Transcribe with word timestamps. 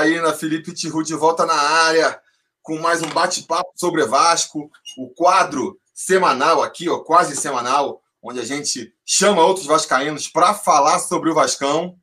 Vascaína, 0.00 0.32
Felipe 0.32 0.72
Tiru 0.72 1.02
de 1.02 1.14
volta 1.14 1.44
na 1.44 1.54
área, 1.54 2.18
com 2.62 2.78
mais 2.78 3.02
um 3.02 3.08
bate-papo 3.10 3.72
sobre 3.74 4.06
Vasco, 4.06 4.70
o 4.96 5.10
quadro 5.10 5.78
semanal 5.92 6.62
aqui, 6.62 6.88
ó, 6.88 7.00
quase 7.00 7.36
semanal, 7.36 8.02
onde 8.22 8.40
a 8.40 8.44
gente 8.44 8.94
chama 9.04 9.44
outros 9.44 9.66
vascaínos 9.66 10.26
para 10.26 10.54
falar 10.54 11.00
sobre 11.00 11.30
o 11.30 11.34
Vascão. 11.34 11.98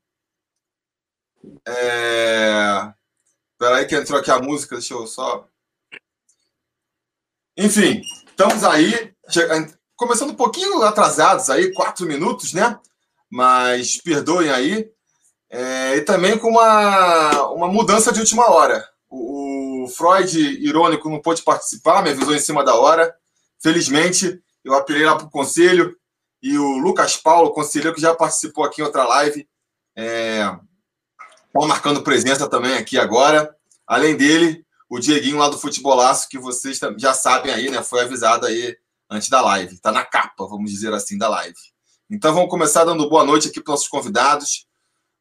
É... 1.67 2.93
Peraí 3.57 3.87
que 3.87 3.95
entrou 3.95 4.19
aqui 4.19 4.29
a 4.29 4.39
música, 4.39 4.75
deixa 4.75 4.93
eu 4.93 5.07
só... 5.07 5.47
Enfim, 7.57 8.03
estamos 8.27 8.63
aí, 8.63 9.11
começando 9.95 10.29
um 10.29 10.35
pouquinho 10.35 10.83
atrasados 10.83 11.49
aí, 11.49 11.73
quatro 11.73 12.05
minutos, 12.05 12.53
né? 12.53 12.79
Mas 13.27 13.99
perdoem 13.99 14.51
aí. 14.51 14.91
É, 15.49 15.95
e 15.95 16.01
também 16.01 16.37
com 16.37 16.49
uma, 16.49 17.47
uma 17.51 17.67
mudança 17.67 18.11
de 18.11 18.19
última 18.19 18.49
hora. 18.51 18.87
O, 19.09 19.85
o, 19.85 19.87
Freud, 19.87 20.37
irônico, 20.37 21.09
não 21.09 21.21
pôde 21.21 21.41
participar, 21.41 22.03
me 22.03 22.09
avisou 22.09 22.35
em 22.35 22.39
cima 22.39 22.63
da 22.63 22.75
hora. 22.75 23.15
Felizmente, 23.61 24.41
eu 24.63 24.73
apelei 24.73 25.05
lá 25.05 25.15
para 25.15 25.25
o 25.25 25.31
conselho 25.31 25.95
e 26.41 26.57
o 26.57 26.77
Lucas 26.77 27.15
Paulo, 27.15 27.51
conselheiro 27.51 27.95
que 27.95 28.01
já 28.01 28.13
participou 28.13 28.63
aqui 28.63 28.81
em 28.81 28.83
outra 28.83 29.05
live, 29.05 29.47
é, 29.95 30.55
marcando 31.53 32.03
presença 32.03 32.47
também 32.47 32.73
aqui 32.73 32.97
agora. 32.99 33.55
Além 33.87 34.15
dele, 34.15 34.65
o 34.89 34.99
Dieguinho 34.99 35.37
lá 35.37 35.49
do 35.49 35.57
Futebolaço, 35.57 36.29
que 36.29 36.37
vocês 36.37 36.79
já 36.97 37.13
sabem 37.13 37.53
aí, 37.53 37.69
né? 37.69 37.81
Foi 37.81 38.01
avisado 38.01 38.45
aí 38.45 38.77
antes 39.09 39.29
da 39.29 39.41
live. 39.41 39.75
Está 39.75 39.91
na 39.91 40.05
capa, 40.05 40.45
vamos 40.45 40.69
dizer 40.69 40.93
assim, 40.93 41.17
da 41.17 41.29
live. 41.29 41.57
Então 42.09 42.33
vamos 42.33 42.49
começar 42.49 42.85
dando 42.85 43.09
boa 43.09 43.23
noite 43.23 43.47
aqui 43.47 43.61
para 43.61 43.71
nossos 43.71 43.87
convidados. 43.87 44.66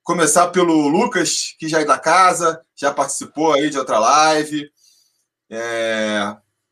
Começar 0.06 0.52
pelo 0.52 0.86
Lucas, 0.86 1.56
que 1.58 1.66
já 1.66 1.80
é 1.80 1.84
da 1.84 1.98
casa, 1.98 2.64
já 2.76 2.94
participou 2.94 3.52
aí 3.52 3.68
de 3.68 3.76
outra 3.76 3.98
live. 3.98 4.70
É... 5.50 6.20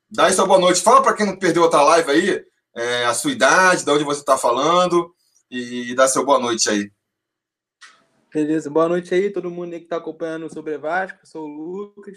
Dá 0.08 0.32
sua 0.32 0.46
boa 0.46 0.60
noite. 0.60 0.80
Fala 0.80 1.02
para 1.02 1.16
quem 1.16 1.26
não 1.26 1.36
perdeu 1.36 1.64
outra 1.64 1.82
live 1.82 2.12
aí, 2.12 2.46
é, 2.76 3.04
a 3.06 3.12
sua 3.12 3.32
idade, 3.32 3.84
de 3.84 3.90
onde 3.90 4.04
você 4.04 4.20
está 4.20 4.38
falando, 4.38 5.12
e 5.50 5.92
dá 5.96 6.06
seu 6.06 6.24
boa 6.24 6.38
noite 6.38 6.70
aí. 6.70 6.92
Beleza, 8.32 8.70
boa 8.70 8.88
noite 8.88 9.12
aí, 9.12 9.28
todo 9.32 9.50
mundo 9.50 9.72
aí 9.72 9.80
que 9.80 9.86
está 9.86 9.96
acompanhando 9.96 10.48
sobre 10.48 10.78
Vasco. 10.78 11.26
Sou 11.26 11.44
o 11.44 11.92
Lucas, 11.92 12.16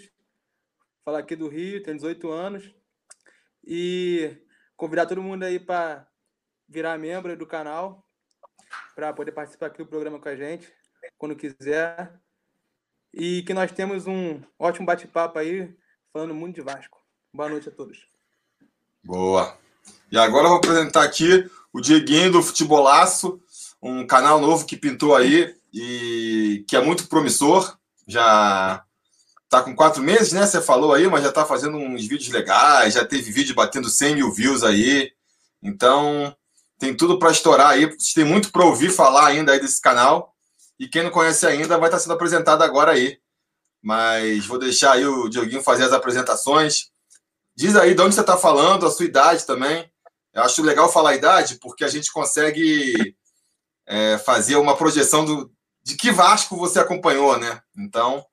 falar 1.04 1.18
aqui 1.18 1.34
do 1.34 1.48
Rio, 1.48 1.82
tenho 1.82 1.96
18 1.96 2.30
anos. 2.30 2.72
E 3.66 4.36
convidar 4.76 5.06
todo 5.06 5.20
mundo 5.20 5.42
aí 5.42 5.58
para 5.58 6.06
virar 6.68 6.96
membro 6.96 7.36
do 7.36 7.44
canal, 7.44 8.06
para 8.94 9.12
poder 9.12 9.32
participar 9.32 9.66
aqui 9.66 9.78
do 9.78 9.86
programa 9.86 10.20
com 10.20 10.28
a 10.28 10.36
gente 10.36 10.77
quando 11.16 11.36
quiser. 11.36 12.12
E 13.12 13.42
que 13.42 13.54
nós 13.54 13.72
temos 13.72 14.06
um 14.06 14.40
ótimo 14.58 14.86
bate-papo 14.86 15.38
aí, 15.38 15.74
falando 16.12 16.34
muito 16.34 16.56
de 16.56 16.62
Vasco. 16.62 16.98
Boa 17.32 17.48
noite 17.48 17.68
a 17.68 17.72
todos. 17.72 18.06
Boa. 19.04 19.56
E 20.10 20.18
agora 20.18 20.44
eu 20.44 20.50
vou 20.50 20.58
apresentar 20.58 21.02
aqui 21.02 21.50
o 21.72 21.80
Dieguinho 21.80 22.32
do 22.32 22.42
Futebolaço, 22.42 23.40
um 23.82 24.06
canal 24.06 24.40
novo 24.40 24.66
que 24.66 24.76
pintou 24.76 25.14
aí 25.14 25.54
e 25.72 26.64
que 26.68 26.76
é 26.76 26.80
muito 26.80 27.08
promissor. 27.08 27.76
Já 28.06 28.84
tá 29.48 29.62
com 29.62 29.74
quatro 29.74 30.02
meses, 30.02 30.32
né? 30.32 30.46
Você 30.46 30.60
falou 30.60 30.92
aí, 30.92 31.06
mas 31.08 31.22
já 31.22 31.32
tá 31.32 31.44
fazendo 31.44 31.76
uns 31.76 32.06
vídeos 32.06 32.28
legais, 32.30 32.94
já 32.94 33.04
teve 33.04 33.30
vídeo 33.30 33.54
batendo 33.54 33.88
100 33.88 34.16
mil 34.16 34.32
views 34.32 34.62
aí. 34.62 35.12
Então, 35.62 36.34
tem 36.78 36.96
tudo 36.96 37.18
para 37.18 37.30
estourar 37.30 37.70
aí. 37.70 37.96
Tem 38.14 38.24
muito 38.24 38.52
para 38.52 38.64
ouvir 38.64 38.90
falar 38.90 39.26
ainda 39.26 39.52
aí 39.52 39.60
desse 39.60 39.80
canal. 39.80 40.34
E 40.78 40.88
quem 40.88 41.02
não 41.02 41.10
conhece 41.10 41.46
ainda 41.46 41.76
vai 41.78 41.88
estar 41.88 41.98
sendo 41.98 42.14
apresentado 42.14 42.62
agora 42.62 42.92
aí. 42.92 43.18
Mas 43.82 44.46
vou 44.46 44.58
deixar 44.58 44.92
aí 44.92 45.06
o 45.06 45.28
Dioguinho 45.28 45.62
fazer 45.62 45.84
as 45.84 45.92
apresentações. 45.92 46.90
Diz 47.56 47.74
aí 47.76 47.94
de 47.94 48.00
onde 48.00 48.14
você 48.14 48.20
está 48.20 48.36
falando, 48.36 48.86
a 48.86 48.90
sua 48.90 49.04
idade 49.06 49.44
também. 49.44 49.90
Eu 50.32 50.42
acho 50.42 50.62
legal 50.62 50.90
falar 50.92 51.10
a 51.10 51.16
idade, 51.16 51.58
porque 51.60 51.84
a 51.84 51.88
gente 51.88 52.12
consegue 52.12 53.16
é, 53.86 54.18
fazer 54.18 54.56
uma 54.56 54.76
projeção 54.76 55.24
do, 55.24 55.50
de 55.82 55.96
que 55.96 56.12
Vasco 56.12 56.56
você 56.56 56.78
acompanhou, 56.78 57.38
né? 57.38 57.60
Então, 57.76 58.24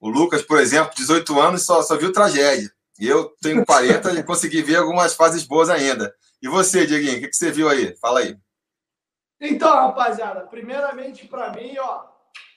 o 0.00 0.08
Lucas, 0.08 0.42
por 0.42 0.58
exemplo, 0.58 0.94
18 0.96 1.40
anos, 1.40 1.62
só, 1.64 1.82
só 1.82 1.96
viu 1.96 2.12
tragédia. 2.12 2.70
E 2.98 3.06
eu 3.06 3.34
tenho 3.40 3.64
40 3.64 4.12
e 4.12 4.22
consegui 4.22 4.62
ver 4.62 4.76
algumas 4.76 5.14
fases 5.14 5.44
boas 5.44 5.70
ainda. 5.70 6.14
E 6.42 6.48
você, 6.48 6.86
Dieguinho, 6.86 7.18
o 7.18 7.20
que, 7.20 7.28
que 7.28 7.36
você 7.36 7.50
viu 7.50 7.68
aí? 7.68 7.96
Fala 7.98 8.20
aí. 8.20 8.36
Então, 9.40 9.74
rapaziada, 9.74 10.42
primeiramente 10.42 11.26
para 11.26 11.50
mim, 11.54 11.74
ó, 11.78 12.04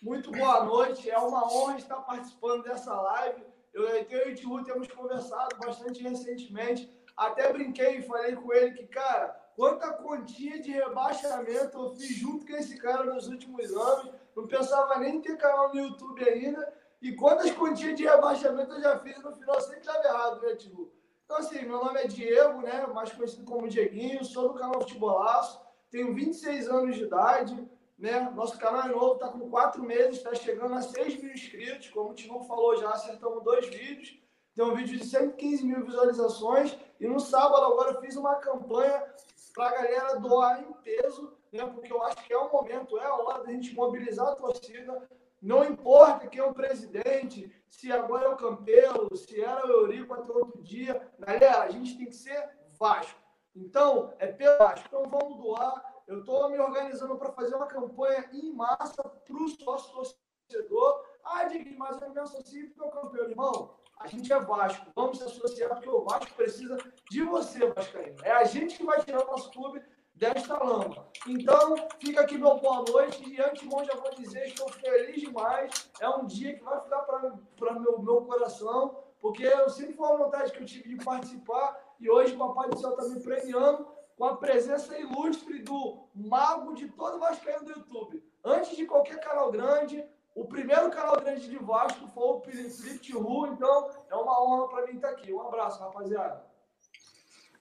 muito 0.01 0.29
boa 0.31 0.66
noite. 0.66 1.09
É 1.09 1.17
uma 1.17 1.47
honra 1.49 1.77
estar 1.77 1.95
participando 2.01 2.63
dessa 2.63 2.94
live. 2.94 3.41
Eu, 3.73 3.88
eu 3.88 4.29
e 4.29 4.33
o 4.33 4.35
Tihu 4.35 4.63
temos 4.66 4.89
conversado 4.89 5.55
bastante 5.66 6.03
recentemente. 6.03 6.91
Até 7.16 7.53
brinquei 7.53 7.99
e 7.99 8.01
falei 8.01 8.35
com 8.35 8.51
ele 8.53 8.73
que, 8.73 8.85
cara, 8.88 9.29
quanta 9.55 9.94
quantia 9.94 10.61
de 10.61 10.71
rebaixamento 10.71 11.77
eu 11.77 11.95
fiz 11.95 12.17
junto 12.17 12.45
com 12.45 12.53
esse 12.53 12.75
cara 12.77 13.05
nos 13.05 13.29
últimos 13.29 13.71
anos. 13.71 14.11
Não 14.35 14.45
pensava 14.45 15.00
nem 15.00 15.15
em 15.15 15.21
ter 15.21 15.38
canal 15.38 15.73
no 15.73 15.79
YouTube 15.79 16.21
ainda. 16.27 16.73
E 17.01 17.15
quantas 17.15 17.50
quantias 17.51 17.95
de 17.95 18.03
rebaixamento 18.03 18.73
eu 18.73 18.81
já 18.81 19.00
fiz 19.00 19.21
no 19.23 19.33
final, 19.33 19.61
sempre 19.61 19.79
estava 19.79 20.03
errado, 20.03 20.41
né, 20.41 20.55
Tihu? 20.55 20.91
Então, 21.23 21.38
assim, 21.38 21.61
meu 21.61 21.81
nome 21.81 22.01
é 22.01 22.07
Diego, 22.07 22.61
né? 22.61 22.85
Mais 22.88 23.13
conhecido 23.13 23.45
como 23.45 23.69
Dieguinho, 23.69 24.25
sou 24.25 24.50
do 24.50 24.59
canal 24.59 24.81
Futebolaço 24.81 25.62
tenho 25.94 26.12
26 26.12 26.68
anos 26.70 26.96
de 26.96 27.04
idade, 27.04 27.70
né? 28.00 28.31
Nosso 28.31 28.58
canal 28.58 28.90
é 28.90 28.92
novo, 28.92 29.14
está 29.14 29.28
com 29.28 29.48
quatro 29.48 29.84
meses, 29.84 30.18
está 30.18 30.34
chegando 30.34 30.74
a 30.74 30.81
6 30.81 31.22
mil 31.22 31.31
inscritos. 31.31 31.90
Como 31.90 32.09
o 32.09 32.14
Timão 32.16 32.44
falou 32.46 32.76
já, 32.76 32.90
acertamos 32.90 33.44
dois 33.44 33.68
vídeos. 33.68 34.20
Tem 34.56 34.66
um 34.66 34.74
vídeo 34.74 34.98
de 34.98 35.06
115 35.06 35.64
mil 35.64 35.86
visualizações. 35.86 36.76
E 37.00 37.08
no 37.08 37.20
sábado 37.20 37.64
agora 37.64 37.92
eu 37.92 38.02
fiz 38.02 38.16
uma 38.16 38.36
campanha 38.38 39.06
para 39.54 39.68
a 39.68 39.72
galera 39.72 40.20
doar 40.20 40.64
em 40.64 40.74
peso, 40.81 41.31
né? 41.52 41.64
Porque 41.68 41.94
eu 41.94 42.02
acho 42.02 42.25
que 42.25 42.34
é 42.34 42.38
o 42.40 42.52
momento, 42.52 42.98
é 42.98 43.06
a 43.06 43.14
hora 43.14 43.44
da 43.44 43.52
gente 43.52 43.75
mobilizar 43.75 44.30
a 44.30 44.36
torcida. 44.36 45.08
Não 45.40 45.64
importa 45.64 46.28
quem 46.28 46.42
é 46.42 46.44
o 46.44 46.56
presidente, 46.56 47.54
se 47.70 47.92
agora 47.92 48.25
é 48.25 48.30
o 48.30 48.38
Campelo, 48.38 49.16
se 49.16 49.40
era 49.40 49.64
o 49.64 49.70
Eurico 49.70 50.16
até 50.16 50.31
outro 50.31 50.60
dia. 50.64 51.08
Galera, 51.20 51.62
a 51.62 51.70
gente 51.70 51.96
tem 51.96 52.08
que 52.08 52.16
ser 52.16 52.50
Vasco. 52.80 53.22
Então, 53.56 54.14
é 54.19 54.28
pelo 54.28 54.58
Vasco. 54.58 54.86
Então, 54.88 55.09
vamos 55.09 55.38
doar. 55.38 55.94
Eu 56.08 56.19
estou 56.19 56.50
me 56.50 56.59
organizando 56.59 57.18
para 57.18 57.31
fazer 57.31 57.56
uma 57.56 57.68
campanha 57.68 58.30
em 58.34 58.53
massa 58.53 59.03
para 59.03 59.36
o 59.36 59.47
sócio 59.47 59.94
torcedor. 59.94 61.06
Ah, 61.24 61.46
Digni, 61.46 61.78
mas 61.78 62.02
eu 62.02 62.09
me 62.09 62.19
associo 62.19 62.74
porque 62.74 62.90
campeão. 62.92 63.30
Irmão, 63.30 63.75
a 64.00 64.08
gente 64.08 64.31
é 64.34 64.40
Vasco. 64.40 64.88
Vamos 64.96 65.19
se 65.19 65.24
associar 65.24 65.69
porque 65.69 65.90
o 65.90 66.03
Vasco 66.03 66.34
precisa 66.36 66.78
de 67.09 67.24
você, 67.24 67.66
Vascaíno. 67.68 68.18
É 68.24 68.31
a 68.31 68.44
gente 68.44 68.78
que 68.78 68.86
vai 68.86 69.02
tirar 69.03 69.24
o 69.24 69.31
nosso 69.31 69.52
clube 69.52 69.81
desta 70.16 70.62
lama. 70.62 71.08
Então, 71.28 71.75
fica 72.00 72.22
aqui 72.22 72.38
meu 72.38 72.58
boa 72.59 72.84
noite 72.88 73.28
e 73.30 73.42
antemão 73.42 73.84
já 73.84 73.96
vou 73.96 74.13
dizer, 74.16 74.47
estou 74.47 74.69
feliz 74.69 75.22
demais. 75.22 75.92
É 76.00 76.09
um 76.09 76.25
dia 76.25 76.56
que 76.56 76.63
vai 76.63 76.81
ficar 76.81 77.00
para 77.00 77.80
meu, 77.80 78.00
meu 78.00 78.22
coração, 78.22 79.03
porque 79.22 79.44
eu 79.44 79.69
sempre 79.69 79.94
foi 79.94 80.08
uma 80.08 80.25
vontade 80.25 80.52
que 80.52 80.59
eu 80.59 80.66
tive 80.66 80.90
de 80.90 81.03
participar 81.03 81.93
e 82.03 82.09
hoje 82.09 82.36
o 82.36 82.38
Papai 82.38 82.69
do 82.69 82.78
Céu 82.78 82.90
está 82.90 83.06
me 83.06 83.22
premiando 83.22 83.88
com 84.18 84.25
a 84.25 84.36
presença 84.36 84.97
ilustre 85.00 85.59
do 85.59 86.06
mago 86.14 86.75
de 86.75 86.90
todo 86.90 87.18
Vascaíno 87.18 87.64
do 87.64 87.72
YouTube. 87.72 88.22
Antes 88.44 88.75
de 88.75 88.86
qualquer 88.86 89.22
canal 89.22 89.50
grande, 89.50 90.03
o 90.36 90.46
primeiro 90.46 90.92
canal 90.92 91.16
grande 91.22 91.50
de 91.50 91.58
Vasco 91.58 92.06
foi 92.13 92.24
o 92.24 92.42
Felipe 92.42 93.00
Tihu, 93.00 93.47
então 93.47 93.90
é 94.12 94.16
uma 94.16 94.44
honra 94.44 94.68
para 94.68 94.86
mim 94.86 94.97
estar 94.97 95.12
aqui. 95.12 95.34
Um 95.34 95.47
abraço, 95.47 95.80
rapaziada. 95.80 96.44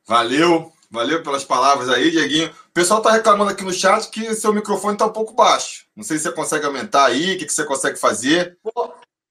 Valeu, 0.04 0.72
valeu 0.90 1.22
pelas 1.22 1.44
palavras 1.44 1.88
aí, 1.88 2.10
Dieguinho. 2.10 2.50
O 2.50 2.72
pessoal 2.72 2.98
está 2.98 3.12
reclamando 3.12 3.52
aqui 3.52 3.62
no 3.62 3.72
chat 3.72 4.10
que 4.10 4.34
seu 4.34 4.52
microfone 4.52 4.94
está 4.94 5.06
um 5.06 5.12
pouco 5.12 5.34
baixo. 5.34 5.86
Não 5.94 6.02
sei 6.02 6.18
se 6.18 6.24
você 6.24 6.32
consegue 6.32 6.66
aumentar 6.66 7.06
aí, 7.06 7.36
o 7.36 7.38
que, 7.38 7.46
que 7.46 7.54
você 7.54 7.64
consegue 7.64 7.96
fazer. 7.96 8.58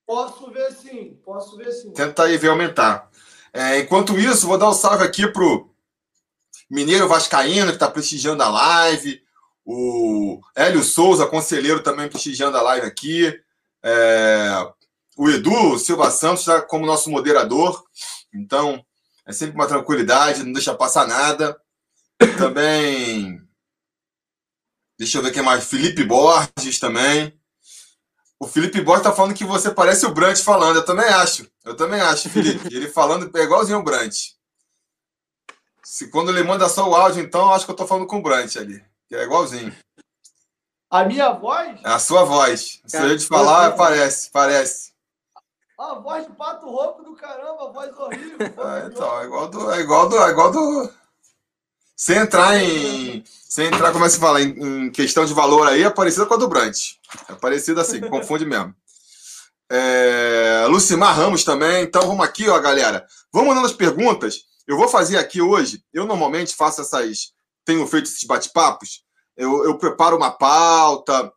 Posso 0.06 0.50
ver 0.50 0.72
sim, 0.72 1.20
posso 1.22 1.56
ver 1.58 1.70
sim. 1.70 1.92
Tenta 1.92 2.22
aí 2.22 2.38
ver 2.38 2.48
aumentar. 2.48 3.11
É, 3.52 3.80
enquanto 3.80 4.18
isso, 4.18 4.46
vou 4.46 4.56
dar 4.56 4.70
um 4.70 4.74
salve 4.74 5.04
aqui 5.04 5.26
pro 5.26 5.70
Mineiro 6.70 7.06
Vascaíno, 7.06 7.66
que 7.66 7.74
está 7.74 7.90
prestigiando 7.90 8.42
a 8.42 8.48
live. 8.48 9.22
O 9.64 10.40
Hélio 10.56 10.82
Souza, 10.82 11.26
conselheiro, 11.26 11.82
também 11.82 12.08
prestigiando 12.08 12.56
a 12.56 12.62
live 12.62 12.86
aqui. 12.86 13.38
É, 13.82 14.72
o 15.16 15.28
Edu 15.28 15.78
Silva 15.78 16.10
Santos 16.10 16.40
está 16.40 16.62
como 16.62 16.86
nosso 16.86 17.10
moderador. 17.10 17.84
Então, 18.32 18.84
é 19.26 19.32
sempre 19.32 19.54
uma 19.54 19.68
tranquilidade, 19.68 20.42
não 20.42 20.52
deixa 20.52 20.74
passar 20.74 21.06
nada. 21.06 21.60
Também. 22.38 23.40
Deixa 24.98 25.18
eu 25.18 25.22
ver 25.22 25.32
quem 25.32 25.42
mais. 25.42 25.64
Felipe 25.64 26.04
Borges 26.04 26.78
também. 26.78 27.38
O 28.42 28.46
Felipe 28.48 28.80
Borges 28.80 29.04
tá 29.04 29.12
falando 29.12 29.36
que 29.36 29.44
você 29.44 29.70
parece 29.70 30.04
o 30.04 30.12
Brant 30.12 30.36
falando. 30.40 30.74
Eu 30.74 30.84
também 30.84 31.06
acho. 31.06 31.48
Eu 31.64 31.76
também 31.76 32.00
acho, 32.00 32.28
Felipe. 32.28 32.74
Ele 32.74 32.88
falando 32.88 33.30
é 33.38 33.40
igualzinho 33.40 33.78
o 33.78 33.84
Brant. 33.84 34.32
Se 35.84 36.10
quando 36.10 36.32
ele 36.32 36.42
manda 36.42 36.68
só 36.68 36.90
o 36.90 36.94
áudio, 36.96 37.22
então, 37.22 37.42
eu 37.42 37.52
acho 37.52 37.64
que 37.64 37.70
eu 37.70 37.76
tô 37.76 37.86
falando 37.86 38.08
com 38.08 38.18
o 38.18 38.22
Brant 38.22 38.56
ali. 38.56 38.84
Que 39.06 39.14
é 39.14 39.22
igualzinho. 39.22 39.72
A 40.90 41.04
minha 41.04 41.30
voz? 41.30 41.78
É 41.84 41.88
a 41.88 42.00
sua 42.00 42.24
voz. 42.24 42.82
Se 42.84 42.96
eu 42.96 43.16
te 43.16 43.28
falar, 43.28 43.76
parece, 43.76 44.28
parece. 44.32 44.92
A 45.78 45.94
voz 45.94 46.26
de 46.26 46.32
pato 46.32 46.66
rouco 46.68 47.04
do 47.04 47.14
caramba, 47.14 47.68
a 47.68 47.70
voz 47.70 47.96
horrível. 47.96 48.38
É, 48.40 48.86
então, 48.88 49.20
é 49.20 49.24
igual 49.24 49.48
do. 49.48 49.70
É 49.70 49.80
igual 49.80 50.08
do. 50.08 50.18
É 50.18 50.30
igual 50.30 50.50
do... 50.50 50.92
Sem 52.02 52.16
entrar 52.16 52.60
em. 52.60 53.22
Sem 53.48 53.66
entrar, 53.68 53.92
como 53.92 54.04
é 54.04 54.08
que 54.08 54.14
se 54.14 54.18
fala, 54.18 54.42
em, 54.42 54.48
em 54.48 54.90
questão 54.90 55.24
de 55.24 55.32
valor 55.32 55.68
aí, 55.68 55.84
é 55.84 55.90
parecida 55.90 56.26
com 56.26 56.34
a 56.34 56.36
do 56.36 56.48
Brant. 56.48 56.76
É 57.28 57.34
parecida 57.36 57.80
assim, 57.80 58.00
confunde 58.10 58.44
mesmo. 58.44 58.74
É, 59.70 60.66
Lucimar 60.68 61.14
Ramos 61.14 61.44
também. 61.44 61.84
Então 61.84 62.02
vamos 62.08 62.24
aqui, 62.26 62.48
ó, 62.48 62.58
galera. 62.58 63.06
Vamos 63.32 63.50
mandando 63.50 63.68
as 63.68 63.72
perguntas. 63.72 64.40
Eu 64.66 64.76
vou 64.76 64.88
fazer 64.88 65.16
aqui 65.16 65.40
hoje. 65.40 65.80
Eu 65.92 66.04
normalmente 66.04 66.56
faço 66.56 66.80
essas. 66.80 67.34
Tenho 67.64 67.86
feito 67.86 68.06
esses 68.06 68.24
bate-papos. 68.24 69.04
Eu, 69.36 69.64
eu 69.64 69.78
preparo 69.78 70.16
uma 70.16 70.32
pauta 70.32 71.32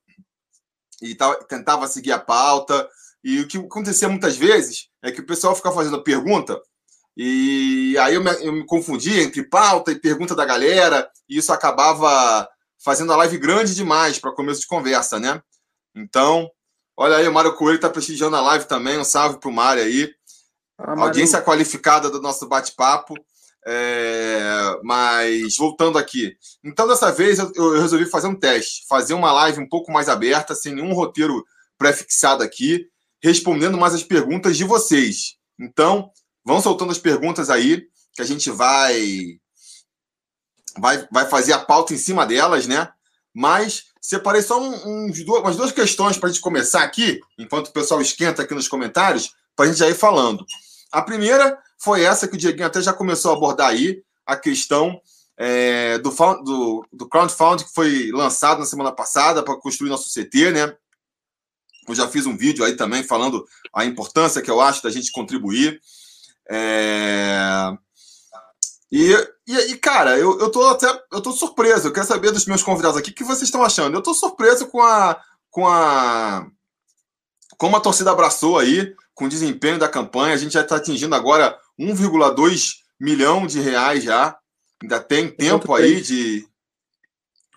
e 1.00 1.14
tal, 1.14 1.36
tentava 1.44 1.88
seguir 1.88 2.12
a 2.12 2.18
pauta. 2.18 2.90
E 3.24 3.40
o 3.40 3.48
que 3.48 3.60
acontecia 3.60 4.10
muitas 4.10 4.36
vezes 4.36 4.88
é 5.04 5.12
que 5.12 5.22
o 5.22 5.28
pessoal 5.28 5.56
ficava 5.56 5.76
fazendo 5.76 6.02
pergunta 6.02 6.60
e 7.16 7.98
aí 8.00 8.16
eu 8.16 8.24
me, 8.24 8.32
eu 8.46 8.52
me 8.52 8.66
confundia 8.66 9.24
entre 9.24 9.44
pauta 9.44 9.92
e 9.92 10.00
pergunta 10.00 10.36
da 10.36 10.46
galera 10.46 11.10
e 11.30 11.38
isso 11.38 11.52
acabava 11.52 12.48
fazendo 12.84 13.14
a 13.14 13.16
live 13.18 13.38
grande 13.38 13.74
demais 13.74 14.20
para 14.20 14.34
começo 14.34 14.62
de 14.62 14.68
conversa, 14.68 15.20
né? 15.20 15.42
Então, 15.96 16.50
olha 16.98 17.18
aí, 17.18 17.28
o 17.28 17.34
Mário 17.34 17.56
Coelho 17.56 17.78
está 17.78 17.90
prestigiando 17.90 18.36
a 18.36 18.42
live 18.42 18.66
também. 18.66 18.98
Um 18.98 19.04
salve 19.04 19.40
para 19.40 19.50
o 19.50 19.54
Mário 19.54 19.84
aí. 19.84 20.10
Ah, 20.78 21.00
Audiência 21.02 21.42
qualificada 21.42 22.10
do 22.10 22.22
nosso 22.22 22.48
bate-papo. 22.48 23.16
É, 23.68 24.80
mas 24.84 25.58
voltando 25.58 25.98
aqui. 25.98 26.38
Então, 26.64 26.88
dessa 26.88 27.12
vez 27.12 27.40
eu, 27.40 27.52
eu, 27.56 27.82
resolvi 27.82 28.06
fazer 28.06 28.28
um 28.28 28.36
teste, 28.36 28.86
fazer 28.88 29.16
uma 29.16 29.32
live 29.32 29.60
um 29.60 29.68
pouco 29.68 29.92
mais 29.92 30.08
aberta, 30.08 30.54
sem 30.54 30.76
nenhum 30.76 30.94
roteiro 30.94 31.44
pré-fixado 31.78 32.44
aqui 32.44 32.88
respondendo 33.26 33.76
mais 33.76 33.96
as 33.96 34.04
perguntas 34.04 34.56
de 34.56 34.64
vocês. 34.64 35.36
Então, 35.60 36.12
vão 36.46 36.62
soltando 36.62 36.92
as 36.92 36.98
perguntas 36.98 37.50
aí, 37.50 37.88
que 38.14 38.22
a 38.22 38.26
gente 38.26 38.52
vai 38.52 39.40
vai, 40.78 41.08
vai 41.12 41.28
fazer 41.28 41.54
a 41.54 41.60
pauta 41.60 41.94
em 41.94 41.98
cima 41.98 42.26
delas, 42.26 42.68
né? 42.68 42.90
Mas 43.34 43.86
separei 44.00 44.42
só 44.42 44.62
um, 44.62 45.08
uns, 45.08 45.20
umas 45.20 45.56
duas 45.56 45.72
questões 45.72 46.18
para 46.18 46.30
a 46.30 46.32
gente 46.32 46.42
começar 46.42 46.84
aqui, 46.84 47.20
enquanto 47.38 47.68
o 47.68 47.74
pessoal 47.74 48.02
esquenta 48.02 48.44
aqui 48.44 48.54
nos 48.54 48.68
comentários, 48.68 49.34
para 49.56 49.66
a 49.66 49.68
gente 49.68 49.80
já 49.80 49.90
ir 49.90 49.96
falando. 49.96 50.46
A 50.92 51.02
primeira 51.02 51.58
foi 51.78 52.04
essa 52.04 52.28
que 52.28 52.36
o 52.36 52.38
Dieguinho 52.38 52.68
até 52.68 52.82
já 52.82 52.94
começou 52.94 53.32
a 53.32 53.36
abordar 53.36 53.70
aí, 53.70 54.04
a 54.26 54.36
questão 54.36 55.00
é, 55.38 55.98
do, 56.00 56.10
do, 56.10 56.88
do 56.92 57.10
crowdfunding 57.10 57.66
que 57.66 57.74
foi 57.74 58.12
lançado 58.12 58.60
na 58.60 58.66
semana 58.66 58.92
passada 58.92 59.44
para 59.44 59.58
construir 59.58 59.90
nosso 59.90 60.10
CT, 60.10 60.52
né? 60.52 60.76
Eu 61.88 61.94
já 61.94 62.08
fiz 62.08 62.26
um 62.26 62.36
vídeo 62.36 62.66
aí 62.66 62.76
também 62.76 63.04
falando 63.04 63.46
a 63.74 63.86
importância 63.86 64.42
que 64.42 64.50
eu 64.50 64.60
acho 64.60 64.82
da 64.82 64.90
gente 64.90 65.12
contribuir. 65.12 65.80
É... 66.50 67.76
E, 68.92 69.12
e, 69.48 69.58
e, 69.72 69.78
cara, 69.78 70.18
eu, 70.18 70.40
eu 70.40 70.50
tô 70.50 70.68
até 70.68 70.88
eu 71.12 71.22
tô 71.22 71.32
surpreso. 71.32 71.88
Eu 71.88 71.94
quero 71.94 72.06
saber 72.06 72.32
dos 72.32 72.46
meus 72.46 72.64
convidados 72.64 72.98
aqui 72.98 73.12
o 73.12 73.14
que 73.14 73.24
vocês 73.24 73.44
estão 73.44 73.64
achando. 73.64 73.96
Eu 73.96 74.02
tô 74.02 74.14
surpreso 74.14 74.68
com 74.68 74.82
a 74.82 75.20
com 75.50 75.68
a 75.68 76.48
como 77.58 77.76
a 77.76 77.82
torcida 77.82 78.12
abraçou 78.12 78.58
aí 78.58 78.94
com 79.14 79.26
o 79.26 79.30
desempenho 79.30 79.80
da 79.80 79.90
campanha. 79.90 80.34
A 80.34 80.38
gente 80.38 80.54
já 80.54 80.62
está 80.62 80.76
atingindo 80.76 81.16
agora 81.16 81.58
1,2 81.80 82.76
milhão 83.00 83.48
de 83.48 83.60
reais 83.60 84.04
já. 84.04 84.38
Ainda 84.82 85.00
tem 85.00 85.30
tempo 85.30 85.74
aí 85.74 86.02
de 86.02 86.46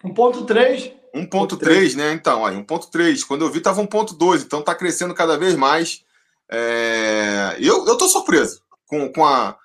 1.3 0.05 0.93
1.3, 1.14 1.94
né? 1.94 2.12
Então, 2.12 2.44
aí, 2.44 2.55
1.3. 2.56 3.25
Quando 3.25 3.44
eu 3.44 3.50
vi, 3.50 3.58
estava 3.58 3.82
1.2, 3.82 4.43
então 4.43 4.61
está 4.61 4.75
crescendo 4.75 5.14
cada 5.14 5.38
vez 5.38 5.56
mais. 5.56 6.05
É... 6.50 7.56
Eu, 7.58 7.87
eu 7.87 7.96
tô 7.96 8.08
surpreso 8.08 8.62
com, 8.88 9.12
com 9.12 9.25
a 9.25 9.56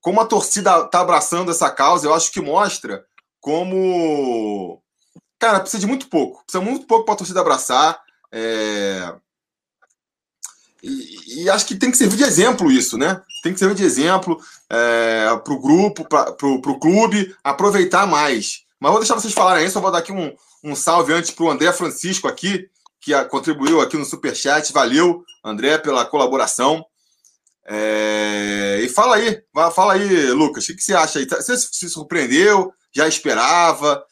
como 0.00 0.20
a 0.20 0.26
torcida 0.26 0.80
está 0.80 1.00
abraçando 1.00 1.50
essa 1.50 1.70
causa. 1.70 2.06
Eu 2.06 2.14
acho 2.14 2.32
que 2.32 2.40
mostra 2.40 3.04
como. 3.40 4.82
Cara, 5.38 5.60
precisa 5.60 5.80
de 5.80 5.86
muito 5.86 6.08
pouco. 6.08 6.42
Precisa 6.44 6.64
muito 6.64 6.86
pouco 6.86 7.04
para 7.04 7.14
a 7.14 7.18
torcida 7.18 7.40
abraçar. 7.40 8.00
É... 8.32 9.14
E, 10.82 11.42
e, 11.42 11.50
acho 11.50 11.66
que 11.66 11.74
tem 11.74 11.90
que 11.90 11.96
servir 11.96 12.16
de 12.16 12.24
exemplo 12.24 12.70
isso, 12.70 12.96
né? 12.96 13.20
Tem 13.42 13.52
que 13.52 13.58
servir 13.58 13.74
de 13.74 13.84
exemplo 13.84 14.38
é, 14.70 15.26
para 15.42 15.52
o 15.52 15.60
grupo, 15.60 16.04
para 16.04 16.46
o 16.46 16.78
clube, 16.78 17.34
aproveitar 17.42 18.06
mais. 18.06 18.62
Mas 18.78 18.90
vou 18.92 19.00
deixar 19.00 19.14
vocês 19.14 19.32
falarem 19.32 19.64
aí, 19.64 19.70
só 19.70 19.80
vou 19.80 19.90
dar 19.90 19.98
aqui 19.98 20.12
um, 20.12 20.32
um 20.62 20.76
salve 20.76 21.12
antes 21.12 21.30
para 21.30 21.44
o 21.44 21.50
André 21.50 21.72
Francisco 21.72 22.28
aqui, 22.28 22.68
que 23.00 23.12
contribuiu 23.24 23.80
aqui 23.80 23.96
no 23.96 24.04
Superchat. 24.04 24.72
Valeu, 24.72 25.24
André, 25.42 25.78
pela 25.78 26.04
colaboração. 26.04 26.84
É... 27.68 28.80
E 28.80 28.88
fala 28.88 29.16
aí, 29.16 29.42
fala 29.74 29.94
aí, 29.94 30.30
Lucas, 30.30 30.68
o 30.68 30.74
que, 30.74 30.82
você 30.82 30.94
acha 30.94 31.18
aí? 31.18 31.26
Você 31.26 31.56
se 31.56 31.88
surpreendeu? 31.88 32.72
Já 32.94 33.08
esperava? 33.08 34.04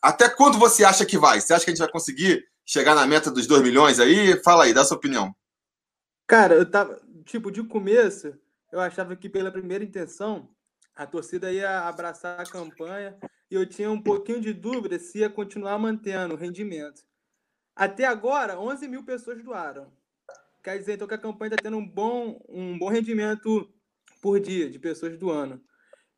Até 0.00 0.28
quando 0.28 0.58
você 0.58 0.84
acha 0.84 1.04
que 1.04 1.18
vai? 1.18 1.40
Você 1.40 1.52
acha 1.52 1.64
que 1.64 1.70
a 1.70 1.74
gente 1.74 1.82
vai 1.82 1.90
conseguir 1.90 2.44
chegar 2.64 2.94
na 2.94 3.06
meta 3.06 3.30
dos 3.30 3.46
2 3.46 3.62
milhões 3.62 3.98
aí? 3.98 4.40
Fala 4.42 4.64
aí, 4.64 4.72
dá 4.72 4.84
sua 4.84 4.96
opinião. 4.96 5.34
Cara, 6.26 6.54
eu 6.54 6.70
tava, 6.70 7.00
tipo, 7.24 7.50
de 7.50 7.62
começo, 7.64 8.32
eu 8.70 8.80
achava 8.80 9.16
que 9.16 9.28
pela 9.28 9.50
primeira 9.50 9.82
intenção, 9.82 10.48
a 10.94 11.06
torcida 11.06 11.52
ia 11.52 11.88
abraçar 11.88 12.40
a 12.40 12.44
campanha 12.44 13.16
e 13.50 13.54
eu 13.54 13.66
tinha 13.66 13.90
um 13.90 14.00
pouquinho 14.00 14.40
de 14.40 14.52
dúvida 14.52 14.98
se 14.98 15.18
ia 15.18 15.28
continuar 15.28 15.78
mantendo 15.78 16.34
o 16.34 16.38
rendimento. 16.38 17.02
Até 17.74 18.04
agora, 18.04 18.60
11 18.60 18.86
mil 18.86 19.04
pessoas 19.04 19.42
doaram. 19.42 19.92
Quer 20.62 20.78
dizer, 20.78 20.94
então, 20.94 21.08
que 21.08 21.14
a 21.14 21.18
campanha 21.18 21.54
está 21.54 21.62
tendo 21.62 21.76
um 21.76 21.86
bom, 21.86 22.38
um 22.48 22.78
bom 22.78 22.88
rendimento 22.88 23.72
por 24.20 24.38
dia 24.38 24.68
de 24.68 24.78
pessoas 24.78 25.18
doando. 25.18 25.62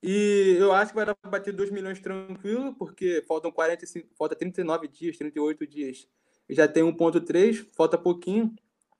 E 0.02 0.56
eu 0.58 0.72
acho 0.72 0.90
que 0.90 0.96
vai 0.96 1.06
dar 1.06 1.14
para 1.14 1.30
bater 1.30 1.52
2 1.52 1.70
milhões 1.70 2.00
tranquilo, 2.00 2.74
porque 2.74 3.22
faltam 3.28 3.52
45, 3.52 4.08
falta 4.16 4.34
39 4.34 4.88
dias, 4.88 5.16
38 5.16 5.64
dias. 5.66 6.08
E 6.48 6.54
já 6.54 6.66
tem 6.66 6.82
1.3, 6.82 7.68
falta 7.76 7.96
pouquinho. 7.96 8.52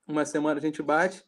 Uma 0.07 0.25
semana 0.25 0.59
a 0.59 0.61
gente 0.61 0.81
bate. 0.81 1.23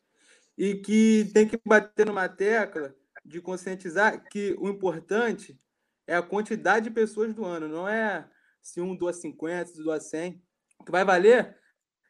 E 0.58 0.76
que 0.76 1.30
tem 1.34 1.46
que 1.46 1.60
bater 1.66 2.06
numa 2.06 2.30
tecla 2.30 2.96
de 3.26 3.42
conscientizar 3.42 4.24
que 4.30 4.56
o 4.60 4.70
importante 4.70 5.60
é 6.08 6.16
a 6.16 6.22
quantidade 6.22 6.86
de 6.86 6.92
pessoas 6.92 7.34
do 7.34 7.44
ano, 7.44 7.68
não 7.68 7.90
é 7.90 8.30
se 8.62 8.80
um 8.80 8.96
doa 8.96 9.12
50, 9.12 9.72
se 9.72 9.84
doa 9.84 10.00
100. 10.00 10.42
O 10.80 10.86
que 10.86 10.92
vai 10.92 11.04
valer 11.04 11.58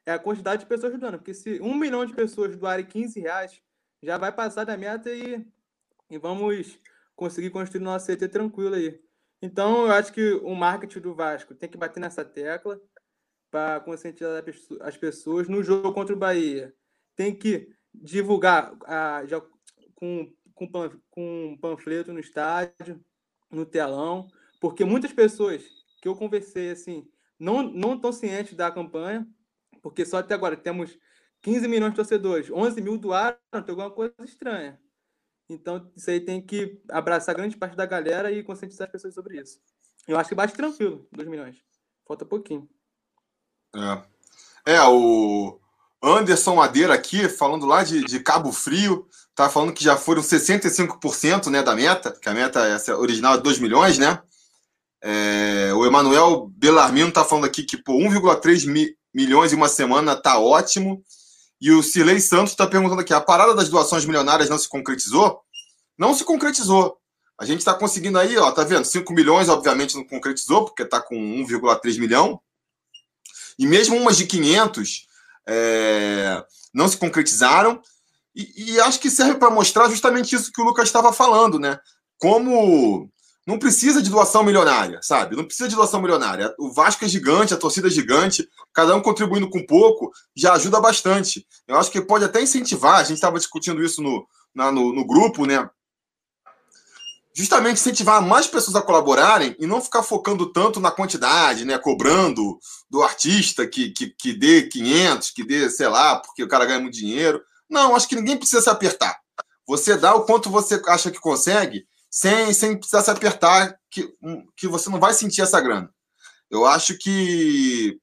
é 0.06 0.14
a 0.14 0.20
quantidade 0.20 0.62
de 0.62 0.68
pessoas 0.68 0.98
do 0.98 1.06
ano, 1.06 1.18
porque 1.18 1.34
se 1.34 1.60
um 1.62 1.74
milhão 1.74 2.06
de 2.06 2.14
pessoas 2.14 2.56
doarem 2.56 2.86
15 2.86 3.20
reais, 3.20 3.62
já 4.02 4.18
vai 4.18 4.32
passar 4.32 4.64
da 4.64 4.78
meta 4.78 5.10
e, 5.10 5.46
e 6.10 6.18
vamos 6.18 6.80
conseguir 7.16 7.50
construir 7.50 7.82
nosso 7.82 8.06
CT 8.06 8.28
tranquilo 8.28 8.76
aí. 8.76 9.02
Então, 9.42 9.86
eu 9.86 9.92
acho 9.92 10.14
que 10.14 10.34
o 10.44 10.54
marketing 10.56 11.00
do 11.00 11.16
Vasco 11.16 11.56
tem 11.56 11.70
que 11.70 11.78
bater 11.78 12.00
nessa 12.00 12.24
tecla 12.24 12.80
para 13.50 13.80
conscientizar 13.80 14.44
as 14.82 14.98
pessoas 14.98 15.48
no 15.48 15.64
jogo 15.64 15.94
contra 15.94 16.16
o 16.16 16.20
Bahia. 16.20 16.74
Tem 17.16 17.34
que 17.34 17.70
divulgar 17.94 18.76
a, 18.86 19.26
já, 19.26 19.42
com, 19.96 20.32
com, 20.54 20.68
com 21.10 21.58
panfleto 21.62 22.14
no 22.14 22.20
estádio, 22.20 23.04
no 23.50 23.66
telão, 23.66 24.28
porque 24.60 24.84
muitas 24.84 25.14
pessoas 25.14 25.64
que 26.02 26.08
eu 26.08 26.16
conversei 26.16 26.72
assim 26.72 27.08
não 27.40 27.64
não 27.64 27.96
estão 27.96 28.12
cientes 28.12 28.56
da 28.56 28.72
campanha, 28.72 29.28
porque 29.86 30.04
só 30.04 30.18
até 30.18 30.34
agora 30.34 30.58
temos 30.58 30.98
15 31.44 31.68
milhões 31.68 31.92
de 31.92 31.98
torcedores, 31.98 32.50
11 32.50 32.82
mil 32.82 32.98
doaram, 32.98 33.38
tem 33.52 33.70
alguma 33.70 33.92
coisa 33.92 34.16
estranha. 34.24 34.80
Então, 35.48 35.92
isso 35.96 36.10
aí 36.10 36.20
tem 36.20 36.42
que 36.42 36.82
abraçar 36.90 37.36
grande 37.36 37.56
parte 37.56 37.78
da 37.78 37.86
galera 37.86 38.32
e 38.32 38.42
conscientizar 38.42 38.88
as 38.88 38.92
pessoas 38.92 39.14
sobre 39.14 39.40
isso. 39.40 39.60
Eu 40.08 40.18
acho 40.18 40.30
que 40.30 40.34
bate 40.34 40.56
tranquilo, 40.56 41.08
2 41.12 41.30
milhões. 41.30 41.58
Falta 42.08 42.26
pouquinho. 42.26 42.68
É. 44.66 44.74
É, 44.74 44.82
o 44.82 45.60
Anderson 46.02 46.56
Madeira 46.56 46.96
aqui, 46.96 47.30
falando 47.30 47.68
lá 47.68 47.84
de, 47.84 48.04
de 48.06 48.20
Cabo 48.22 48.52
Frio, 48.52 49.08
tá 49.36 49.52
falando 49.52 49.72
que 49.72 49.84
já 49.84 49.96
foram 49.96 50.24
65% 50.24 51.52
né, 51.52 51.62
da 51.62 51.76
meta, 51.76 52.12
que 52.12 52.28
a 52.28 52.34
meta 52.34 52.66
essa 52.66 52.98
original 52.98 53.36
é 53.36 53.38
2 53.38 53.60
milhões, 53.60 54.00
né? 54.00 54.20
É, 55.00 55.72
o 55.76 55.86
Emanuel 55.86 56.52
Belarmino 56.58 57.12
tá 57.12 57.24
falando 57.24 57.46
aqui 57.46 57.62
que 57.62 57.78
1,3 57.78 58.66
mi, 58.66 58.98
milhões 59.16 59.54
em 59.54 59.56
uma 59.56 59.70
semana 59.70 60.14
tá 60.14 60.38
ótimo. 60.38 61.02
E 61.62 61.72
o 61.72 61.82
Cirlei 61.82 62.20
Santos 62.20 62.52
está 62.52 62.68
perguntando 62.68 63.00
aqui: 63.00 63.14
a 63.14 63.22
parada 63.22 63.56
das 63.56 63.70
doações 63.70 64.06
milionárias 64.06 64.50
não 64.50 64.58
se 64.58 64.68
concretizou? 64.68 65.40
Não 65.98 66.14
se 66.14 66.26
concretizou. 66.26 66.98
A 67.40 67.46
gente 67.46 67.60
está 67.60 67.74
conseguindo 67.74 68.20
aí, 68.20 68.38
ó, 68.38 68.52
tá 68.52 68.64
vendo? 68.64 68.86
5 68.86 69.12
milhões, 69.14 69.50
obviamente, 69.50 69.96
não 69.96 70.06
concretizou, 70.06 70.66
porque 70.66 70.84
está 70.84 71.02
com 71.02 71.16
1,3 71.16 71.98
milhão. 72.00 72.40
E 73.58 73.66
mesmo 73.66 73.98
umas 73.98 74.18
de 74.18 74.26
500 74.26 75.08
é, 75.48 76.44
não 76.74 76.88
se 76.88 76.98
concretizaram. 76.98 77.82
E, 78.36 78.74
e 78.74 78.80
acho 78.82 79.00
que 79.00 79.10
serve 79.10 79.36
para 79.36 79.50
mostrar 79.50 79.90
justamente 79.90 80.36
isso 80.36 80.52
que 80.52 80.62
o 80.62 80.66
Lucas 80.66 80.88
estava 80.88 81.14
falando, 81.14 81.58
né? 81.58 81.80
Como 82.18 83.10
Não 83.46 83.60
precisa 83.60 84.02
de 84.02 84.10
doação 84.10 84.44
milionária, 84.44 85.00
sabe? 85.04 85.36
Não 85.36 85.46
precisa 85.46 85.70
de 85.70 85.76
doação 85.76 86.02
milionária. 86.02 86.54
O 86.58 86.72
Vasco 86.72 87.06
é 87.06 87.08
gigante, 87.08 87.54
a 87.54 87.58
torcida 87.58 87.88
é 87.88 87.92
gigante, 87.92 88.50
cada 88.74 88.96
um 88.96 89.02
contribuindo 89.02 89.48
com 89.48 89.64
pouco 89.64 90.12
já 90.36 90.54
ajuda 90.54 90.82
bastante. 90.82 91.46
Eu 91.68 91.78
acho 91.78 91.92
que 91.92 92.02
pode 92.02 92.26
até 92.26 92.42
incentivar, 92.42 92.96
a 92.96 93.04
gente 93.04 93.18
estava 93.18 93.38
discutindo 93.38 93.84
isso 93.84 94.02
no, 94.02 94.26
na, 94.54 94.72
no, 94.72 94.92
no 94.92 95.06
grupo, 95.06 95.46
né? 95.46 95.70
Justamente 97.36 97.74
incentivar 97.74 98.20
mais 98.20 98.48
pessoas 98.48 98.76
a 98.78 98.82
colaborarem 98.82 99.56
e 99.60 99.68
não 99.68 99.82
ficar 99.82 100.02
focando 100.02 100.52
tanto 100.52 100.80
na 100.80 100.90
quantidade, 100.90 101.66
né? 101.66 101.78
Cobrando 101.78 102.58
do 102.90 103.04
artista 103.04 103.68
que, 103.68 103.92
que, 103.92 104.08
que 104.08 104.34
dê 104.34 104.64
500, 104.64 105.30
que 105.32 105.44
dê, 105.44 105.70
sei 105.70 105.88
lá, 105.88 106.16
porque 106.16 106.44
o 106.44 106.48
cara 106.48 106.66
ganha 106.66 106.80
muito 106.80 106.96
dinheiro. 106.96 107.44
Não, 107.70 107.96
acho 107.96 108.08
que 108.08 108.16
ninguém 108.16 108.38
precisa 108.38 108.62
se 108.62 108.70
apertar. 108.70 109.20
Você 109.68 109.98
dá 109.98 110.16
o 110.16 110.26
quanto 110.26 110.50
você 110.50 110.82
acha 110.88 111.12
que 111.12 111.20
consegue 111.20 111.86
sem, 112.16 112.54
sem 112.54 112.78
precisar 112.78 113.02
se 113.02 113.12
apertar, 113.12 113.78
que, 113.92 114.10
que 114.56 114.70
você 114.70 114.90
não 114.90 115.02
vai 115.02 115.14
sentir 115.14 115.42
essa 115.42 115.60
grana. 115.60 115.90
Eu 116.50 116.66
acho 116.66 116.98
que. 116.98 118.00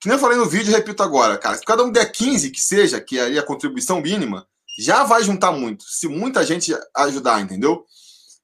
Que 0.00 0.08
nem 0.08 0.16
eu 0.16 0.20
falei 0.20 0.36
no 0.36 0.48
vídeo, 0.48 0.72
repito 0.72 1.04
agora, 1.04 1.38
cara. 1.38 1.56
Se 1.56 1.64
cada 1.64 1.84
um 1.84 1.92
der 1.92 2.10
15, 2.10 2.50
que 2.50 2.60
seja, 2.60 3.00
que 3.00 3.20
é 3.20 3.38
a 3.38 3.46
contribuição 3.46 4.00
mínima, 4.00 4.44
já 4.76 5.04
vai 5.04 5.22
juntar 5.22 5.52
muito. 5.52 5.84
Se 5.84 6.08
muita 6.08 6.44
gente 6.44 6.76
ajudar, 6.96 7.40
entendeu? 7.40 7.86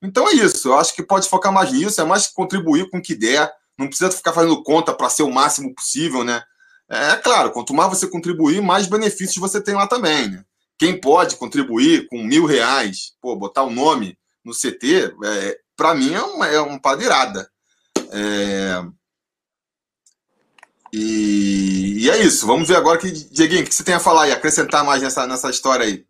Então 0.01 0.29
é 0.29 0.35
isso. 0.35 0.69
Eu 0.69 0.79
acho 0.79 0.95
que 0.95 1.03
pode 1.03 1.29
focar 1.29 1.53
mais 1.53 1.73
nisso, 1.73 2.01
é 2.01 2.05
mais 2.05 2.29
contribuir 2.29 2.89
com 2.89 2.99
o 2.99 3.03
que 3.03 3.17
der. 3.17 3.53
Não 3.77 3.89
precisa 3.89 4.13
ficar 4.13 4.33
fazendo 4.33 4.63
conta 4.63 4.95
para 4.95 5.11
ser 5.11 5.25
o 5.25 5.33
máximo 5.33 5.75
possível, 5.75 6.23
né? 6.23 6.41
É 6.89 7.17
claro, 7.17 7.51
quanto 7.51 7.75
mais 7.75 7.91
você 7.91 8.07
contribuir, 8.07 8.63
mais 8.63 8.87
benefícios 8.87 9.39
você 9.39 9.61
tem 9.61 9.75
lá 9.75 9.89
também, 9.89 10.29
né? 10.29 10.45
Quem 10.79 11.01
pode 11.01 11.35
contribuir 11.35 12.07
com 12.07 12.23
mil 12.23 12.47
reais, 12.47 13.15
pô, 13.21 13.35
botar 13.35 13.65
o 13.65 13.67
um 13.67 13.75
nome 13.75 14.17
no 14.49 14.55
CT, 14.55 15.15
é, 15.25 15.61
para 15.77 15.95
mim 15.95 16.15
é 16.15 16.23
uma, 16.23 16.47
é 16.47 16.59
uma 16.59 16.81
padeirada. 16.81 17.49
É... 18.11 18.83
E, 20.91 22.05
e, 22.05 22.11
é 22.11 22.23
isso. 22.23 22.47
Vamos 22.47 22.67
ver 22.67 22.77
agora 22.77 22.99
que, 22.99 23.11
Dieguinho, 23.11 23.63
o 23.63 23.67
que 23.67 23.75
você 23.75 23.85
tem 23.85 23.95
a 23.95 24.01
falar 24.01 24.27
e 24.27 24.33
acrescentar 24.33 24.83
mais 24.83 25.03
nessa, 25.03 25.27
nessa 25.27 25.51
história 25.51 25.85
aí? 25.85 26.07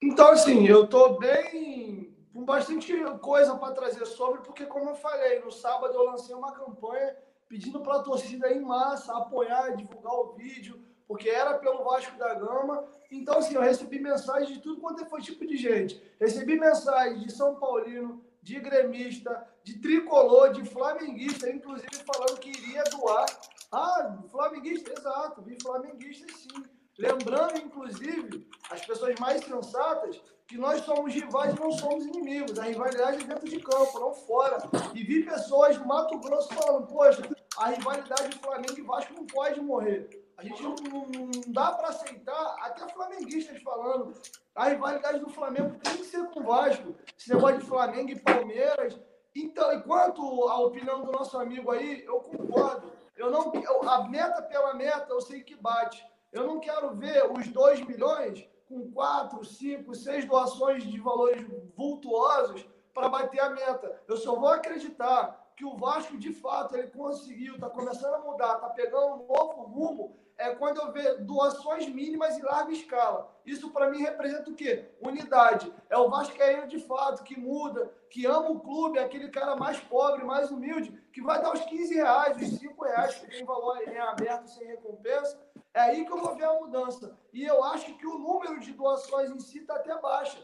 Então, 0.00 0.28
assim, 0.28 0.66
eu 0.66 0.86
tô 0.86 1.18
bem 1.18 2.16
com 2.32 2.44
bastante 2.44 2.92
coisa 3.20 3.56
para 3.56 3.74
trazer 3.74 4.06
sobre, 4.06 4.42
porque, 4.42 4.64
como 4.64 4.90
eu 4.90 4.94
falei, 4.94 5.40
no 5.40 5.50
sábado 5.50 5.92
eu 5.92 6.04
lancei 6.04 6.34
uma 6.34 6.52
campanha 6.52 7.16
pedindo 7.48 7.80
para 7.80 7.96
a 7.96 8.02
torcida 8.02 8.48
em 8.52 8.60
massa 8.60 9.12
apoiar, 9.18 9.74
divulgar 9.74 10.14
o 10.14 10.34
vídeo, 10.34 10.80
porque 11.10 11.28
era 11.28 11.58
pelo 11.58 11.82
Vasco 11.82 12.16
da 12.16 12.34
Gama. 12.34 12.84
Então, 13.10 13.38
assim, 13.38 13.56
eu 13.56 13.60
recebi 13.60 13.98
mensagem 13.98 14.54
de 14.54 14.60
tudo 14.60 14.80
quanto 14.80 15.04
foi 15.06 15.20
tipo 15.20 15.44
de 15.44 15.56
gente. 15.56 16.00
Recebi 16.20 16.56
mensagem 16.56 17.18
de 17.18 17.32
São 17.32 17.56
Paulino, 17.56 18.24
de 18.40 18.60
gremista, 18.60 19.44
de 19.64 19.80
tricolor, 19.80 20.52
de 20.52 20.64
flamenguista, 20.64 21.50
inclusive 21.50 21.90
falando 22.06 22.38
que 22.38 22.50
iria 22.50 22.84
doar. 22.84 23.26
Ah, 23.72 24.18
flamenguista, 24.30 24.92
exato, 24.96 25.42
vi 25.42 25.58
flamenguista 25.60 26.32
sim. 26.32 26.62
Lembrando, 26.96 27.58
inclusive, 27.58 28.46
as 28.70 28.86
pessoas 28.86 29.18
mais 29.18 29.44
sensatas, 29.44 30.22
que 30.46 30.56
nós 30.56 30.80
somos 30.82 31.12
rivais 31.12 31.56
não 31.56 31.72
somos 31.72 32.06
inimigos. 32.06 32.56
A 32.56 32.66
rivalidade 32.66 33.24
é 33.24 33.26
dentro 33.26 33.48
de 33.48 33.58
campo, 33.58 33.98
não 33.98 34.14
fora. 34.14 34.58
E 34.94 35.02
vi 35.02 35.24
pessoas 35.24 35.76
do 35.76 35.84
Mato 35.84 36.16
Grosso 36.20 36.54
falando, 36.54 36.86
poxa, 36.86 37.22
a 37.58 37.70
rivalidade 37.70 38.28
de 38.28 38.38
Flamengo 38.38 38.78
e 38.78 38.82
Vasco 38.82 39.12
não 39.12 39.26
pode 39.26 39.60
morrer. 39.60 40.19
A 40.40 40.42
gente 40.42 40.62
não, 40.62 40.74
não 40.74 41.30
dá 41.48 41.72
para 41.72 41.88
aceitar, 41.88 42.56
até 42.60 42.88
flamenguistas 42.88 43.62
falando, 43.62 44.14
a 44.54 44.70
rivalidade 44.70 45.18
do 45.18 45.28
Flamengo 45.28 45.78
tem 45.80 45.98
que 45.98 46.04
ser 46.04 46.24
com 46.30 46.40
o 46.40 46.44
Vasco. 46.44 46.94
Esse 47.18 47.28
negócio 47.34 47.58
de 47.58 47.66
Flamengo 47.66 48.10
e 48.10 48.18
Palmeiras. 48.18 48.98
Então, 49.36 49.70
enquanto 49.74 50.22
a 50.48 50.58
opinião 50.60 51.02
do 51.04 51.12
nosso 51.12 51.38
amigo 51.38 51.70
aí, 51.70 52.02
eu 52.06 52.20
concordo. 52.20 52.90
Eu 53.18 53.30
não, 53.30 53.52
eu, 53.52 53.86
a 53.86 54.08
meta 54.08 54.40
pela 54.40 54.72
meta, 54.72 55.08
eu 55.10 55.20
sei 55.20 55.42
que 55.42 55.54
bate. 55.54 56.02
Eu 56.32 56.46
não 56.46 56.58
quero 56.58 56.94
ver 56.94 57.30
os 57.30 57.46
2 57.48 57.82
milhões 57.82 58.48
com 58.66 58.90
4, 58.92 59.44
5, 59.44 59.94
6 59.94 60.24
doações 60.24 60.84
de 60.84 60.98
valores 60.98 61.46
vultuosos 61.76 62.66
para 62.94 63.10
bater 63.10 63.40
a 63.40 63.50
meta. 63.50 64.00
Eu 64.08 64.16
só 64.16 64.34
vou 64.36 64.48
acreditar 64.48 65.52
que 65.54 65.66
o 65.66 65.76
Vasco, 65.76 66.16
de 66.16 66.32
fato, 66.32 66.74
ele 66.74 66.88
conseguiu, 66.88 67.56
está 67.56 67.68
começando 67.68 68.14
a 68.14 68.20
mudar, 68.20 68.54
está 68.54 68.70
pegando 68.70 69.16
um 69.16 69.26
novo 69.26 69.62
rumo 69.64 70.16
é 70.40 70.54
quando 70.54 70.80
eu 70.80 70.90
vejo 70.90 71.22
doações 71.24 71.86
mínimas 71.86 72.38
em 72.38 72.42
larga 72.42 72.72
escala. 72.72 73.30
Isso 73.44 73.70
para 73.70 73.90
mim 73.90 73.98
representa 73.98 74.50
o 74.50 74.54
quê? 74.54 74.90
Unidade. 74.98 75.72
É 75.90 75.98
o 75.98 76.08
Vascaíno 76.08 76.66
de 76.66 76.78
fato 76.78 77.22
que 77.22 77.38
muda, 77.38 77.92
que 78.08 78.24
ama 78.24 78.48
o 78.48 78.60
clube, 78.60 78.98
é 78.98 79.04
aquele 79.04 79.28
cara 79.28 79.54
mais 79.54 79.78
pobre, 79.80 80.24
mais 80.24 80.50
humilde, 80.50 80.98
que 81.12 81.20
vai 81.20 81.42
dar 81.42 81.52
os 81.52 81.60
15 81.60 81.94
reais, 81.94 82.36
os 82.40 82.58
5 82.58 82.84
reais 82.84 83.16
que 83.16 83.30
tem 83.30 83.44
valor 83.44 83.86
em 83.86 83.98
aberto 83.98 84.48
sem 84.48 84.66
recompensa. 84.66 85.38
É 85.74 85.80
aí 85.80 86.06
que 86.06 86.12
eu 86.12 86.18
vou 86.18 86.34
ver 86.34 86.44
a 86.44 86.54
mudança. 86.54 87.14
E 87.34 87.44
eu 87.44 87.62
acho 87.62 87.94
que 87.98 88.06
o 88.06 88.18
número 88.18 88.58
de 88.60 88.72
doações 88.72 89.30
em 89.30 89.40
si 89.40 89.58
está 89.58 89.74
até 89.74 89.94
baixa. 90.00 90.42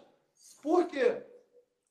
Por 0.62 0.87
quê? 0.87 1.25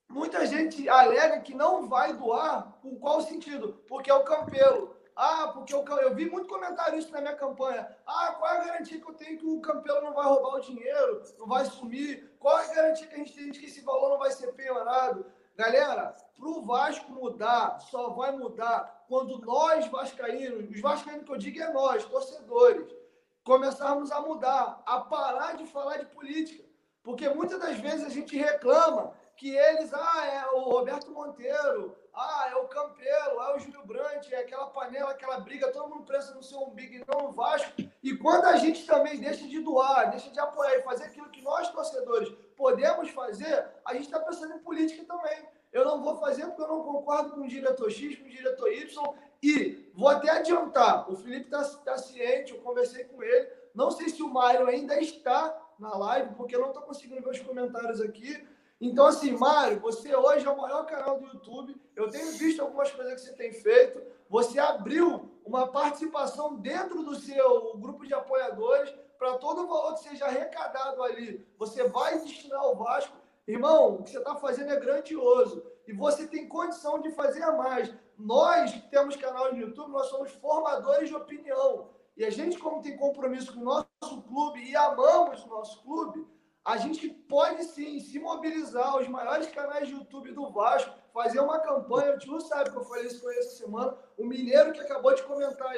Muita 0.07 0.45
gente 0.45 0.87
alega 0.87 1.39
que 1.39 1.55
não 1.55 1.89
vai 1.89 2.13
doar, 2.13 2.77
por 2.83 2.99
qual 2.99 3.19
sentido? 3.21 3.83
Porque 3.87 4.11
é 4.11 4.13
o 4.13 4.23
campelo. 4.23 4.94
Ah, 5.15 5.51
porque 5.53 5.73
eu, 5.73 5.85
eu 5.85 6.13
vi 6.13 6.29
muito 6.29 6.49
comentário 6.49 6.99
isso 6.99 7.11
na 7.11 7.21
minha 7.21 7.35
campanha. 7.35 7.87
Ah, 8.05 8.35
qual 8.37 8.51
é 8.51 8.57
a 8.57 8.65
garantia 8.65 8.99
que 8.99 9.09
eu 9.09 9.13
tenho 9.13 9.37
que 9.37 9.45
o 9.45 9.61
Campelo 9.61 10.01
não 10.01 10.13
vai 10.13 10.25
roubar 10.25 10.55
o 10.55 10.61
dinheiro, 10.61 11.23
não 11.39 11.47
vai 11.47 11.63
sumir? 11.65 12.35
Qual 12.37 12.59
é 12.59 12.69
a 12.69 12.73
garantia 12.73 13.07
que 13.07 13.15
a 13.15 13.17
gente 13.17 13.33
tem 13.33 13.49
de 13.49 13.59
que 13.59 13.65
esse 13.67 13.81
valor 13.81 14.09
não 14.09 14.17
vai 14.17 14.31
ser 14.31 14.51
penhorado? 14.53 15.25
Galera, 15.55 16.13
para 16.37 16.47
o 16.47 16.61
Vasco 16.61 17.09
mudar, 17.13 17.79
só 17.79 18.09
vai 18.09 18.33
mudar 18.33 19.05
quando 19.07 19.39
nós, 19.39 19.87
vascaínos, 19.87 20.69
os 20.69 20.81
vascaínos 20.81 21.23
que 21.23 21.31
eu 21.31 21.37
digo 21.37 21.61
é 21.61 21.71
nós, 21.71 22.03
torcedores, 22.05 22.93
começarmos 23.41 24.11
a 24.11 24.19
mudar, 24.19 24.83
a 24.85 24.99
parar 24.99 25.55
de 25.55 25.65
falar 25.67 25.97
de 25.97 26.07
política. 26.07 26.65
Porque 27.01 27.29
muitas 27.29 27.59
das 27.59 27.79
vezes 27.79 28.05
a 28.05 28.09
gente 28.09 28.35
reclama 28.35 29.13
que 29.37 29.55
eles, 29.55 29.93
ah, 29.93 30.25
é 30.25 30.45
o 30.55 30.59
Roberto 30.59 31.11
Monteiro, 31.11 31.95
ah, 32.15 32.49
é 32.51 32.55
o 32.55 32.67
Campelo, 32.67 33.41
é 33.41 33.55
o 33.55 33.59
Júlio 33.59 33.85
Brandt, 33.85 34.33
é 34.33 34.39
aquela 34.39 34.67
panela, 34.67 35.11
aquela 35.11 35.39
briga, 35.39 35.71
todo 35.71 35.89
mundo 35.89 36.05
pensa 36.05 36.33
no 36.33 36.41
seu 36.41 36.59
umbigo 36.61 36.93
e 36.93 37.03
não 37.07 37.27
no 37.27 37.31
Vasco. 37.33 37.73
E 38.01 38.15
quando 38.17 38.45
a 38.45 38.55
gente 38.55 38.85
também 38.85 39.19
deixa 39.19 39.45
de 39.47 39.59
doar, 39.59 40.11
deixa 40.11 40.29
de 40.29 40.39
apoiar 40.39 40.77
e 40.77 40.81
fazer 40.83 41.05
aquilo 41.05 41.29
que 41.29 41.41
nós, 41.41 41.69
torcedores, 41.69 42.29
podemos 42.55 43.09
fazer, 43.09 43.67
a 43.83 43.93
gente 43.93 44.05
está 44.05 44.19
pensando 44.19 44.53
em 44.53 44.59
política 44.59 45.03
também. 45.03 45.45
Eu 45.73 45.83
não 45.83 46.01
vou 46.01 46.15
fazer 46.17 46.45
porque 46.45 46.61
eu 46.61 46.69
não 46.69 46.83
concordo 46.83 47.31
com 47.31 47.41
o 47.41 47.47
diretor 47.47 47.91
X, 47.91 48.17
com 48.17 48.25
o 48.25 48.29
diretor 48.29 48.71
Y. 48.71 49.13
E 49.43 49.91
vou 49.93 50.07
até 50.07 50.29
adiantar, 50.29 51.11
o 51.11 51.17
Felipe 51.17 51.45
está 51.45 51.63
tá 51.83 51.97
ciente, 51.97 52.53
eu 52.53 52.61
conversei 52.61 53.03
com 53.03 53.21
ele. 53.21 53.49
Não 53.73 53.91
sei 53.91 54.07
se 54.07 54.23
o 54.23 54.29
Mário 54.29 54.67
ainda 54.67 54.97
está 55.01 55.53
na 55.77 55.95
live, 55.97 56.33
porque 56.35 56.55
eu 56.55 56.61
não 56.61 56.69
estou 56.69 56.83
conseguindo 56.83 57.21
ver 57.21 57.29
os 57.29 57.39
comentários 57.41 57.99
aqui. 57.99 58.47
Então, 58.79 59.05
assim, 59.05 59.31
Mário, 59.31 59.79
você 59.79 60.13
hoje 60.15 60.45
é 60.45 60.49
o 60.49 60.57
maior 60.57 60.85
canal 60.85 61.19
do 61.19 61.27
YouTube. 61.27 61.75
Eu 61.95 62.09
tenho 62.09 62.31
visto 62.33 62.61
algumas 62.61 62.91
coisas 62.91 63.13
que 63.13 63.21
você 63.21 63.33
tem 63.33 63.53
feito. 63.53 64.01
Você 64.29 64.59
abriu 64.59 65.31
uma 65.45 65.67
participação 65.67 66.55
dentro 66.55 67.03
do 67.03 67.15
seu 67.15 67.77
grupo 67.77 68.05
de 68.05 68.13
apoiadores 68.13 68.93
para 69.17 69.37
todo 69.37 69.63
o 69.63 69.67
valor 69.67 69.93
que 69.93 70.09
seja 70.09 70.25
arrecadado 70.25 71.01
ali. 71.03 71.47
Você 71.57 71.87
vai 71.87 72.19
destinar 72.19 72.59
ao 72.59 72.75
Vasco. 72.75 73.15
Irmão, 73.47 73.95
o 73.95 74.03
que 74.03 74.09
você 74.09 74.17
está 74.17 74.35
fazendo 74.35 74.73
é 74.73 74.79
grandioso. 74.79 75.63
E 75.87 75.93
você 75.93 76.27
tem 76.27 76.47
condição 76.47 76.99
de 76.99 77.11
fazer 77.11 77.45
mais. 77.51 77.93
Nós 78.17 78.71
que 78.71 78.89
temos 78.89 79.15
canal 79.15 79.53
no 79.53 79.59
YouTube, 79.59 79.91
nós 79.91 80.07
somos 80.07 80.31
formadores 80.31 81.07
de 81.07 81.15
opinião. 81.15 81.89
E 82.17 82.25
a 82.25 82.29
gente, 82.29 82.57
como 82.57 82.81
tem 82.81 82.97
compromisso 82.97 83.53
com 83.53 83.61
o 83.61 83.63
nosso 83.63 84.21
clube 84.27 84.63
e 84.63 84.75
amamos 84.75 85.43
o 85.43 85.49
nosso 85.49 85.81
clube, 85.83 86.25
a 86.65 86.77
gente 86.77 87.07
pode 87.07 87.63
sim 87.63 87.99
se 87.99 88.19
mobilizar, 88.19 88.97
os 88.97 89.07
maiores 89.07 89.47
canais 89.49 89.87
de 89.87 89.93
YouTube 89.93 90.31
do 90.31 90.49
Vasco, 90.49 90.91
fazer 91.13 91.39
uma 91.39 91.59
campanha. 91.59 92.15
O 92.15 92.17
tio 92.17 92.41
sabe 92.41 92.71
que 92.71 92.75
eu 92.75 92.83
falei 92.83 93.05
isso 93.05 93.21
com 93.21 93.29
ele 93.29 93.39
essa 93.39 93.55
semana. 93.55 93.95
O 94.17 94.25
Mineiro 94.25 94.73
que 94.73 94.79
acabou 94.79 95.13
de 95.13 95.21
comentar 95.21 95.71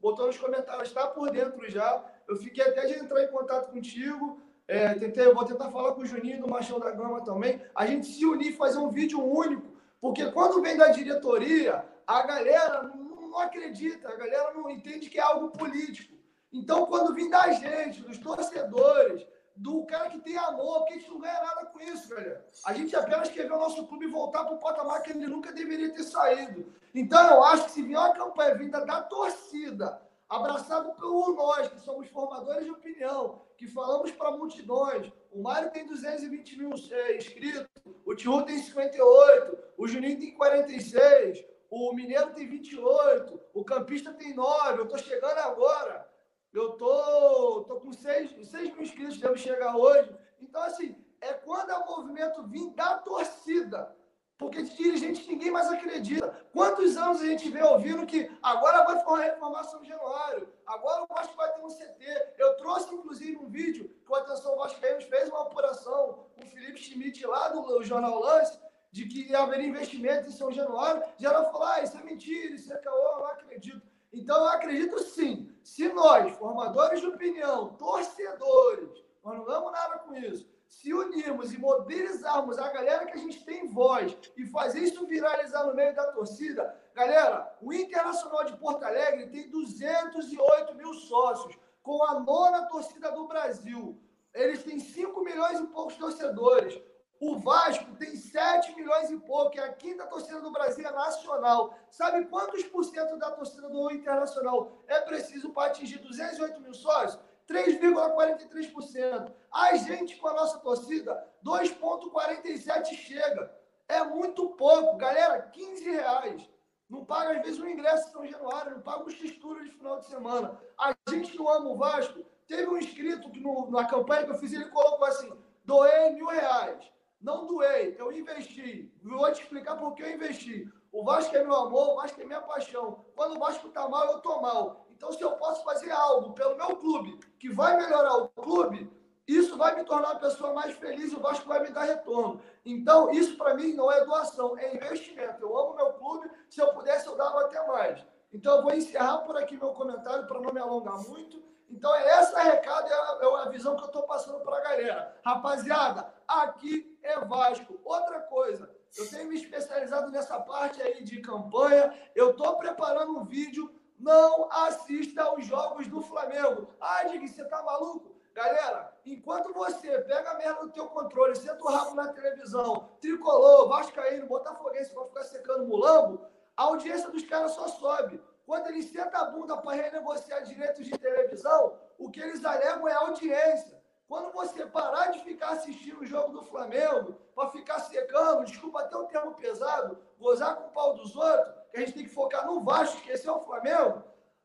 botou 0.00 0.26
nos 0.26 0.38
comentários, 0.38 0.88
está 0.88 1.06
por 1.06 1.30
dentro 1.30 1.70
já. 1.70 2.02
Eu 2.26 2.36
fiquei 2.36 2.64
até 2.64 2.86
de 2.86 2.94
entrar 2.94 3.22
em 3.22 3.28
contato 3.28 3.70
contigo. 3.70 4.40
É, 4.66 4.94
tentei, 4.94 5.30
vou 5.30 5.44
tentar 5.44 5.70
falar 5.70 5.92
com 5.92 6.00
o 6.00 6.06
Juninho 6.06 6.40
do 6.40 6.48
Machão 6.48 6.80
da 6.80 6.90
Gama 6.90 7.22
também. 7.22 7.60
A 7.74 7.84
gente 7.84 8.06
se 8.06 8.24
unir 8.24 8.56
fazer 8.56 8.78
um 8.78 8.88
vídeo 8.90 9.22
único. 9.22 9.74
Porque 10.00 10.30
quando 10.32 10.62
vem 10.62 10.76
da 10.76 10.88
diretoria, 10.88 11.84
a 12.06 12.26
galera 12.26 12.82
não, 12.82 13.28
não 13.28 13.38
acredita, 13.38 14.08
a 14.08 14.16
galera 14.16 14.54
não 14.54 14.70
entende 14.70 15.10
que 15.10 15.18
é 15.18 15.22
algo 15.22 15.50
político. 15.50 16.14
Então, 16.50 16.86
quando 16.86 17.14
vem 17.14 17.28
da 17.28 17.50
gente, 17.50 18.00
dos 18.00 18.16
torcedores, 18.18 19.26
do 19.56 19.84
cara 19.86 20.10
que 20.10 20.18
tem 20.20 20.36
amor, 20.36 20.80
porque 20.80 20.94
a 20.94 20.96
gente 20.96 21.10
não 21.10 21.20
ganha 21.20 21.40
nada 21.40 21.66
com 21.66 21.80
isso, 21.80 22.08
velho. 22.08 22.38
A 22.64 22.72
gente 22.72 22.94
apenas 22.96 23.28
quer 23.28 23.46
ver 23.46 23.52
o 23.52 23.58
nosso 23.58 23.86
clube 23.86 24.06
voltar 24.08 24.44
para 24.44 24.54
o 24.54 24.58
patamar 24.58 25.02
que 25.02 25.10
ele 25.10 25.26
nunca 25.26 25.52
deveria 25.52 25.92
ter 25.92 26.02
saído. 26.02 26.72
Então, 26.94 27.24
eu 27.30 27.44
acho 27.44 27.66
que 27.66 27.70
se 27.72 27.82
vier 27.82 27.98
uma 27.98 28.12
campanha 28.12 28.54
vinda 28.56 28.84
da 28.84 29.02
torcida, 29.02 30.00
abraçado 30.28 30.92
por 30.94 31.34
nós, 31.34 31.68
que 31.68 31.80
somos 31.80 32.08
formadores 32.08 32.64
de 32.64 32.70
opinião, 32.70 33.42
que 33.56 33.68
falamos 33.68 34.10
para 34.10 34.32
multidões, 34.32 35.12
o 35.30 35.42
Mário 35.42 35.70
tem 35.70 35.86
220 35.86 36.58
mil 36.58 36.70
é, 36.90 37.16
inscritos, 37.16 37.66
o 38.04 38.14
Tio 38.14 38.42
tem 38.42 38.58
58, 38.58 39.58
o 39.76 39.86
Juninho 39.86 40.18
tem 40.18 40.34
46, 40.34 41.44
o 41.70 41.92
Mineiro 41.92 42.32
tem 42.32 42.46
28, 42.46 43.40
o 43.52 43.64
Campista 43.64 44.12
tem 44.12 44.34
9, 44.34 44.80
eu 44.80 44.88
tô 44.88 44.98
chegando 44.98 45.38
agora. 45.38 46.08
Eu 46.54 46.70
tô, 46.72 47.64
tô 47.66 47.80
com 47.80 47.92
6, 47.92 48.48
6 48.48 48.72
mil 48.72 48.82
inscritos, 48.82 49.18
devo 49.18 49.36
chegar 49.36 49.76
hoje. 49.76 50.14
Então, 50.40 50.62
assim, 50.62 50.96
é 51.20 51.32
quando 51.32 51.70
é 51.70 51.78
o 51.78 51.86
movimento 51.86 52.44
vir 52.44 52.70
da 52.70 52.98
torcida. 52.98 53.94
Porque 54.38 54.62
de 54.62 54.76
dirigente 54.76 55.28
ninguém 55.28 55.50
mais 55.50 55.68
acredita. 55.68 56.28
Quantos 56.52 56.96
anos 56.96 57.20
a 57.20 57.26
gente 57.26 57.48
vê 57.50 57.62
ouvindo 57.62 58.06
que 58.06 58.30
agora 58.42 58.84
vai 58.84 59.28
reformar 59.28 59.64
São 59.64 59.84
Januário, 59.84 60.48
agora 60.66 61.04
o 61.04 61.06
Vasco 61.06 61.36
vai 61.36 61.52
ter 61.52 61.60
um 61.60 61.68
CT. 61.68 62.34
Eu 62.38 62.56
trouxe, 62.56 62.94
inclusive, 62.94 63.36
um 63.36 63.48
vídeo 63.48 63.88
que 64.04 64.10
o 64.10 64.14
Atenção 64.14 64.56
Vascaínos 64.56 65.04
fez 65.04 65.28
uma 65.28 65.42
apuração 65.42 66.26
com 66.34 66.44
o 66.44 66.48
Felipe 66.48 66.80
Schmidt 66.80 67.24
lá 67.26 67.48
do 67.48 67.82
Jornal 67.84 68.20
Lance, 68.20 68.58
de 68.90 69.06
que 69.06 69.34
haveria 69.34 69.68
investimento 69.68 70.28
em 70.28 70.32
São 70.32 70.52
Januário. 70.52 71.02
Geral 71.16 71.50
falou, 71.50 71.66
ah, 71.68 71.82
isso 71.82 71.96
é 71.96 72.02
mentira, 72.02 72.54
isso 72.54 72.72
é 72.72 72.76
caô, 72.78 72.96
eu 72.96 73.18
não 73.18 73.26
acredito. 73.26 73.82
Então, 74.12 74.36
eu 74.36 74.48
acredito 74.48 74.98
sim. 75.00 75.53
Se 75.64 75.88
nós, 75.88 76.36
formadores 76.36 77.00
de 77.00 77.06
opinião, 77.06 77.74
torcedores, 77.76 79.02
nós 79.24 79.38
não 79.38 79.46
damos 79.46 79.72
nada 79.72 79.98
com 80.00 80.14
isso, 80.14 80.46
se 80.68 80.92
unirmos 80.92 81.54
e 81.54 81.58
mobilizarmos 81.58 82.58
a 82.58 82.68
galera 82.68 83.06
que 83.06 83.14
a 83.14 83.16
gente 83.16 83.42
tem 83.46 83.66
voz 83.66 84.14
e 84.36 84.44
fazer 84.44 84.80
isso 84.80 85.06
viralizar 85.06 85.64
no 85.64 85.74
meio 85.74 85.94
da 85.94 86.12
torcida, 86.12 86.78
galera, 86.92 87.56
o 87.62 87.72
Internacional 87.72 88.44
de 88.44 88.54
Porto 88.58 88.84
Alegre 88.84 89.30
tem 89.30 89.48
208 89.48 90.74
mil 90.74 90.92
sócios, 90.92 91.56
com 91.82 92.04
a 92.04 92.20
nona 92.20 92.66
torcida 92.66 93.10
do 93.10 93.26
Brasil. 93.26 93.98
Eles 94.34 94.62
têm 94.64 94.78
5 94.78 95.24
milhões 95.24 95.60
e 95.60 95.66
poucos 95.68 95.96
torcedores. 95.96 96.78
O 97.26 97.38
Vasco 97.38 97.96
tem 97.96 98.14
7 98.14 98.76
milhões 98.76 99.10
e 99.10 99.16
pouco, 99.16 99.58
é 99.58 99.64
a 99.64 99.72
quinta 99.72 100.04
torcida 100.06 100.42
do 100.42 100.50
Brasil 100.50 100.86
é 100.86 100.92
nacional. 100.92 101.74
Sabe 101.90 102.26
quantos 102.26 102.64
por 102.64 102.84
cento 102.84 103.16
da 103.16 103.30
torcida 103.30 103.66
do 103.66 103.90
Internacional 103.90 104.84
é 104.86 105.00
preciso 105.00 105.48
para 105.48 105.70
atingir 105.70 106.00
208 106.00 106.60
mil 106.60 106.74
sócios? 106.74 107.18
3,43%. 107.48 109.32
A 109.50 109.74
gente, 109.76 110.16
com 110.16 110.28
a 110.28 110.34
nossa 110.34 110.58
torcida, 110.58 111.26
2,47% 111.42 112.92
chega. 112.92 113.50
É 113.88 114.04
muito 114.04 114.50
pouco. 114.50 114.98
Galera, 114.98 115.40
15 115.50 115.82
reais. 115.82 116.46
Não 116.90 117.06
paga, 117.06 117.38
às 117.38 117.42
vezes, 117.42 117.58
um 117.58 117.66
ingresso 117.66 118.06
em 118.06 118.12
São 118.12 118.26
Januário, 118.26 118.72
não 118.72 118.82
paga 118.82 119.02
um 119.02 119.10
x-tour 119.10 119.64
de 119.64 119.70
final 119.70 119.98
de 119.98 120.04
semana. 120.04 120.60
A 120.78 120.94
gente 121.08 121.34
não 121.38 121.48
ama 121.48 121.70
o 121.70 121.78
Vasco. 121.78 122.22
Teve 122.46 122.66
um 122.66 122.76
inscrito 122.76 123.30
que 123.30 123.40
no, 123.40 123.70
na 123.70 123.86
campanha 123.86 124.24
que 124.24 124.30
eu 124.32 124.38
fiz, 124.38 124.52
ele 124.52 124.66
colocou 124.66 125.06
assim: 125.06 125.32
doei 125.64 126.10
mil 126.10 126.26
reais. 126.26 126.92
Não 127.24 127.46
doei, 127.46 127.96
eu 127.98 128.12
investi. 128.12 128.92
Vou 129.02 129.32
te 129.32 129.40
explicar 129.40 129.76
por 129.78 129.94
que 129.94 130.02
eu 130.02 130.10
investi. 130.10 130.70
O 130.92 131.02
Vasco 131.02 131.34
é 131.34 131.42
meu 131.42 131.54
amor, 131.54 131.92
o 131.92 131.96
Vasco 131.96 132.20
é 132.20 132.24
minha 132.26 132.42
paixão. 132.42 133.02
Quando 133.16 133.36
o 133.36 133.38
Vasco 133.38 133.70
tá 133.70 133.88
mal, 133.88 134.12
eu 134.12 134.18
tô 134.20 134.42
mal. 134.42 134.86
Então, 134.90 135.10
se 135.10 135.22
eu 135.22 135.30
posso 135.32 135.64
fazer 135.64 135.90
algo 135.90 136.34
pelo 136.34 136.54
meu 136.54 136.76
clube 136.76 137.18
que 137.38 137.48
vai 137.48 137.78
melhorar 137.78 138.14
o 138.18 138.28
clube, 138.28 138.92
isso 139.26 139.56
vai 139.56 139.74
me 139.74 139.84
tornar 139.84 140.10
uma 140.10 140.20
pessoa 140.20 140.52
mais 140.52 140.76
feliz 140.76 141.12
e 141.12 141.16
o 141.16 141.20
Vasco 141.20 141.48
vai 141.48 141.62
me 141.62 141.70
dar 141.70 141.84
retorno. 141.84 142.42
Então, 142.62 143.10
isso 143.10 143.38
para 143.38 143.54
mim 143.54 143.72
não 143.72 143.90
é 143.90 144.04
doação, 144.04 144.58
é 144.58 144.74
investimento. 144.74 145.40
Eu 145.40 145.56
amo 145.56 145.76
meu 145.76 145.94
clube, 145.94 146.30
se 146.50 146.60
eu 146.60 146.74
pudesse, 146.74 147.06
eu 147.06 147.16
dava 147.16 147.46
até 147.46 147.66
mais. 147.66 148.04
Então, 148.34 148.58
eu 148.58 148.62
vou 148.62 148.74
encerrar 148.74 149.18
por 149.20 149.34
aqui 149.38 149.56
meu 149.56 149.70
comentário 149.70 150.26
para 150.26 150.40
não 150.40 150.52
me 150.52 150.60
alongar 150.60 150.98
muito. 151.08 151.42
Então, 151.70 151.94
é 151.94 152.06
essa 152.06 152.42
recado, 152.42 152.86
é 152.86 152.92
a, 152.92 153.18
é 153.22 153.46
a 153.46 153.48
visão 153.48 153.76
que 153.76 153.82
eu 153.82 153.86
estou 153.86 154.02
passando 154.02 154.40
para 154.40 154.58
a 154.58 154.60
galera. 154.60 155.18
Rapaziada, 155.24 156.12
aqui 156.28 156.93
é 157.04 157.20
Vasco. 157.20 157.78
Outra 157.84 158.20
coisa, 158.20 158.68
eu 158.96 159.08
tenho 159.08 159.28
me 159.28 159.36
especializado 159.36 160.10
nessa 160.10 160.40
parte 160.40 160.82
aí 160.82 161.04
de 161.04 161.20
campanha. 161.20 161.94
Eu 162.14 162.30
estou 162.30 162.56
preparando 162.56 163.16
um 163.16 163.24
vídeo 163.24 163.72
não 163.98 164.50
assista 164.50 165.22
aos 165.22 165.46
jogos 165.46 165.86
do 165.86 166.02
Flamengo. 166.02 166.68
Ah, 166.80 167.04
Dig, 167.04 167.28
você 167.28 167.44
tá 167.44 167.62
maluco? 167.62 168.14
Galera, 168.34 168.92
enquanto 169.06 169.52
você 169.52 170.00
pega 170.02 170.34
merda 170.34 170.64
no 170.64 170.72
teu 170.72 170.86
controle, 170.88 171.36
senta 171.36 171.62
o 171.62 171.68
rabo 171.68 171.94
na 171.94 172.12
televisão, 172.12 172.90
tricolor, 173.00 173.68
vascaíno, 173.68 174.26
botafoguense 174.26 174.92
vai 174.92 175.06
ficar 175.06 175.22
secando 175.22 175.66
mulambo, 175.66 176.26
a 176.56 176.64
audiência 176.64 177.10
dos 177.10 177.22
caras 177.22 177.52
só 177.52 177.68
sobe. 177.68 178.20
Quando 178.44 178.66
eles 178.66 178.86
sentam 178.86 179.20
a 179.20 179.24
bunda 179.26 179.56
para 179.56 179.80
renegociar 179.80 180.42
direitos 180.42 180.84
de 180.84 180.98
televisão, 180.98 181.78
o 181.96 182.10
que 182.10 182.20
eles 182.20 182.44
alegam 182.44 182.88
é 182.88 182.92
audiência. 182.92 183.73
Quando 184.06 184.32
você 184.32 184.66
parar 184.66 185.08
de 185.08 185.20
ficar 185.20 185.50
assistindo 185.50 186.00
o 186.00 186.06
jogo 186.06 186.32
do 186.32 186.42
Flamengo, 186.42 187.14
para 187.34 187.50
ficar 187.50 187.80
secando, 187.80 188.44
desculpa 188.44 188.80
até 188.80 188.96
o 188.96 189.06
termo 189.06 189.34
pesado, 189.34 189.98
gozar 190.18 190.56
com 190.56 190.68
o 190.68 190.72
pau 190.72 190.94
dos 190.94 191.16
outros, 191.16 191.54
que 191.70 191.76
a 191.78 191.80
gente 191.80 191.94
tem 191.94 192.04
que 192.04 192.14
focar 192.14 192.46
no 192.46 192.62
Vasco, 192.62 192.98
esquecer 192.98 193.30
o 193.30 193.40
Flamengo, 193.40 194.02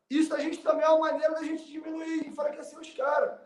isso 0.10 0.34
a 0.34 0.40
gente 0.40 0.64
também 0.64 0.84
é 0.84 0.90
uma 0.90 1.12
maneira 1.12 1.36
da 1.36 1.44
gente 1.44 1.66
diminuir, 1.66 2.28
enfraquecer 2.28 2.80
os 2.80 2.92
caras. 2.94 3.40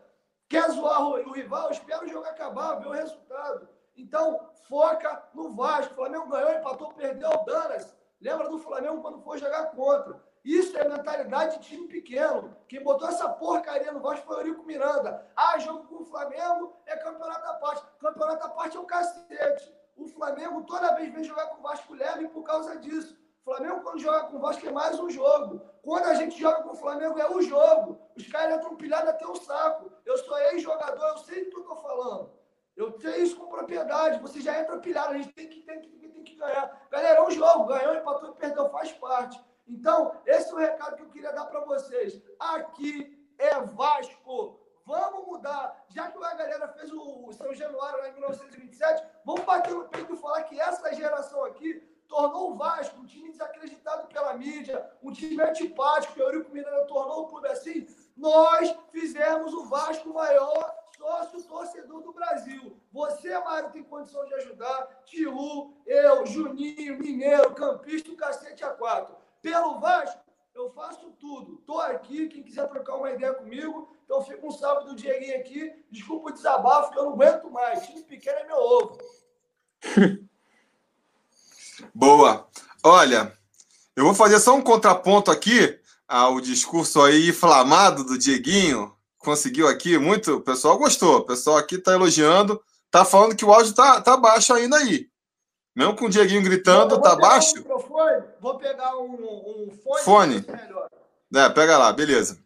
Quer 0.48 0.70
zoar 0.70 1.02
o 1.02 1.32
rival? 1.32 1.70
Espera 1.70 2.04
o 2.04 2.08
jogo 2.08 2.26
acabar, 2.26 2.76
ver 2.76 2.86
o 2.86 2.92
resultado. 2.92 3.68
Então, 3.96 4.48
foca 4.66 5.28
no 5.34 5.54
Vasco. 5.54 5.92
O 5.92 5.96
Flamengo 5.96 6.28
ganhou, 6.28 6.52
empatou, 6.52 6.94
perdeu, 6.94 7.44
danas. 7.44 7.94
Lembra 8.20 8.48
do 8.48 8.58
Flamengo 8.58 9.02
quando 9.02 9.20
foi 9.20 9.38
jogar 9.38 9.72
contra. 9.72 10.22
Isso 10.44 10.76
é 10.76 10.86
mentalidade 10.86 11.58
de 11.58 11.68
time 11.68 11.88
pequeno. 11.88 12.54
Quem 12.68 12.82
botou 12.82 13.08
essa 13.08 13.26
porcaria 13.30 13.90
no 13.90 14.00
Vasco 14.00 14.26
foi 14.26 14.36
o 14.36 14.40
Eurico 14.40 14.64
Miranda. 14.64 15.26
Ah, 15.34 15.58
jogo 15.58 15.84
com 15.88 16.02
o 16.02 16.04
Flamengo 16.04 16.76
é 16.84 16.94
campeonato 16.96 17.46
à 17.46 17.54
parte. 17.54 17.82
Campeonato 17.98 18.46
à 18.46 18.50
parte 18.50 18.76
é 18.76 18.80
um 18.80 18.84
cacete. 18.84 19.74
O 19.96 20.06
Flamengo 20.06 20.62
toda 20.64 20.94
vez 20.96 21.10
vem 21.10 21.24
jogar 21.24 21.46
com 21.46 21.60
o 21.60 21.62
Vasco 21.62 21.94
leve 21.94 22.28
por 22.28 22.42
causa 22.42 22.76
disso. 22.76 23.16
O 23.40 23.44
Flamengo, 23.44 23.80
quando 23.80 24.00
joga 24.00 24.24
com 24.24 24.36
o 24.36 24.40
Vasco, 24.40 24.66
é 24.66 24.70
mais 24.70 25.00
um 25.00 25.08
jogo. 25.08 25.62
Quando 25.82 26.04
a 26.04 26.14
gente 26.14 26.38
joga 26.38 26.62
com 26.62 26.72
o 26.72 26.76
Flamengo, 26.76 27.18
é 27.18 27.30
o 27.30 27.40
jogo. 27.40 27.98
Os 28.14 28.26
caras 28.28 28.56
entram 28.56 28.76
pilhados 28.76 29.08
até 29.08 29.26
o 29.26 29.36
saco. 29.36 29.90
Eu 30.04 30.18
sou 30.18 30.38
ex-jogador, 30.38 31.08
eu 31.08 31.18
sei 31.18 31.44
do 31.44 31.50
que 31.50 31.56
eu 31.58 31.64
tô 31.64 31.76
falando. 31.76 32.30
Eu 32.76 32.98
sei 33.00 33.22
isso 33.22 33.36
com 33.36 33.46
propriedade. 33.46 34.20
Você 34.20 34.40
já 34.42 34.58
entra 34.60 34.78
pilhado, 34.78 35.14
a 35.14 35.16
gente 35.16 35.32
tem 35.32 35.48
que, 35.48 35.62
tem 35.62 35.80
que, 35.80 35.88
tem 35.88 36.22
que 36.22 36.36
ganhar. 36.36 36.86
Galera, 36.90 37.18
é 37.18 37.22
um 37.22 37.30
jogo. 37.30 37.66
Ganhou, 37.66 37.94
empatou 37.94 38.30
e 38.30 38.34
perdeu, 38.34 38.68
faz 38.68 38.92
parte. 38.92 39.42
Então, 39.66 40.20
esse 40.26 40.50
é 40.50 40.54
o 40.54 40.58
recado 40.58 40.96
que 40.96 41.02
eu 41.02 41.10
queria 41.10 41.32
dar 41.32 41.46
para 41.46 41.60
vocês. 41.60 42.20
Aqui 42.38 43.26
é 43.38 43.60
Vasco. 43.60 44.60
Vamos 44.86 45.26
mudar. 45.26 45.84
Já 45.88 46.10
que 46.10 46.22
a 46.22 46.34
galera 46.34 46.68
fez 46.68 46.92
o 46.92 47.32
São 47.32 47.54
Januário 47.54 47.98
lá 47.98 48.08
em 48.08 48.12
1927, 48.12 49.02
vamos 49.24 49.42
bater 49.44 49.72
no 49.72 49.88
peito 49.88 50.12
e 50.12 50.16
falar 50.18 50.42
que 50.42 50.60
essa 50.60 50.92
geração 50.94 51.44
aqui 51.44 51.82
tornou 52.06 52.52
o 52.52 52.54
Vasco 52.54 53.00
um 53.00 53.06
time 53.06 53.30
desacreditado 53.30 54.06
pela 54.08 54.34
mídia, 54.34 54.90
um 55.02 55.10
time 55.10 55.42
antipático, 55.42 56.12
que 56.12 56.20
o 56.20 56.24
Eurico 56.24 56.52
Miranda 56.52 56.84
tornou 56.84 57.22
o 57.22 57.28
clube 57.28 57.48
assim. 57.48 57.86
Nós 58.14 58.76
fizemos 58.92 59.54
o 59.54 59.64
Vasco 59.64 60.12
maior 60.12 60.74
sócio 60.96 61.42
torcedor 61.42 62.02
do 62.02 62.12
Brasil. 62.12 62.76
Você, 62.92 63.36
Mário, 63.40 63.70
tem 63.70 63.82
condição 63.82 64.24
de 64.26 64.34
ajudar. 64.34 65.02
Tiu, 65.04 65.74
eu, 65.86 66.26
Juninho, 66.26 66.98
Mineiro, 66.98 67.54
Campista, 67.54 68.12
o 68.12 68.16
cacete 68.16 68.64
a 68.64 68.70
quatro. 68.70 69.23
Pelo 69.44 69.78
Vasco, 69.78 70.22
eu 70.54 70.70
faço 70.70 71.12
tudo. 71.20 71.56
Tô 71.66 71.78
aqui, 71.78 72.28
quem 72.28 72.42
quiser 72.42 72.66
trocar 72.66 72.94
uma 72.94 73.10
ideia 73.10 73.34
comigo, 73.34 73.94
então 74.02 74.24
fica 74.24 74.46
um 74.46 74.50
salve 74.50 74.88
do 74.88 74.96
Dieguinho 74.96 75.38
aqui. 75.38 75.70
Desculpa 75.90 76.30
o 76.30 76.32
desabafo, 76.32 76.90
que 76.90 76.98
eu 76.98 77.04
não 77.04 77.12
aguento 77.12 77.50
mais. 77.50 77.84
Time 77.86 78.02
pequeno 78.04 78.38
é 78.38 78.46
meu 78.46 78.56
ovo. 78.56 78.98
Boa. 81.94 82.48
Olha, 82.82 83.36
eu 83.94 84.04
vou 84.06 84.14
fazer 84.14 84.40
só 84.40 84.56
um 84.56 84.62
contraponto 84.62 85.30
aqui 85.30 85.78
ao 86.08 86.40
discurso 86.40 87.02
aí 87.02 87.28
inflamado 87.28 88.02
do 88.02 88.16
Dieguinho. 88.16 88.96
Conseguiu 89.18 89.68
aqui 89.68 89.98
muito, 89.98 90.36
o 90.36 90.40
pessoal 90.40 90.78
gostou. 90.78 91.18
O 91.18 91.26
pessoal 91.26 91.58
aqui 91.58 91.76
tá 91.76 91.92
elogiando, 91.92 92.64
tá 92.90 93.04
falando 93.04 93.36
que 93.36 93.44
o 93.44 93.52
áudio 93.52 93.74
tá, 93.74 94.00
tá 94.00 94.16
baixo 94.16 94.54
ainda 94.54 94.78
aí. 94.78 95.10
Mesmo 95.74 95.96
com 95.96 96.06
o 96.06 96.08
Dieguinho 96.08 96.42
gritando, 96.42 97.00
tá 97.00 97.16
baixo? 97.16 97.54
Um 97.58 98.22
vou 98.40 98.58
pegar 98.58 98.96
um, 98.96 99.14
um 99.14 99.78
fone. 99.82 100.02
Fone. 100.04 100.46
É, 101.34 101.48
pega 101.48 101.76
lá, 101.76 101.92
beleza. 101.92 102.38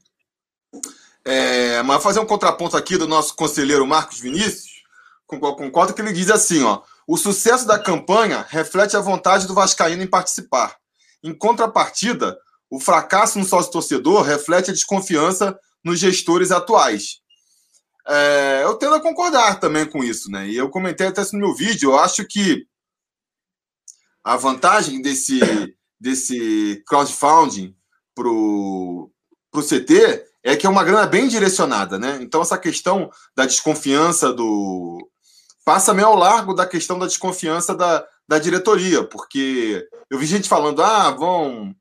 É, 1.24 1.82
mas 1.82 2.02
fazer 2.02 2.20
um 2.20 2.26
contraponto 2.26 2.76
aqui 2.76 2.96
do 2.96 3.06
nosso 3.06 3.34
conselheiro 3.34 3.86
Marcos 3.86 4.18
Vinícius, 4.18 4.82
concordo 5.26 5.92
que 5.92 6.00
ele 6.00 6.12
diz 6.12 6.30
assim, 6.30 6.62
ó. 6.62 6.80
O 7.06 7.16
sucesso 7.18 7.66
da 7.66 7.78
campanha 7.78 8.46
reflete 8.48 8.96
a 8.96 9.00
vontade 9.00 9.46
do 9.46 9.54
Vascaíno 9.54 10.02
em 10.02 10.06
participar. 10.06 10.76
Em 11.22 11.34
contrapartida, 11.34 12.38
o 12.70 12.80
fracasso 12.80 13.38
no 13.38 13.44
sócio-torcedor 13.44 14.22
reflete 14.22 14.70
a 14.70 14.74
desconfiança 14.74 15.58
nos 15.84 15.98
gestores 15.98 16.50
atuais. 16.50 17.20
É, 18.06 18.60
eu 18.62 18.74
tendo 18.76 18.94
a 18.94 19.00
concordar 19.00 19.60
também 19.60 19.84
com 19.84 20.02
isso, 20.02 20.30
né? 20.30 20.48
E 20.48 20.56
eu 20.56 20.70
comentei 20.70 21.06
até 21.06 21.20
isso 21.20 21.34
no 21.36 21.46
meu 21.46 21.54
vídeo. 21.54 21.90
Eu 21.90 21.98
acho 21.98 22.24
que 22.24 22.66
a 24.24 24.36
vantagem 24.36 25.00
desse, 25.00 25.40
desse 26.00 26.82
crowdfunding 26.86 27.74
para 28.14 28.28
o 28.28 29.10
CT 29.52 30.24
é 30.42 30.56
que 30.56 30.66
é 30.66 30.70
uma 30.70 30.84
grana 30.84 31.06
bem 31.06 31.28
direcionada, 31.28 31.98
né? 31.98 32.18
Então, 32.20 32.40
essa 32.40 32.58
questão 32.58 33.10
da 33.36 33.44
desconfiança 33.44 34.32
do. 34.32 34.98
passa 35.64 35.92
meio 35.92 36.08
ao 36.08 36.16
largo 36.16 36.54
da 36.54 36.66
questão 36.66 36.98
da 36.98 37.06
desconfiança 37.06 37.74
da, 37.74 38.06
da 38.26 38.38
diretoria, 38.38 39.04
porque 39.04 39.86
eu 40.10 40.18
vi 40.18 40.26
gente 40.26 40.48
falando, 40.48 40.82
ah, 40.82 41.10
vão. 41.10 41.74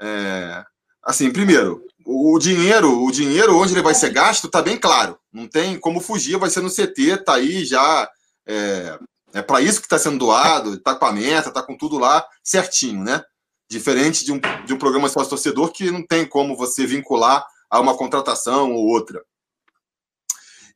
É, 0.00 0.64
assim, 1.02 1.30
primeiro, 1.30 1.86
o 2.04 2.38
dinheiro, 2.38 3.04
o 3.04 3.10
dinheiro 3.12 3.56
onde 3.56 3.72
ele 3.72 3.82
vai 3.82 3.94
ser 3.94 4.10
gasto 4.10 4.46
está 4.46 4.60
bem 4.60 4.76
claro. 4.76 5.18
Não 5.32 5.46
tem 5.46 5.78
como 5.78 6.00
fugir, 6.00 6.36
vai 6.38 6.50
ser 6.50 6.60
no 6.60 6.70
CT, 6.70 7.18
tá 7.24 7.34
aí 7.34 7.64
já. 7.64 8.10
É, 8.46 8.98
é 9.34 9.42
para 9.42 9.60
isso 9.60 9.80
que 9.80 9.86
está 9.86 9.98
sendo 9.98 10.18
doado, 10.18 10.74
está 10.74 10.94
com 10.94 11.04
a 11.04 11.12
meta, 11.12 11.48
está 11.48 11.62
com 11.62 11.76
tudo 11.76 11.98
lá 11.98 12.26
certinho, 12.42 13.02
né? 13.02 13.22
Diferente 13.68 14.24
de 14.24 14.32
um, 14.32 14.40
de 14.66 14.74
um 14.74 14.78
programa 14.78 15.08
sócio-torcedor 15.08 15.72
que 15.72 15.90
não 15.90 16.06
tem 16.06 16.26
como 16.26 16.56
você 16.56 16.86
vincular 16.86 17.46
a 17.70 17.80
uma 17.80 17.96
contratação 17.96 18.72
ou 18.72 18.86
outra. 18.86 19.22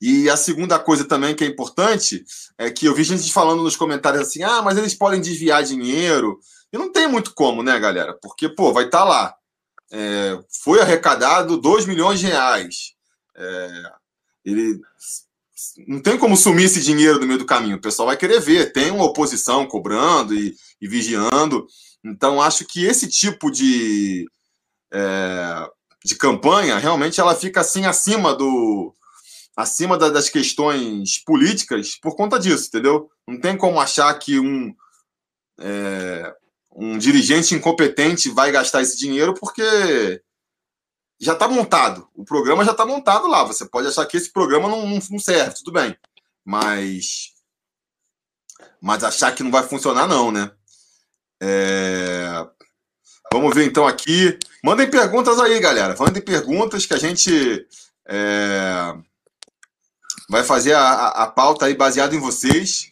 E 0.01 0.29
a 0.29 0.37
segunda 0.37 0.79
coisa 0.79 1.05
também 1.05 1.35
que 1.35 1.45
é 1.45 1.47
importante 1.47 2.25
é 2.59 2.71
que 2.71 2.87
eu 2.87 2.95
vi 2.95 3.05
gente 3.05 3.33
falando 3.33 3.63
nos 3.63 3.77
comentários 3.77 4.23
assim: 4.23 4.43
ah, 4.43 4.63
mas 4.63 4.77
eles 4.79 4.95
podem 4.95 5.21
desviar 5.21 5.63
dinheiro. 5.63 6.39
E 6.73 6.79
não 6.79 6.91
tem 6.91 7.07
muito 7.07 7.33
como, 7.35 7.63
né, 7.63 7.79
galera? 7.79 8.19
Porque, 8.21 8.49
pô, 8.49 8.73
vai 8.73 8.87
estar 8.87 8.99
tá 8.99 9.05
lá. 9.05 9.35
É, 9.91 10.39
foi 10.63 10.81
arrecadado 10.81 11.57
2 11.57 11.87
milhões 11.87 12.21
de 12.21 12.27
reais. 12.27 12.95
É, 13.37 13.83
ele 14.45 14.81
não 15.87 16.01
tem 16.01 16.19
como 16.19 16.37
sumir 16.37 16.65
esse 16.65 16.81
dinheiro 16.81 17.19
no 17.19 17.27
meio 17.27 17.39
do 17.39 17.47
caminho. 17.47 17.77
O 17.77 17.81
pessoal 17.81 18.07
vai 18.07 18.17
querer 18.17 18.41
ver. 18.41 18.73
Tem 18.73 18.91
uma 18.91 19.05
oposição 19.05 19.67
cobrando 19.67 20.35
e, 20.35 20.55
e 20.81 20.89
vigiando. 20.89 21.67
Então, 22.05 22.41
acho 22.41 22.65
que 22.65 22.85
esse 22.85 23.09
tipo 23.09 23.51
de, 23.51 24.27
é, 24.93 25.69
de 26.05 26.17
campanha 26.17 26.79
realmente 26.79 27.21
ela 27.21 27.35
fica 27.35 27.61
assim 27.61 27.85
acima 27.85 28.35
do, 28.35 28.95
acima 29.57 29.97
da, 29.97 30.11
das 30.11 30.29
questões 30.29 31.19
políticas 31.25 31.97
por 32.01 32.15
conta 32.15 32.39
disso, 32.39 32.69
entendeu? 32.69 33.11
Não 33.27 33.41
tem 33.41 33.57
como 33.57 33.81
achar 33.81 34.13
que 34.19 34.39
um, 34.39 34.75
é, 35.59 36.35
um 36.75 36.99
dirigente 36.99 37.55
incompetente 37.55 38.29
vai 38.29 38.53
gastar 38.53 38.83
esse 38.83 38.97
dinheiro 38.97 39.35
porque 39.35 40.23
já 41.21 41.33
está 41.33 41.49
montado. 41.49 42.09
O 42.15 42.25
programa 42.25 42.65
já 42.65 42.73
está 42.73 42.85
montado 42.85 43.27
lá. 43.27 43.45
Você 43.45 43.65
pode 43.67 43.89
achar 43.89 44.07
que 44.07 44.17
esse 44.17 44.33
programa 44.33 44.69
não, 44.69 44.87
não, 44.87 44.99
não, 45.11 45.19
serve, 45.19 45.57
tudo 45.57 45.73
bem. 45.73 45.97
Mas. 46.45 47.33
Mas 48.81 49.05
achar 49.05 49.35
que 49.35 49.43
não 49.43 49.51
vai 49.51 49.63
funcionar, 49.63 50.07
não, 50.07 50.31
né? 50.31 50.51
É... 51.41 52.47
Vamos 53.33 53.55
ver 53.55 53.67
então 53.67 53.87
aqui. 53.87 54.39
Mandem 54.63 54.91
perguntas 54.91 55.39
aí, 55.39 55.59
galera. 55.59 55.97
Mandem 55.99 56.23
perguntas 56.23 56.87
que 56.87 56.95
a 56.95 56.99
gente. 56.99 57.67
É 58.07 58.95
vai 60.29 60.43
fazer 60.43 60.75
a, 60.75 61.09
a, 61.09 61.27
pauta 61.27 61.67
aí 61.67 61.75
baseada 61.75 62.15
em 62.15 62.21
vocês. 62.21 62.91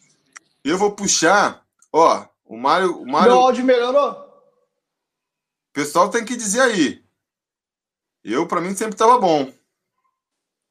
Eu 0.63 0.77
vou 0.77 0.93
puxar, 0.93 1.63
ó, 1.91 2.25
o 2.45 2.57
Mário. 2.57 3.01
O 3.01 3.05
Mário... 3.05 3.31
Meu 3.31 3.41
áudio 3.41 3.65
melhorou? 3.65 4.11
O 4.11 5.73
pessoal 5.73 6.09
tem 6.09 6.23
que 6.23 6.35
dizer 6.35 6.61
aí. 6.61 7.04
Eu, 8.27 8.47
para 8.47 8.59
mim, 8.59 8.75
sempre 8.75 8.95
tava 8.95 9.19
bom. 9.19 9.53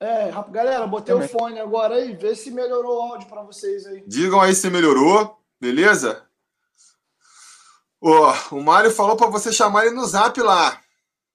É, 0.01 0.33
galera, 0.51 0.85
botei 0.89 1.15
Também. 1.15 1.29
o 1.29 1.31
fone 1.31 1.61
agora 1.61 1.95
aí, 1.95 2.13
vê 2.17 2.35
se 2.35 2.51
melhorou 2.51 2.99
o 2.99 3.13
áudio 3.13 3.29
para 3.29 3.43
vocês 3.43 3.87
aí. 3.87 4.03
Digam 4.09 4.41
aí 4.41 4.53
se 4.53 4.69
melhorou, 4.69 5.39
beleza? 5.61 6.27
Ó, 8.03 8.35
o 8.51 8.61
Mário 8.61 8.91
falou 8.91 9.17
para 9.17 9.29
você 9.29 9.53
chamar 9.53 9.87
ele 9.87 9.95
no 9.95 10.05
zap 10.05 10.39
lá, 10.41 10.81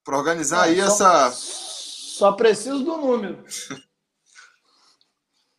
para 0.04 0.18
organizar 0.18 0.68
é, 0.68 0.72
aí 0.72 0.78
só, 0.82 0.88
essa. 0.88 1.32
Só 1.32 2.34
preciso 2.34 2.84
do 2.84 2.98
número. 2.98 3.42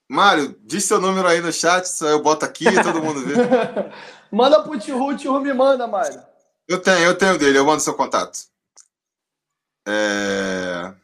Mário, 0.07 0.55
diz 0.61 0.85
seu 0.85 1.01
número 1.01 1.27
aí 1.27 1.41
no 1.41 1.53
chat, 1.53 1.89
eu 2.03 2.23
boto 2.23 2.45
aqui 2.45 2.69
e 2.69 2.83
todo 2.83 3.03
mundo 3.03 3.25
vê. 3.25 3.35
manda 4.31 4.63
pro 4.63 4.79
Tio 4.79 5.03
o 5.03 5.17
Tio 5.17 5.41
me 5.41 5.55
manda, 5.55 5.87
Mário. 5.87 6.23
Eu 6.69 6.83
tenho, 6.83 6.99
eu 6.99 7.17
tenho 7.17 7.39
dele, 7.39 7.57
eu 7.57 7.65
mando 7.65 7.81
seu 7.81 7.95
contato. 7.95 8.51
É... 9.87 10.95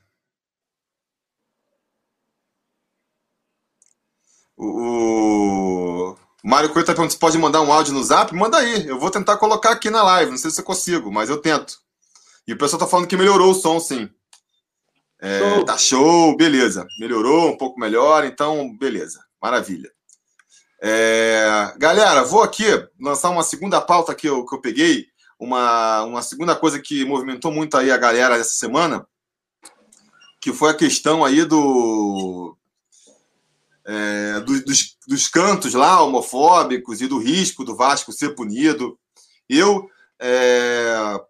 O, 4.56 6.16
Mário 6.46 6.70
Coelho 6.70 6.86
tá 6.86 6.92
perguntando 6.92 7.12
se 7.12 7.18
pode 7.18 7.36
mandar 7.36 7.60
um 7.60 7.72
áudio 7.72 7.92
no 7.92 8.04
zap? 8.04 8.32
Manda 8.34 8.58
aí, 8.58 8.86
eu 8.86 8.98
vou 8.98 9.10
tentar 9.10 9.36
colocar 9.36 9.70
aqui 9.70 9.90
na 9.90 10.02
live, 10.02 10.30
não 10.30 10.38
sei 10.38 10.50
se 10.50 10.60
eu 10.60 10.64
consigo, 10.64 11.10
mas 11.10 11.28
eu 11.28 11.38
tento. 11.38 11.78
E 12.46 12.52
o 12.52 12.58
pessoal 12.58 12.78
tá 12.78 12.86
falando 12.86 13.08
que 13.08 13.16
melhorou 13.16 13.50
o 13.50 13.54
som, 13.54 13.80
sim. 13.80 14.08
É, 15.20 15.38
show. 15.40 15.64
Tá 15.64 15.76
show, 15.76 16.36
beleza. 16.36 16.86
Melhorou 17.00 17.48
um 17.48 17.56
pouco 17.56 17.80
melhor, 17.80 18.24
então 18.24 18.76
beleza, 18.78 19.24
maravilha. 19.42 19.90
É, 20.80 21.74
galera, 21.78 22.22
vou 22.22 22.42
aqui 22.42 22.64
lançar 23.00 23.30
uma 23.30 23.42
segunda 23.42 23.80
pauta 23.80 24.14
que 24.14 24.28
eu, 24.28 24.46
que 24.46 24.54
eu 24.54 24.60
peguei, 24.60 25.06
uma, 25.38 26.04
uma 26.04 26.22
segunda 26.22 26.56
coisa 26.56 26.80
que 26.80 27.04
movimentou 27.04 27.52
muito 27.52 27.76
aí 27.76 27.90
a 27.90 27.96
galera 27.96 28.36
essa 28.36 28.54
semana, 28.54 29.06
que 30.40 30.52
foi 30.52 30.70
a 30.70 30.76
questão 30.76 31.24
aí 31.24 31.44
do, 31.44 32.56
é, 33.84 34.40
do 34.40 34.64
dos, 34.64 34.96
dos 35.06 35.28
cantos 35.28 35.74
lá 35.74 36.02
homofóbicos 36.02 37.00
e 37.00 37.06
do 37.06 37.18
risco 37.18 37.64
do 37.64 37.76
Vasco 37.76 38.12
ser 38.12 38.34
punido. 38.34 38.98
Eu 39.48 39.88
é, 40.18 41.20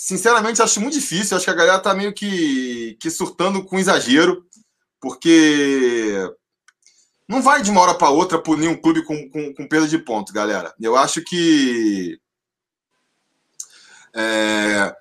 sinceramente, 0.00 0.62
acho 0.62 0.80
muito 0.80 0.94
difícil. 0.94 1.36
Acho 1.36 1.44
que 1.44 1.50
a 1.50 1.54
galera 1.54 1.78
tá 1.78 1.94
meio 1.94 2.12
que, 2.12 2.96
que 3.00 3.10
surtando 3.10 3.64
com 3.64 3.78
exagero, 3.78 4.44
porque 5.00 6.14
não 7.28 7.42
vai 7.42 7.62
de 7.62 7.70
uma 7.70 7.82
hora 7.82 7.94
para 7.94 8.10
outra 8.10 8.42
punir 8.42 8.68
um 8.68 8.80
clube 8.80 9.04
com, 9.04 9.28
com, 9.30 9.54
com 9.54 9.68
perda 9.68 9.86
de 9.86 9.98
ponto, 9.98 10.32
galera. 10.32 10.74
Eu 10.80 10.96
acho 10.96 11.22
que. 11.22 12.18
É, 14.14 14.94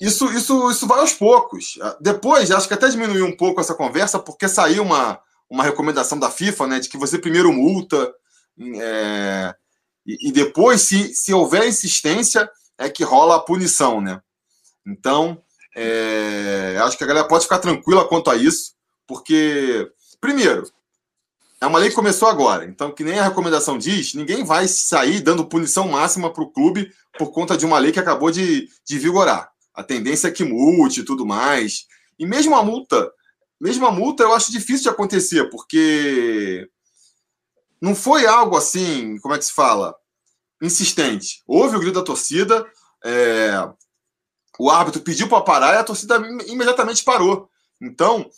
isso, 0.00 0.26
isso, 0.32 0.70
isso 0.70 0.86
vai 0.86 1.00
aos 1.00 1.12
poucos. 1.12 1.78
Depois, 2.00 2.50
acho 2.50 2.68
que 2.68 2.74
até 2.74 2.88
diminuiu 2.88 3.26
um 3.26 3.36
pouco 3.36 3.60
essa 3.60 3.74
conversa, 3.74 4.18
porque 4.18 4.48
saiu 4.48 4.82
uma, 4.82 5.20
uma 5.48 5.64
recomendação 5.64 6.18
da 6.18 6.30
FIFA, 6.30 6.66
né, 6.66 6.80
de 6.80 6.88
que 6.88 6.98
você 6.98 7.18
primeiro 7.18 7.52
multa 7.52 8.12
é, 8.60 9.54
e, 10.04 10.28
e, 10.28 10.32
depois, 10.32 10.82
se, 10.82 11.14
se 11.14 11.32
houver 11.32 11.66
insistência, 11.66 12.50
é 12.76 12.88
que 12.88 13.04
rola 13.04 13.36
a 13.36 13.40
punição, 13.40 14.00
né? 14.00 14.20
Então, 14.86 15.42
é, 15.76 16.76
acho 16.80 16.96
que 16.96 17.04
a 17.04 17.06
galera 17.06 17.28
pode 17.28 17.44
ficar 17.44 17.58
tranquila 17.58 18.08
quanto 18.08 18.30
a 18.30 18.36
isso, 18.36 18.72
porque, 19.06 19.90
primeiro, 20.20 20.68
é 21.60 21.66
uma 21.66 21.78
lei 21.78 21.88
que 21.88 21.94
começou 21.94 22.28
agora, 22.28 22.64
então, 22.64 22.92
que 22.92 23.02
nem 23.02 23.18
a 23.18 23.24
recomendação 23.24 23.76
diz, 23.78 24.14
ninguém 24.14 24.44
vai 24.44 24.68
sair 24.68 25.20
dando 25.20 25.46
punição 25.46 25.88
máxima 25.88 26.32
para 26.32 26.42
o 26.42 26.50
clube 26.50 26.92
por 27.18 27.32
conta 27.32 27.56
de 27.56 27.66
uma 27.66 27.78
lei 27.78 27.90
que 27.90 27.98
acabou 27.98 28.30
de, 28.30 28.68
de 28.86 28.98
vigorar. 28.98 29.50
A 29.74 29.82
tendência 29.82 30.28
é 30.28 30.32
que 30.32 30.44
multe 30.44 31.00
e 31.00 31.04
tudo 31.04 31.26
mais. 31.26 31.86
E 32.18 32.26
mesmo 32.26 32.54
a 32.54 32.62
multa, 32.62 33.10
mesmo 33.60 33.86
a 33.86 33.90
multa, 33.90 34.22
eu 34.22 34.32
acho 34.32 34.52
difícil 34.52 34.84
de 34.84 34.88
acontecer, 34.88 35.50
porque 35.50 36.68
não 37.80 37.94
foi 37.94 38.26
algo 38.26 38.56
assim, 38.56 39.18
como 39.20 39.34
é 39.34 39.38
que 39.38 39.44
se 39.44 39.52
fala? 39.52 39.94
insistente. 40.62 41.42
Houve 41.46 41.76
o 41.76 41.80
grito 41.80 41.94
da 41.94 42.04
torcida, 42.04 42.66
é, 43.04 43.52
o 44.58 44.70
árbitro 44.70 45.00
pediu 45.02 45.28
para 45.28 45.42
parar 45.42 45.74
e 45.74 45.78
a 45.78 45.84
torcida 45.84 46.16
imediatamente 46.46 47.04
parou. 47.04 47.48
Então, 47.80 48.28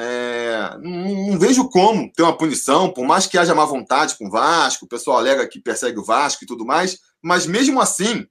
é, 0.00 0.78
não, 0.80 1.30
não, 1.30 1.38
vejo 1.38 1.68
como 1.68 2.10
ter 2.12 2.22
uma 2.22 2.36
punição, 2.36 2.90
por 2.90 3.04
mais 3.04 3.26
que 3.26 3.36
haja 3.36 3.54
má 3.54 3.64
vontade 3.64 4.16
com 4.16 4.28
o 4.28 4.30
Vasco, 4.30 4.86
o 4.86 4.88
pessoal 4.88 5.18
alega 5.18 5.46
que 5.46 5.60
persegue 5.60 5.98
o 5.98 6.04
Vasco 6.04 6.44
e 6.44 6.46
tudo 6.46 6.64
mais, 6.64 6.98
mas 7.22 7.46
mesmo 7.46 7.80
assim, 7.80 8.26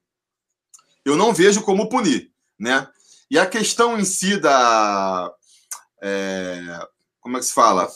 eu 1.05 1.15
não 1.15 1.33
vejo 1.33 1.61
como 1.61 1.87
punir, 1.87 2.31
né? 2.57 2.87
E 3.29 3.37
a 3.37 3.45
questão 3.45 3.99
em 3.99 4.05
si 4.05 4.39
da. 4.39 5.31
É, 6.01 6.59
como 7.21 7.37
é 7.37 7.39
que 7.39 7.45
se 7.45 7.53
fala? 7.53 7.87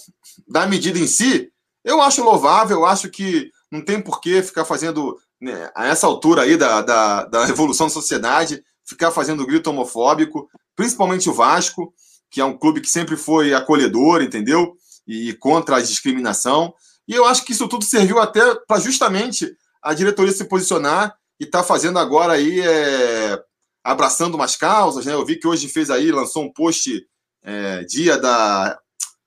Da 0.47 0.67
medida 0.67 0.99
em 0.99 1.07
si, 1.07 1.51
eu 1.83 2.01
acho 2.01 2.23
louvável, 2.23 2.77
eu 2.77 2.85
acho 2.85 3.09
que 3.09 3.49
não 3.71 3.81
tem 3.81 3.99
por 3.99 4.21
que 4.21 4.43
ficar 4.43 4.65
fazendo 4.65 5.17
né, 5.41 5.71
a 5.75 5.87
essa 5.87 6.05
altura 6.05 6.43
aí 6.43 6.55
da, 6.55 6.81
da, 6.81 7.25
da 7.25 7.49
evolução 7.49 7.87
da 7.87 7.93
sociedade, 7.93 8.63
ficar 8.85 9.09
fazendo 9.09 9.45
grito 9.45 9.69
homofóbico, 9.69 10.47
principalmente 10.75 11.29
o 11.29 11.33
Vasco, 11.33 11.93
que 12.33 12.41
é 12.41 12.45
um 12.45 12.57
clube 12.57 12.81
que 12.81 12.89
sempre 12.89 13.15
foi 13.15 13.53
acolhedor, 13.53 14.23
entendeu? 14.23 14.75
E 15.07 15.33
contra 15.33 15.75
a 15.77 15.81
discriminação. 15.81 16.73
E 17.07 17.13
eu 17.13 17.25
acho 17.25 17.45
que 17.45 17.51
isso 17.51 17.67
tudo 17.67 17.85
serviu 17.85 18.19
até 18.19 18.55
para 18.67 18.81
justamente 18.81 19.55
a 19.83 19.93
diretoria 19.93 20.31
se 20.31 20.45
posicionar 20.45 21.15
e 21.39 21.45
tá 21.45 21.61
fazendo 21.61 21.99
agora 21.99 22.33
aí, 22.33 22.59
é, 22.59 23.39
abraçando 23.83 24.33
umas 24.33 24.55
causas, 24.55 25.05
né? 25.05 25.13
Eu 25.13 25.23
vi 25.23 25.35
que 25.35 25.47
hoje 25.47 25.67
fez 25.67 25.91
aí, 25.91 26.11
lançou 26.11 26.43
um 26.43 26.51
post 26.51 27.07
é, 27.43 27.83
dia 27.83 28.17
da. 28.17 28.79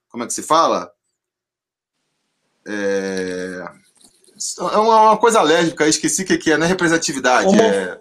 Como 0.08 0.24
é 0.24 0.26
que 0.26 0.34
se 0.34 0.42
fala? 0.42 0.90
É, 2.66 3.64
é 4.58 4.78
uma 4.78 5.16
coisa 5.16 5.38
alérgica, 5.38 5.86
esqueci 5.86 6.22
o 6.22 6.26
que 6.26 6.50
é, 6.50 6.58
não 6.58 6.66
é 6.66 6.68
representatividade. 6.68 7.46
Homo... 7.46 7.62
É... 7.62 8.00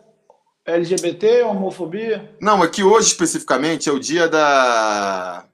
LGBT, 0.66 1.44
homofobia? 1.44 2.36
Não, 2.42 2.64
aqui 2.64 2.84
hoje 2.84 3.08
especificamente 3.08 3.88
é 3.88 3.92
o 3.92 4.00
dia 4.00 4.28
da. 4.28 5.46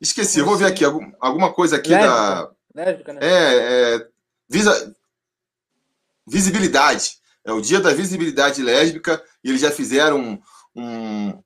Esqueci, 0.00 0.38
eu 0.38 0.46
vou 0.46 0.56
ver 0.56 0.66
aqui, 0.66 0.84
alguma 0.84 1.52
coisa 1.52 1.76
aqui 1.76 1.90
lésbica. 1.90 2.08
da. 2.08 2.50
Lésbica, 2.74 3.12
né? 3.12 3.20
É, 3.20 3.94
é, 3.96 4.08
visa. 4.48 4.96
visibilidade. 6.26 7.18
É 7.44 7.52
o 7.52 7.60
dia 7.60 7.80
da 7.80 7.92
visibilidade 7.92 8.62
lésbica 8.62 9.22
e 9.42 9.48
eles 9.48 9.60
já 9.60 9.70
fizeram 9.70 10.18
um, 10.18 10.40
um, 10.76 11.42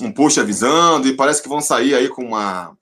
um 0.00 0.12
post 0.12 0.40
avisando 0.40 1.06
e 1.06 1.14
parece 1.14 1.42
que 1.42 1.48
vão 1.48 1.60
sair 1.60 1.94
aí 1.94 2.08
com 2.08 2.24
uma. 2.24 2.76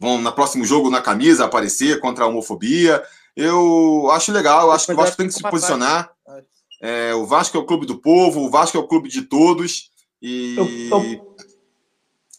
Vão 0.00 0.18
no 0.18 0.32
próximo 0.32 0.64
jogo 0.64 0.90
na 0.90 1.02
camisa 1.02 1.44
aparecer 1.44 2.00
contra 2.00 2.24
a 2.24 2.28
homofobia. 2.28 3.02
Eu 3.36 4.10
acho 4.12 4.32
legal, 4.32 4.66
eu 4.66 4.72
acho 4.72 4.86
que 4.86 4.92
o 4.92 4.96
Vasco 4.96 5.16
tem 5.16 5.26
que 5.26 5.34
se 5.34 5.42
posicionar. 5.42 6.10
É, 6.80 7.14
o 7.14 7.26
Vasco 7.26 7.56
é 7.56 7.60
o 7.60 7.66
clube 7.66 7.86
do 7.86 7.98
povo, 7.98 8.40
o 8.40 8.50
Vasco 8.50 8.76
é 8.76 8.80
o 8.80 8.86
clube 8.86 9.08
de 9.08 9.22
todos. 9.22 9.90
E, 10.20 10.56
eu, 10.56 10.98
eu... 10.98 11.36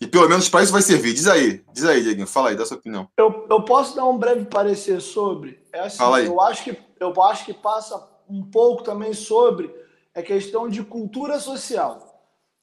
e 0.02 0.08
pelo 0.08 0.30
menos 0.30 0.48
para 0.50 0.64
isso 0.64 0.72
vai 0.72 0.82
servir. 0.82 1.14
Diz 1.14 1.28
aí, 1.28 1.64
diz 1.74 1.86
aí, 1.86 2.02
Dieguinho, 2.02 2.28
fala 2.28 2.50
aí, 2.50 2.56
dá 2.56 2.66
sua 2.66 2.78
opinião. 2.78 3.08
Eu, 3.18 3.48
eu 3.50 3.64
posso 3.64 3.96
dar 3.96 4.06
um 4.06 4.18
breve 4.18 4.46
parecer 4.46 5.02
sobre? 5.02 5.62
É 5.74 5.82
assim, 5.82 5.98
fala 5.98 6.18
aí. 6.18 6.26
Eu 6.26 6.40
acho, 6.42 6.64
que, 6.64 6.78
eu 7.00 7.24
acho 7.24 7.46
que 7.46 7.54
passa 7.54 8.08
um 8.30 8.44
pouco 8.44 8.84
também 8.84 9.14
sobre 9.14 9.74
a 10.16 10.22
questão 10.22 10.70
de 10.70 10.84
cultura 10.84 11.40
social. 11.40 12.06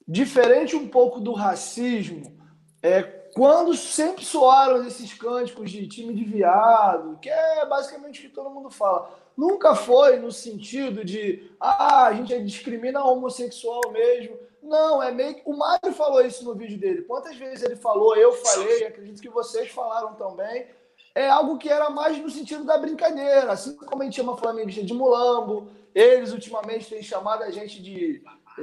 Diferente 0.07 0.75
um 0.75 0.87
pouco 0.87 1.19
do 1.19 1.33
racismo, 1.33 2.37
é, 2.81 3.03
quando 3.33 3.75
sempre 3.75 4.23
soaram 4.23 4.85
esses 4.87 5.13
cânticos 5.13 5.69
de 5.69 5.85
time 5.87 6.13
de 6.13 6.23
viado, 6.23 7.19
que 7.19 7.29
é 7.29 7.65
basicamente 7.65 8.19
o 8.19 8.21
que 8.23 8.33
todo 8.33 8.49
mundo 8.49 8.69
fala, 8.69 9.11
nunca 9.37 9.75
foi 9.75 10.17
no 10.17 10.31
sentido 10.31 11.05
de 11.05 11.51
ah, 11.59 12.07
a 12.07 12.13
gente 12.13 12.43
discrimina 12.43 13.03
homossexual 13.03 13.81
mesmo. 13.91 14.35
Não, 14.61 15.01
é 15.01 15.11
meio 15.11 15.35
que. 15.35 15.41
O 15.45 15.55
Mário 15.55 15.93
falou 15.93 16.21
isso 16.25 16.43
no 16.43 16.55
vídeo 16.55 16.79
dele. 16.79 17.03
Quantas 17.03 17.37
vezes 17.37 17.63
ele 17.63 17.75
falou, 17.75 18.15
eu 18.15 18.33
falei, 18.33 18.85
acredito 18.85 19.21
que 19.21 19.29
vocês 19.29 19.69
falaram 19.69 20.15
também. 20.15 20.67
É 21.13 21.29
algo 21.29 21.57
que 21.57 21.69
era 21.69 21.89
mais 21.89 22.17
no 22.17 22.29
sentido 22.29 22.63
da 22.63 22.77
brincadeira. 22.77 23.51
Assim 23.51 23.75
como 23.75 24.01
a 24.01 24.05
gente 24.05 24.15
chama 24.15 24.37
Flamengo 24.37 24.69
de 24.69 24.93
mulambo, 24.93 25.69
eles 25.93 26.31
ultimamente 26.31 26.89
têm 26.89 27.01
chamado 27.01 27.43
a 27.43 27.49
gente 27.49 27.81
de, 27.81 28.21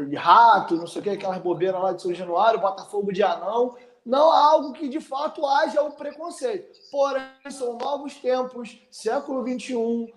de 0.08 0.16
rato, 0.16 0.76
não 0.76 0.86
sei 0.86 1.00
o 1.00 1.04
que, 1.04 1.10
aquelas 1.10 1.38
bobeiras 1.38 1.82
lá 1.82 1.92
de 1.92 2.02
São 2.02 2.14
Januário, 2.14 2.60
Botafogo 2.60 3.12
de 3.12 3.22
anão. 3.22 3.74
Não 4.04 4.30
há 4.30 4.38
algo 4.52 4.72
que 4.72 4.86
de 4.88 5.00
fato 5.00 5.46
haja 5.46 5.82
o 5.82 5.92
preconceito. 5.92 6.78
Porém, 6.90 7.24
são 7.50 7.78
novos 7.78 8.14
tempos, 8.16 8.78
século 8.90 9.42
XXI. 9.42 10.12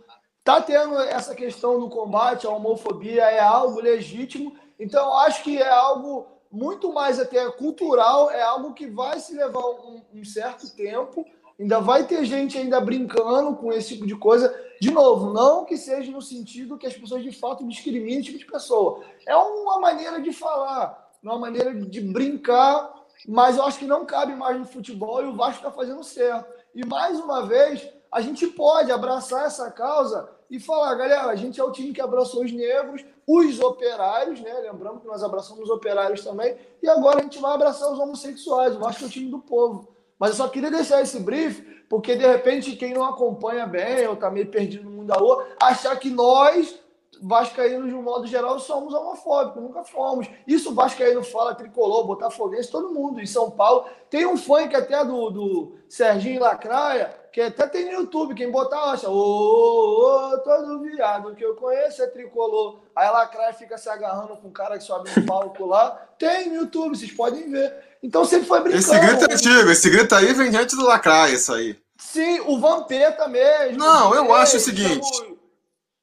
Está 0.47 0.61
tendo 0.61 0.97
essa 1.01 1.35
questão 1.35 1.77
do 1.77 1.89
combate 1.89 2.47
à 2.47 2.49
homofobia, 2.49 3.23
é 3.23 3.37
algo 3.37 3.81
legítimo. 3.81 4.55
Então, 4.79 5.13
acho 5.17 5.43
que 5.43 5.57
é 5.57 5.67
algo 5.67 6.25
muito 6.49 6.93
mais 6.93 7.19
até 7.19 7.51
cultural, 7.51 8.31
é 8.31 8.41
algo 8.41 8.73
que 8.73 8.87
vai 8.87 9.19
se 9.19 9.35
levar 9.35 9.59
um, 9.59 10.01
um 10.13 10.23
certo 10.23 10.73
tempo 10.73 11.25
Ainda 11.59 11.79
vai 11.79 12.05
ter 12.05 12.23
gente 12.23 12.55
ainda 12.55 12.79
brincando 12.79 13.55
com 13.55 13.73
esse 13.73 13.95
tipo 13.95 14.05
de 14.05 14.15
coisa. 14.15 14.55
De 14.79 14.91
novo, 14.91 15.33
não 15.33 15.65
que 15.65 15.75
seja 15.75 16.11
no 16.11 16.21
sentido 16.21 16.77
que 16.77 16.85
as 16.85 16.95
pessoas 16.95 17.23
de 17.23 17.31
fato 17.31 17.67
discriminem 17.67 18.19
esse 18.19 18.25
tipo 18.25 18.37
de 18.37 18.45
pessoa. 18.45 19.03
É 19.25 19.35
uma 19.35 19.79
maneira 19.79 20.21
de 20.21 20.31
falar, 20.31 21.11
uma 21.21 21.39
maneira 21.39 21.73
de 21.73 21.99
brincar, 21.99 22.93
mas 23.27 23.57
eu 23.57 23.63
acho 23.63 23.79
que 23.79 23.87
não 23.87 24.05
cabe 24.05 24.35
mais 24.35 24.57
no 24.59 24.65
futebol 24.65 25.23
e 25.23 25.25
o 25.25 25.35
Vasco 25.35 25.57
está 25.57 25.71
fazendo 25.71 26.03
certo. 26.03 26.47
E 26.75 26.85
mais 26.85 27.19
uma 27.19 27.47
vez, 27.47 27.89
a 28.11 28.21
gente 28.21 28.45
pode 28.45 28.91
abraçar 28.91 29.47
essa 29.47 29.71
causa 29.71 30.36
e 30.49 30.59
falar, 30.59 30.95
galera, 30.95 31.25
a 31.25 31.35
gente 31.35 31.59
é 31.59 31.63
o 31.63 31.71
time 31.71 31.93
que 31.93 32.01
abraçou 32.01 32.43
os 32.43 32.51
negros, 32.51 33.03
os 33.25 33.59
operários, 33.59 34.39
né? 34.39 34.53
Lembrando 34.59 34.99
que 34.99 35.07
nós 35.07 35.23
abraçamos 35.23 35.63
os 35.63 35.69
operários 35.69 36.23
também, 36.23 36.57
e 36.81 36.87
agora 36.87 37.19
a 37.19 37.23
gente 37.23 37.39
vai 37.39 37.53
abraçar 37.53 37.91
os 37.91 37.99
homossexuais. 37.99 38.75
O 38.75 38.79
Vasco 38.79 39.03
é 39.03 39.07
o 39.07 39.09
time 39.09 39.29
do 39.29 39.39
povo. 39.39 39.89
Mas 40.17 40.31
eu 40.31 40.35
só 40.37 40.47
queria 40.47 40.71
deixar 40.71 41.01
esse 41.01 41.19
brief, 41.19 41.61
porque 41.89 42.15
de 42.15 42.25
repente 42.25 42.75
quem 42.75 42.93
não 42.93 43.05
acompanha 43.05 43.65
bem 43.65 44.07
ou 44.07 44.13
está 44.13 44.31
meio 44.31 44.47
perdido 44.47 44.85
no 44.85 44.91
mundo 44.91 45.07
da 45.07 45.15
rua, 45.15 45.47
achar 45.61 45.95
que 45.97 46.09
nós, 46.09 46.79
vascaínos 47.21 47.89
de 47.89 47.93
um 47.93 48.01
modo 48.01 48.25
geral, 48.25 48.59
somos 48.59 48.93
homofóbicos, 48.93 49.61
nunca 49.61 49.83
fomos. 49.83 50.27
Isso 50.47 50.73
vascaíno 50.73 51.23
fala, 51.23 51.53
tricolor, 51.53 52.05
botafoguense, 52.05 52.71
todo 52.71 52.93
mundo. 52.93 53.21
Em 53.21 53.27
São 53.27 53.51
Paulo 53.51 53.85
tem 54.09 54.25
um 54.25 54.37
funk 54.37 54.75
até 54.75 55.03
do, 55.05 55.29
do 55.29 55.75
Serginho 55.87 56.41
Lacraia, 56.41 57.13
que 57.37 57.41
até 57.41 57.67
tem 57.67 57.85
no 57.85 57.91
YouTube, 57.91 58.33
quem 58.33 58.49
botar 58.49 58.93
acha, 58.93 59.07
ô, 59.07 59.13
ô, 59.13 60.33
ô, 60.33 60.37
todo 60.39 60.81
viado 60.81 61.35
que 61.35 61.45
eu 61.45 61.53
conheço 61.53 62.01
é 62.01 62.07
tricolor. 62.07 62.79
Aí 62.95 63.05
a 63.05 63.11
Lacraia 63.11 63.53
fica 63.53 63.77
se 63.77 63.87
agarrando 63.87 64.35
com 64.37 64.47
um 64.47 64.51
cara 64.51 64.75
que 64.75 64.83
sobe 64.83 65.11
no 65.15 65.23
palco 65.23 65.67
lá. 65.67 65.91
Tem 66.17 66.49
no 66.49 66.55
YouTube, 66.55 66.97
vocês 66.97 67.11
podem 67.11 67.47
ver. 67.51 67.71
Então 68.01 68.25
sempre 68.25 68.47
foi 68.47 68.61
brincando. 68.61 68.81
Esse 68.81 68.99
grito 68.99 69.29
é 69.29 69.33
antigo, 69.35 69.69
esse 69.69 69.87
grito 69.87 70.15
aí 70.15 70.33
vem 70.33 70.49
diante 70.49 70.75
do 70.75 70.83
Lacraia, 70.83 71.35
isso 71.35 71.53
aí. 71.53 71.79
Sim, 71.95 72.39
o 72.39 72.59
Vampeta 72.59 73.27
mesmo. 73.27 73.77
Não, 73.77 74.15
eu 74.15 74.33
acho 74.33 74.57
o 74.57 74.59
seguinte. 74.59 75.07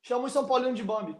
Chama 0.02 0.26
o 0.26 0.30
São 0.30 0.46
Paulino 0.46 0.72
de 0.72 0.84
Bambi. 0.84 1.16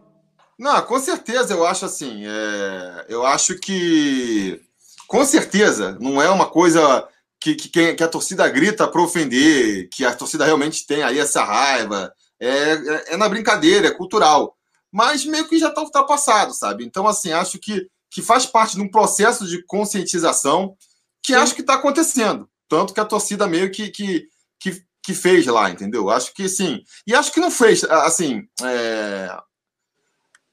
Não, 0.56 0.80
com 0.82 1.00
certeza 1.00 1.54
eu 1.54 1.66
acho 1.66 1.86
assim. 1.86 2.24
É... 2.24 3.06
Eu 3.08 3.26
acho 3.26 3.58
que. 3.58 4.62
Com 5.08 5.24
certeza, 5.24 5.98
não 6.00 6.22
é 6.22 6.30
uma 6.30 6.46
coisa 6.46 7.04
que, 7.44 7.54
que, 7.54 7.94
que 7.94 8.02
a 8.02 8.08
torcida 8.08 8.48
grita 8.48 8.88
para 8.88 9.02
ofender, 9.02 9.90
que 9.90 10.02
a 10.02 10.14
torcida 10.14 10.46
realmente 10.46 10.86
tem 10.86 11.02
aí 11.02 11.18
essa 11.18 11.44
raiva. 11.44 12.10
É, 12.40 12.48
é, 12.48 13.04
é 13.12 13.16
na 13.18 13.28
brincadeira, 13.28 13.88
é 13.88 13.90
cultural. 13.90 14.56
Mas 14.90 15.26
meio 15.26 15.46
que 15.46 15.58
já 15.58 15.68
está 15.68 15.82
ultrapassado, 15.82 16.54
sabe? 16.54 16.86
Então, 16.86 17.06
assim, 17.06 17.32
acho 17.32 17.58
que, 17.58 17.86
que 18.10 18.22
faz 18.22 18.46
parte 18.46 18.76
de 18.76 18.80
um 18.80 18.90
processo 18.90 19.46
de 19.46 19.62
conscientização 19.66 20.74
que 21.22 21.34
Sim. 21.34 21.38
acho 21.38 21.54
que 21.54 21.60
está 21.60 21.74
acontecendo. 21.74 22.48
Tanto 22.66 22.94
que 22.94 23.00
a 23.00 23.04
torcida 23.04 23.46
meio 23.46 23.70
que, 23.70 23.90
que, 23.90 24.26
que, 24.58 24.82
que, 25.02 25.12
fez 25.12 25.44
lá, 25.44 25.68
entendeu? 25.68 26.08
Acho 26.08 26.32
que 26.32 26.48
sim. 26.48 26.82
E 27.06 27.14
acho 27.14 27.30
que 27.30 27.40
não 27.40 27.50
fez, 27.50 27.84
assim. 27.84 28.48
É... 28.62 29.36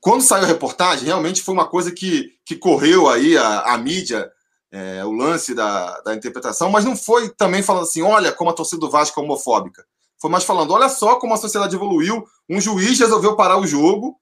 Quando 0.02 0.24
saiu 0.24 0.44
a 0.44 0.48
reportagem, 0.48 1.06
realmente 1.06 1.42
foi 1.42 1.54
uma 1.54 1.70
coisa 1.70 1.90
que, 1.90 2.34
que 2.46 2.58
correu 2.58 3.08
aí 3.08 3.38
a, 3.38 3.62
a 3.62 3.78
mídia 3.78 4.30
é, 4.72 5.04
o 5.04 5.12
lance 5.12 5.54
da, 5.54 6.00
da 6.02 6.16
interpretação, 6.16 6.70
mas 6.70 6.86
não 6.86 6.96
foi 6.96 7.30
também 7.30 7.62
falando 7.62 7.84
assim, 7.84 8.02
olha 8.02 8.32
como 8.32 8.50
a 8.50 8.54
torcida 8.54 8.80
do 8.80 8.90
Vasco 8.90 9.20
é 9.20 9.24
homofóbica. 9.24 9.86
Foi 10.20 10.30
mais 10.30 10.44
falando, 10.44 10.72
olha 10.72 10.88
só 10.88 11.16
como 11.16 11.34
a 11.34 11.38
sociedade 11.38 11.76
evoluiu, 11.76 12.26
um 12.50 12.62
juiz 12.62 13.00
resolveu 13.00 13.36
parar 13.36 13.58
o 13.58 13.68
jogo 13.68 14.18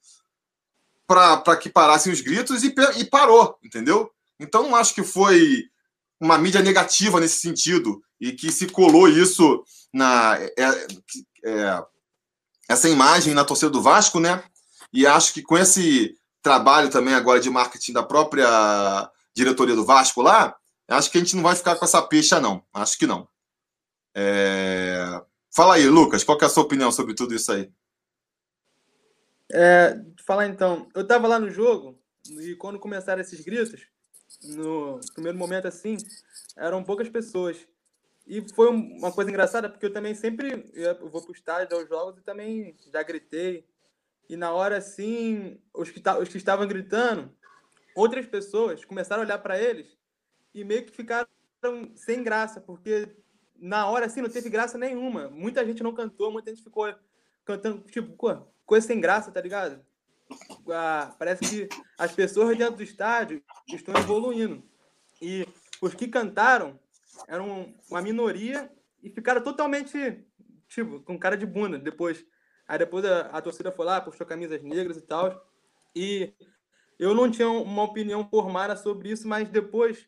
para 1.05 1.57
que 1.57 1.69
parassem 1.69 2.11
os 2.11 2.21
gritos 2.21 2.63
e, 2.63 2.73
e 2.97 3.05
parou, 3.05 3.57
entendeu? 3.63 4.11
Então 4.39 4.63
não 4.63 4.75
acho 4.75 4.93
que 4.93 5.03
foi 5.03 5.65
uma 6.19 6.37
mídia 6.37 6.61
negativa 6.61 7.19
nesse 7.19 7.39
sentido 7.39 8.01
e 8.19 8.31
que 8.31 8.51
se 8.51 8.67
colou 8.67 9.07
isso 9.07 9.63
na 9.93 10.37
é, 10.37 10.87
é, 11.45 11.83
essa 12.67 12.87
imagem 12.87 13.33
na 13.33 13.43
torcida 13.43 13.71
do 13.71 13.81
Vasco, 13.81 14.19
né? 14.19 14.43
E 14.93 15.05
acho 15.05 15.33
que 15.33 15.41
com 15.41 15.57
esse 15.57 16.15
trabalho 16.41 16.89
também 16.89 17.13
agora 17.13 17.39
de 17.39 17.49
marketing 17.49 17.93
da 17.93 18.03
própria 18.03 19.09
diretoria 19.39 19.75
do 19.75 19.85
Vasco 19.85 20.21
lá, 20.21 20.57
acho 20.87 21.09
que 21.09 21.17
a 21.17 21.21
gente 21.21 21.35
não 21.35 21.43
vai 21.43 21.55
ficar 21.55 21.75
com 21.75 21.85
essa 21.85 22.01
pecha, 22.01 22.39
não. 22.39 22.63
Acho 22.73 22.97
que 22.97 23.07
não. 23.07 23.27
É... 24.13 25.21
Fala 25.55 25.75
aí, 25.75 25.87
Lucas, 25.87 26.23
qual 26.23 26.37
é 26.41 26.45
a 26.45 26.49
sua 26.49 26.63
opinião 26.63 26.91
sobre 26.91 27.15
tudo 27.15 27.33
isso 27.33 27.51
aí? 27.51 27.71
É, 29.51 29.99
falar 30.27 30.47
então, 30.47 30.87
eu 30.93 31.05
tava 31.05 31.27
lá 31.27 31.39
no 31.39 31.49
jogo 31.49 31.99
e 32.39 32.55
quando 32.55 32.77
começaram 32.77 33.19
esses 33.19 33.39
gritos, 33.41 33.87
no 34.43 34.99
primeiro 35.13 35.37
momento 35.37 35.67
assim, 35.67 35.97
eram 36.55 36.83
poucas 36.83 37.09
pessoas. 37.09 37.57
E 38.27 38.47
foi 38.53 38.69
uma 38.69 39.11
coisa 39.11 39.31
engraçada, 39.31 39.67
porque 39.67 39.87
eu 39.87 39.93
também 39.93 40.13
sempre 40.13 40.69
eu 40.75 41.09
vou 41.09 41.23
pro 41.23 41.33
estádio, 41.33 41.75
aos 41.75 41.89
jogos, 41.89 42.19
e 42.19 42.23
também 42.23 42.75
já 42.93 43.01
gritei. 43.01 43.65
E 44.29 44.37
na 44.37 44.51
hora, 44.51 44.77
assim, 44.77 45.59
os 45.73 45.89
que, 45.89 45.99
os 46.07 46.29
que 46.29 46.37
estavam 46.37 46.67
gritando, 46.67 47.35
outras 47.95 48.25
pessoas 48.25 48.85
começaram 48.85 49.21
a 49.21 49.25
olhar 49.25 49.39
para 49.39 49.59
eles 49.59 49.97
e 50.53 50.63
meio 50.63 50.85
que 50.85 50.91
ficaram 50.91 51.27
sem 51.95 52.23
graça, 52.23 52.61
porque 52.61 53.15
na 53.55 53.87
hora 53.87 54.05
assim 54.05 54.21
não 54.21 54.29
teve 54.29 54.49
graça 54.49 54.77
nenhuma. 54.77 55.29
Muita 55.29 55.65
gente 55.65 55.83
não 55.83 55.93
cantou, 55.93 56.31
muita 56.31 56.49
gente 56.51 56.63
ficou 56.63 56.93
cantando, 57.45 57.81
tipo, 57.89 58.15
coisa 58.65 58.87
sem 58.87 59.01
graça, 59.01 59.31
tá 59.31 59.41
ligado? 59.41 59.83
Ah, 60.71 61.15
parece 61.17 61.41
que 61.43 61.69
as 61.97 62.11
pessoas 62.11 62.57
dentro 62.57 62.75
do 62.75 62.83
estádio 62.83 63.43
estão 63.67 63.95
evoluindo. 63.95 64.63
E 65.21 65.45
os 65.81 65.93
que 65.93 66.07
cantaram 66.07 66.79
eram 67.27 67.73
uma 67.89 68.01
minoria 68.01 68.71
e 69.03 69.09
ficaram 69.09 69.41
totalmente, 69.41 70.23
tipo, 70.67 71.01
com 71.01 71.17
cara 71.17 71.35
de 71.35 71.45
bunda 71.45 71.77
depois. 71.77 72.25
Aí 72.67 72.77
depois 72.77 73.03
a, 73.03 73.21
a 73.21 73.41
torcida 73.41 73.71
foi 73.71 73.85
lá, 73.85 73.99
postou 73.99 74.27
camisas 74.27 74.61
negras 74.61 74.97
e 74.97 75.01
tal. 75.01 75.45
E 75.95 76.33
eu 76.99 77.15
não 77.15 77.31
tinha 77.31 77.49
uma 77.49 77.83
opinião 77.83 78.27
formada 78.29 78.75
sobre 78.75 79.09
isso, 79.09 79.27
mas 79.27 79.49
depois, 79.49 80.07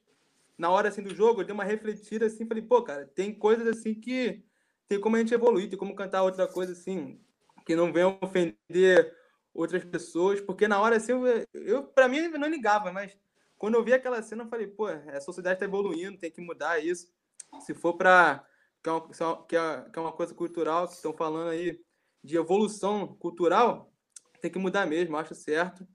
na 0.58 0.70
hora 0.70 0.90
assim 0.90 1.02
do 1.02 1.16
jogo, 1.16 1.42
eu 1.42 1.46
dei 1.46 1.54
uma 1.54 1.64
refletida 1.64 2.26
assim, 2.26 2.46
falei, 2.46 2.62
pô, 2.62 2.84
cara, 2.84 3.08
tem 3.08 3.34
coisas 3.34 3.66
assim 3.66 3.96
que 3.96 4.44
tem 4.90 5.00
como 5.00 5.16
a 5.16 5.20
gente 5.20 5.34
evoluir, 5.34 5.70
tem 5.70 5.80
como 5.80 5.96
cantar 5.96 6.22
outra 6.24 6.48
coisa 6.48 6.74
assim, 6.74 7.20
que 7.66 7.76
não 7.78 7.94
venha 7.94 8.18
ofender 8.22 9.16
outras 9.54 9.86
pessoas, 9.86 10.42
porque 10.42 10.68
na 10.68 10.82
hora 10.82 10.98
assim, 10.98 11.14
eu, 11.14 11.48
eu 11.54 11.84
para 11.84 12.10
mim 12.10 12.28
não 12.28 12.50
ligava, 12.50 12.92
mas 12.92 13.18
quando 13.58 13.76
eu 13.76 13.84
vi 13.84 13.94
aquela 13.94 14.22
cena, 14.22 14.44
eu 14.44 14.50
falei, 14.50 14.68
pô, 14.68 14.88
a 14.88 15.22
sociedade 15.22 15.56
está 15.56 15.66
evoluindo, 15.66 16.18
tem 16.18 16.32
que 16.32 16.42
mudar 16.42 16.84
isso. 16.84 17.08
Se 17.62 17.74
for 17.74 17.94
para 17.94 18.46
que, 18.84 18.90
é 18.90 18.94
que, 19.48 19.56
é, 19.56 19.90
que 19.90 20.00
é 20.00 20.02
uma 20.02 20.12
coisa 20.12 20.34
cultural, 20.34 20.88
que 20.88 20.96
estão 20.96 21.14
falando 21.14 21.50
aí 21.50 21.80
de 22.24 22.38
evolução 22.38 23.16
cultural, 23.16 23.94
tem 24.42 24.52
que 24.52 24.60
mudar 24.60 24.86
mesmo, 24.86 25.16
acho 25.16 25.36
certo. 25.36 25.88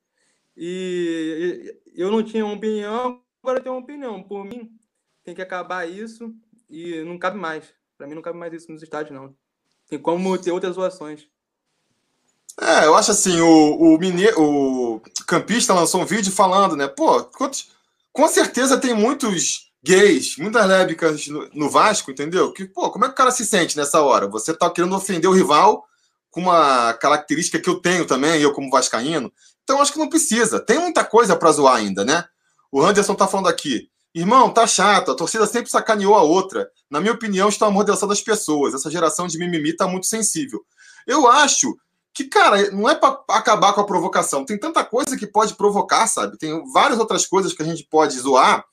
E 0.56 1.74
eu 1.94 2.10
não 2.10 2.22
tinha 2.22 2.46
opinião, 2.46 3.20
agora 3.42 3.58
eu 3.58 3.62
tenho 3.62 3.74
uma 3.74 3.82
opinião. 3.82 4.22
Por 4.22 4.44
mim, 4.44 4.70
tem 5.22 5.34
que 5.34 5.42
acabar 5.42 5.88
isso 5.88 6.34
e 6.68 7.02
não 7.02 7.18
cabe 7.18 7.38
mais. 7.38 7.64
Para 7.98 8.06
mim, 8.06 8.14
não 8.14 8.22
cabe 8.22 8.38
mais 8.38 8.52
isso 8.52 8.70
nos 8.70 8.82
estádios, 8.82 9.14
não. 9.14 9.34
Tem 9.88 9.98
como 9.98 10.36
ter 10.38 10.52
outras 10.52 10.74
zoações. 10.74 11.26
É, 12.60 12.86
eu 12.86 12.94
acho 12.94 13.10
assim, 13.10 13.38
o, 13.40 13.94
o, 13.94 13.98
mine... 13.98 14.28
o 14.36 15.00
campista 15.26 15.74
lançou 15.74 16.00
um 16.00 16.06
vídeo 16.06 16.32
falando, 16.32 16.74
né? 16.74 16.88
Pô, 16.88 17.24
com 18.12 18.28
certeza 18.28 18.78
tem 18.78 18.94
muitos 18.94 19.70
gays, 19.82 20.36
muitas 20.38 20.66
lésbicas 20.66 21.28
no, 21.28 21.48
no, 21.52 21.70
Vasco, 21.70 22.10
entendeu? 22.10 22.52
Que, 22.52 22.64
pô, 22.64 22.90
como 22.90 23.04
é 23.04 23.08
que 23.08 23.14
o 23.14 23.16
cara 23.16 23.30
se 23.30 23.44
sente 23.44 23.76
nessa 23.76 24.00
hora? 24.00 24.26
Você 24.28 24.54
tá 24.54 24.70
querendo 24.70 24.96
ofender 24.96 25.28
o 25.28 25.34
rival 25.34 25.86
com 26.30 26.40
uma 26.40 26.94
característica 26.94 27.60
que 27.60 27.68
eu 27.68 27.80
tenho 27.80 28.06
também, 28.06 28.40
eu 28.40 28.52
como 28.52 28.70
vascaíno. 28.70 29.32
Então 29.66 29.82
acho 29.82 29.92
que 29.92 29.98
não 29.98 30.08
precisa. 30.08 30.60
Tem 30.60 30.78
muita 30.78 31.04
coisa 31.04 31.34
para 31.34 31.50
zoar 31.50 31.74
ainda, 31.74 32.04
né? 32.04 32.24
O 32.70 32.80
Anderson 32.80 33.16
tá 33.16 33.26
falando 33.26 33.48
aqui. 33.48 33.88
Irmão, 34.14 34.48
tá 34.48 34.64
chato, 34.64 35.10
a 35.10 35.16
torcida 35.16 35.44
sempre 35.44 35.68
sacaneou 35.68 36.14
a 36.14 36.22
outra. 36.22 36.70
Na 36.88 37.00
minha 37.00 37.12
opinião, 37.12 37.48
está 37.48 37.66
amordaçando 37.66 38.12
as 38.12 38.20
pessoas. 38.20 38.74
Essa 38.74 38.88
geração 38.88 39.26
de 39.26 39.36
mimimi 39.36 39.74
tá 39.74 39.88
muito 39.88 40.06
sensível. 40.06 40.64
Eu 41.04 41.28
acho 41.28 41.76
que, 42.14 42.24
cara, 42.24 42.70
não 42.70 42.88
é 42.88 42.94
para 42.94 43.20
acabar 43.30 43.72
com 43.72 43.80
a 43.80 43.86
provocação. 43.86 44.44
Tem 44.44 44.56
tanta 44.56 44.84
coisa 44.84 45.16
que 45.16 45.26
pode 45.26 45.54
provocar, 45.54 46.06
sabe? 46.06 46.38
Tem 46.38 46.62
várias 46.72 47.00
outras 47.00 47.26
coisas 47.26 47.52
que 47.52 47.62
a 47.62 47.66
gente 47.66 47.84
pode 47.90 48.16
zoar 48.20 48.64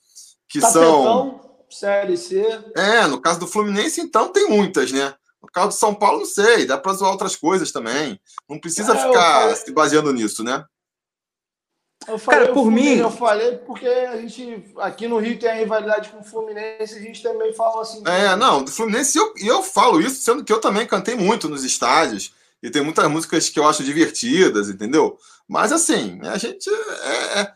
que 0.48 0.60
são. 0.60 1.40
Série 1.68 2.16
C. 2.16 2.46
É, 2.76 3.04
no 3.08 3.20
caso 3.20 3.40
do 3.40 3.48
Fluminense, 3.48 4.00
então, 4.00 4.28
tem 4.28 4.48
muitas, 4.48 4.92
né? 4.92 5.12
No 5.42 5.48
caso 5.50 5.68
do 5.68 5.74
São 5.74 5.92
Paulo, 5.92 6.20
não 6.20 6.26
sei, 6.26 6.64
dá 6.66 6.78
para 6.78 6.92
zoar 6.92 7.10
outras 7.10 7.34
coisas 7.34 7.72
também. 7.72 8.20
Não 8.48 8.60
precisa 8.60 8.94
é, 8.94 8.96
ficar 8.96 9.56
se 9.56 9.72
baseando 9.72 10.12
nisso, 10.12 10.44
né? 10.44 10.64
Eu 12.06 12.18
falei, 12.18 12.40
Cara, 12.40 12.52
por 12.52 12.70
mim. 12.70 12.96
Eu 12.96 13.10
falei 13.10 13.56
porque 13.58 13.86
a 13.86 14.16
gente 14.16 14.64
aqui 14.78 15.08
no 15.08 15.18
Rio 15.18 15.38
tem 15.38 15.48
a 15.48 15.54
rivalidade 15.54 16.10
com 16.10 16.20
o 16.20 16.24
Fluminense, 16.24 16.98
a 16.98 17.00
gente 17.00 17.22
também 17.22 17.52
fala 17.54 17.82
assim. 17.82 18.02
É, 18.06 18.36
não, 18.36 18.62
do 18.62 18.70
Fluminense 18.70 19.18
eu, 19.18 19.32
eu 19.38 19.62
falo 19.62 20.00
isso, 20.00 20.22
sendo 20.22 20.44
que 20.44 20.52
eu 20.52 20.60
também 20.60 20.86
cantei 20.86 21.14
muito 21.14 21.48
nos 21.48 21.64
estádios. 21.64 22.32
E 22.62 22.70
tem 22.70 22.82
muitas 22.82 23.06
músicas 23.10 23.50
que 23.50 23.58
eu 23.58 23.68
acho 23.68 23.84
divertidas, 23.84 24.70
entendeu? 24.70 25.18
Mas 25.46 25.70
assim, 25.70 26.18
a 26.22 26.38
gente 26.38 26.68
é, 26.70 27.40
é, 27.40 27.52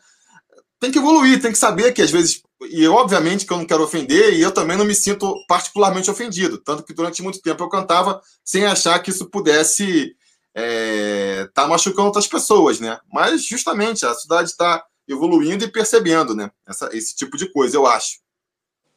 tem 0.79 0.91
que 0.91 0.99
evoluir, 0.99 1.41
tem 1.41 1.51
que 1.51 1.57
saber 1.57 1.93
que 1.93 2.01
às 2.01 2.11
vezes. 2.11 2.43
E 2.69 2.87
obviamente 2.87 3.45
que 3.45 3.53
eu 3.53 3.57
não 3.57 3.65
quero 3.65 3.83
ofender, 3.83 4.33
e 4.33 4.41
eu 4.41 4.51
também 4.51 4.77
não 4.77 4.85
me 4.85 4.93
sinto 4.93 5.33
particularmente 5.47 6.11
ofendido. 6.11 6.57
Tanto 6.57 6.83
que 6.83 6.93
durante 6.93 7.23
muito 7.23 7.41
tempo 7.41 7.63
eu 7.63 7.69
cantava 7.69 8.21
sem 8.43 8.65
achar 8.65 8.99
que 8.99 9.09
isso 9.09 9.29
pudesse 9.29 10.15
é, 10.53 11.47
tá 11.53 11.67
machucando 11.67 12.07
outras 12.07 12.27
pessoas, 12.27 12.79
né? 12.79 12.99
Mas 13.11 13.43
justamente 13.43 14.05
a 14.05 14.13
cidade 14.13 14.49
está 14.49 14.85
evoluindo 15.07 15.63
e 15.63 15.71
percebendo, 15.71 16.35
né? 16.35 16.51
Essa, 16.67 16.89
esse 16.95 17.15
tipo 17.15 17.37
de 17.37 17.51
coisa, 17.51 17.77
eu 17.77 17.85
acho. 17.85 18.19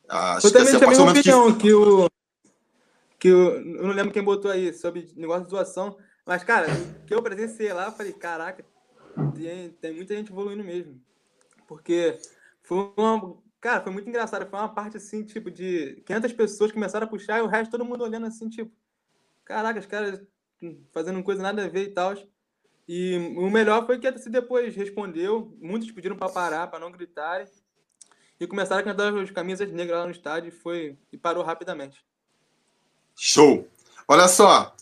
Acho 0.09 0.49
eu 0.49 0.53
também 0.53 0.79
tenho 0.79 0.85
a 0.85 1.11
opinião 1.11 1.53
que... 1.55 1.61
que 1.61 1.75
o 1.75 2.09
que 3.23 3.29
eu, 3.29 3.53
eu, 3.53 3.85
não 3.85 3.93
lembro 3.93 4.13
quem 4.13 4.21
botou 4.21 4.51
aí 4.51 4.75
sobre 4.75 5.09
negócio 5.15 5.45
de 5.45 5.51
doação, 5.51 5.97
mas, 6.27 6.43
cara, 6.43 6.67
que 7.07 7.15
eu 7.15 7.23
presenciei 7.23 7.73
lá, 7.73 7.85
eu 7.85 7.93
falei, 7.93 8.13
caraca, 8.13 8.65
tem, 9.33 9.71
tem 9.71 9.95
muita 9.95 10.17
gente 10.17 10.33
evoluindo 10.33 10.65
mesmo. 10.65 11.01
Porque 11.69 12.19
foi 12.65 12.93
uma. 12.97 13.37
Cara, 13.61 13.81
foi 13.81 13.93
muito 13.93 14.09
engraçado. 14.09 14.51
Foi 14.51 14.59
uma 14.59 14.75
parte 14.75 14.97
assim, 14.97 15.23
tipo, 15.23 15.53
de 15.53 16.03
500 16.05 16.33
pessoas 16.33 16.73
começaram 16.73 17.07
a 17.07 17.09
puxar 17.09 17.39
e 17.39 17.43
o 17.43 17.47
resto 17.47 17.71
todo 17.71 17.85
mundo 17.85 18.03
olhando 18.03 18.27
assim, 18.27 18.49
tipo, 18.49 18.73
caraca, 19.45 19.79
os 19.79 19.87
caras 19.87 20.21
fazendo 20.93 21.23
coisa 21.23 21.43
nada 21.43 21.65
a 21.65 21.69
ver 21.69 21.85
e 21.85 21.91
tal. 21.91 22.15
E 22.89 23.17
o 23.37 23.51
melhor 23.51 23.87
foi 23.87 23.99
que 23.99 24.19
se 24.19 24.29
depois 24.29 24.75
respondeu, 24.75 25.57
muitos 25.61 25.91
pediram 25.91 26.17
para 26.17 26.29
parar, 26.29 26.67
para 26.67 26.81
não 26.81 26.91
gritarem. 26.91 27.47
E 28.41 28.47
começaram 28.47 28.81
a 28.81 28.85
cantar 28.85 29.17
as 29.17 29.31
camisas 29.31 29.71
negras 29.71 30.01
lá 30.01 30.05
no 30.05 30.11
estádio 30.11 30.49
e 30.49 30.51
foi 30.51 30.99
e 31.13 31.17
parou 31.17 31.45
rapidamente. 31.45 32.05
Show! 33.17 33.69
Olha 34.09 34.27
só, 34.27 34.75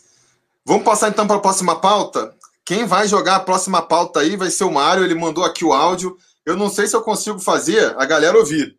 vamos 0.65 0.83
passar 0.83 1.09
então 1.09 1.27
para 1.27 1.35
a 1.35 1.41
próxima 1.41 1.79
pauta. 1.79 2.35
Quem 2.65 2.85
vai 2.85 3.07
jogar 3.07 3.35
a 3.35 3.39
próxima 3.39 3.81
pauta 3.81 4.19
aí 4.19 4.35
vai 4.35 4.49
ser 4.49 4.63
o 4.63 4.71
Mário, 4.71 5.03
ele 5.03 5.13
mandou 5.13 5.43
aqui 5.43 5.63
o 5.63 5.73
áudio. 5.73 6.17
Eu 6.45 6.57
não 6.57 6.69
sei 6.69 6.87
se 6.87 6.95
eu 6.95 7.03
consigo 7.03 7.39
fazer 7.39 7.95
a 7.99 8.05
galera 8.05 8.37
ouvir. 8.37 8.77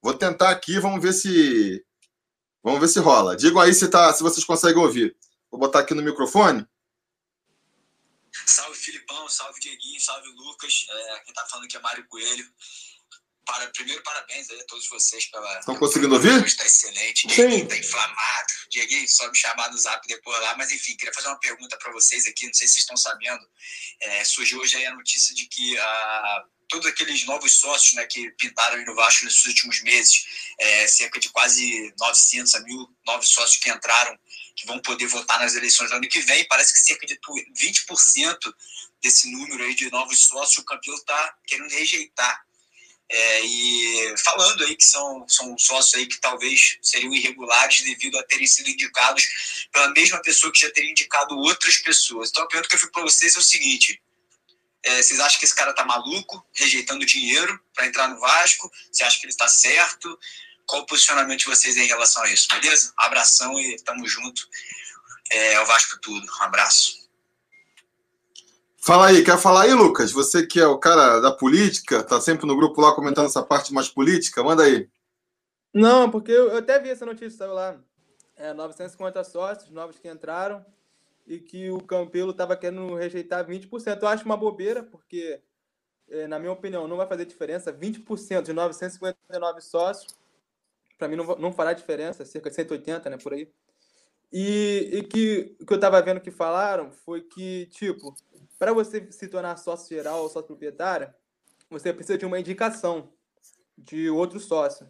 Vou 0.00 0.14
tentar 0.14 0.50
aqui, 0.50 0.78
vamos 0.78 1.02
ver 1.02 1.12
se 1.12 1.84
vamos 2.62 2.80
ver 2.80 2.88
se 2.88 3.00
rola. 3.00 3.36
Digam 3.36 3.60
aí 3.60 3.74
se 3.74 3.88
tá, 3.88 4.12
se 4.12 4.22
vocês 4.22 4.44
conseguem 4.44 4.82
ouvir. 4.82 5.16
Vou 5.50 5.58
botar 5.58 5.80
aqui 5.80 5.94
no 5.94 6.02
microfone. 6.02 6.66
Salve 8.46 8.76
Filipão, 8.78 9.28
salve 9.28 9.60
Dieguinho, 9.60 10.00
salve 10.00 10.28
Lucas. 10.28 10.86
É, 10.88 11.20
quem 11.20 11.34
tá 11.34 11.46
falando 11.46 11.64
aqui 11.64 11.76
é 11.76 11.80
Mário 11.80 12.06
Coelho 12.06 12.46
para, 13.50 13.66
primeiro, 13.68 14.00
parabéns 14.02 14.48
a 14.50 14.64
todos 14.64 14.88
vocês 14.88 15.26
pela. 15.26 15.58
Estão 15.58 15.74
conseguindo 15.76 16.14
ouvir? 16.14 16.44
Está 16.44 16.64
excelente. 16.64 17.26
Dieguinho 17.26 17.64
está 17.64 17.76
inflamado. 17.76 18.52
Dieguinho, 18.70 19.08
só 19.08 19.28
me 19.28 19.36
chamar 19.36 19.70
no 19.72 19.78
zap 19.78 20.06
depois 20.06 20.40
lá. 20.40 20.56
Mas, 20.56 20.70
enfim, 20.70 20.96
queria 20.96 21.12
fazer 21.12 21.28
uma 21.28 21.40
pergunta 21.40 21.76
para 21.76 21.92
vocês 21.92 22.26
aqui. 22.26 22.46
Não 22.46 22.54
sei 22.54 22.68
se 22.68 22.74
vocês 22.74 22.84
estão 22.84 22.96
sabendo. 22.96 23.44
É, 24.00 24.24
surgiu 24.24 24.60
hoje 24.60 24.76
aí 24.76 24.86
a 24.86 24.94
notícia 24.94 25.34
de 25.34 25.46
que 25.46 25.76
a 25.78 26.44
todos 26.68 26.86
aqueles 26.86 27.24
novos 27.24 27.58
sócios 27.58 27.94
né, 27.94 28.06
que 28.06 28.30
pintaram 28.38 28.84
no 28.84 28.94
Vasco 28.94 29.24
nesses 29.24 29.44
últimos 29.44 29.82
meses, 29.82 30.24
é, 30.56 30.86
cerca 30.86 31.18
de 31.18 31.28
quase 31.30 31.92
900 31.98 32.54
a 32.54 32.60
mil 32.60 32.88
novos 33.04 33.28
sócios 33.28 33.56
que 33.56 33.68
entraram, 33.68 34.16
que 34.56 34.66
vão 34.66 34.78
poder 34.80 35.06
votar 35.06 35.38
nas 35.40 35.54
eleições 35.54 35.90
do 35.90 35.96
ano 35.96 36.08
que 36.08 36.20
vem, 36.20 36.46
parece 36.48 36.72
que 36.72 36.80
cerca 36.80 37.06
de 37.06 37.18
20% 37.18 38.54
desse 39.02 39.30
número 39.30 39.64
aí 39.64 39.74
de 39.74 39.90
novos 39.90 40.26
sócios 40.26 40.58
o 40.58 40.64
Campelo 40.64 40.96
está 40.96 41.34
querendo 41.46 41.70
rejeitar. 41.70 42.44
É, 43.12 43.40
e 43.44 44.14
falando 44.18 44.62
aí 44.64 44.76
que 44.76 44.84
são, 44.84 45.28
são 45.28 45.58
sócios 45.58 45.94
aí 45.94 46.06
que 46.06 46.20
talvez 46.20 46.78
seriam 46.80 47.12
irregulares 47.12 47.82
devido 47.82 48.16
a 48.16 48.22
terem 48.22 48.46
sido 48.46 48.70
indicados 48.70 49.68
pela 49.72 49.90
mesma 49.90 50.22
pessoa 50.22 50.52
que 50.52 50.60
já 50.60 50.70
teria 50.70 50.92
indicado 50.92 51.36
outras 51.36 51.78
pessoas. 51.78 52.30
Então 52.30 52.44
a 52.44 52.46
pergunta 52.46 52.68
que 52.68 52.76
eu 52.76 52.78
fico 52.78 52.92
para 52.92 53.02
vocês 53.02 53.34
é 53.34 53.38
o 53.40 53.42
seguinte: 53.42 54.00
é, 54.84 55.02
vocês 55.02 55.18
acham 55.18 55.40
que 55.40 55.44
esse 55.44 55.54
cara 55.54 55.72
tá 55.72 55.84
maluco, 55.84 56.46
rejeitando 56.54 57.04
dinheiro 57.04 57.60
para 57.74 57.86
entrar 57.86 58.06
no 58.06 58.20
Vasco? 58.20 58.70
Você 58.92 59.02
acha 59.02 59.18
que 59.18 59.26
ele 59.26 59.32
está 59.32 59.48
certo? 59.48 60.16
Qual 60.70 60.82
o 60.82 60.86
posicionamento 60.86 61.40
de 61.40 61.46
vocês 61.46 61.76
em 61.76 61.86
relação 61.86 62.22
a 62.22 62.30
isso? 62.30 62.46
Beleza? 62.48 62.92
Abração 62.96 63.58
e 63.58 63.76
tamo 63.82 64.06
junto. 64.06 64.46
É, 65.28 65.60
o 65.60 65.66
Vasco 65.66 65.98
tudo. 66.00 66.24
Um 66.24 66.42
abraço. 66.44 67.08
Fala 68.80 69.08
aí, 69.08 69.24
quer 69.24 69.36
falar 69.36 69.62
aí, 69.62 69.74
Lucas? 69.74 70.12
Você 70.12 70.46
que 70.46 70.60
é 70.60 70.66
o 70.68 70.78
cara 70.78 71.18
da 71.18 71.32
política, 71.32 72.04
tá 72.04 72.20
sempre 72.20 72.46
no 72.46 72.56
grupo 72.56 72.80
lá 72.80 72.94
comentando 72.94 73.26
essa 73.26 73.42
parte 73.42 73.74
mais 73.74 73.88
política, 73.88 74.44
manda 74.44 74.62
aí. 74.62 74.88
Não, 75.74 76.08
porque 76.08 76.30
eu, 76.30 76.56
até 76.56 76.78
vi 76.78 76.90
essa 76.90 77.04
notícia, 77.04 77.38
saiu 77.38 77.52
lá. 77.52 77.76
É, 78.36 78.54
950 78.54 79.24
sócios 79.24 79.70
novos 79.70 79.98
que 79.98 80.08
entraram 80.08 80.64
e 81.26 81.40
que 81.40 81.68
o 81.68 81.80
Campelo 81.80 82.30
estava 82.30 82.56
querendo 82.56 82.94
rejeitar 82.94 83.44
20%. 83.44 84.00
Eu 84.00 84.08
acho 84.08 84.24
uma 84.24 84.36
bobeira, 84.36 84.84
porque, 84.84 85.40
é, 86.08 86.28
na 86.28 86.38
minha 86.38 86.52
opinião, 86.52 86.86
não 86.86 86.96
vai 86.96 87.08
fazer 87.08 87.24
diferença. 87.24 87.72
20% 87.72 88.42
de 88.42 88.52
959 88.52 89.60
sócios, 89.60 90.19
para 91.00 91.08
mim 91.08 91.16
não, 91.16 91.24
não 91.36 91.52
fará 91.52 91.72
diferença, 91.72 92.26
cerca 92.26 92.50
de 92.50 92.56
180, 92.56 93.08
né, 93.08 93.16
por 93.16 93.32
aí. 93.32 93.50
E, 94.30 94.90
e 94.92 95.02
que 95.02 95.56
que 95.66 95.72
eu 95.72 95.76
estava 95.76 96.00
vendo 96.02 96.20
que 96.20 96.30
falaram 96.30 96.92
foi 96.92 97.22
que, 97.22 97.66
tipo, 97.66 98.14
para 98.58 98.72
você 98.72 99.10
se 99.10 99.26
tornar 99.26 99.56
sócio 99.56 99.88
geral 99.88 100.22
ou 100.22 100.28
sócio 100.28 100.46
proprietário, 100.46 101.12
você 101.70 101.92
precisa 101.92 102.18
de 102.18 102.26
uma 102.26 102.38
indicação 102.38 103.12
de 103.76 104.10
outro 104.10 104.38
sócio, 104.38 104.86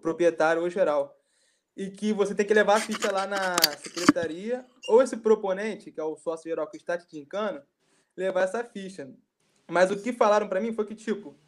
proprietário 0.00 0.62
ou 0.62 0.70
geral. 0.70 1.14
E 1.76 1.90
que 1.90 2.12
você 2.12 2.34
tem 2.34 2.46
que 2.46 2.54
levar 2.54 2.78
a 2.78 2.80
ficha 2.80 3.12
lá 3.12 3.26
na 3.26 3.56
secretaria, 3.76 4.66
ou 4.88 5.02
esse 5.02 5.16
proponente, 5.16 5.92
que 5.92 6.00
é 6.00 6.04
o 6.04 6.16
sócio 6.16 6.48
geral 6.48 6.66
que 6.68 6.78
está 6.78 6.96
te 6.96 7.04
indicando, 7.16 7.62
levar 8.16 8.42
essa 8.42 8.64
ficha. 8.64 9.08
Mas 9.68 9.90
o 9.90 10.02
que 10.02 10.12
falaram 10.12 10.48
para 10.48 10.60
mim 10.60 10.72
foi 10.72 10.86
que, 10.86 10.96
tipo, 10.96 11.38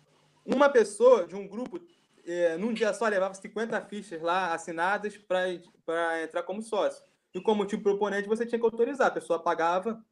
uma 0.45 0.69
pessoa 0.69 1.27
de 1.27 1.35
um 1.35 1.49
grupo, 1.49 1.81
é, 2.27 2.57
num 2.57 2.73
dia 2.73 2.93
só, 2.95 3.07
levava 3.09 3.35
50 3.35 3.81
fichas 3.87 4.21
lá 4.21 4.55
assinadas 4.55 5.17
para 5.17 6.23
entrar 6.23 6.43
como 6.43 6.63
sócio. 6.63 7.05
E 7.35 7.41
como 7.41 7.65
tipo 7.65 7.83
proponente, 7.83 8.29
você 8.29 8.45
tinha 8.45 8.59
que 8.59 8.65
autorizar. 8.65 9.09
A 9.09 9.13
pessoa 9.13 9.43
pagava 9.43 10.05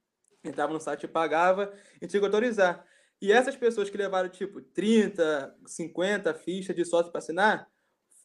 entrava 0.44 0.72
no 0.72 0.80
site 0.80 1.04
e 1.04 1.08
pagava 1.08 1.72
e 2.00 2.06
tinha 2.06 2.20
que 2.20 2.26
autorizar. 2.26 2.84
E 3.20 3.32
essas 3.32 3.56
pessoas 3.56 3.90
que 3.90 3.96
levaram, 3.96 4.28
tipo, 4.28 4.60
30, 4.60 5.56
50 5.66 6.34
fichas 6.34 6.74
de 6.74 6.84
sócio 6.84 7.10
para 7.10 7.18
assinar, 7.18 7.68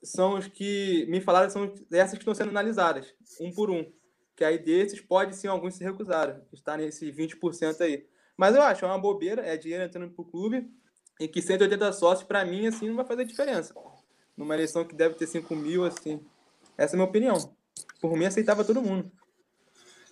são 0.04 0.36
os 0.38 0.48
que 0.48 1.06
me 1.08 1.20
falaram, 1.20 1.50
são 1.50 1.74
essas 1.92 2.14
que 2.14 2.20
estão 2.20 2.36
sendo 2.36 2.50
analisadas, 2.50 3.14
um 3.40 3.52
por 3.52 3.72
um. 3.72 3.92
Que 4.36 4.44
aí 4.44 4.58
desses, 4.58 5.00
pode 5.02 5.36
sim, 5.36 5.48
alguns 5.48 5.76
se 5.76 5.84
recusaram, 5.84 6.46
estar 6.52 6.78
nesse 6.78 7.12
20% 7.12 7.82
aí. 7.82 8.06
Mas 8.38 8.56
eu 8.56 8.62
acho, 8.62 8.84
é 8.84 8.88
uma 8.88 9.00
bobeira, 9.00 9.42
é 9.46 9.56
dinheiro 9.56 9.84
entrando 9.84 10.14
pro 10.14 10.26
clube, 10.26 10.70
e 11.20 11.28
que 11.28 11.42
180 11.42 11.94
sócios, 11.94 12.28
para 12.28 12.44
mim, 12.46 12.68
assim, 12.68 12.88
não 12.88 12.96
vai 12.96 13.06
fazer 13.06 13.26
diferença. 13.26 13.74
Numa 14.36 14.54
eleição 14.54 14.84
que 14.84 14.96
deve 14.96 15.16
ter 15.16 15.28
5 15.28 15.56
mil, 15.56 15.86
assim. 15.86 16.20
Essa 16.78 16.94
é 16.94 16.96
a 16.96 16.98
minha 16.98 17.10
opinião. 17.10 17.54
Por 18.02 18.18
mim, 18.18 18.26
aceitava 18.26 18.64
todo 18.64 18.82
mundo. 18.82 19.12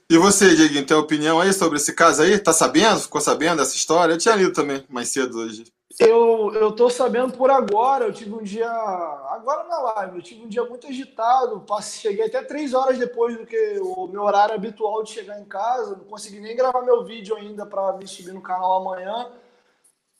E 0.09 0.17
você, 0.17 0.55
Dieguinho, 0.55 0.85
tem 0.85 0.97
opinião 0.97 1.39
aí 1.39 1.53
sobre 1.53 1.77
esse 1.77 1.93
caso 1.93 2.21
aí? 2.21 2.37
Tá 2.37 2.51
sabendo? 2.51 2.99
Ficou 2.99 3.21
sabendo 3.21 3.57
dessa 3.57 3.75
história? 3.75 4.13
Eu 4.13 4.17
tinha 4.17 4.35
lido 4.35 4.51
também 4.51 4.83
mais 4.89 5.09
cedo 5.09 5.39
hoje. 5.39 5.63
Eu, 5.99 6.53
eu 6.53 6.71
tô 6.71 6.89
sabendo 6.89 7.33
por 7.33 7.49
agora, 7.49 8.05
eu 8.05 8.13
tive 8.13 8.33
um 8.33 8.43
dia. 8.43 8.69
Agora 8.69 9.67
na 9.67 9.79
live, 9.79 10.17
eu 10.17 10.21
tive 10.21 10.43
um 10.43 10.47
dia 10.47 10.63
muito 10.63 10.87
agitado. 10.87 11.63
Cheguei 11.81 12.25
até 12.25 12.41
três 12.43 12.73
horas 12.73 12.97
depois 12.97 13.37
do 13.37 13.45
que 13.45 13.79
o 13.81 14.07
meu 14.07 14.23
horário 14.23 14.55
habitual 14.55 15.03
de 15.03 15.11
chegar 15.11 15.39
em 15.39 15.45
casa. 15.45 15.95
Não 15.95 16.05
consegui 16.05 16.39
nem 16.39 16.55
gravar 16.55 16.81
meu 16.81 17.03
vídeo 17.03 17.35
ainda 17.35 17.65
para 17.65 17.93
me 17.97 18.07
subir 18.07 18.33
no 18.33 18.41
canal 18.41 18.81
amanhã. 18.81 19.31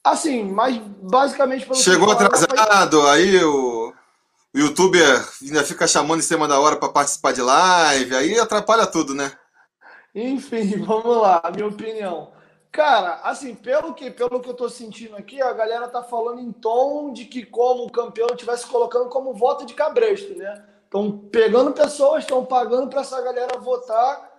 Assim, 0.04 0.44
mas 0.44 0.78
basicamente. 0.78 1.74
Chegou 1.76 2.12
atrasado, 2.12 3.02
foi... 3.02 3.10
aí 3.10 3.44
o 3.44 3.94
o 4.54 4.60
youtuber 4.60 5.26
ainda 5.42 5.64
fica 5.64 5.88
chamando 5.88 6.20
em 6.20 6.24
cima 6.24 6.48
da 6.48 6.60
hora 6.60 6.76
para 6.76 6.90
participar 6.90 7.32
de 7.32 7.42
live, 7.42 8.16
aí 8.16 8.38
atrapalha 8.38 8.86
tudo, 8.86 9.14
né? 9.14 9.32
Enfim, 10.14 10.78
vamos 10.84 11.18
lá, 11.18 11.42
minha 11.54 11.68
opinião. 11.68 12.32
Cara, 12.70 13.22
assim, 13.24 13.56
pelo 13.56 13.94
que, 13.94 14.12
pelo 14.12 14.40
que 14.40 14.50
eu 14.50 14.54
tô 14.54 14.70
sentindo 14.70 15.16
aqui, 15.16 15.42
a 15.42 15.52
galera 15.54 15.88
tá 15.88 16.04
falando 16.04 16.42
em 16.42 16.52
tom 16.52 17.12
de 17.12 17.26
que 17.26 17.46
como 17.46 17.86
o 17.86 17.92
campeão 17.92 18.30
estivesse 18.32 18.66
colocando 18.66 19.10
como 19.10 19.34
voto 19.34 19.66
de 19.66 19.74
cabresto, 19.74 20.36
né? 20.36 20.66
Estão 20.84 21.18
pegando 21.32 21.72
pessoas, 21.72 22.24
estão 22.24 22.46
pagando 22.46 22.90
para 22.90 23.02
essa 23.02 23.22
galera 23.22 23.58
votar. 23.58 24.30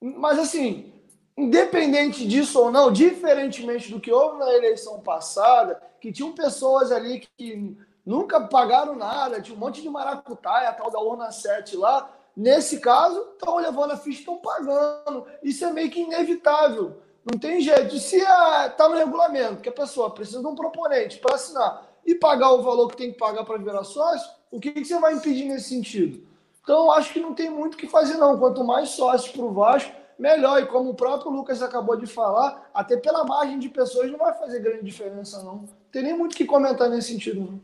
Mas 0.00 0.38
assim, 0.38 0.92
independente 1.40 2.26
disso 2.26 2.60
ou 2.60 2.70
não, 2.70 2.92
diferentemente 2.92 3.90
do 3.90 4.00
que 4.00 4.12
houve 4.12 4.38
na 4.38 4.52
eleição 4.52 5.00
passada, 5.00 5.80
que 6.00 6.12
tinham 6.12 6.32
pessoas 6.32 6.92
ali 6.92 7.26
que 7.36 7.76
nunca 8.04 8.40
pagaram 8.40 8.96
nada, 8.96 9.40
tinha 9.40 9.56
um 9.56 9.60
monte 9.60 9.82
de 9.82 9.88
maracutaia, 9.88 10.68
a 10.68 10.72
tal 10.72 10.90
da 10.90 11.00
urna 11.00 11.30
7 11.30 11.76
lá, 11.76 12.10
Nesse 12.36 12.80
caso, 12.80 13.20
estão 13.32 13.56
levando 13.56 13.92
a 13.92 13.96
ficha, 13.96 14.20
estão 14.20 14.38
pagando. 14.38 15.26
Isso 15.42 15.64
é 15.64 15.72
meio 15.72 15.90
que 15.90 16.00
inevitável. 16.00 16.96
Não 17.30 17.38
tem 17.38 17.60
jeito. 17.60 17.98
Se 17.98 18.16
está 18.16 18.88
no 18.88 18.96
regulamento 18.96 19.60
que 19.60 19.68
a 19.68 19.72
pessoa 19.72 20.10
precisa 20.10 20.40
de 20.40 20.46
um 20.46 20.54
proponente 20.54 21.18
para 21.18 21.34
assinar 21.34 21.86
e 22.04 22.14
pagar 22.14 22.52
o 22.52 22.62
valor 22.62 22.88
que 22.88 22.96
tem 22.96 23.12
que 23.12 23.18
pagar 23.18 23.44
para 23.44 23.58
virar 23.58 23.84
sócio, 23.84 24.30
o 24.50 24.58
que, 24.58 24.72
que 24.72 24.84
você 24.84 24.98
vai 24.98 25.14
impedir 25.14 25.44
nesse 25.44 25.68
sentido? 25.68 26.26
Então, 26.62 26.90
acho 26.92 27.12
que 27.12 27.20
não 27.20 27.34
tem 27.34 27.50
muito 27.50 27.74
o 27.74 27.76
que 27.76 27.86
fazer, 27.86 28.16
não. 28.16 28.38
Quanto 28.38 28.64
mais 28.64 28.90
sócios 28.90 29.30
para 29.32 29.44
o 29.44 29.52
Vasco, 29.52 29.92
melhor. 30.20 30.62
E 30.62 30.66
como 30.66 30.90
o 30.90 30.94
próprio 30.94 31.32
Lucas 31.32 31.62
acabou 31.62 31.96
de 31.96 32.06
falar, 32.06 32.70
até 32.74 32.96
pela 32.96 33.24
margem 33.24 33.58
de 33.58 33.68
pessoas 33.68 34.10
não 34.10 34.18
vai 34.18 34.34
fazer 34.38 34.60
grande 34.60 34.84
diferença, 34.84 35.42
não. 35.42 35.68
Tem 35.90 36.02
nem 36.02 36.16
muito 36.16 36.36
que 36.36 36.44
comentar 36.44 36.88
nesse 36.88 37.08
sentido, 37.08 37.40
não. 37.40 37.60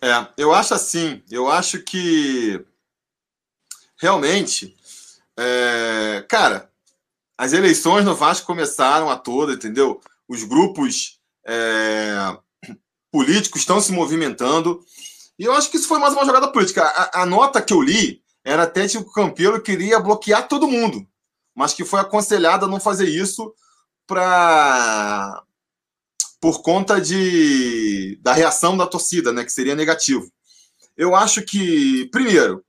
É, 0.00 0.28
eu 0.36 0.52
acho 0.52 0.74
assim. 0.74 1.22
Eu 1.30 1.50
acho 1.50 1.82
que 1.82 2.64
realmente, 3.96 4.76
é, 5.36 6.24
cara, 6.28 6.70
as 7.38 7.52
eleições 7.54 8.04
no 8.04 8.14
Vasco 8.14 8.46
começaram 8.46 9.10
a 9.10 9.16
toda, 9.16 9.54
entendeu? 9.54 10.00
Os 10.28 10.44
grupos 10.44 11.18
é, 11.46 12.36
políticos 13.10 13.62
estão 13.62 13.80
se 13.80 13.90
movimentando. 13.92 14.84
E 15.38 15.44
eu 15.44 15.52
acho 15.54 15.70
que 15.70 15.78
isso 15.78 15.88
foi 15.88 15.98
mais 15.98 16.12
uma 16.12 16.24
jogada 16.24 16.48
política. 16.48 16.82
A, 16.84 17.22
a 17.22 17.26
nota 17.26 17.62
que 17.62 17.72
eu 17.72 17.80
li 17.80 18.22
era 18.46 18.62
até 18.62 18.86
que 18.86 18.96
o 18.96 19.04
Campelo 19.04 19.60
queria 19.60 19.98
bloquear 19.98 20.46
todo 20.46 20.68
mundo, 20.68 21.04
mas 21.52 21.74
que 21.74 21.84
foi 21.84 21.98
aconselhado 21.98 22.64
a 22.64 22.68
não 22.68 22.78
fazer 22.78 23.08
isso 23.08 23.52
para 24.06 25.42
por 26.40 26.62
conta 26.62 27.00
de 27.00 28.16
da 28.22 28.32
reação 28.32 28.76
da 28.76 28.86
torcida, 28.86 29.32
né, 29.32 29.44
que 29.44 29.50
seria 29.50 29.74
negativo. 29.74 30.30
Eu 30.96 31.16
acho 31.16 31.42
que, 31.42 32.08
primeiro, 32.12 32.64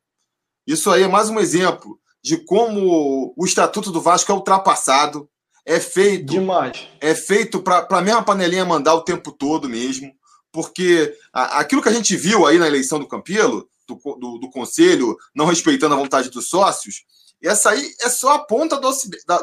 isso 0.66 0.90
aí 0.90 1.04
é 1.04 1.08
mais 1.08 1.30
um 1.30 1.40
exemplo 1.40 2.00
de 2.24 2.38
como 2.38 3.36
o 3.38 3.46
Estatuto 3.46 3.92
do 3.92 4.02
Vasco 4.02 4.32
é 4.32 4.36
ultrapassado. 4.36 5.30
É 5.64 5.80
feito. 5.80 6.32
Demais. 6.32 6.88
É 7.00 7.14
feito 7.14 7.62
para 7.62 7.86
a 7.88 8.02
mesma 8.02 8.24
panelinha 8.24 8.66
mandar 8.66 8.96
o 8.96 9.04
tempo 9.04 9.32
todo 9.32 9.70
mesmo. 9.70 10.12
Porque 10.52 11.16
aquilo 11.32 11.84
que 11.84 11.90
a 11.90 11.94
gente 11.94 12.16
viu 12.16 12.48
aí 12.48 12.58
na 12.58 12.68
eleição 12.68 12.98
do 13.00 13.08
Campelo, 13.08 13.70
do, 13.88 13.96
do, 14.18 14.38
do, 14.40 14.50
conselho, 14.50 15.18
não 15.34 15.46
respeitando 15.46 15.94
a 15.96 15.98
vontade 15.98 16.30
dos 16.30 16.50
sócios, 16.50 17.06
essa 17.42 17.70
aí 17.70 17.94
é 18.02 18.10
só 18.10 18.34
a 18.34 18.40
ponta 18.40 18.78
do, 18.78 18.92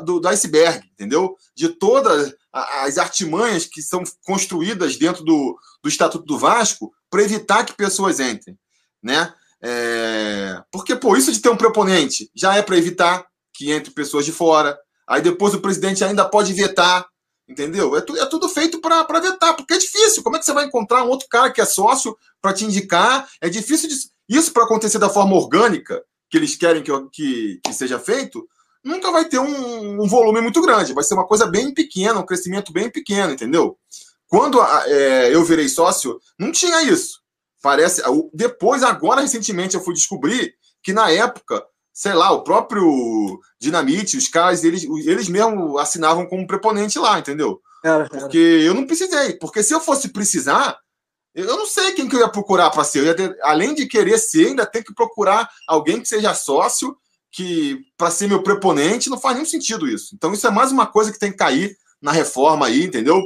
do, 0.05 0.21
do 0.21 0.29
iceberg, 0.29 0.85
entendeu? 0.93 1.37
De 1.55 1.69
todas 1.69 2.35
as 2.53 2.99
artimanhas 2.99 3.67
que 3.67 3.81
são 3.81 4.03
construídas 4.25 4.97
dentro 4.97 5.25
do, 5.25 5.57
do 5.83 5.89
Estatuto 5.89 6.25
do 6.25 6.39
Vasco 6.39 6.93
para 7.09 7.23
evitar 7.23 7.65
que 7.65 7.73
pessoas 7.73 8.19
entrem, 8.19 8.59
né? 9.03 9.33
É... 9.63 10.63
Porque, 10.71 10.95
pô, 10.95 11.17
isso 11.17 11.33
de 11.33 11.41
ter 11.41 11.49
um 11.49 11.57
proponente 11.57 12.31
já 12.35 12.57
é 12.57 12.63
para 12.63 12.77
evitar 12.77 13.25
que 13.55 13.71
entre 13.71 13.93
pessoas 13.93 14.25
de 14.25 14.33
fora. 14.33 14.79
Aí 15.07 15.23
depois 15.23 15.55
o 15.55 15.61
presidente 15.61 16.05
ainda 16.05 16.29
pode 16.29 16.53
vetar, 16.53 17.07
entendeu? 17.49 17.97
É, 17.97 18.01
tu, 18.01 18.17
é 18.17 18.27
tudo 18.27 18.49
feito 18.49 18.81
para 18.81 19.21
vetar, 19.21 19.55
porque 19.55 19.75
é 19.75 19.79
difícil. 19.79 20.23
Como 20.23 20.37
é 20.37 20.39
que 20.39 20.45
você 20.45 20.53
vai 20.53 20.67
encontrar 20.67 21.05
um 21.05 21.09
outro 21.09 21.29
cara 21.29 21.51
que 21.51 21.61
é 21.61 21.65
sócio 21.65 22.17
para 22.43 22.53
te 22.53 22.65
indicar? 22.65 23.29
É 23.41 23.49
difícil 23.49 23.89
de... 23.89 23.95
isso 24.29 24.53
para 24.53 24.65
acontecer 24.65 24.99
da 24.99 25.09
forma 25.09 25.35
orgânica 25.35 26.03
que 26.31 26.37
eles 26.37 26.57
querem 26.57 26.83
que, 26.83 26.91
que, 27.13 27.61
que 27.63 27.73
seja 27.73 27.99
feito. 27.99 28.47
Nunca 28.83 29.11
vai 29.11 29.25
ter 29.27 29.39
um, 29.39 30.03
um, 30.03 30.09
volume 30.09 30.41
muito 30.41 30.61
grande, 30.61 30.93
vai 30.93 31.05
ser 31.05 31.15
uma 31.15 31.27
coisa 31.27 31.47
bem 31.47 31.73
pequena, 31.73 32.21
um 32.21 32.27
crescimento 32.27 32.73
bem 32.73 32.91
pequeno, 32.91 33.33
entendeu? 33.33 33.79
Quando 34.27 34.61
é, 34.63 35.35
eu 35.35 35.45
virei 35.45 35.69
sócio, 35.69 36.21
não 36.39 36.53
tinha 36.53 36.83
isso. 36.83 37.21
Parece. 37.63 38.03
Depois, 38.35 38.83
agora, 38.83 39.23
recentemente, 39.23 39.75
eu 39.75 39.81
fui 39.81 39.95
descobrir 39.95 40.55
que 40.83 40.93
na 40.93 41.11
época, 41.11 41.65
sei 41.95 42.13
lá, 42.13 42.31
o 42.31 42.45
próprio 42.45 43.41
Dinamite, 43.59 44.19
os 44.19 44.29
caras, 44.29 44.65
eles, 44.65 44.85
eles 45.07 45.29
mesmo 45.29 45.79
assinavam 45.79 46.27
como 46.27 46.47
preponente 46.47 46.99
lá, 46.99 47.19
entendeu? 47.19 47.63
Era, 47.83 48.05
era. 48.05 48.21
Porque 48.21 48.37
eu 48.37 48.75
não 48.75 48.87
precisei. 48.87 49.39
Porque 49.39 49.63
se 49.63 49.73
eu 49.73 49.81
fosse 49.81 50.09
precisar, 50.09 50.77
eu 51.35 51.57
não 51.57 51.67
sei 51.67 51.93
quem 51.93 52.09
que 52.09 52.15
eu 52.15 52.21
ia 52.21 52.29
procurar 52.29 52.71
para 52.71 52.85
ser. 52.85 53.07
Eu 53.07 53.17
ter, 53.17 53.37
além 53.43 53.75
de 53.75 53.87
querer 53.87 54.19
ser, 54.19 54.49
ainda 54.49 54.65
tem 54.65 54.83
que 54.83 54.95
procurar 54.95 55.49
alguém 55.67 56.01
que 56.01 56.09
seja 56.09 56.35
sócio, 56.35 56.97
que 57.31 57.81
para 57.97 58.11
ser 58.11 58.29
meu 58.29 58.43
preponente, 58.43 59.11
não 59.11 59.19
faz 59.19 59.35
nenhum 59.35 59.47
sentido 59.47 59.89
isso. 59.89 60.15
Então, 60.15 60.33
isso 60.33 60.47
é 60.47 60.51
mais 60.51 60.71
uma 60.71 60.87
coisa 60.87 61.11
que 61.11 61.19
tem 61.19 61.33
que 61.33 61.39
cair 61.39 61.77
na 62.01 62.13
reforma 62.13 62.67
aí, 62.67 62.85
entendeu? 62.85 63.21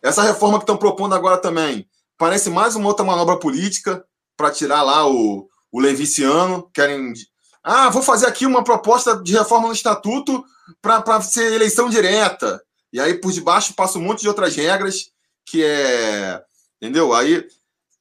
Essa 0.00 0.22
reforma 0.22 0.58
que 0.58 0.62
estão 0.62 0.76
propondo 0.76 1.14
agora 1.14 1.38
também 1.38 1.88
Parece 2.18 2.48
mais 2.48 2.74
uma 2.74 2.88
outra 2.88 3.04
manobra 3.04 3.38
política 3.38 4.02
para 4.36 4.50
tirar 4.50 4.82
lá 4.82 5.06
o, 5.06 5.48
o 5.70 5.80
Leviciano. 5.80 6.68
Querem. 6.72 7.12
Ah, 7.62 7.90
vou 7.90 8.02
fazer 8.02 8.26
aqui 8.26 8.46
uma 8.46 8.64
proposta 8.64 9.22
de 9.22 9.34
reforma 9.34 9.68
no 9.68 9.74
estatuto 9.74 10.42
para 10.80 11.20
ser 11.20 11.52
eleição 11.52 11.90
direta. 11.90 12.62
E 12.92 12.98
aí, 12.98 13.14
por 13.14 13.32
debaixo, 13.32 13.74
passa 13.74 13.98
um 13.98 14.02
monte 14.02 14.22
de 14.22 14.28
outras 14.28 14.56
regras 14.56 15.10
que 15.44 15.62
é. 15.62 16.42
Entendeu? 16.80 17.12
Aí. 17.14 17.46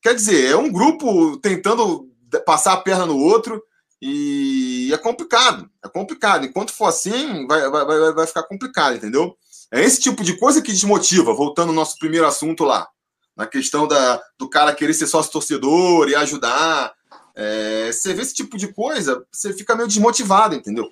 Quer 0.02 0.14
dizer, 0.14 0.52
é 0.52 0.56
um 0.56 0.72
grupo 0.72 1.38
tentando 1.38 2.08
passar 2.46 2.74
a 2.74 2.78
perna 2.78 3.08
no 3.08 3.18
outro 3.18 3.64
e 4.00 4.92
é 4.94 4.98
complicado. 4.98 5.70
É 5.84 5.90
complicado. 5.90 6.46
Enquanto 6.46 6.74
for 6.74 6.86
assim, 6.86 7.48
vai, 7.48 7.68
vai, 7.70 8.14
vai 8.14 8.28
ficar 8.28 8.44
complicado, 8.44 8.96
entendeu? 8.96 9.36
É 9.72 9.84
esse 9.84 10.00
tipo 10.00 10.24
de 10.24 10.38
coisa 10.38 10.62
que 10.62 10.72
desmotiva, 10.72 11.34
voltando 11.34 11.70
ao 11.70 11.76
nosso 11.76 11.98
primeiro 11.98 12.28
assunto 12.28 12.64
lá 12.64 12.88
na 13.36 13.46
questão 13.46 13.88
da, 13.88 14.22
do 14.40 14.50
cara 14.50 14.74
querer 14.74 14.94
ser 14.94 15.08
sócio 15.08 15.32
torcedor 15.32 16.08
e 16.08 16.16
ajudar. 16.16 16.94
É, 17.36 17.92
você 17.92 18.14
vê 18.14 18.22
esse 18.22 18.34
tipo 18.34 18.58
de 18.58 18.72
coisa, 18.72 19.26
você 19.32 19.54
fica 19.54 19.76
meio 19.76 19.88
desmotivado, 19.88 20.56
entendeu? 20.56 20.90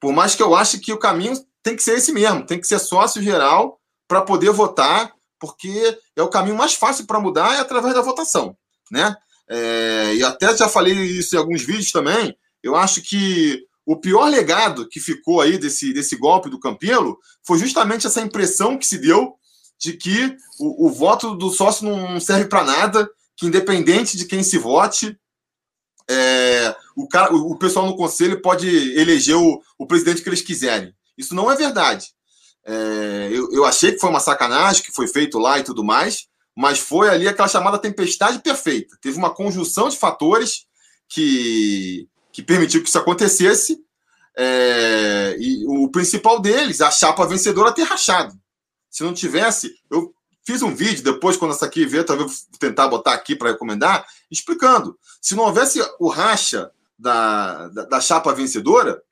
Por 0.00 0.12
mais 0.12 0.34
que 0.34 0.42
eu 0.42 0.54
ache 0.54 0.78
que 0.78 0.92
o 0.92 0.98
caminho 0.98 1.34
tem 1.62 1.76
que 1.76 1.82
ser 1.82 1.98
esse 1.98 2.12
mesmo, 2.12 2.46
tem 2.46 2.58
que 2.58 2.66
ser 2.66 2.78
sócio 2.78 3.22
geral 3.22 3.78
para 4.08 4.22
poder 4.22 4.50
votar, 4.50 5.12
porque 5.44 5.98
é 6.16 6.22
o 6.22 6.28
caminho 6.28 6.56
mais 6.56 6.74
fácil 6.74 7.06
para 7.06 7.20
mudar 7.20 7.54
é 7.54 7.60
através 7.60 7.94
da 7.94 8.00
votação, 8.00 8.56
né? 8.90 9.14
É, 9.48 10.14
e 10.14 10.24
até 10.24 10.56
já 10.56 10.68
falei 10.68 10.94
isso 10.94 11.34
em 11.34 11.38
alguns 11.38 11.62
vídeos 11.62 11.92
também. 11.92 12.34
Eu 12.62 12.74
acho 12.74 13.02
que 13.02 13.62
o 13.84 13.96
pior 13.96 14.26
legado 14.30 14.88
que 14.88 14.98
ficou 14.98 15.40
aí 15.40 15.58
desse, 15.58 15.92
desse 15.92 16.16
golpe 16.16 16.48
do 16.48 16.58
Campelo 16.58 17.18
foi 17.46 17.58
justamente 17.58 18.06
essa 18.06 18.22
impressão 18.22 18.78
que 18.78 18.86
se 18.86 18.96
deu 18.96 19.34
de 19.78 19.92
que 19.92 20.34
o, 20.58 20.86
o 20.86 20.90
voto 20.90 21.34
do 21.34 21.50
sócio 21.50 21.84
não 21.84 22.18
serve 22.18 22.46
para 22.46 22.64
nada, 22.64 23.10
que 23.36 23.46
independente 23.46 24.16
de 24.16 24.24
quem 24.24 24.42
se 24.42 24.56
vote, 24.56 25.18
é, 26.08 26.74
o, 26.96 27.06
cara, 27.06 27.34
o, 27.34 27.52
o, 27.52 27.58
pessoal 27.58 27.86
no 27.86 27.96
conselho 27.96 28.40
pode 28.40 28.66
eleger 28.98 29.36
o, 29.36 29.60
o 29.78 29.86
presidente 29.86 30.22
que 30.22 30.28
eles 30.28 30.42
quiserem. 30.42 30.94
Isso 31.18 31.34
não 31.34 31.50
é 31.50 31.56
verdade. 31.56 32.13
É, 32.64 33.28
eu, 33.30 33.52
eu 33.52 33.64
achei 33.64 33.92
que 33.92 33.98
foi 33.98 34.10
uma 34.10 34.20
sacanagem 34.20 34.82
que 34.82 34.92
foi 34.92 35.06
feito 35.06 35.38
lá 35.38 35.58
e 35.58 35.64
tudo 35.64 35.84
mais, 35.84 36.26
mas 36.56 36.78
foi 36.78 37.08
ali 37.08 37.28
aquela 37.28 37.48
chamada 37.48 37.78
tempestade 37.78 38.38
perfeita. 38.40 38.96
Teve 39.00 39.18
uma 39.18 39.34
conjunção 39.34 39.88
de 39.88 39.98
fatores 39.98 40.66
que, 41.08 42.08
que 42.32 42.42
permitiu 42.42 42.82
que 42.82 42.88
isso 42.88 42.98
acontecesse. 42.98 43.82
É, 44.36 45.36
e 45.38 45.64
o 45.66 45.88
principal 45.90 46.40
deles, 46.40 46.80
a 46.80 46.90
chapa 46.90 47.26
vencedora 47.26 47.72
ter 47.72 47.82
rachado. 47.82 48.34
Se 48.90 49.02
não 49.02 49.12
tivesse, 49.12 49.74
eu 49.90 50.14
fiz 50.44 50.62
um 50.62 50.74
vídeo 50.74 51.02
depois, 51.02 51.36
quando 51.36 51.52
essa 51.52 51.66
aqui 51.66 51.84
ver, 51.86 52.04
talvez 52.04 52.46
vou 52.50 52.58
tentar 52.58 52.88
botar 52.88 53.12
aqui 53.12 53.36
para 53.36 53.50
recomendar, 53.50 54.06
explicando. 54.30 54.98
Se 55.20 55.34
não 55.34 55.44
houvesse 55.44 55.80
o 55.98 56.08
racha 56.08 56.70
da, 56.98 57.68
da, 57.68 57.84
da 57.84 58.00
chapa 58.00 58.32
vencedora, 58.32 59.02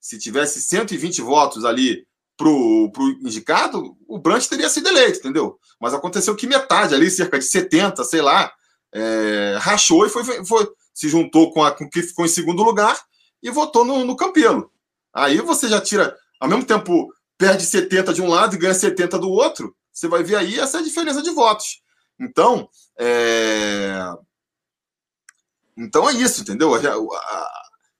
se 0.00 0.18
tivesse 0.18 0.60
120 0.60 1.22
votos 1.22 1.64
ali 1.64 2.06
pro, 2.42 2.90
pro 2.90 3.08
indicado, 3.08 3.96
o 4.08 4.18
Brandt 4.18 4.48
teria 4.48 4.68
sido 4.68 4.88
eleito, 4.88 5.20
entendeu? 5.20 5.60
Mas 5.80 5.94
aconteceu 5.94 6.34
que 6.34 6.46
metade 6.46 6.92
ali, 6.92 7.08
cerca 7.08 7.38
de 7.38 7.44
70, 7.44 8.02
sei 8.02 8.20
lá, 8.20 8.52
é, 8.92 9.56
rachou 9.60 10.04
e 10.04 10.08
foi, 10.08 10.24
foi, 10.44 10.68
se 10.92 11.08
juntou 11.08 11.52
com, 11.52 11.62
a, 11.62 11.70
com 11.70 11.88
que 11.88 12.02
ficou 12.02 12.24
em 12.24 12.28
segundo 12.28 12.64
lugar 12.64 12.98
e 13.40 13.48
votou 13.48 13.84
no, 13.84 14.04
no 14.04 14.16
Campelo. 14.16 14.72
Aí 15.14 15.38
você 15.38 15.68
já 15.68 15.80
tira, 15.80 16.16
ao 16.40 16.48
mesmo 16.48 16.64
tempo, 16.64 17.14
perde 17.38 17.64
70 17.64 18.12
de 18.12 18.20
um 18.20 18.28
lado 18.28 18.56
e 18.56 18.58
ganha 18.58 18.74
70 18.74 19.18
do 19.20 19.30
outro. 19.30 19.76
Você 19.92 20.08
vai 20.08 20.24
ver 20.24 20.36
aí 20.36 20.58
essa 20.58 20.82
diferença 20.82 21.22
de 21.22 21.30
votos. 21.30 21.80
Então, 22.18 22.68
é... 22.98 24.04
então 25.76 26.08
é 26.08 26.12
isso, 26.12 26.40
entendeu? 26.42 26.72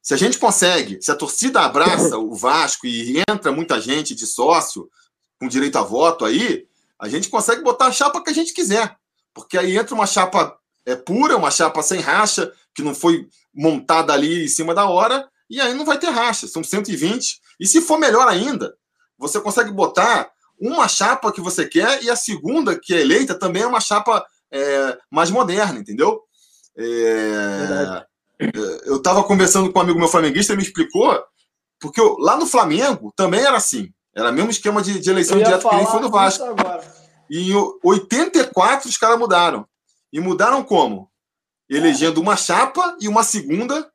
Se 0.03 0.12
a 0.12 0.16
gente 0.16 0.36
consegue, 0.36 1.00
se 1.00 1.12
a 1.12 1.14
torcida 1.14 1.61
abraça 1.61 2.18
o 2.18 2.34
Vasco 2.34 2.88
e 2.88 3.22
entra 3.30 3.53
muita 3.53 3.80
gente 3.80 4.16
de 4.16 4.26
sócio 4.26 4.90
com 5.38 5.46
direito 5.46 5.78
a 5.78 5.82
voto 5.82 6.24
aí, 6.24 6.66
a 6.98 7.09
gente 7.09 7.28
consegue 7.28 7.62
botar 7.62 7.86
a 7.86 7.92
chapa 7.92 8.22
que 8.22 8.30
a 8.30 8.34
gente 8.34 8.53
quiser. 8.53 8.96
Porque 9.32 9.57
aí 9.57 9.76
entra 9.78 9.94
uma 9.94 10.07
chapa 10.07 10.59
é, 10.84 10.96
pura, 10.96 11.36
uma 11.36 11.53
chapa 11.53 11.82
sem 11.82 12.00
racha, 12.00 12.53
que 12.74 12.82
não 12.82 12.94
foi 12.94 13.28
montada 13.55 14.12
ali 14.12 14.44
em 14.44 14.48
cima 14.48 14.74
da 14.74 14.86
hora, 14.86 15.28
e 15.48 15.61
aí 15.61 15.72
não 15.72 15.84
vai 15.84 15.98
ter 15.98 16.11
racha, 16.11 16.48
são 16.48 16.64
120. 16.64 17.40
E 17.61 17.66
se 17.66 17.80
for 17.80 17.98
melhor 17.98 18.26
ainda, 18.26 18.74
você 19.16 19.40
consegue 19.40 19.70
botar 19.70 20.30
uma 20.59 20.88
chapa 20.88 21.32
que 21.32 21.40
você 21.40 21.66
quer 21.66 22.03
e 22.03 22.11
a 22.11 22.16
segunda, 22.16 22.78
que 22.78 22.92
é 22.92 23.00
eleita, 23.00 23.38
também 23.38 23.62
é 23.62 23.66
uma 23.66 23.80
chapa 23.80 24.24
é, 24.50 24.98
mais 25.11 25.30
moderna, 25.30 25.78
entendeu? 25.78 26.20
É, 26.76 28.05
eu 28.84 28.96
estava 28.96 29.22
conversando 29.24 29.72
com 29.72 29.78
um 29.78 29.82
amigo 29.82 29.98
meu 29.98 30.08
flamenguista, 30.08 30.52
ele 30.52 30.62
me 30.62 30.66
explicou, 30.66 31.22
porque 31.80 32.00
eu, 32.00 32.16
lá 32.18 32.36
no 32.36 32.46
Flamengo 32.46 33.12
também 33.16 33.40
era 33.40 33.56
assim. 33.56 33.92
Era 34.14 34.30
o 34.30 34.32
mesmo 34.32 34.50
esquema 34.50 34.82
de, 34.82 34.98
de 35.00 35.10
eleição 35.10 35.38
direta 35.38 35.68
que 35.68 35.76
nem 35.76 35.86
foi 35.86 36.00
no 36.00 36.10
Vasco. 36.10 36.44
E 37.30 37.50
em 37.50 37.78
84 37.82 38.88
os 38.88 38.96
caras 38.96 39.18
mudaram. 39.18 39.66
E 40.12 40.20
mudaram 40.20 40.62
como? 40.62 41.10
Elegendo 41.68 42.20
uma 42.20 42.36
chapa 42.36 42.96
e 43.00 43.08
uma 43.08 43.24
segunda 43.24 43.90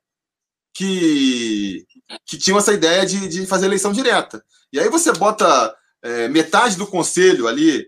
que, 0.73 1.85
que 2.25 2.37
tinham 2.37 2.57
essa 2.57 2.73
ideia 2.73 3.05
de, 3.05 3.27
de 3.27 3.45
fazer 3.45 3.67
eleição 3.67 3.91
direta. 3.91 4.43
E 4.73 4.79
aí 4.79 4.89
você 4.89 5.11
bota 5.13 5.75
é, 6.01 6.27
metade 6.27 6.75
do 6.77 6.87
conselho 6.87 7.47
ali 7.47 7.87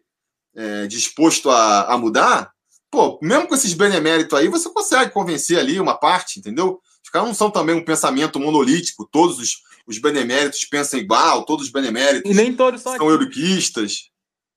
é, 0.56 0.88
disposto 0.88 1.50
a, 1.50 1.94
a 1.94 1.98
mudar, 1.98 2.52
pô, 2.92 3.20
mesmo 3.22 3.48
com 3.48 3.56
esses 3.56 3.74
beneméritos 3.74 4.38
aí, 4.38 4.48
você 4.48 4.70
consegue 4.70 5.12
convencer 5.12 5.58
ali 5.60 5.80
uma 5.80 5.98
parte, 5.98 6.40
entendeu? 6.40 6.80
Os 7.04 7.10
caras 7.10 7.28
não 7.28 7.36
são 7.36 7.50
também 7.50 7.76
um 7.76 7.84
pensamento 7.84 8.40
monolítico, 8.40 9.08
todos 9.12 9.40
os, 9.40 9.62
os 9.88 9.98
beneméritos 9.98 10.66
pensam 10.66 11.00
igual, 11.00 11.46
todos 11.46 11.66
os 11.68 11.72
beneméritos 11.72 12.30
e 12.30 12.34
nem 12.34 12.56
todos 12.56 12.82
são, 12.82 12.96
são 12.98 13.10
euroquistas. 13.10 14.10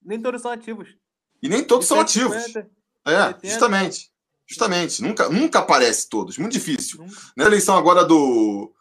Nem 0.05 0.21
todos 0.21 0.43
são 0.43 0.51
ativos. 0.51 0.89
E 1.43 1.49
nem 1.49 1.65
todos 1.65 1.87
são 1.87 2.01
ativos. 2.01 2.37
é, 3.07 3.49
justamente. 3.49 4.11
Justamente. 4.47 5.03
Nunca, 5.03 5.29
nunca 5.29 5.61
aparece 5.61 6.09
todos. 6.09 6.37
Muito 6.37 6.53
difícil. 6.53 7.05
Na 7.37 7.45
eleição 7.45 7.77
agora 7.77 8.05
do, 8.05 8.73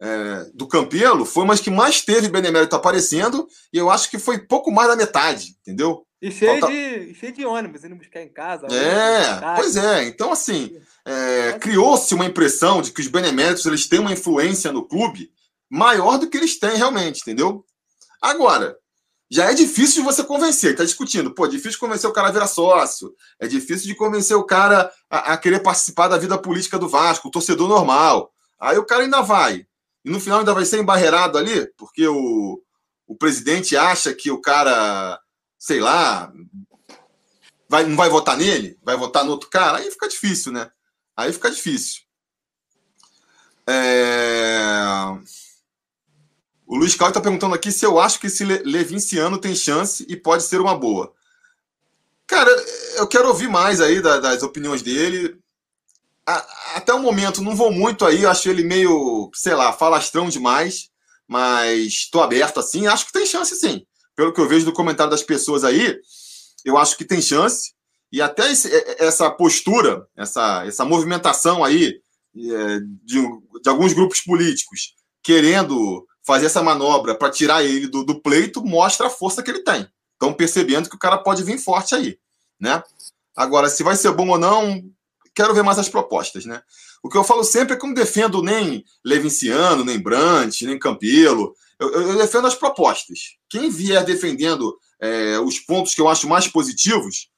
é, 0.00 0.50
do 0.52 0.66
Campelo, 0.66 1.24
foi 1.24 1.44
uma 1.44 1.56
que 1.56 1.70
mais 1.70 2.00
teve 2.00 2.28
Benemérito 2.28 2.74
aparecendo, 2.74 3.46
e 3.72 3.78
eu 3.78 3.88
acho 3.88 4.10
que 4.10 4.18
foi 4.18 4.38
pouco 4.38 4.70
mais 4.72 4.88
da 4.88 4.96
metade, 4.96 5.56
entendeu? 5.60 6.04
E 6.22 6.30
cheio, 6.30 6.60
Falta... 6.60 6.72
de, 6.72 7.14
cheio 7.14 7.32
de 7.32 7.44
ônibus, 7.44 7.82
indo 7.82 7.96
buscar 7.96 8.22
em 8.22 8.28
casa. 8.28 8.68
É, 8.68 9.56
pois 9.56 9.76
é. 9.76 10.04
Então, 10.04 10.30
assim, 10.30 10.80
é, 11.04 11.58
criou-se 11.58 12.14
uma 12.14 12.24
impressão 12.24 12.80
de 12.80 12.92
que 12.92 13.00
os 13.00 13.08
beneméritos 13.08 13.66
eles 13.66 13.88
têm 13.88 13.98
uma 13.98 14.12
influência 14.12 14.70
no 14.70 14.86
clube 14.86 15.32
maior 15.68 16.18
do 16.18 16.30
que 16.30 16.36
eles 16.36 16.56
têm 16.60 16.76
realmente, 16.76 17.22
entendeu? 17.22 17.64
Agora, 18.20 18.76
já 19.28 19.50
é 19.50 19.54
difícil 19.54 20.02
de 20.02 20.08
você 20.08 20.22
convencer, 20.22 20.76
tá 20.76 20.84
discutindo. 20.84 21.34
Pô, 21.34 21.46
é 21.46 21.48
difícil 21.48 21.80
convencer 21.80 22.08
o 22.08 22.12
cara 22.12 22.28
a 22.28 22.32
virar 22.32 22.46
sócio, 22.46 23.12
é 23.40 23.48
difícil 23.48 23.88
de 23.88 23.94
convencer 23.96 24.36
o 24.36 24.44
cara 24.44 24.92
a, 25.10 25.32
a, 25.32 25.36
querer 25.38 25.60
participar 25.60 26.06
da 26.06 26.18
vida 26.18 26.38
política 26.38 26.78
do 26.78 26.88
Vasco, 26.88 27.26
o 27.26 27.30
torcedor 27.32 27.66
normal. 27.66 28.30
Aí 28.60 28.78
o 28.78 28.84
cara 28.84 29.02
ainda 29.02 29.22
vai. 29.22 29.66
E 30.04 30.10
no 30.10 30.20
final 30.20 30.40
ainda 30.40 30.54
vai 30.54 30.64
ser 30.64 30.78
embarreirado 30.78 31.36
ali, 31.36 31.66
porque 31.76 32.06
o, 32.06 32.62
o 33.08 33.16
presidente 33.16 33.76
acha 33.76 34.14
que 34.14 34.30
o 34.30 34.40
cara, 34.40 35.18
sei 35.62 35.78
lá, 35.78 36.32
vai, 37.68 37.84
não 37.84 37.94
vai 37.94 38.10
votar 38.10 38.36
nele, 38.36 38.76
vai 38.82 38.96
votar 38.96 39.24
no 39.24 39.30
outro 39.30 39.48
cara. 39.48 39.78
Aí 39.78 39.88
fica 39.92 40.08
difícil, 40.08 40.50
né? 40.50 40.68
Aí 41.16 41.32
fica 41.32 41.48
difícil. 41.52 42.02
É... 43.64 44.72
O 46.66 46.76
Luiz 46.76 46.96
Carlos 46.96 47.16
está 47.16 47.20
perguntando 47.20 47.54
aqui 47.54 47.70
se 47.70 47.86
eu 47.86 48.00
acho 48.00 48.18
que 48.18 48.26
esse 48.26 48.44
Levinciano 48.44 49.38
tem 49.38 49.54
chance 49.54 50.04
e 50.08 50.16
pode 50.16 50.42
ser 50.42 50.60
uma 50.60 50.76
boa. 50.76 51.14
Cara, 52.26 52.50
eu 52.96 53.06
quero 53.06 53.28
ouvir 53.28 53.48
mais 53.48 53.80
aí 53.80 54.02
das 54.02 54.42
opiniões 54.42 54.82
dele. 54.82 55.38
Até 56.74 56.92
o 56.92 56.98
momento, 56.98 57.40
não 57.40 57.54
vou 57.54 57.70
muito 57.70 58.04
aí, 58.04 58.26
acho 58.26 58.48
ele 58.48 58.64
meio, 58.64 59.30
sei 59.32 59.54
lá, 59.54 59.72
falastrão 59.72 60.28
demais, 60.28 60.90
mas 61.28 61.86
estou 61.86 62.20
aberto 62.20 62.58
assim, 62.58 62.88
acho 62.88 63.06
que 63.06 63.12
tem 63.12 63.24
chance 63.24 63.54
sim. 63.54 63.86
Pelo 64.14 64.32
que 64.32 64.40
eu 64.40 64.48
vejo 64.48 64.64
do 64.64 64.72
comentário 64.72 65.10
das 65.10 65.22
pessoas 65.22 65.64
aí, 65.64 65.98
eu 66.64 66.76
acho 66.76 66.96
que 66.96 67.04
tem 67.04 67.20
chance. 67.20 67.72
E 68.10 68.20
até 68.20 68.50
esse, 68.50 68.70
essa 68.98 69.30
postura, 69.30 70.06
essa, 70.16 70.66
essa 70.66 70.84
movimentação 70.84 71.64
aí 71.64 72.00
é, 72.36 72.80
de, 73.04 73.22
de 73.62 73.68
alguns 73.68 73.92
grupos 73.92 74.20
políticos 74.20 74.94
querendo 75.22 76.06
fazer 76.24 76.46
essa 76.46 76.62
manobra 76.62 77.14
para 77.14 77.30
tirar 77.30 77.64
ele 77.64 77.86
do, 77.86 78.04
do 78.04 78.20
pleito 78.20 78.64
mostra 78.64 79.06
a 79.06 79.10
força 79.10 79.42
que 79.42 79.50
ele 79.50 79.62
tem. 79.62 79.88
Estão 80.12 80.32
percebendo 80.32 80.88
que 80.88 80.96
o 80.96 80.98
cara 80.98 81.18
pode 81.18 81.42
vir 81.42 81.58
forte 81.58 81.94
aí, 81.94 82.18
né? 82.60 82.82
Agora, 83.34 83.68
se 83.68 83.82
vai 83.82 83.96
ser 83.96 84.12
bom 84.12 84.28
ou 84.28 84.38
não, 84.38 84.82
quero 85.34 85.54
ver 85.54 85.62
mais 85.62 85.78
as 85.78 85.88
propostas, 85.88 86.44
né? 86.44 86.62
O 87.02 87.08
que 87.08 87.16
eu 87.16 87.24
falo 87.24 87.42
sempre 87.42 87.74
é 87.74 87.76
que 87.76 87.86
não 87.86 87.94
defendo 87.94 88.42
nem 88.42 88.84
Levinciano, 89.04 89.84
nem 89.84 89.98
Brant, 89.98 90.62
nem 90.62 90.78
Campelo. 90.78 91.54
Eu, 91.82 92.08
eu, 92.08 92.18
defendo 92.18 92.46
as 92.46 92.54
propostas. 92.54 93.36
Quem 93.48 93.70
vier 93.70 94.04
defendendo 94.04 94.76
é, 95.00 95.38
os 95.38 95.58
pontos 95.58 95.94
que 95.94 96.00
eu 96.00 96.08
acho 96.08 96.28
mais 96.28 96.48
positivos 96.48 97.28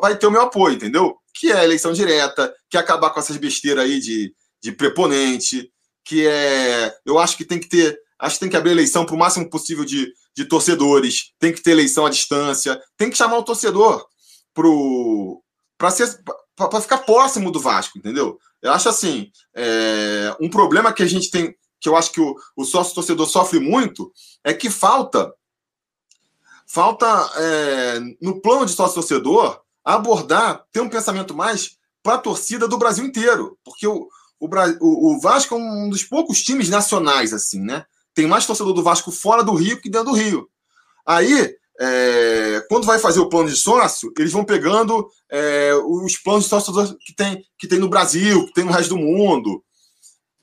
vai 0.00 0.16
ter 0.16 0.26
o 0.26 0.30
meu 0.30 0.42
apoio, 0.42 0.74
entendeu? 0.74 1.16
Que 1.34 1.52
é 1.52 1.64
eleição 1.64 1.92
direta, 1.92 2.52
que 2.68 2.76
é 2.76 2.80
acabar 2.80 3.10
com 3.10 3.20
essas 3.20 3.36
besteiras 3.36 3.84
aí 3.84 4.00
de, 4.00 4.34
de 4.62 4.72
preponente, 4.72 5.70
que 6.04 6.26
é. 6.26 6.94
Eu 7.06 7.18
acho 7.18 7.36
que 7.36 7.44
tem 7.44 7.58
que 7.58 7.68
ter 7.68 7.98
Acho 8.18 8.34
que 8.34 8.40
tem 8.40 8.48
que 8.48 8.56
abrir 8.56 8.72
eleição 8.72 9.06
para 9.06 9.14
o 9.14 9.18
máximo 9.18 9.48
possível 9.48 9.84
de, 9.84 10.12
de 10.36 10.44
torcedores, 10.44 11.32
tem 11.38 11.52
que 11.52 11.62
ter 11.62 11.70
eleição 11.70 12.04
à 12.04 12.10
distância, 12.10 12.80
tem 12.96 13.08
que 13.08 13.16
chamar 13.16 13.38
o 13.38 13.44
torcedor 13.44 14.04
para 14.52 15.90
ficar 16.80 16.98
próximo 16.98 17.52
do 17.52 17.60
Vasco, 17.60 17.96
entendeu? 17.96 18.40
Eu 18.60 18.72
acho 18.72 18.88
assim, 18.88 19.30
é, 19.54 20.34
um 20.40 20.50
problema 20.50 20.92
que 20.92 21.02
a 21.02 21.06
gente 21.06 21.30
tem, 21.30 21.54
que 21.80 21.88
eu 21.88 21.96
acho 21.96 22.12
que 22.12 22.20
o, 22.20 22.34
o 22.56 22.64
sócio 22.64 22.94
torcedor 22.94 23.26
sofre 23.26 23.60
muito, 23.60 24.12
é 24.44 24.52
que 24.52 24.70
falta 24.70 25.32
falta 26.66 27.06
é, 27.36 28.00
no 28.20 28.40
plano 28.42 28.66
de 28.66 28.72
sócio 28.72 28.96
torcedor 28.96 29.60
abordar, 29.82 30.64
ter 30.70 30.80
um 30.80 30.88
pensamento 30.88 31.34
mais 31.34 31.78
para 32.02 32.14
a 32.14 32.18
torcida 32.18 32.68
do 32.68 32.76
Brasil 32.76 33.04
inteiro, 33.04 33.58
porque 33.64 33.86
o, 33.86 34.06
o, 34.38 35.14
o 35.14 35.20
Vasco 35.20 35.54
é 35.54 35.58
um 35.58 35.88
dos 35.88 36.04
poucos 36.04 36.42
times 36.42 36.68
nacionais 36.68 37.32
assim, 37.32 37.60
né? 37.60 37.86
tem 38.18 38.26
mais 38.26 38.44
torcedor 38.44 38.72
do 38.72 38.82
Vasco 38.82 39.12
fora 39.12 39.44
do 39.44 39.54
Rio 39.54 39.80
que 39.80 39.88
dentro 39.88 40.08
do 40.08 40.16
Rio. 40.16 40.48
Aí, 41.06 41.54
é, 41.80 42.66
quando 42.68 42.84
vai 42.84 42.98
fazer 42.98 43.20
o 43.20 43.28
plano 43.28 43.48
de 43.48 43.54
sócio, 43.54 44.12
eles 44.18 44.32
vão 44.32 44.44
pegando 44.44 45.08
é, 45.30 45.72
os 45.74 46.16
planos 46.16 46.42
de 46.42 46.50
sócio 46.50 46.98
que 46.98 47.14
tem, 47.14 47.44
que 47.56 47.68
tem 47.68 47.78
no 47.78 47.88
Brasil, 47.88 48.44
que 48.46 48.52
tem 48.54 48.64
no 48.64 48.72
resto 48.72 48.90
do 48.90 48.98
mundo, 48.98 49.62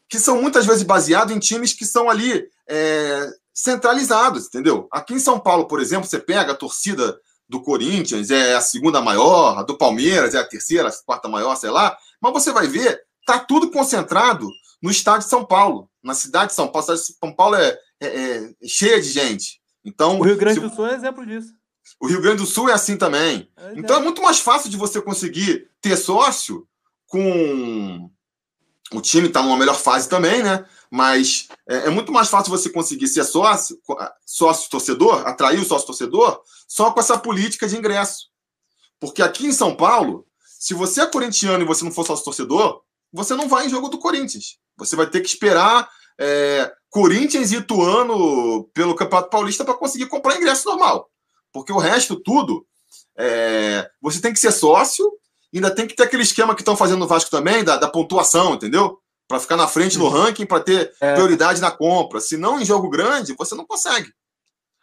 que 0.09 0.19
são 0.19 0.41
muitas 0.41 0.65
vezes 0.65 0.83
baseados 0.83 1.35
em 1.35 1.39
times 1.39 1.73
que 1.73 1.85
são 1.85 2.09
ali 2.09 2.47
é, 2.69 3.29
centralizados, 3.53 4.47
entendeu? 4.47 4.87
Aqui 4.91 5.13
em 5.13 5.19
São 5.19 5.39
Paulo, 5.39 5.67
por 5.67 5.79
exemplo, 5.79 6.07
você 6.07 6.19
pega 6.19 6.51
a 6.51 6.55
torcida 6.55 7.19
do 7.47 7.61
Corinthians, 7.61 8.31
é 8.31 8.55
a 8.55 8.61
segunda 8.61 9.01
maior, 9.01 9.57
a 9.57 9.63
do 9.63 9.77
Palmeiras 9.77 10.33
é 10.33 10.39
a 10.39 10.47
terceira, 10.47 10.89
a 10.89 11.03
quarta 11.05 11.27
maior, 11.27 11.55
sei 11.55 11.69
lá, 11.69 11.95
mas 12.19 12.33
você 12.33 12.51
vai 12.51 12.67
ver, 12.67 13.01
tá 13.25 13.39
tudo 13.39 13.71
concentrado 13.71 14.49
no 14.81 14.89
estado 14.89 15.19
de 15.19 15.29
São 15.29 15.45
Paulo, 15.45 15.89
na 16.03 16.13
cidade 16.13 16.49
de 16.49 16.55
São 16.55 16.67
Paulo. 16.67 16.79
A 16.79 16.97
cidade 16.97 17.01
de 17.01 17.19
São 17.19 17.33
Paulo 17.33 17.55
é, 17.55 17.77
é, 17.99 18.07
é 18.07 18.49
cheia 18.67 19.01
de 19.01 19.09
gente. 19.09 19.59
Então, 19.83 20.19
o 20.19 20.23
Rio 20.23 20.37
Grande 20.37 20.59
do 20.59 20.69
Sul 20.69 20.87
é 20.87 20.95
exemplo 20.95 21.25
disso. 21.25 21.53
O 21.99 22.07
Rio 22.07 22.21
Grande 22.21 22.37
do 22.37 22.45
Sul 22.45 22.69
é 22.69 22.73
assim 22.73 22.97
também. 22.97 23.49
É, 23.55 23.73
então 23.75 23.97
é 23.97 24.01
muito 24.01 24.21
mais 24.21 24.39
fácil 24.39 24.69
de 24.69 24.77
você 24.77 25.01
conseguir 25.01 25.69
ter 25.81 25.95
sócio 25.95 26.67
com. 27.07 28.09
O 28.93 29.01
time 29.01 29.27
está 29.27 29.41
numa 29.41 29.57
melhor 29.57 29.75
fase 29.75 30.07
também, 30.07 30.43
né? 30.43 30.65
Mas 30.91 31.47
é, 31.67 31.87
é, 31.87 31.89
muito 31.89 32.11
mais 32.11 32.29
fácil 32.29 32.51
você 32.51 32.69
conseguir 32.69 33.07
ser 33.07 33.23
sócio, 33.23 33.79
sócio 34.25 34.69
torcedor, 34.69 35.27
atrair 35.27 35.59
o 35.59 35.65
sócio 35.65 35.87
torcedor, 35.87 36.41
só 36.67 36.91
com 36.91 36.99
essa 36.99 37.17
política 37.17 37.67
de 37.67 37.75
ingresso. 37.75 38.29
Porque 38.99 39.21
aqui 39.21 39.47
em 39.47 39.51
São 39.51 39.75
Paulo, 39.75 40.25
se 40.59 40.73
você 40.73 41.01
é 41.01 41.05
corintiano 41.05 41.63
e 41.63 41.67
você 41.67 41.83
não 41.83 41.91
for 41.91 42.05
sócio 42.05 42.23
torcedor, 42.23 42.81
você 43.11 43.33
não 43.35 43.47
vai 43.47 43.65
em 43.65 43.69
jogo 43.69 43.89
do 43.89 43.97
Corinthians. 43.97 44.57
Você 44.77 44.95
vai 44.95 45.07
ter 45.07 45.21
que 45.21 45.27
esperar 45.27 45.89
é, 46.19 46.71
Corinthians 46.89 47.51
e 47.51 47.57
Ituano 47.57 48.65
pelo 48.73 48.95
Campeonato 48.95 49.29
Paulista 49.29 49.65
para 49.65 49.73
conseguir 49.73 50.07
comprar 50.07 50.37
ingresso 50.37 50.69
normal. 50.69 51.09
Porque 51.51 51.71
o 51.71 51.77
resto, 51.77 52.15
tudo, 52.17 52.65
é, 53.17 53.89
você 54.01 54.21
tem 54.21 54.33
que 54.33 54.39
ser 54.39 54.51
sócio, 54.51 55.11
ainda 55.53 55.71
tem 55.71 55.87
que 55.87 55.95
ter 55.95 56.03
aquele 56.03 56.23
esquema 56.23 56.55
que 56.55 56.61
estão 56.61 56.75
fazendo 56.75 56.99
no 56.99 57.07
Vasco 57.07 57.31
também, 57.31 57.63
da, 57.63 57.77
da 57.77 57.87
pontuação, 57.87 58.55
entendeu? 58.55 58.99
Para 59.27 59.39
ficar 59.39 59.57
na 59.57 59.67
frente 59.67 59.97
no 59.97 60.07
ranking, 60.07 60.45
para 60.45 60.63
ter 60.63 60.93
é. 60.99 61.13
prioridade 61.13 61.61
na 61.61 61.71
compra. 61.71 62.19
Se 62.19 62.37
não 62.37 62.59
em 62.59 62.65
jogo 62.65 62.89
grande, 62.89 63.35
você 63.37 63.55
não 63.55 63.65
consegue. 63.65 64.11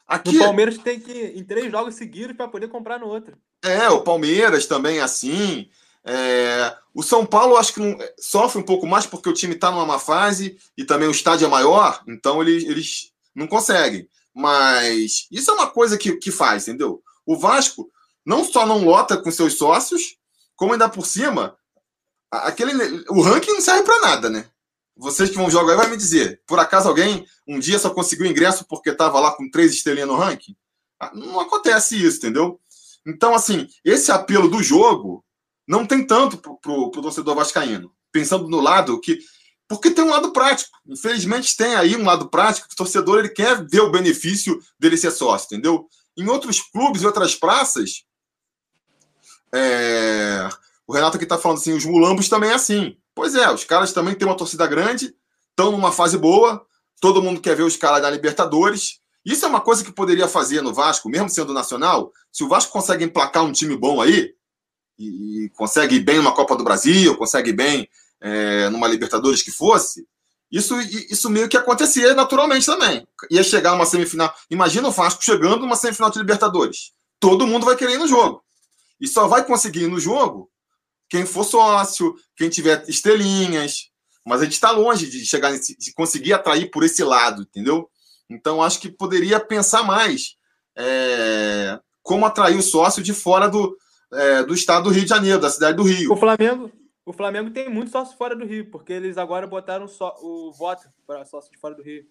Aqui, 0.06 0.36
o 0.36 0.40
Palmeiras 0.40 0.76
tem 0.78 1.00
que 1.00 1.12
ir 1.12 1.38
em 1.38 1.44
três 1.44 1.70
jogos 1.70 1.94
seguidos 1.94 2.36
para 2.36 2.48
poder 2.48 2.68
comprar 2.68 2.98
no 2.98 3.06
outro. 3.06 3.36
É, 3.64 3.88
o 3.88 4.02
Palmeiras 4.02 4.66
também 4.66 4.98
é 4.98 5.02
assim. 5.02 5.68
É, 6.04 6.76
o 6.92 7.02
São 7.02 7.24
Paulo 7.24 7.56
acho 7.56 7.74
que 7.74 7.80
não, 7.80 7.96
sofre 8.18 8.60
um 8.60 8.64
pouco 8.64 8.86
mais 8.86 9.06
porque 9.06 9.28
o 9.28 9.32
time 9.32 9.54
está 9.54 9.70
numa 9.70 9.86
má 9.86 9.98
fase 9.98 10.58
e 10.76 10.84
também 10.84 11.08
o 11.08 11.12
estádio 11.12 11.46
é 11.46 11.48
maior, 11.48 12.02
então 12.08 12.42
eles, 12.42 12.64
eles 12.64 13.12
não 13.34 13.46
conseguem. 13.46 14.08
Mas 14.34 15.26
isso 15.30 15.50
é 15.50 15.54
uma 15.54 15.70
coisa 15.70 15.96
que, 15.96 16.16
que 16.16 16.30
faz, 16.30 16.66
entendeu? 16.66 17.02
O 17.24 17.36
Vasco 17.36 17.90
não 18.24 18.44
só 18.44 18.66
não 18.66 18.84
lota 18.84 19.16
com 19.16 19.30
seus 19.30 19.56
sócios, 19.56 20.16
como 20.62 20.74
ainda 20.74 20.88
por 20.88 21.04
cima, 21.04 21.56
aquele, 22.30 23.04
o 23.08 23.20
ranking 23.20 23.50
não 23.50 23.60
serve 23.60 23.82
para 23.82 24.00
nada, 24.00 24.30
né? 24.30 24.46
Vocês 24.96 25.28
que 25.28 25.34
vão 25.34 25.50
jogar 25.50 25.72
aí 25.72 25.76
vai 25.76 25.90
me 25.90 25.96
dizer, 25.96 26.40
por 26.46 26.60
acaso 26.60 26.88
alguém 26.88 27.26
um 27.48 27.58
dia 27.58 27.80
só 27.80 27.90
conseguiu 27.90 28.26
ingresso 28.26 28.64
porque 28.68 28.90
estava 28.90 29.18
lá 29.18 29.32
com 29.32 29.50
três 29.50 29.72
estrelinhas 29.72 30.06
no 30.06 30.14
ranking? 30.14 30.54
Ah, 31.00 31.10
não 31.12 31.40
acontece 31.40 32.00
isso, 32.00 32.18
entendeu? 32.18 32.60
Então, 33.04 33.34
assim, 33.34 33.66
esse 33.84 34.12
apelo 34.12 34.48
do 34.48 34.62
jogo 34.62 35.24
não 35.66 35.84
tem 35.84 36.06
tanto 36.06 36.38
para 36.38 36.70
o 36.70 36.90
torcedor 36.92 37.34
vascaíno. 37.34 37.92
Pensando 38.12 38.46
no 38.48 38.60
lado 38.60 39.00
que. 39.00 39.18
Porque 39.66 39.90
tem 39.90 40.04
um 40.04 40.10
lado 40.10 40.32
prático. 40.32 40.70
Infelizmente, 40.86 41.56
tem 41.56 41.74
aí 41.74 41.96
um 41.96 42.04
lado 42.04 42.30
prático 42.30 42.68
que 42.68 42.74
o 42.74 42.76
torcedor 42.76 43.18
ele 43.18 43.30
quer 43.30 43.66
ver 43.66 43.80
o 43.80 43.90
benefício 43.90 44.62
dele 44.78 44.96
ser 44.96 45.10
sócio, 45.10 45.46
entendeu? 45.46 45.88
Em 46.16 46.28
outros 46.28 46.60
clubes, 46.60 47.02
em 47.02 47.06
outras 47.06 47.34
praças, 47.34 48.04
é... 49.54 50.48
o 50.86 50.92
Renato 50.92 51.16
aqui 51.16 51.24
está 51.24 51.38
falando 51.38 51.58
assim: 51.58 51.72
os 51.72 51.84
mulambos 51.84 52.28
também 52.28 52.50
é 52.50 52.54
assim. 52.54 52.96
Pois 53.14 53.34
é, 53.34 53.50
os 53.50 53.64
caras 53.64 53.92
também 53.92 54.14
têm 54.14 54.26
uma 54.26 54.36
torcida 54.36 54.66
grande, 54.66 55.14
estão 55.50 55.70
numa 55.70 55.92
fase 55.92 56.16
boa, 56.16 56.64
todo 57.00 57.22
mundo 57.22 57.40
quer 57.40 57.56
ver 57.56 57.62
os 57.62 57.76
caras 57.76 58.02
da 58.02 58.10
Libertadores. 58.10 59.00
Isso 59.24 59.44
é 59.44 59.48
uma 59.48 59.60
coisa 59.60 59.84
que 59.84 59.92
poderia 59.92 60.26
fazer 60.26 60.62
no 60.62 60.74
Vasco, 60.74 61.08
mesmo 61.08 61.28
sendo 61.28 61.52
nacional. 61.52 62.12
Se 62.32 62.42
o 62.42 62.48
Vasco 62.48 62.72
consegue 62.72 63.04
emplacar 63.04 63.44
um 63.44 63.52
time 63.52 63.76
bom 63.76 64.00
aí, 64.00 64.34
e, 64.98 65.44
e 65.44 65.48
consegue 65.50 65.96
ir 65.96 66.00
bem 66.00 66.16
numa 66.16 66.34
Copa 66.34 66.56
do 66.56 66.64
Brasil, 66.64 67.16
consegue 67.16 67.50
ir 67.50 67.54
bem 67.54 67.88
é, 68.20 68.68
numa 68.70 68.88
Libertadores 68.88 69.42
que 69.42 69.50
fosse, 69.50 70.06
isso, 70.52 70.78
isso 70.80 71.30
meio 71.30 71.48
que 71.48 71.56
acontecia 71.56 72.12
naturalmente 72.14 72.66
também. 72.66 73.06
Ia 73.30 73.42
chegar 73.42 73.72
uma 73.72 73.86
semifinal. 73.86 74.34
Imagina 74.50 74.86
o 74.86 74.92
Vasco 74.92 75.24
chegando 75.24 75.60
numa 75.60 75.76
semifinal 75.76 76.10
de 76.10 76.18
Libertadores. 76.18 76.92
Todo 77.18 77.46
mundo 77.46 77.64
vai 77.64 77.74
querer 77.74 77.94
ir 77.94 77.98
no 77.98 78.06
jogo. 78.06 78.44
E 79.02 79.08
só 79.08 79.26
vai 79.26 79.44
conseguir 79.44 79.82
ir 79.82 79.88
no 79.88 79.98
jogo 79.98 80.48
quem 81.10 81.26
for 81.26 81.44
sócio, 81.44 82.14
quem 82.36 82.48
tiver 82.48 82.88
estrelinhas. 82.88 83.90
Mas 84.24 84.40
a 84.40 84.44
gente 84.44 84.54
está 84.54 84.70
longe 84.70 85.10
de 85.10 85.26
chegar 85.26 85.50
nesse, 85.50 85.76
de 85.76 85.92
conseguir 85.92 86.32
atrair 86.32 86.70
por 86.70 86.84
esse 86.84 87.02
lado, 87.02 87.42
entendeu? 87.42 87.90
Então 88.30 88.62
acho 88.62 88.80
que 88.80 88.88
poderia 88.88 89.40
pensar 89.40 89.82
mais 89.82 90.36
é, 90.76 91.78
como 92.02 92.24
atrair 92.24 92.56
o 92.56 92.62
sócio 92.62 93.02
de 93.02 93.12
fora 93.12 93.48
do, 93.48 93.76
é, 94.12 94.44
do 94.44 94.54
estado 94.54 94.84
do 94.84 94.90
Rio 94.90 95.02
de 95.02 95.08
Janeiro, 95.08 95.40
da 95.40 95.50
cidade 95.50 95.76
do 95.76 95.82
Rio. 95.82 96.12
O 96.12 96.16
Flamengo, 96.16 96.70
o 97.04 97.12
Flamengo 97.12 97.50
tem 97.50 97.68
muito 97.68 97.90
sócio 97.90 98.16
fora 98.16 98.36
do 98.36 98.46
Rio, 98.46 98.70
porque 98.70 98.92
eles 98.92 99.18
agora 99.18 99.46
botaram 99.46 99.88
só, 99.88 100.16
o 100.22 100.52
voto 100.52 100.88
para 101.04 101.24
sócio 101.24 101.50
de 101.50 101.58
fora 101.58 101.74
do 101.74 101.82
Rio. 101.82 102.04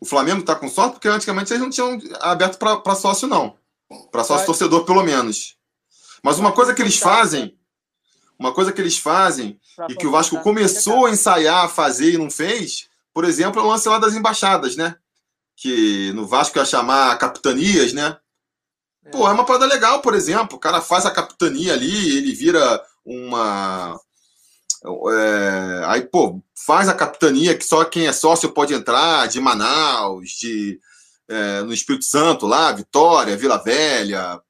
O 0.00 0.04
Flamengo 0.04 0.40
está 0.40 0.56
com 0.56 0.68
sócio 0.68 0.92
porque 0.92 1.08
antigamente 1.08 1.52
eles 1.52 1.62
não 1.62 1.70
tinham 1.70 1.98
aberto 2.20 2.58
para 2.58 2.94
sócio, 2.96 3.28
não. 3.28 3.56
Para 4.10 4.24
sócio 4.24 4.44
torcedor, 4.44 4.84
pelo 4.84 5.04
menos. 5.04 5.55
Mas 6.26 6.40
uma 6.40 6.50
coisa 6.50 6.74
que 6.74 6.82
eles 6.82 6.98
fazem, 6.98 7.56
uma 8.36 8.52
coisa 8.52 8.72
que 8.72 8.80
eles 8.80 8.98
fazem, 8.98 9.60
e 9.88 9.94
que 9.94 10.08
o 10.08 10.10
Vasco 10.10 10.40
começou 10.40 11.06
a 11.06 11.10
ensaiar, 11.10 11.66
a 11.66 11.68
fazer 11.68 12.14
e 12.14 12.18
não 12.18 12.28
fez, 12.28 12.88
por 13.14 13.24
exemplo, 13.24 13.60
é 13.60 13.64
o 13.64 13.68
lance 13.68 13.88
lá 13.88 13.96
das 14.00 14.12
embaixadas, 14.12 14.74
né? 14.74 14.96
Que 15.54 16.12
no 16.14 16.26
Vasco 16.26 16.58
ia 16.58 16.64
chamar 16.64 17.16
capitanias, 17.18 17.92
né? 17.92 18.16
Pô, 19.12 19.28
é 19.28 19.32
uma 19.32 19.44
parada 19.44 19.66
legal, 19.66 20.02
por 20.02 20.14
exemplo. 20.14 20.56
O 20.56 20.60
cara 20.60 20.80
faz 20.80 21.06
a 21.06 21.12
capitania 21.12 21.74
ali, 21.74 22.18
ele 22.18 22.34
vira 22.34 22.82
uma. 23.04 23.96
É, 24.84 25.84
aí, 25.86 26.02
pô, 26.02 26.42
faz 26.56 26.88
a 26.88 26.94
capitania 26.94 27.56
que 27.56 27.64
só 27.64 27.84
quem 27.84 28.08
é 28.08 28.12
sócio 28.12 28.50
pode 28.50 28.74
entrar, 28.74 29.28
de 29.28 29.38
Manaus, 29.38 30.30
de 30.30 30.80
é, 31.28 31.60
no 31.62 31.72
Espírito 31.72 32.04
Santo 32.04 32.48
lá, 32.48 32.72
Vitória, 32.72 33.36
Vila 33.36 33.58
Velha, 33.58 34.42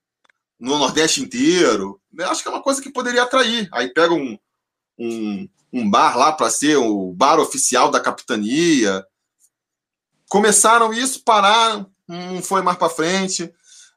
no 0.59 0.79
Nordeste 0.79 1.23
inteiro. 1.23 2.01
Eu 2.17 2.31
acho 2.31 2.43
que 2.43 2.49
é 2.49 2.51
uma 2.51 2.63
coisa 2.63 2.81
que 2.81 2.91
poderia 2.91 3.23
atrair. 3.23 3.69
Aí 3.73 3.89
pega 3.93 4.15
um, 4.15 4.39
um, 4.99 5.49
um 5.73 5.91
bar 5.91 6.17
lá 6.17 6.33
para 6.33 6.51
ser 6.51 6.77
o 6.77 7.13
bar 7.13 7.39
oficial 7.39 7.91
da 7.91 8.01
capitania. 8.01 9.05
Começaram 10.29 10.93
isso, 10.93 11.23
pararam, 11.23 11.91
não 12.09 12.43
foi 12.43 12.63
mais 12.63 12.79
para 12.79 12.89
frente. 12.89 13.53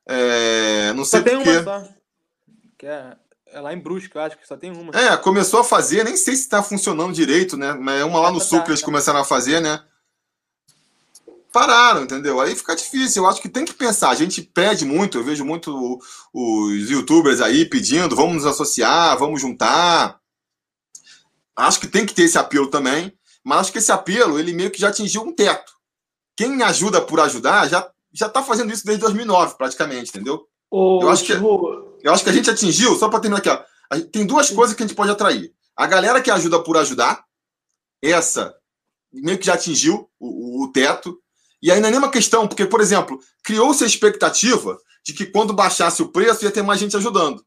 É, 0.07 0.93
não 0.93 1.05
sei 1.05 1.19
só 1.19 1.25
tem 1.25 1.35
uma 1.37 1.63
só. 1.63 1.87
Que 2.77 2.87
é, 2.87 3.15
é, 3.47 3.59
lá 3.59 3.73
em 3.73 3.79
Brusque, 3.79 4.17
acho 4.17 4.37
que 4.37 4.47
só 4.47 4.57
tem 4.57 4.71
uma. 4.71 4.95
É, 4.97 5.15
começou 5.17 5.59
a 5.59 5.63
fazer, 5.63 6.03
nem 6.03 6.15
sei 6.15 6.35
se 6.35 6.43
está 6.43 6.63
funcionando 6.63 7.13
direito, 7.13 7.57
né? 7.57 7.73
Mas 7.73 8.01
é 8.01 8.05
uma 8.05 8.19
lá 8.19 8.31
no 8.31 8.39
tá, 8.39 8.45
Sul 8.45 8.63
que 8.63 8.69
eles 8.69 8.81
tá. 8.81 8.85
começaram 8.85 9.19
a 9.19 9.25
fazer, 9.25 9.59
né? 9.59 9.83
Pararam, 11.51 12.03
entendeu? 12.03 12.39
Aí 12.39 12.55
fica 12.55 12.75
difícil. 12.75 13.23
Eu 13.23 13.29
acho 13.29 13.41
que 13.41 13.49
tem 13.49 13.65
que 13.65 13.73
pensar. 13.73 14.09
A 14.09 14.15
gente 14.15 14.41
pede 14.41 14.85
muito, 14.85 15.17
eu 15.17 15.23
vejo 15.23 15.43
muito 15.43 15.99
os 16.33 16.89
youtubers 16.89 17.41
aí 17.41 17.65
pedindo, 17.65 18.15
vamos 18.15 18.35
nos 18.35 18.45
associar, 18.45 19.17
vamos 19.17 19.41
juntar. 19.41 20.19
Acho 21.55 21.79
que 21.79 21.87
tem 21.87 22.05
que 22.05 22.13
ter 22.13 22.23
esse 22.23 22.37
apelo 22.37 22.67
também, 22.67 23.11
mas 23.43 23.59
acho 23.59 23.71
que 23.71 23.79
esse 23.79 23.91
apelo, 23.91 24.39
ele 24.39 24.53
meio 24.53 24.71
que 24.71 24.79
já 24.79 24.89
atingiu 24.89 25.23
um 25.23 25.33
teto. 25.33 25.73
Quem 26.37 26.63
ajuda 26.63 27.01
por 27.01 27.19
ajudar 27.19 27.67
já 27.67 27.89
já 28.11 28.27
está 28.27 28.41
fazendo 28.41 28.73
isso 28.73 28.85
desde 28.85 29.01
2009, 29.01 29.55
praticamente, 29.55 30.09
entendeu? 30.09 30.47
Ô, 30.71 30.99
eu, 31.03 31.09
acho 31.09 31.23
que, 31.23 31.33
eu 31.33 32.11
acho 32.11 32.23
que 32.23 32.29
a 32.29 32.33
gente 32.33 32.49
atingiu, 32.49 32.95
só 32.95 33.07
para 33.07 33.19
terminar 33.19 33.37
aqui, 33.37 33.49
ó, 33.49 33.99
tem 34.11 34.25
duas 34.25 34.49
coisas 34.49 34.75
que 34.75 34.81
a 34.81 34.87
gente 34.87 34.95
pode 34.95 35.11
atrair. 35.11 35.53
A 35.75 35.85
galera 35.85 36.21
que 36.21 36.31
ajuda 36.31 36.61
por 36.61 36.75
ajudar, 36.77 37.23
essa 38.01 38.55
meio 39.11 39.37
que 39.37 39.45
já 39.45 39.55
atingiu 39.55 40.09
o, 40.19 40.61
o, 40.61 40.63
o 40.63 40.71
teto. 40.71 41.19
E 41.61 41.67
não 41.67 41.75
é 41.75 41.79
nenhuma 41.91 42.11
questão, 42.11 42.47
porque, 42.47 42.65
por 42.65 42.81
exemplo, 42.81 43.19
criou-se 43.43 43.83
a 43.83 43.87
expectativa 43.87 44.77
de 45.05 45.13
que 45.13 45.25
quando 45.25 45.53
baixasse 45.53 46.01
o 46.01 46.09
preço 46.09 46.43
ia 46.43 46.51
ter 46.51 46.61
mais 46.61 46.79
gente 46.79 46.95
ajudando. 46.95 47.43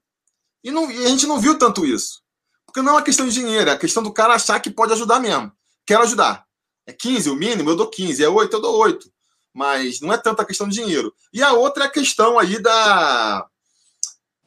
E, 0.62 0.70
não, 0.70 0.90
e 0.90 1.04
a 1.04 1.08
gente 1.08 1.26
não 1.26 1.40
viu 1.40 1.58
tanto 1.58 1.86
isso. 1.86 2.20
Porque 2.66 2.82
não 2.82 2.92
é 2.92 2.96
uma 2.96 3.02
questão 3.02 3.26
de 3.26 3.34
dinheiro, 3.34 3.70
é 3.70 3.72
a 3.72 3.78
questão 3.78 4.02
do 4.02 4.12
cara 4.12 4.34
achar 4.34 4.60
que 4.60 4.70
pode 4.70 4.92
ajudar 4.92 5.20
mesmo. 5.20 5.52
Quero 5.86 6.02
ajudar. 6.02 6.44
É 6.86 6.92
15 6.92 7.30
o 7.30 7.34
mínimo, 7.34 7.70
eu 7.70 7.76
dou 7.76 7.88
15. 7.88 8.22
É 8.22 8.28
8, 8.28 8.56
eu 8.56 8.60
dou 8.60 8.76
8 8.78 9.12
mas 9.52 10.00
não 10.00 10.12
é 10.12 10.18
tanta 10.18 10.44
questão 10.44 10.68
de 10.68 10.74
dinheiro. 10.74 11.14
E 11.32 11.42
a 11.42 11.52
outra 11.52 11.84
é 11.84 11.86
a 11.86 11.90
questão 11.90 12.38
aí 12.38 12.60
da 12.60 13.46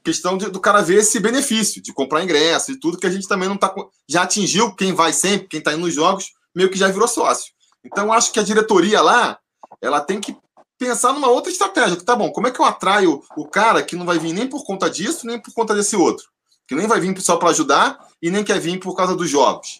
questão 0.03 0.37
de, 0.37 0.49
do 0.49 0.59
cara 0.59 0.81
ver 0.81 0.99
esse 0.99 1.19
benefício 1.19 1.81
de 1.81 1.91
comprar 1.91 2.23
ingresso 2.23 2.71
e 2.71 2.79
tudo 2.79 2.97
que 2.97 3.07
a 3.07 3.09
gente 3.09 3.27
também 3.27 3.47
não 3.47 3.55
está 3.55 3.73
já 4.07 4.21
atingiu 4.21 4.75
quem 4.75 4.93
vai 4.93 5.11
sempre, 5.11 5.47
quem 5.47 5.59
está 5.59 5.73
indo 5.73 5.81
nos 5.81 5.93
jogos, 5.93 6.31
meio 6.53 6.69
que 6.69 6.77
já 6.77 6.87
virou 6.87 7.07
sócio. 7.07 7.51
Então 7.83 8.13
acho 8.13 8.31
que 8.31 8.39
a 8.39 8.43
diretoria 8.43 9.01
lá, 9.01 9.39
ela 9.81 10.01
tem 10.01 10.19
que 10.19 10.35
pensar 10.77 11.13
numa 11.13 11.29
outra 11.29 11.51
estratégia, 11.51 11.95
tá 11.97 12.15
bom, 12.15 12.31
como 12.31 12.47
é 12.47 12.51
que 12.51 12.59
eu 12.59 12.65
atraio 12.65 13.23
o 13.37 13.47
cara 13.47 13.81
que 13.81 13.95
não 13.95 14.05
vai 14.05 14.19
vir 14.19 14.33
nem 14.33 14.47
por 14.47 14.65
conta 14.65 14.89
disso, 14.89 15.25
nem 15.25 15.39
por 15.39 15.53
conta 15.53 15.73
desse 15.73 15.95
outro, 15.95 16.29
que 16.67 16.75
nem 16.75 16.87
vai 16.87 16.99
vir 16.99 17.19
só 17.21 17.37
para 17.37 17.49
ajudar 17.49 18.07
e 18.21 18.29
nem 18.29 18.43
quer 18.43 18.59
vir 18.59 18.79
por 18.79 18.95
causa 18.95 19.15
dos 19.15 19.29
jogos. 19.29 19.79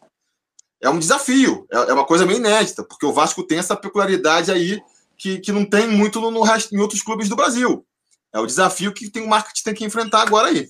É 0.81 0.89
um 0.89 0.99
desafio, 0.99 1.65
é, 1.71 1.77
é 1.77 1.93
uma 1.93 2.05
coisa 2.05 2.25
meio 2.25 2.37
inédita, 2.37 2.83
porque 2.83 3.05
o 3.05 3.13
Vasco 3.13 3.43
tem 3.43 3.57
essa 3.57 3.75
peculiaridade 3.75 4.51
aí 4.51 4.81
que, 5.17 5.39
que 5.39 5.51
não 5.51 5.65
tem 5.65 5.87
muito 5.87 6.19
no, 6.19 6.31
no 6.31 6.43
em 6.71 6.79
outros 6.79 7.01
clubes 7.01 7.27
do 7.29 7.35
Brasil. 7.35 7.85
É 8.31 8.39
o 8.39 8.45
desafio 8.45 8.93
que 8.93 9.09
tem 9.09 9.23
o 9.23 9.27
marketing 9.27 9.63
tem 9.63 9.73
que 9.73 9.85
enfrentar 9.85 10.21
agora 10.21 10.49
aí. 10.49 10.69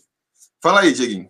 Fala 0.61 0.81
aí, 0.81 0.93
Dieguinho. 0.93 1.29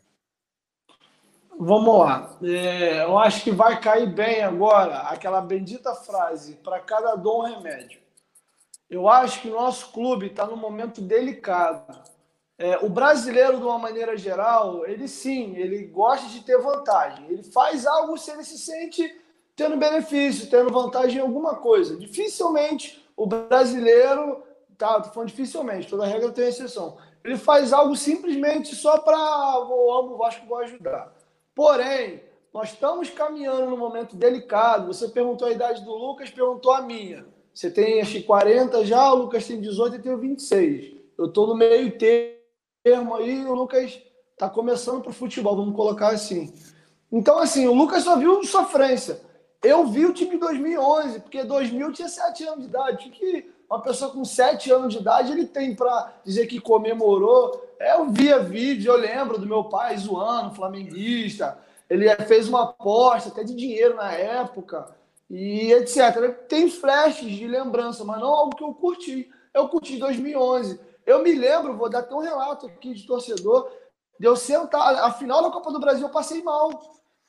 Vamos 1.57 1.99
lá. 1.99 2.37
É, 2.43 3.03
eu 3.03 3.17
acho 3.17 3.43
que 3.43 3.51
vai 3.51 3.79
cair 3.79 4.07
bem 4.07 4.43
agora 4.43 4.99
aquela 5.03 5.41
bendita 5.41 5.95
frase: 5.95 6.55
para 6.55 6.79
cada 6.79 7.15
dom, 7.15 7.41
remédio. 7.41 7.99
Eu 8.89 9.07
acho 9.09 9.41
que 9.41 9.49
o 9.49 9.53
nosso 9.53 9.91
clube 9.91 10.27
está 10.27 10.45
num 10.45 10.57
momento 10.57 11.01
delicado. 11.01 12.03
É, 12.57 12.77
o 12.77 12.89
brasileiro, 12.89 13.57
de 13.57 13.63
uma 13.63 13.77
maneira 13.77 14.15
geral, 14.15 14.85
ele 14.85 15.07
sim, 15.07 15.55
ele 15.57 15.87
gosta 15.87 16.27
de 16.27 16.41
ter 16.41 16.57
vantagem. 16.57 17.25
Ele 17.29 17.43
faz 17.43 17.85
algo 17.85 18.17
se 18.17 18.31
ele 18.31 18.43
se 18.43 18.57
sente 18.57 19.21
tendo 19.55 19.77
benefício, 19.77 20.49
tendo 20.49 20.71
vantagem 20.71 21.17
em 21.17 21.21
alguma 21.21 21.55
coisa. 21.55 21.97
Dificilmente 21.97 23.03
o 23.15 23.25
brasileiro, 23.25 24.43
tá, 24.77 24.99
tô 24.99 25.09
falando 25.09 25.29
dificilmente, 25.29 25.87
toda 25.87 26.05
regra 26.05 26.31
tem 26.31 26.47
exceção. 26.47 26.97
Ele 27.23 27.37
faz 27.37 27.73
algo 27.73 27.95
simplesmente 27.95 28.75
só 28.75 28.99
para 28.99 29.17
o 29.17 29.93
amo, 29.93 30.13
o 30.13 30.17
Vasco 30.17 30.45
vou 30.45 30.57
ajudar. 30.59 31.14
Porém, 31.55 32.21
Nós 32.55 32.69
estamos 32.69 33.09
caminhando 33.09 33.69
num 33.69 33.75
momento 33.75 34.15
delicado. 34.15 34.87
Você 34.87 35.09
perguntou 35.09 35.45
a 35.45 35.51
idade 35.51 35.83
do 35.83 35.93
Lucas, 35.93 36.29
perguntou 36.29 36.71
a 36.71 36.81
minha. 36.81 37.25
Você 37.53 37.69
tem 37.69 37.99
acho 37.99 38.13
que 38.13 38.23
40 38.23 38.85
já, 38.85 39.11
o 39.11 39.15
Lucas 39.15 39.45
tem 39.45 39.59
18 39.59 39.97
e 39.97 39.99
tenho 39.99 40.17
26. 40.17 40.93
Eu 41.17 41.25
estou 41.25 41.47
no 41.47 41.53
meio 41.53 41.97
termo 41.97 43.15
aí, 43.15 43.45
o 43.45 43.53
Lucas 43.53 44.01
está 44.31 44.49
começando 44.49 45.01
para 45.01 45.09
o 45.09 45.13
futebol, 45.13 45.53
vamos 45.53 45.75
colocar 45.75 46.13
assim. 46.13 46.53
Então, 47.11 47.39
assim, 47.39 47.67
o 47.67 47.73
Lucas 47.73 48.05
só 48.05 48.15
viu 48.15 48.41
sofrência. 48.45 49.19
Eu 49.61 49.85
vi 49.87 50.05
o 50.05 50.13
time 50.13 50.31
de 50.31 50.37
2011, 50.37 51.19
porque 51.19 51.43
2000 51.43 51.91
tinha 51.91 52.07
7 52.07 52.41
anos 52.45 52.61
de 52.61 52.69
idade. 52.69 53.09
O 53.09 53.11
que 53.11 53.51
uma 53.69 53.81
pessoa 53.81 54.11
com 54.11 54.23
7 54.23 54.71
anos 54.71 54.93
de 54.93 54.99
idade 54.99 55.31
ele 55.31 55.45
tem 55.45 55.75
para 55.75 56.13
dizer 56.23 56.47
que 56.47 56.59
comemorou? 56.59 57.63
Eu 57.79 58.09
via 58.09 58.39
vídeo, 58.39 58.91
eu 58.91 58.97
lembro 58.97 59.37
do 59.37 59.47
meu 59.47 59.65
pai 59.65 59.97
zoando, 59.97 60.55
flamenguista. 60.55 61.57
Ele 61.89 62.09
fez 62.27 62.47
uma 62.47 62.63
aposta, 62.63 63.29
até 63.29 63.43
de 63.43 63.53
dinheiro 63.53 63.95
na 63.95 64.11
época, 64.11 64.87
e 65.29 65.71
etc. 65.73 66.33
Tem 66.47 66.69
flashes 66.69 67.31
de 67.31 67.47
lembrança, 67.47 68.03
mas 68.03 68.19
não 68.19 68.29
algo 68.29 68.55
que 68.55 68.63
eu 68.63 68.73
curti. 68.73 69.29
Eu 69.53 69.67
curti 69.67 69.97
2011. 69.97 70.79
Eu 71.05 71.21
me 71.21 71.33
lembro, 71.33 71.77
vou 71.77 71.89
dar 71.89 71.99
até 71.99 72.15
um 72.15 72.19
relato 72.19 72.65
aqui 72.65 72.93
de 72.93 73.05
torcedor, 73.05 73.69
de 74.19 74.27
eu 74.27 74.35
sentar, 74.35 74.95
a 74.95 75.11
final 75.11 75.43
da 75.43 75.51
Copa 75.51 75.71
do 75.71 75.79
Brasil 75.79 76.07
eu 76.07 76.11
passei 76.11 76.41
mal. 76.41 76.71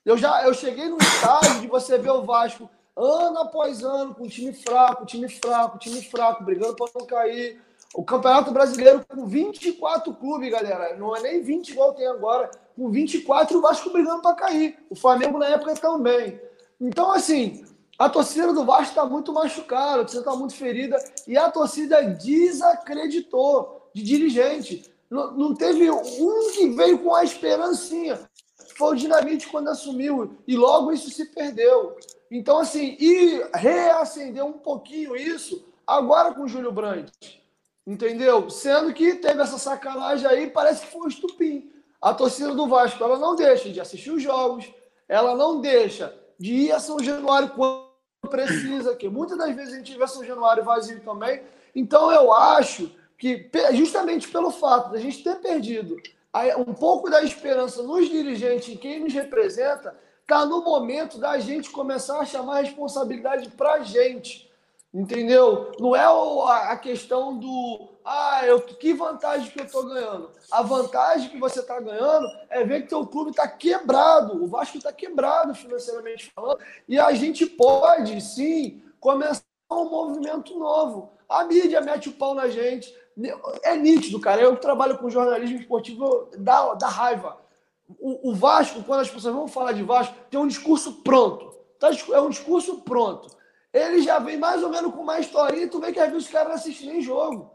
Eu 0.05 0.17
já 0.17 0.45
eu 0.45 0.55
cheguei 0.55 0.89
no 0.89 0.99
estágio 0.99 1.61
de 1.61 1.67
você 1.67 1.99
ver 1.99 2.11
o 2.11 2.23
Vasco 2.23 2.71
ano 2.97 3.39
após 3.41 3.83
ano 3.83 4.15
com 4.15 4.27
time 4.27 4.53
fraco, 4.53 5.05
time 5.05 5.29
fraco, 5.29 5.79
time 5.79 6.03
fraco, 6.03 6.45
brigando 6.45 6.75
para 6.75 6.91
não 6.99 7.07
cair. 7.07 7.61
O 7.95 8.05
Campeonato 8.05 8.51
Brasileiro 8.51 9.05
com 9.07 9.27
24 9.27 10.13
clubes, 10.15 10.51
galera. 10.51 10.97
Não 10.97 11.15
é 11.15 11.21
nem 11.21 11.43
20 11.43 11.69
igual 11.69 11.95
tem 11.95 12.07
agora. 12.07 12.51
Com 12.75 12.91
24 12.91 13.59
o 13.59 13.61
Vasco 13.61 13.91
brigando 13.91 14.23
para 14.23 14.35
cair. 14.35 14.79
O 14.91 14.97
Flamengo 14.97 15.39
na 15.39 15.47
época 15.49 15.75
também. 15.75 16.41
Então, 16.81 17.13
assim, 17.13 17.65
a 17.99 18.09
torcida 18.09 18.53
do 18.53 18.65
Vasco 18.65 18.91
está 18.91 19.05
muito 19.05 19.33
machucada, 19.33 20.03
a 20.03 20.05
torcida 20.05 20.21
está 20.21 20.35
muito 20.35 20.55
ferida. 20.55 20.97
E 21.27 21.37
a 21.37 21.51
torcida 21.51 22.03
desacreditou 22.03 23.91
de 23.95 24.03
dirigente. 24.03 24.91
Não, 25.09 25.33
não 25.33 25.55
teve 25.55 25.91
um 25.91 26.51
que 26.53 26.69
veio 26.71 26.99
com 26.99 27.15
a 27.15 27.25
esperancinha 27.25 28.19
foi 28.77 28.93
o 28.93 28.95
Dinamite 28.95 29.49
quando 29.49 29.69
assumiu, 29.69 30.37
e 30.47 30.55
logo 30.55 30.93
isso 30.93 31.11
se 31.11 31.25
perdeu. 31.27 31.97
Então, 32.31 32.59
assim, 32.59 32.97
e 32.99 33.41
reacender 33.55 34.45
um 34.45 34.55
pouquinho 34.55 35.17
isso 35.17 35.67
agora 35.87 36.35
com 36.35 36.43
o 36.43 36.49
Júlio 36.49 36.73
Brandt, 36.73 37.43
entendeu? 37.87 38.51
Sendo 38.51 38.93
que 38.93 39.15
teve 39.15 39.41
essa 39.41 39.59
sacanagem 39.59 40.27
aí, 40.27 40.51
parece 40.51 40.87
que 40.87 40.93
foi 40.93 41.03
um 41.03 41.09
estupim. 41.09 41.71
A 42.01 42.13
torcida 42.13 42.55
do 42.55 42.67
Vasco, 42.67 43.03
ela 43.03 43.19
não 43.19 43.37
deixa 43.37 43.71
de 43.71 43.81
assistir 43.81 44.11
os 44.11 44.23
jogos, 44.23 44.69
ela 45.09 45.35
não 45.37 45.61
deixa 45.61 46.15
de 46.39 46.53
ir 46.53 46.73
a 46.73 46.81
São 46.81 46.99
Januário 46.99 47.51
quando 47.51 47.87
precisa, 48.29 48.97
que 48.97 49.09
muitas 49.09 49.39
das 49.39 49.55
vezes 49.55 49.75
a 49.75 49.77
gente 49.77 49.97
vê 49.97 50.07
São 50.07 50.25
Januário 50.25 50.65
vazio 50.65 51.01
também. 51.01 51.43
Então, 51.75 52.11
eu 52.11 52.33
acho 52.33 52.91
que, 53.17 53.49
justamente 53.73 54.29
pelo 54.29 54.51
fato 54.51 54.91
de 54.91 54.97
a 54.97 55.01
gente 55.01 55.23
ter 55.23 55.37
perdido 55.37 55.97
um 56.59 56.75
pouco 56.75 57.09
da 57.09 57.23
esperança 57.23 57.83
nos 57.83 58.09
dirigentes, 58.09 58.69
em 58.69 58.77
quem 58.77 59.01
nos 59.01 59.13
representa, 59.15 59.97
está 60.27 60.45
no 60.45 60.61
momento 60.61 61.19
da 61.19 61.39
gente 61.39 61.71
começar 61.71 62.19
a 62.19 62.25
chamar 62.25 62.59
a 62.59 62.63
responsabilidade 62.63 63.49
para 63.51 63.75
a 63.75 63.83
gente. 63.83 64.51
Entendeu? 64.93 65.73
Não 65.79 65.95
é 65.95 66.05
a 66.71 66.77
questão 66.77 67.39
do 67.39 67.89
ah, 68.05 68.41
eu, 68.45 68.61
que 68.61 68.93
vantagem 68.95 69.51
que 69.51 69.61
eu 69.61 69.65
estou 69.65 69.87
ganhando. 69.87 70.31
A 70.51 70.63
vantagem 70.63 71.29
que 71.29 71.39
você 71.39 71.61
está 71.61 71.79
ganhando 71.79 72.27
é 72.49 72.65
ver 72.65 72.83
que 72.83 72.89
teu 72.89 73.07
clube 73.07 73.31
está 73.31 73.47
quebrado. 73.47 74.43
O 74.43 74.47
Vasco 74.47 74.79
está 74.79 74.93
quebrado 74.93 75.55
financeiramente 75.55 76.33
falando. 76.35 76.59
E 76.89 76.99
a 76.99 77.13
gente 77.13 77.47
pode, 77.47 78.21
sim, 78.21 78.83
começar 78.99 79.45
um 79.71 79.91
movimento 79.91 80.59
novo. 80.59 81.13
A 81.29 81.45
mídia 81.45 81.81
mete 81.81 82.09
o 82.09 82.13
pau 82.13 82.35
na 82.35 82.49
gente, 82.49 82.93
é 83.63 83.77
nítido, 83.77 84.21
cara. 84.21 84.41
Eu 84.41 84.55
que 84.55 84.63
trabalho 84.63 84.99
com 84.99 85.11
jornalismo 85.11 85.59
esportivo, 85.59 86.31
dá, 86.39 86.75
dá 86.75 86.89
raiva. 86.89 87.37
O, 87.89 88.31
o, 88.31 88.35
Vasco, 88.35 88.83
quando 88.83 89.01
as 89.01 89.11
pessoas 89.11 89.35
vão 89.35 89.47
falar 89.47 89.73
de 89.73 89.83
Vasco, 89.83 90.15
tem 90.31 90.41
um 90.41 90.49
discurso 90.49 91.03
pronto. 91.05 91.55
Tá, 91.79 91.91
é 92.13 92.21
um 92.21 92.31
discurso 92.31 92.81
pronto. 92.81 93.29
Ele 93.73 94.03
já 94.03 94.19
vem 94.19 94.39
mais 94.39 94.63
ou 94.63 94.71
menos 94.71 94.93
com 94.93 95.03
uma 95.03 95.21
historinha 95.21 95.69
tu 95.69 95.79
vê 95.79 95.93
que 95.93 96.01
às 96.01 96.11
vezes 96.11 96.25
os 96.25 96.33
caras 96.33 96.49
não 96.49 96.55
assistem 96.55 96.89
nem 96.91 97.01
jogo. 97.01 97.51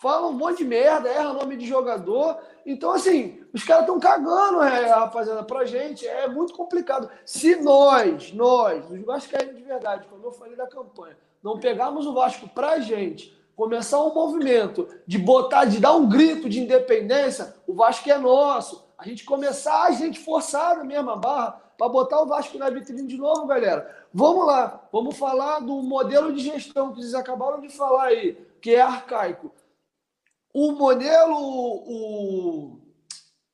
Falam 0.00 0.30
um 0.30 0.34
monte 0.34 0.58
de 0.58 0.64
merda, 0.64 1.08
erra 1.08 1.32
nome 1.32 1.56
de 1.56 1.66
jogador. 1.66 2.38
Então, 2.64 2.92
assim, 2.92 3.42
os 3.52 3.64
caras 3.64 3.82
estão 3.82 3.98
cagando, 3.98 4.62
é, 4.62 4.86
rapaziada, 4.86 5.42
pra 5.42 5.64
gente. 5.64 6.06
É 6.06 6.28
muito 6.28 6.52
complicado. 6.52 7.10
Se 7.24 7.56
nós, 7.56 8.32
nós, 8.32 8.90
os 8.90 9.00
vascaínos 9.04 9.56
de 9.56 9.62
verdade, 9.62 10.06
como 10.08 10.26
eu 10.26 10.32
falei 10.32 10.54
da 10.54 10.66
campanha, 10.66 11.16
não 11.42 11.58
pegarmos 11.58 12.06
o 12.06 12.12
Vasco 12.12 12.48
pra 12.48 12.78
gente 12.78 13.34
começar 13.56 14.02
um 14.04 14.12
movimento 14.12 14.86
de 15.06 15.18
botar, 15.18 15.64
de 15.64 15.80
dar 15.80 15.94
um 15.96 16.06
grito 16.06 16.46
de 16.46 16.60
independência, 16.60 17.56
o 17.66 17.72
Vasco 17.72 18.10
é 18.10 18.18
nosso. 18.18 18.85
A 18.98 19.06
gente 19.06 19.24
começar 19.24 19.84
a 19.84 19.90
gente 19.90 20.18
forçar 20.18 20.76
na 20.76 20.84
mesma 20.84 21.16
barra 21.16 21.60
para 21.76 21.88
botar 21.88 22.22
o 22.22 22.26
Vasco 22.26 22.56
na 22.56 22.70
vitrine 22.70 23.06
de 23.06 23.18
novo, 23.18 23.46
galera. 23.46 24.06
Vamos 24.12 24.46
lá, 24.46 24.88
vamos 24.90 25.18
falar 25.18 25.60
do 25.60 25.82
modelo 25.82 26.32
de 26.32 26.42
gestão 26.42 26.90
que 26.90 27.00
vocês 27.00 27.14
acabaram 27.14 27.60
de 27.60 27.68
falar 27.68 28.04
aí, 28.04 28.34
que 28.60 28.74
é 28.74 28.80
arcaico. 28.80 29.52
O 30.54 30.72
modelo, 30.72 31.36
o, 31.36 32.80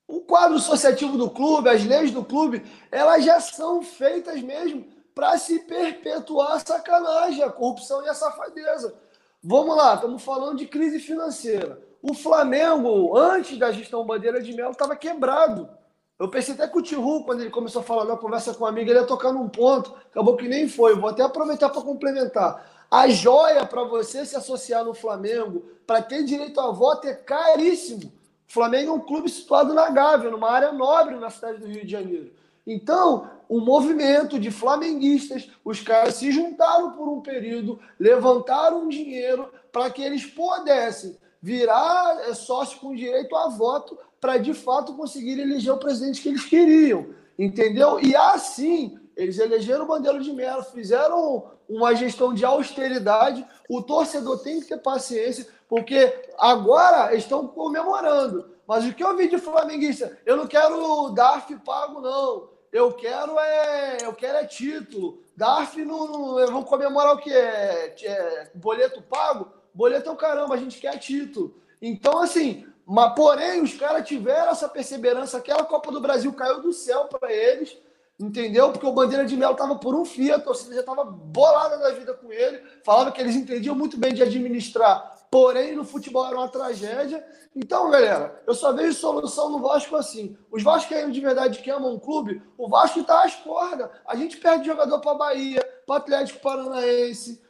o 0.07 0.21
quadro 0.21 0.57
associativo 0.57 1.19
do 1.19 1.29
clube, 1.29 1.69
as 1.69 1.85
leis 1.85 2.13
do 2.13 2.25
clube, 2.25 2.65
elas 2.93 3.25
já 3.25 3.41
são 3.41 3.83
feitas 3.83 4.41
mesmo 4.41 4.87
para 5.13 5.37
se 5.37 5.59
perpetuar 5.61 6.53
a 6.53 6.61
sacanagem, 6.61 7.43
a 7.43 7.51
corrupção 7.51 8.05
e 8.05 8.09
a 8.09 8.15
safadeza. 8.15 8.95
Vamos 9.43 9.77
lá, 9.77 9.97
estamos 9.97 10.23
falando 10.23 10.59
de 10.59 10.67
crise 10.69 11.01
financeira. 11.01 11.83
O 12.03 12.15
Flamengo, 12.15 13.17
antes 13.17 13.57
da 13.57 13.71
gestão 13.71 14.05
Bandeira 14.05 14.43
de 14.43 14.53
Melo, 14.53 14.73
estava 14.73 14.97
quebrado. 14.97 15.71
Eu 16.19 16.29
pensei 16.29 16.53
até 16.53 16.67
que 16.67 16.77
o 16.77 16.83
Tihu, 16.83 17.25
quando 17.25 17.43
ele 17.43 17.51
começou 17.51 17.81
a 17.81 17.85
falar 17.85 18.05
na 18.05 18.17
conversa 18.17 18.53
com 18.53 18.65
um 18.65 18.67
amigo, 18.67 18.91
ele 18.91 18.99
ia 18.99 19.07
tocar 19.07 19.33
num 19.33 19.49
ponto, 19.49 19.95
acabou 20.11 20.37
que 20.37 20.49
nem 20.49 20.69
foi. 20.69 20.97
Vou 20.97 21.09
até 21.09 21.23
aproveitar 21.23 21.69
para 21.69 21.81
complementar. 21.81 22.69
A 22.91 23.09
joia 23.09 23.65
para 23.65 23.85
você 23.85 24.27
se 24.27 24.35
associar 24.35 24.85
no 24.85 24.95
Flamengo, 24.95 25.65
para 25.87 26.03
ter 26.03 26.25
direito 26.25 26.61
a 26.61 26.73
voto, 26.73 27.07
é 27.07 27.15
caríssimo. 27.15 28.13
O 28.49 28.53
Flamengo 28.53 28.91
é 28.91 28.95
um 28.95 29.01
clube 29.01 29.31
situado 29.31 29.73
na 29.73 29.89
Gávea, 29.89 30.31
numa 30.31 30.51
área 30.51 30.73
nobre 30.73 31.15
na 31.15 31.31
cidade 31.31 31.59
do 31.59 31.69
Rio 31.69 31.85
de 31.85 31.93
Janeiro. 31.93 32.33
Então, 32.67 33.31
um 33.49 33.61
movimento 33.61 34.41
de 34.41 34.51
flamenguistas, 34.51 35.49
os 35.65 35.81
caras 35.81 36.17
se 36.17 36.33
juntaram 36.33 36.93
por 36.93 37.09
um 37.09 37.21
período, 37.21 37.79
levantaram 37.99 38.89
dinheiro 38.89 39.49
para 39.71 39.89
que 39.89 40.03
eles 40.03 40.27
pudessem 40.27 41.17
virar 41.43 42.29
é, 42.29 42.35
sócio 42.35 42.79
com 42.79 42.95
direito 42.95 43.35
a 43.35 43.49
voto 43.49 43.99
para 44.21 44.39
de 44.39 44.55
fato 44.55 44.95
conseguir 44.95 45.41
eleger 45.41 45.75
o 45.75 45.79
presidente 45.79 46.23
que 46.23 46.29
eles 46.29 46.45
queriam, 46.45 47.09
entendeu? 47.37 47.99
E 47.99 48.15
assim 48.15 48.97
eles 49.17 49.39
elegeram 49.39 49.85
o 49.85 49.89
Bandeira 49.89 50.21
de 50.21 50.33
Mello, 50.33 50.63
fizeram 50.63 51.51
uma 51.69 51.95
gestão 51.95 52.33
de 52.33 52.45
austeridade. 52.45 53.45
O 53.69 53.83
torcedor 53.83 54.39
tem 54.39 54.61
que 54.61 54.69
ter 54.69 54.79
paciência, 54.79 55.47
porque 55.69 56.31
agora 56.39 57.15
estão 57.15 57.47
comemorando. 57.47 58.53
Mas 58.67 58.87
o 58.87 58.95
que 58.95 59.03
eu 59.03 59.17
vi 59.17 59.29
de 59.29 59.39
flamenguista? 59.39 60.17
Eu 60.25 60.37
não 60.37 60.47
quero 60.47 61.11
DARF 61.11 61.55
pago, 61.57 62.01
não. 62.01 62.51
Eu 62.73 62.93
quero 62.93 63.39
é, 63.39 63.99
eu 64.03 64.15
quero 64.15 64.39
é 64.39 64.47
título. 64.47 65.23
DARF 65.37 65.85
não, 65.85 66.47
não 66.47 66.63
comemorar 66.63 67.15
o 67.15 67.19
que 67.19 67.31
é, 67.31 67.95
é, 68.03 68.51
boleto 68.55 69.03
pago. 69.03 69.53
Boleto 69.75 70.09
é 70.09 70.13
o 70.13 70.17
caramba, 70.17 70.55
a 70.55 70.59
gente 70.59 70.81
quer 70.81 70.99
título. 70.99 71.55
Então 71.81 72.21
assim, 72.21 72.67
mas 72.87 73.15
porém 73.15 73.63
os 73.63 73.75
caras 73.75 74.07
tiveram 74.07 74.51
essa 74.51 74.69
perseverança. 74.69 75.39
Aquela 75.39 75.65
Copa 75.65 75.91
do 75.91 76.01
Brasil 76.01 76.33
caiu 76.33 76.61
do 76.61 76.73
céu 76.73 77.05
para 77.07 77.33
eles, 77.33 77.77
entendeu? 78.19 78.73
Porque 78.73 78.87
o 78.87 78.93
Bandeira 78.93 79.25
de 79.25 79.37
Melo 79.37 79.55
tava 79.55 79.77
por 79.77 79.95
um 79.95 80.05
fio, 80.05 80.35
a 80.35 80.39
torcida 80.39 80.75
já 80.75 80.81
estava 80.81 81.05
bolada 81.05 81.79
da 81.79 81.91
vida 81.91 82.15
com 82.15 82.33
ele. 82.33 82.63
Falava 82.85 83.13
que 83.13 83.21
eles 83.21 83.35
entendiam 83.35 83.75
muito 83.75 83.97
bem 83.97 84.13
de 84.13 84.23
administrar 84.23 85.13
Porém, 85.33 85.75
no 85.75 85.83
futebol 85.83 86.27
era 86.27 86.37
uma 86.37 86.47
tragédia. 86.47 87.27
Então, 87.57 87.91
galera, 87.91 88.43
eu 88.47 88.55
só 88.55 88.71
vejo 88.71 88.93
solução 88.93 89.49
no 89.49 89.61
Vasco 89.61 89.97
assim. 89.97 90.37
Os 90.51 90.63
vascaínos 90.63 91.15
de 91.15 91.23
verdade 91.23 91.63
que 91.63 91.71
amam 91.71 91.95
o 91.95 92.01
clube, 92.01 92.43
o 92.59 92.69
Vasco 92.69 93.01
está 93.01 93.25
às 93.25 93.35
cordas. 93.37 93.89
A 94.07 94.15
gente 94.15 94.37
perde 94.37 94.67
jogador 94.67 95.01
para 95.01 95.15
Bahia, 95.15 95.67
para 95.87 95.97
Atlético 95.97 96.39
Paranaense, 96.41 97.43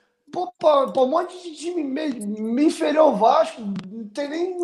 para 0.58 1.02
um 1.02 1.08
monte 1.08 1.42
de 1.42 1.54
time 1.56 1.84
me 1.84 2.64
inferior 2.64 3.04
ao 3.04 3.16
Vasco. 3.16 3.60
Não 3.60 4.08
tem 4.08 4.28
nem 4.28 4.58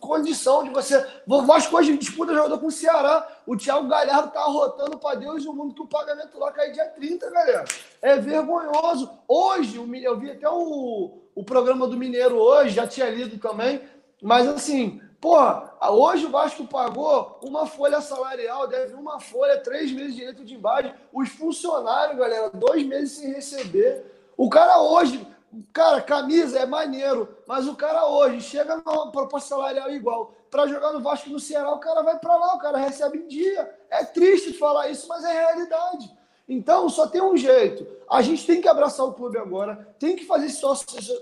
condição 0.00 0.64
de 0.64 0.70
você. 0.70 1.06
O 1.26 1.42
Vasco 1.42 1.76
hoje 1.76 1.96
disputa 1.96 2.34
jogador 2.34 2.58
com 2.58 2.66
o 2.66 2.72
Ceará. 2.72 3.28
O 3.46 3.56
Thiago 3.56 3.88
Galhardo 3.88 4.32
tá 4.32 4.42
rotando 4.44 4.98
para 4.98 5.18
Deus 5.18 5.44
e 5.44 5.48
o 5.48 5.52
mundo 5.52 5.74
que 5.74 5.82
o 5.82 5.86
pagamento 5.86 6.38
lá 6.38 6.50
cai 6.52 6.72
dia 6.72 6.86
30, 6.86 7.30
galera. 7.30 7.64
É 8.00 8.16
vergonhoso. 8.16 9.10
Hoje, 9.28 9.76
eu 9.76 10.18
vi 10.18 10.30
até 10.30 10.48
o 10.48 11.22
o 11.34 11.42
programa 11.42 11.86
do 11.86 11.96
Mineiro 11.96 12.36
hoje, 12.36 12.74
já 12.74 12.86
tinha 12.86 13.08
lido 13.08 13.38
também, 13.38 13.80
mas 14.22 14.46
assim, 14.46 15.00
Porra, 15.22 15.72
hoje 15.88 16.26
o 16.26 16.30
Vasco 16.30 16.66
pagou 16.66 17.38
uma 17.44 17.64
folha 17.64 18.00
salarial, 18.00 18.66
deve 18.66 18.94
uma 18.94 19.20
folha, 19.20 19.56
três 19.60 19.92
meses 19.92 20.14
de 20.14 20.18
direito 20.18 20.44
de 20.44 20.54
embalagem. 20.54 20.92
Os 21.12 21.28
funcionários, 21.28 22.18
galera, 22.18 22.50
dois 22.50 22.84
meses 22.84 23.18
sem 23.18 23.32
receber. 23.32 24.04
O 24.42 24.50
cara 24.50 24.82
hoje, 24.82 25.24
cara, 25.72 26.02
camisa 26.02 26.58
é 26.58 26.66
maneiro, 26.66 27.28
mas 27.46 27.68
o 27.68 27.76
cara 27.76 28.08
hoje 28.08 28.40
chega 28.40 28.82
numa 28.84 29.12
proposta 29.12 29.50
salarial 29.50 29.88
igual. 29.92 30.34
Para 30.50 30.66
jogar 30.66 30.90
no 30.90 31.00
Vasco 31.00 31.30
no 31.30 31.38
Ceará, 31.38 31.70
o 31.70 31.78
cara 31.78 32.02
vai 32.02 32.18
para 32.18 32.34
lá, 32.34 32.56
o 32.56 32.58
cara 32.58 32.76
recebe 32.76 33.18
em 33.18 33.28
dia. 33.28 33.72
É 33.88 34.04
triste 34.04 34.52
falar 34.54 34.88
isso, 34.88 35.06
mas 35.06 35.22
é 35.22 35.32
realidade. 35.32 36.10
Então, 36.48 36.88
só 36.88 37.06
tem 37.06 37.22
um 37.22 37.36
jeito. 37.36 37.86
A 38.10 38.20
gente 38.20 38.44
tem 38.44 38.60
que 38.60 38.66
abraçar 38.66 39.06
o 39.06 39.12
clube 39.12 39.38
agora, 39.38 39.94
tem 39.96 40.16
que 40.16 40.24
fazer 40.24 40.46
esse 40.46 40.60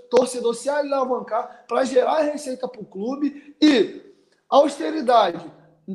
torcedor 0.09 0.55
se 0.55 0.67
alavancar 0.67 1.65
para 1.67 1.83
gerar 1.83 2.21
receita 2.21 2.67
para 2.67 2.81
o 2.81 2.85
clube 2.85 3.55
e 3.61 4.01
austeridade. 4.49 5.45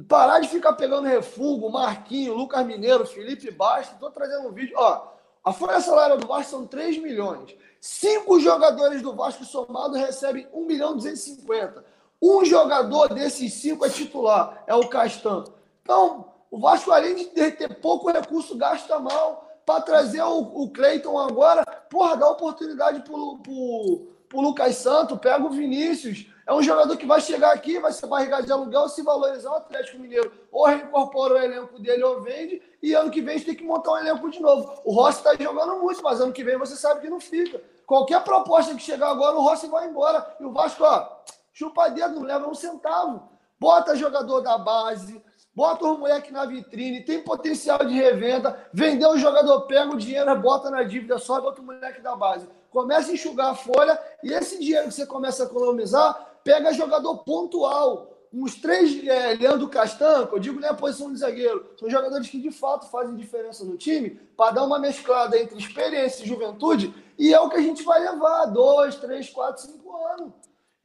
Parar 0.09 0.39
de 0.39 0.49
ficar 0.49 0.75
pegando 0.75 1.09
refugo, 1.09 1.73
Marquinho, 1.73 2.35
Lucas 2.35 2.65
Mineiro, 2.65 3.05
Felipe 3.05 3.51
Bastos. 3.51 3.95
Estou 3.95 4.13
trazendo 4.13 4.47
um 4.47 4.53
vídeo. 4.53 4.77
Ó, 4.79 5.16
a 5.47 5.53
folha 5.53 5.81
salarial 5.81 6.19
do 6.19 6.27
Vasco 6.27 6.51
são 6.51 6.67
3 6.67 6.99
milhões. 6.99 7.55
Cinco 7.81 8.41
jogadores 8.41 9.01
do 9.01 9.15
Vasco 9.15 9.45
somado 9.45 9.95
recebem 9.95 10.49
1 10.53 10.67
milhão 10.67 10.91
e 10.91 10.97
250. 10.97 11.85
Um 12.21 12.45
jogador 12.45 13.15
desses 13.15 13.55
cinco 13.55 13.87
é 13.87 13.89
titular, 13.89 14.65
é 14.67 14.75
o 14.75 14.89
Castan. 14.89 15.45
Então, 15.83 16.33
o 16.51 16.59
Vasco, 16.59 16.91
além 16.91 17.15
de 17.15 17.27
ter 17.27 17.81
pouco 17.81 18.11
recurso, 18.11 18.57
gasta 18.57 18.99
mal. 18.99 19.49
Para 19.65 19.83
trazer 19.83 20.21
o, 20.23 20.39
o 20.39 20.71
Cleiton 20.71 21.17
agora, 21.17 21.65
porra, 21.89 22.17
dá 22.17 22.29
oportunidade 22.29 23.03
pro, 23.03 23.39
pro 23.39 24.41
Lucas 24.41 24.75
Santos, 24.77 25.17
pega 25.19 25.45
o 25.45 25.51
Vinícius. 25.51 26.27
É 26.45 26.53
um 26.53 26.63
jogador 26.63 26.97
que 26.97 27.07
vai 27.07 27.21
chegar 27.21 27.53
aqui, 27.53 27.79
vai 27.79 27.93
ser 27.93 28.09
barrigado 28.09 28.47
de 28.47 28.53
aluguel, 28.53 28.89
se 28.89 29.03
valorizar 29.03 29.51
o 29.51 29.57
Atlético 29.57 30.01
Mineiro, 30.01 30.33
ou 30.57 30.65
reincorpora 30.65 31.35
o 31.35 31.39
elenco 31.39 31.79
dele 31.79 32.03
ou 32.03 32.23
vende, 32.23 32.63
e 32.83 32.95
ano 32.95 33.11
que 33.11 33.21
vem 33.21 33.37
gente 33.37 33.47
tem 33.47 33.55
que 33.55 33.63
montar 33.63 33.93
um 33.93 33.99
elenco 33.99 34.31
de 34.31 34.41
novo. 34.41 34.81
O 34.87 34.93
Rossi 34.95 35.19
está 35.19 35.35
jogando 35.35 35.83
muito, 35.83 36.03
mas 36.03 36.19
ano 36.19 36.33
que 36.33 36.43
vem 36.43 36.57
você 36.57 36.75
sabe 36.77 37.03
que 37.03 37.11
não 37.11 37.21
fica. 37.21 37.61
Qualquer 37.85 38.25
proposta 38.25 38.75
que 38.75 38.81
chegar 38.81 39.11
agora, 39.11 39.37
o 39.37 39.43
Rossi 39.43 39.69
vai 39.69 39.87
embora. 39.87 40.35
E 40.41 40.45
o 40.47 40.53
Vasco, 40.53 40.83
ó, 40.83 41.09
chupa 41.53 41.91
dedo, 41.91 42.15
não 42.15 42.23
leva 42.23 42.49
um 42.49 42.55
centavo. 42.55 43.29
Bota 43.61 43.95
jogador 43.97 44.41
da 44.41 44.57
base, 44.57 45.23
bota 45.55 45.85
o 45.85 45.99
moleque 45.99 46.33
na 46.33 46.47
vitrine, 46.47 47.05
tem 47.05 47.23
potencial 47.23 47.85
de 47.85 47.93
revenda, 47.93 48.59
vendeu 48.73 49.11
o 49.11 49.19
jogador, 49.19 49.67
pega 49.67 49.93
o 49.93 49.99
dinheiro, 49.99 50.35
bota 50.41 50.71
na 50.71 50.85
dívida, 50.85 51.19
sobe 51.19 51.47
outro 51.47 51.63
moleque 51.63 52.01
da 52.01 52.17
base. 52.17 52.49
Começa 52.71 53.11
a 53.11 53.15
enxugar 53.15 53.51
a 53.51 53.55
folha 53.55 53.99
e 54.23 54.33
esse 54.33 54.59
dinheiro 54.59 54.89
que 54.89 54.95
você 54.95 55.07
começa 55.07 55.43
a 55.43 55.47
economizar, 55.47 56.39
pega 56.43 56.73
jogador 56.73 57.19
pontual. 57.25 58.16
Uns 58.33 58.55
três, 58.57 59.07
é, 59.07 59.35
Leandro 59.35 59.69
Castanco, 59.69 60.37
eu 60.37 60.41
digo 60.41 60.61
nem 60.61 60.69
a 60.69 60.75
posição 60.75 61.13
de 61.13 61.19
zagueiro, 61.19 61.65
são 61.79 61.89
jogadores 61.89 62.29
que 62.29 62.41
de 62.41 62.51
fato 62.51 62.91
fazem 62.91 63.15
diferença 63.15 63.65
no 63.65 63.77
time 63.77 64.11
para 64.37 64.53
dar 64.53 64.65
uma 64.65 64.79
mesclada 64.79 65.39
entre 65.39 65.59
experiência 65.59 66.23
e 66.23 66.29
juventude, 66.29 66.95
e 67.19 67.33
é 67.33 67.41
o 67.41 67.49
que 67.49 67.57
a 67.57 67.63
gente 67.63 67.83
vai 67.83 68.01
levar 68.01 68.47
dois, 68.47 68.97
três, 68.97 69.31
quatro, 69.31 69.63
cinco 69.63 69.97
anos. 70.07 70.33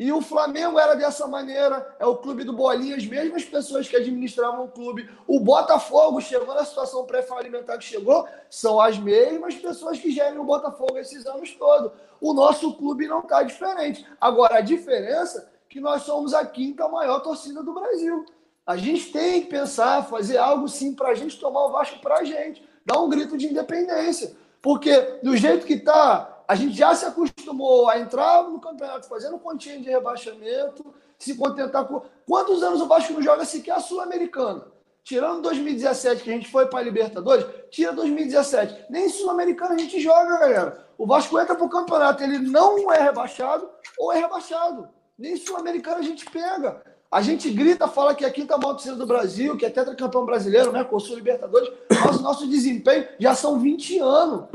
E 0.02 0.12
o 0.12 0.20
Flamengo 0.20 0.80
era 0.80 0.96
dessa 0.96 1.28
maneira, 1.28 1.96
é 2.00 2.06
o 2.08 2.16
clube 2.16 2.44
do 2.44 2.54
Bolinha, 2.54 2.96
as 2.96 3.06
mesmas 3.06 3.46
pessoas 3.46 3.88
que 3.88 3.96
administravam 3.96 4.66
o 4.66 4.68
clube. 4.68 5.08
O 5.28 5.39
Botafogo 5.39 6.20
chegou 6.20 6.56
na 6.56 6.66
situação 6.66 7.06
pré-falimentar 7.06 7.78
que 7.78 7.86
chegou, 7.86 8.28
são 8.50 8.82
as 8.82 8.98
mesmas 8.98 9.54
pessoas 9.54 10.00
que 10.00 10.10
gerem 10.10 10.39
o 10.39 10.44
Botafogo 10.44 10.98
esses 10.98 11.24
anos 11.28 11.54
todos. 11.54 11.92
O 12.20 12.34
nosso 12.34 12.74
clube 12.74 13.08
não 13.08 13.20
está 13.20 13.44
diferente. 13.44 14.04
Agora, 14.20 14.58
a 14.58 14.62
diferença 14.62 15.51
que 15.72 15.80
nós 15.80 16.03
somos 16.03 16.34
a 16.34 16.45
quinta 16.45 16.86
maior 16.89 17.22
torcida 17.22 17.63
do 17.63 17.74
Brasil. 17.74 18.26
A 18.67 18.76
gente 18.76 19.09
tem 19.09 19.41
que 19.41 19.47
pensar, 19.47 20.03
fazer 20.03 20.38
algo 20.38 20.67
sim 20.67 20.93
para 20.93 21.09
a 21.09 21.15
gente 21.15 21.39
tomar 21.39 21.65
o 21.65 21.72
Vasco 21.72 21.99
para 21.99 22.19
a 22.19 22.24
gente, 22.26 22.61
dar 22.86 22.99
um 22.99 23.07
grito 23.07 23.38
de 23.38 23.47
independência. 23.47 24.36
Porque 24.61 24.93
do 25.24 25.36
jeito 25.38 25.65
que 25.65 25.76
está, 25.76 26.43
a 26.45 26.55
gente 26.55 26.76
já 26.76 26.93
se 26.93 27.05
acostumou 27.05 27.89
a 27.89 27.97
entrar 27.97 28.43
no 28.43 28.59
campeonato 28.59 29.07
fazendo 29.07 29.39
continha 29.39 29.80
de 29.80 29.89
rebaixamento, 29.89 30.93
se 31.17 31.36
contentar 31.36 31.88
com. 31.88 32.01
Quantos 32.28 32.61
anos 32.61 32.82
o 32.82 32.88
Vasco 32.88 33.13
não 33.13 33.22
joga 33.22 33.45
sequer 33.45 33.72
a 33.72 33.80
Sul-Americana? 33.80 34.67
Tirando 35.05 35.41
2017, 35.41 36.22
que 36.22 36.30
a 36.30 36.34
gente 36.34 36.51
foi 36.51 36.65
para 36.65 36.80
a 36.80 36.84
Libertadores, 36.84 37.45
tira 37.72 37.93
2017. 37.93 38.88
Nem 38.89 39.07
Sul-Americana 39.07 39.76
a 39.76 39.78
gente 39.78 40.01
joga, 40.01 40.38
galera. 40.38 40.86
O 40.97 41.07
Vasco 41.07 41.39
entra 41.39 41.55
para 41.55 41.65
o 41.65 41.69
campeonato, 41.69 42.22
ele 42.22 42.39
não 42.39 42.91
é 42.91 43.01
rebaixado 43.01 43.69
ou 43.97 44.11
é 44.11 44.19
rebaixado. 44.19 44.89
Nem 45.22 45.38
Sul-Americana 45.38 45.97
a 45.97 46.01
gente 46.01 46.26
pega. 46.26 46.82
A 47.11 47.22
gente 47.22 47.47
grita, 47.51 47.88
fala 47.88 48.15
que 48.15 48.26
é 48.26 48.28
a 48.28 48.32
quinta 48.32 48.57
maior 48.57 48.74
torcida 48.74 48.95
do 48.95 49.05
Brasil, 49.05 49.55
que 49.55 49.63
é 49.63 49.69
tetracampeão 49.69 50.26
brasileiro, 50.26 50.72
né? 50.72 50.84
Com 50.84 50.95
o 50.95 50.99
Sul 50.99 51.15
Libertadores, 51.15 51.69
mas 52.03 52.15
o 52.15 52.24
nosso 52.24 52.47
desempenho 52.47 53.07
já 53.19 53.36
são 53.36 53.59
20 53.59 53.99
anos. 53.99 54.45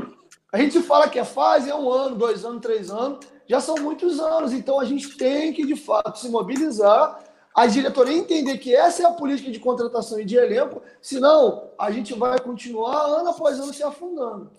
A 0.51 0.57
gente 0.57 0.81
fala 0.81 1.07
que 1.07 1.17
é 1.17 1.23
fase, 1.23 1.69
é 1.69 1.75
um 1.75 1.89
ano, 1.89 2.17
dois 2.17 2.43
anos, 2.43 2.61
três 2.61 2.89
anos, 2.89 3.25
já 3.47 3.61
são 3.61 3.75
muitos 3.75 4.19
anos. 4.19 4.51
Então 4.51 4.77
a 4.77 4.83
gente 4.83 5.15
tem 5.15 5.53
que, 5.53 5.65
de 5.65 5.77
fato, 5.77 6.19
se 6.19 6.27
mobilizar, 6.27 7.17
a 7.55 7.65
diretoria 7.65 8.17
entender 8.17 8.57
que 8.57 8.75
essa 8.75 9.03
é 9.03 9.05
a 9.05 9.11
política 9.11 9.49
de 9.49 9.59
contratação 9.59 10.19
e 10.19 10.25
de 10.25 10.35
elenco, 10.35 10.81
senão 11.01 11.69
a 11.79 11.89
gente 11.91 12.13
vai 12.13 12.37
continuar 12.39 13.05
ano 13.05 13.29
após 13.29 13.57
ano 13.57 13.73
se 13.73 13.83
afundando. 13.83 14.51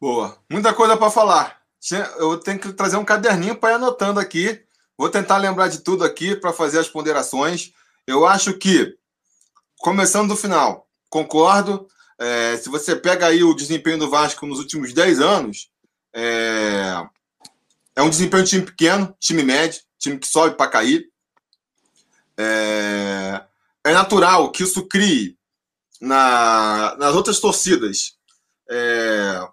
Boa. 0.00 0.36
Muita 0.48 0.72
coisa 0.72 0.96
para 0.96 1.10
falar. 1.10 1.60
Eu 2.18 2.38
tenho 2.38 2.60
que 2.60 2.72
trazer 2.72 2.96
um 2.96 3.04
caderninho 3.04 3.56
para 3.56 3.72
ir 3.72 3.74
anotando 3.74 4.20
aqui. 4.20 4.64
Vou 5.02 5.10
tentar 5.10 5.36
lembrar 5.38 5.66
de 5.66 5.80
tudo 5.80 6.04
aqui 6.04 6.36
para 6.36 6.52
fazer 6.52 6.78
as 6.78 6.88
ponderações. 6.88 7.72
Eu 8.06 8.24
acho 8.24 8.56
que, 8.56 8.96
começando 9.78 10.28
do 10.28 10.36
final, 10.36 10.88
concordo. 11.10 11.88
É, 12.16 12.56
se 12.56 12.68
você 12.68 12.94
pega 12.94 13.26
aí 13.26 13.42
o 13.42 13.52
desempenho 13.52 13.98
do 13.98 14.08
Vasco 14.08 14.46
nos 14.46 14.60
últimos 14.60 14.92
10 14.92 15.18
anos, 15.18 15.72
é, 16.14 17.04
é 17.96 18.02
um 18.02 18.08
desempenho 18.08 18.44
de 18.44 18.50
time 18.50 18.64
pequeno, 18.64 19.12
time 19.18 19.42
médio, 19.42 19.82
time 19.98 20.16
que 20.20 20.28
sobe 20.28 20.56
para 20.56 20.70
cair. 20.70 21.10
É, 22.38 23.42
é, 23.82 23.92
natural 23.92 24.52
que 24.52 24.62
isso 24.62 24.86
crie 24.86 25.36
na, 26.00 26.94
nas 26.96 27.12
outras 27.12 27.40
torcidas 27.40 28.16
é, 28.70 29.48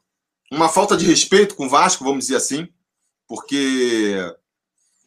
uma 0.51 0.69
falta 0.69 0.95
de 0.95 1.07
respeito 1.07 1.55
com 1.55 1.65
o 1.65 1.69
Vasco, 1.69 2.03
vamos 2.03 2.25
dizer 2.25 2.35
assim, 2.35 2.69
porque 3.27 4.15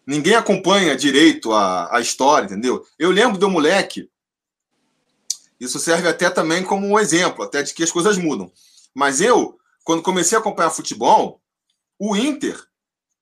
ninguém 0.07 0.35
acompanha 0.35 0.97
direito 0.97 1.53
a, 1.53 1.97
a 1.97 2.01
história, 2.01 2.47
entendeu? 2.47 2.87
Eu 2.99 3.11
lembro 3.11 3.39
do 3.39 3.51
moleque 3.51 4.11
isso 5.63 5.79
serve 5.79 6.09
até 6.09 6.29
também 6.29 6.65
como 6.65 6.89
um 6.89 6.99
exemplo, 6.99 7.45
até 7.45 7.63
de 7.63 7.73
que 7.73 7.85
as 7.85 7.93
coisas 7.93 8.19
mudam. 8.19 8.51
Mas 8.93 9.21
eu, 9.21 9.57
quando 9.85 10.03
comecei 10.03 10.37
a 10.37 10.41
acompanhar 10.41 10.71
futebol, 10.71 11.41
o 11.97 12.17
Inter, 12.17 12.61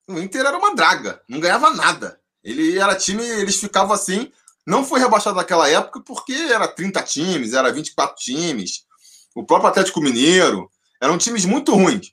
o 0.07 0.17
Inter 0.17 0.47
era 0.47 0.57
uma 0.57 0.73
draga, 0.73 1.21
não 1.29 1.39
ganhava 1.39 1.69
nada. 1.69 2.19
Ele 2.43 2.79
era 2.79 2.95
time, 2.95 3.23
eles 3.23 3.57
ficavam 3.57 3.93
assim, 3.93 4.31
não 4.65 4.83
foi 4.83 4.99
rebaixado 4.99 5.35
naquela 5.35 5.69
época 5.69 6.01
porque 6.01 6.33
era 6.33 6.67
30 6.67 7.03
times, 7.03 7.53
era 7.53 7.71
24 7.71 8.15
times. 8.15 8.87
O 9.35 9.45
próprio 9.45 9.69
Atlético 9.69 10.01
Mineiro, 10.01 10.67
eram 10.99 11.19
times 11.19 11.45
muito 11.45 11.75
ruins. 11.75 12.11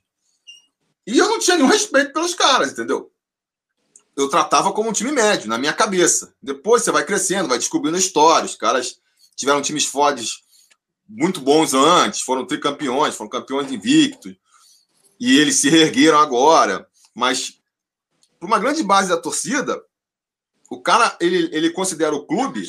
E 1.07 1.17
eu 1.17 1.27
não 1.27 1.39
tinha 1.39 1.57
nenhum 1.57 1.69
respeito 1.69 2.13
pelos 2.13 2.35
caras, 2.35 2.71
entendeu? 2.73 3.11
Eu 4.19 4.27
tratava 4.27 4.73
como 4.73 4.89
um 4.89 4.93
time 4.93 5.13
médio, 5.13 5.47
na 5.47 5.57
minha 5.57 5.71
cabeça. 5.71 6.33
Depois 6.43 6.83
você 6.83 6.91
vai 6.91 7.05
crescendo, 7.05 7.47
vai 7.47 7.57
descobrindo 7.57 7.95
a 7.95 7.99
história, 7.99 8.45
os 8.45 8.55
caras 8.55 8.99
tiveram 9.33 9.61
times 9.61 9.85
fortes 9.85 10.43
muito 11.07 11.39
bons 11.39 11.73
antes, 11.73 12.19
foram 12.21 12.45
tricampeões, 12.45 13.15
foram 13.15 13.29
campeões 13.29 13.71
invictos, 13.71 14.35
e 15.19 15.37
eles 15.37 15.55
se 15.55 15.69
reergueram 15.69 16.19
agora. 16.19 16.85
Mas, 17.15 17.61
para 18.37 18.47
uma 18.47 18.59
grande 18.59 18.83
base 18.83 19.07
da 19.07 19.15
torcida, 19.15 19.81
o 20.69 20.81
cara, 20.81 21.17
ele, 21.21 21.49
ele 21.55 21.69
considera 21.69 22.13
o 22.13 22.25
clube. 22.25 22.63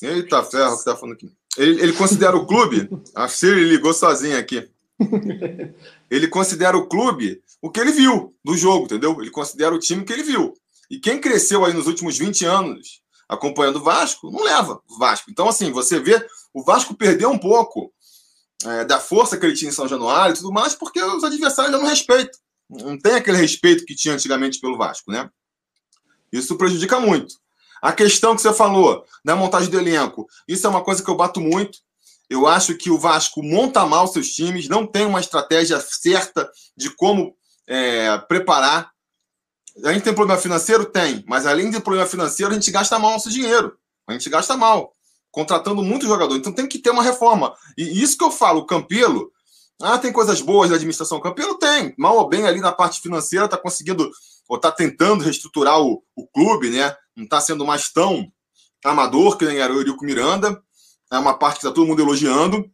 Eita 0.00 0.44
ferro 0.44 0.78
que 0.78 0.84
tá 0.84 0.94
falando 0.94 1.14
aqui. 1.14 1.32
Ele, 1.56 1.82
ele 1.82 1.92
considera 1.94 2.36
o 2.36 2.46
clube. 2.46 2.88
A 3.12 3.26
Siri 3.26 3.64
ligou 3.64 3.92
sozinha 3.92 4.38
aqui. 4.38 4.70
Ele 6.10 6.28
considera 6.28 6.76
o 6.76 6.86
clube 6.86 7.42
o 7.60 7.70
que 7.70 7.80
ele 7.80 7.92
viu 7.92 8.34
do 8.44 8.56
jogo, 8.56 8.84
entendeu? 8.84 9.20
Ele 9.20 9.30
considera 9.30 9.74
o 9.74 9.78
time 9.78 10.04
que 10.04 10.12
ele 10.12 10.22
viu. 10.22 10.54
E 10.88 10.98
quem 10.98 11.20
cresceu 11.20 11.64
aí 11.64 11.72
nos 11.72 11.86
últimos 11.86 12.16
20 12.16 12.44
anos 12.44 13.02
acompanhando 13.28 13.76
o 13.76 13.82
Vasco, 13.82 14.30
não 14.30 14.42
leva 14.42 14.80
o 14.88 14.98
Vasco. 14.98 15.30
Então, 15.30 15.48
assim, 15.48 15.70
você 15.70 16.00
vê, 16.00 16.26
o 16.54 16.62
Vasco 16.62 16.94
perdeu 16.94 17.30
um 17.30 17.38
pouco 17.38 17.92
é, 18.64 18.84
da 18.84 18.98
força 18.98 19.36
que 19.36 19.44
ele 19.44 19.54
tinha 19.54 19.68
em 19.68 19.74
São 19.74 19.86
Januário 19.86 20.34
e 20.34 20.36
tudo 20.38 20.52
mais, 20.52 20.74
porque 20.74 21.02
os 21.02 21.22
adversários 21.22 21.72
já 21.72 21.78
não 21.78 21.86
respeitam. 21.86 22.40
Não 22.70 22.98
tem 22.98 23.14
aquele 23.14 23.36
respeito 23.36 23.84
que 23.84 23.94
tinha 23.94 24.14
antigamente 24.14 24.60
pelo 24.60 24.78
Vasco, 24.78 25.10
né? 25.10 25.28
Isso 26.32 26.56
prejudica 26.56 26.98
muito. 27.00 27.34
A 27.80 27.92
questão 27.92 28.34
que 28.34 28.42
você 28.42 28.52
falou 28.52 29.04
da 29.24 29.36
montagem 29.36 29.70
do 29.70 29.78
elenco, 29.78 30.26
isso 30.46 30.66
é 30.66 30.70
uma 30.70 30.82
coisa 30.82 31.02
que 31.02 31.10
eu 31.10 31.16
bato 31.16 31.40
muito. 31.40 31.78
Eu 32.28 32.46
acho 32.46 32.76
que 32.76 32.90
o 32.90 32.98
Vasco 32.98 33.42
monta 33.42 33.86
mal 33.86 34.06
seus 34.06 34.28
times, 34.28 34.68
não 34.68 34.86
tem 34.86 35.06
uma 35.06 35.20
estratégia 35.20 35.80
certa 35.80 36.50
de 36.76 36.90
como 36.90 37.34
é, 37.66 38.18
preparar 38.18 38.90
A 39.84 39.92
gente 39.92 40.02
tem 40.02 40.14
problema 40.14 40.40
financeiro? 40.40 40.84
Tem. 40.84 41.24
Mas 41.26 41.46
além 41.46 41.70
de 41.70 41.80
problema 41.80 42.06
financeiro, 42.06 42.52
a 42.52 42.54
gente 42.54 42.70
gasta 42.70 42.98
mal 42.98 43.12
nosso 43.12 43.30
dinheiro. 43.30 43.78
A 44.06 44.12
gente 44.12 44.28
gasta 44.28 44.56
mal. 44.56 44.94
Contratando 45.30 45.82
muito 45.82 46.06
jogador. 46.06 46.36
Então 46.36 46.52
tem 46.52 46.66
que 46.66 46.78
ter 46.78 46.90
uma 46.90 47.02
reforma. 47.02 47.54
E 47.76 48.02
isso 48.02 48.16
que 48.18 48.24
eu 48.24 48.30
falo, 48.30 48.60
o 48.60 48.66
Campelo. 48.66 49.30
Ah, 49.80 49.98
tem 49.98 50.12
coisas 50.12 50.40
boas 50.40 50.70
da 50.70 50.76
administração. 50.76 51.20
Campelo 51.20 51.56
tem. 51.58 51.94
Mal 51.96 52.16
ou 52.16 52.28
bem 52.28 52.46
ali 52.46 52.60
na 52.60 52.72
parte 52.72 53.00
financeira, 53.00 53.44
está 53.44 53.56
conseguindo, 53.56 54.10
ou 54.48 54.56
está 54.56 54.72
tentando 54.72 55.22
reestruturar 55.22 55.80
o, 55.80 56.02
o 56.16 56.26
clube, 56.26 56.70
né? 56.70 56.96
Não 57.16 57.24
está 57.24 57.40
sendo 57.40 57.64
mais 57.64 57.92
tão 57.92 58.26
amador 58.84 59.36
que 59.36 59.44
nem 59.44 59.58
era 59.58 59.72
o 59.72 59.76
Eurico 59.76 60.04
Miranda. 60.04 60.60
É 61.10 61.18
uma 61.18 61.34
parte 61.34 61.60
que 61.60 61.66
está 61.66 61.74
todo 61.74 61.86
mundo 61.86 62.02
elogiando. 62.02 62.70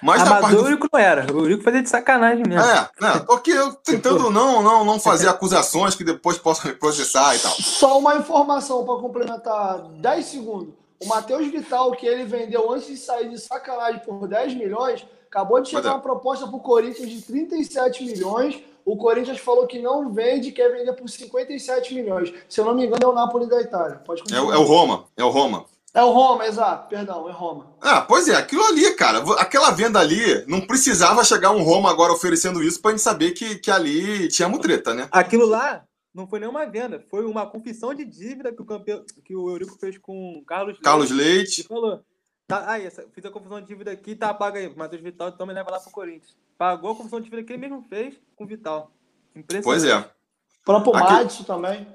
Mas 0.00 0.22
Amador 0.22 0.40
parte 0.40 0.56
do... 0.56 0.62
o 0.62 0.66
Eurico 0.66 0.88
não 0.92 1.00
era. 1.00 1.32
O 1.32 1.40
Eurico 1.40 1.62
fazia 1.62 1.82
de 1.82 1.88
sacanagem 1.88 2.44
mesmo. 2.46 2.64
É, 2.64 2.88
né? 3.00 3.24
Porque 3.26 3.50
eu 3.50 3.74
tentando 3.74 4.30
não, 4.30 4.62
não, 4.62 4.84
não 4.84 4.98
fazer 5.00 5.28
acusações 5.28 5.94
que 5.94 6.04
depois 6.04 6.38
possam 6.38 6.70
me 6.70 6.76
processar 6.76 7.34
e 7.36 7.38
tal. 7.38 7.52
Só 7.52 7.98
uma 7.98 8.16
informação 8.16 8.84
para 8.84 8.96
complementar 8.96 9.82
10 9.82 10.24
segundos. 10.24 10.74
O 11.02 11.06
Matheus 11.06 11.48
Vital, 11.48 11.90
que 11.92 12.06
ele 12.06 12.24
vendeu 12.24 12.72
antes 12.72 12.86
de 12.86 12.96
sair 12.96 13.28
de 13.28 13.38
sacanagem 13.38 14.00
por 14.00 14.26
10 14.28 14.54
milhões, 14.54 15.04
acabou 15.28 15.60
de 15.60 15.68
chegar 15.68 15.90
é. 15.90 15.92
uma 15.92 16.00
proposta 16.00 16.46
para 16.46 16.56
o 16.56 16.60
Corinthians 16.60 17.10
de 17.10 17.22
37 17.22 18.04
milhões. 18.04 18.62
O 18.84 18.96
Corinthians 18.96 19.38
falou 19.38 19.66
que 19.66 19.80
não 19.80 20.12
vende, 20.12 20.52
quer 20.52 20.68
vender 20.70 20.92
por 20.92 21.08
57 21.08 21.94
milhões. 21.94 22.32
Se 22.48 22.60
eu 22.60 22.64
não 22.64 22.74
me 22.74 22.86
engano, 22.86 23.02
é 23.02 23.06
o 23.06 23.12
Napoli 23.12 23.48
da 23.48 23.60
Itália. 23.60 23.96
Pode 24.04 24.22
é, 24.32 24.36
é 24.36 24.40
o 24.40 24.62
Roma. 24.62 25.04
É 25.16 25.24
o 25.24 25.28
Roma. 25.28 25.64
É 25.94 26.02
o 26.02 26.10
Roma, 26.10 26.46
exato. 26.46 26.88
Perdão, 26.88 27.28
é 27.28 27.32
Roma. 27.32 27.74
Ah, 27.80 28.00
pois 28.00 28.26
é, 28.26 28.34
aquilo 28.34 28.64
ali, 28.64 28.94
cara. 28.94 29.18
Aquela 29.38 29.70
venda 29.70 29.98
ali, 29.98 30.44
não 30.46 30.60
precisava 30.66 31.22
chegar 31.22 31.50
um 31.50 31.62
Roma 31.62 31.90
agora 31.90 32.12
oferecendo 32.12 32.62
isso 32.62 32.80
pra 32.80 32.92
gente 32.92 33.02
saber 33.02 33.32
que, 33.32 33.58
que 33.58 33.70
ali 33.70 34.28
tinha 34.28 34.48
mutreta, 34.48 34.94
né? 34.94 35.06
Aquilo 35.12 35.44
lá 35.44 35.84
não 36.14 36.26
foi 36.26 36.40
nenhuma 36.40 36.64
venda, 36.66 37.04
foi 37.10 37.24
uma 37.26 37.46
confissão 37.46 37.94
de 37.94 38.04
dívida 38.04 38.52
que 38.52 38.62
o 38.62 38.64
campeão, 38.64 39.04
que 39.24 39.34
o 39.34 39.50
Eurico 39.50 39.78
fez 39.78 39.98
com 39.98 40.38
o 40.38 40.44
Carlos 40.44 40.74
Leite. 40.74 40.82
Carlos 40.82 41.10
Leite. 41.10 41.60
E 41.60 41.64
falou: 41.64 42.02
tá, 42.46 42.70
aí, 42.70 42.86
essa, 42.86 43.06
fiz 43.12 43.24
a 43.24 43.30
confissão 43.30 43.60
de 43.60 43.66
dívida 43.66 43.90
aqui, 43.90 44.14
tá, 44.14 44.32
paga 44.32 44.58
aí. 44.58 44.74
Matheus 44.74 45.02
Vital, 45.02 45.28
então 45.28 45.46
me 45.46 45.52
leva 45.52 45.70
lá 45.70 45.78
pro 45.80 45.90
Corinthians. 45.90 46.36
Pagou 46.56 46.92
a 46.92 46.96
confissão 46.96 47.18
de 47.18 47.24
dívida 47.24 47.42
que 47.42 47.52
ele 47.52 47.60
mesmo 47.60 47.82
fez 47.82 48.14
com 48.34 48.44
o 48.44 48.46
Vital. 48.46 48.90
Impressionante. 49.36 49.64
Pois 49.64 49.84
é. 49.84 49.98
O 49.98 50.64
próprio 50.64 50.96
Aqui... 50.96 51.12
Madison 51.12 51.44
também. 51.44 51.86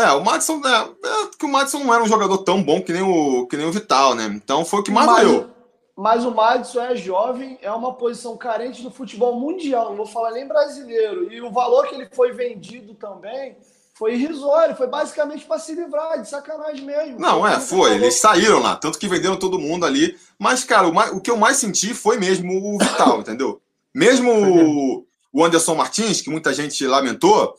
É, 0.00 0.10
o 0.10 0.24
Madison, 0.24 0.60
é, 0.64 1.08
é, 1.08 1.26
que 1.38 1.44
o 1.44 1.48
Madison 1.48 1.78
não 1.78 1.94
era 1.94 2.02
um 2.02 2.08
jogador 2.08 2.38
tão 2.38 2.62
bom 2.62 2.82
que 2.82 2.92
nem 2.92 3.02
o, 3.02 3.46
que 3.46 3.56
nem 3.56 3.66
o 3.66 3.72
Vital, 3.72 4.14
né? 4.14 4.24
Então 4.34 4.64
foi 4.64 4.80
o 4.80 4.82
que 4.82 4.90
mais 4.90 5.06
mas, 5.06 5.20
doeu. 5.20 5.50
Mas 5.96 6.24
o 6.24 6.32
Madison 6.32 6.82
é 6.82 6.96
jovem, 6.96 7.58
é 7.62 7.70
uma 7.70 7.94
posição 7.94 8.36
carente 8.36 8.82
no 8.82 8.90
futebol 8.90 9.38
mundial, 9.38 9.90
não 9.90 9.96
vou 9.96 10.06
falar 10.06 10.32
nem 10.32 10.48
brasileiro. 10.48 11.32
E 11.32 11.40
o 11.40 11.52
valor 11.52 11.86
que 11.86 11.94
ele 11.94 12.08
foi 12.12 12.32
vendido 12.32 12.94
também 12.94 13.56
foi 13.94 14.14
irrisório, 14.14 14.74
foi 14.74 14.88
basicamente 14.88 15.44
para 15.44 15.60
se 15.60 15.72
livrar, 15.72 16.20
de 16.20 16.28
sacanagem 16.28 16.84
mesmo. 16.84 17.20
Não, 17.20 17.46
é, 17.46 17.60
foi. 17.60 17.94
Eles 17.94 18.16
saíram 18.16 18.58
lá, 18.58 18.74
tanto 18.74 18.98
que 18.98 19.06
venderam 19.06 19.36
todo 19.36 19.60
mundo 19.60 19.86
ali. 19.86 20.18
Mas, 20.36 20.64
cara, 20.64 20.88
o, 20.88 20.92
mais, 20.92 21.12
o 21.12 21.20
que 21.20 21.30
eu 21.30 21.36
mais 21.36 21.58
senti 21.58 21.94
foi 21.94 22.18
mesmo 22.18 22.74
o 22.74 22.78
Vital, 22.78 23.20
entendeu? 23.22 23.60
Mesmo 23.94 24.32
o, 24.32 25.06
o 25.32 25.44
Anderson 25.44 25.76
Martins, 25.76 26.20
que 26.20 26.28
muita 26.28 26.52
gente 26.52 26.84
lamentou, 26.84 27.54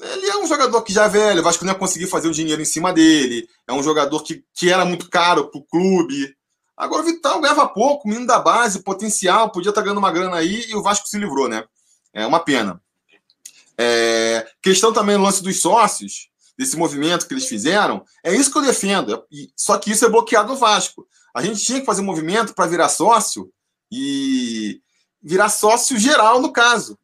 ele 0.00 0.26
é 0.26 0.36
um 0.36 0.46
jogador 0.46 0.82
que 0.82 0.92
já 0.92 1.04
é 1.04 1.08
velho, 1.08 1.40
o 1.40 1.42
Vasco 1.42 1.64
não 1.64 1.72
ia 1.72 1.78
conseguir 1.78 2.06
fazer 2.06 2.28
o 2.28 2.32
dinheiro 2.32 2.60
em 2.60 2.66
cima 2.66 2.92
dele. 2.92 3.48
É 3.66 3.72
um 3.72 3.82
jogador 3.82 4.22
que, 4.22 4.44
que 4.54 4.70
era 4.70 4.84
muito 4.84 5.08
caro 5.08 5.50
para 5.50 5.58
o 5.58 5.64
clube. 5.64 6.36
Agora 6.76 7.02
o 7.02 7.04
Vital 7.04 7.40
ganhava 7.40 7.66
pouco, 7.66 8.06
menino 8.06 8.26
da 8.26 8.38
base, 8.38 8.82
potencial, 8.82 9.50
podia 9.50 9.70
estar 9.70 9.80
tá 9.80 9.84
ganhando 9.84 9.98
uma 9.98 10.12
grana 10.12 10.36
aí 10.36 10.66
e 10.68 10.74
o 10.74 10.82
Vasco 10.82 11.08
se 11.08 11.18
livrou, 11.18 11.48
né? 11.48 11.64
É 12.12 12.26
uma 12.26 12.40
pena. 12.40 12.80
É, 13.78 14.46
questão 14.62 14.92
também 14.92 15.16
no 15.16 15.24
lance 15.24 15.42
dos 15.42 15.60
sócios, 15.60 16.28
desse 16.56 16.76
movimento 16.76 17.26
que 17.26 17.34
eles 17.34 17.46
fizeram, 17.46 18.04
é 18.24 18.34
isso 18.34 18.50
que 18.50 18.58
eu 18.58 18.62
defendo. 18.62 19.24
Só 19.54 19.78
que 19.78 19.90
isso 19.90 20.04
é 20.04 20.08
bloqueado 20.08 20.48
no 20.48 20.56
Vasco. 20.56 21.06
A 21.34 21.42
gente 21.42 21.62
tinha 21.62 21.80
que 21.80 21.86
fazer 21.86 22.00
um 22.00 22.06
movimento 22.06 22.54
para 22.54 22.66
virar 22.66 22.88
sócio 22.88 23.50
e 23.90 24.80
virar 25.22 25.48
sócio 25.48 25.98
geral, 25.98 26.40
no 26.40 26.52
caso, 26.52 26.98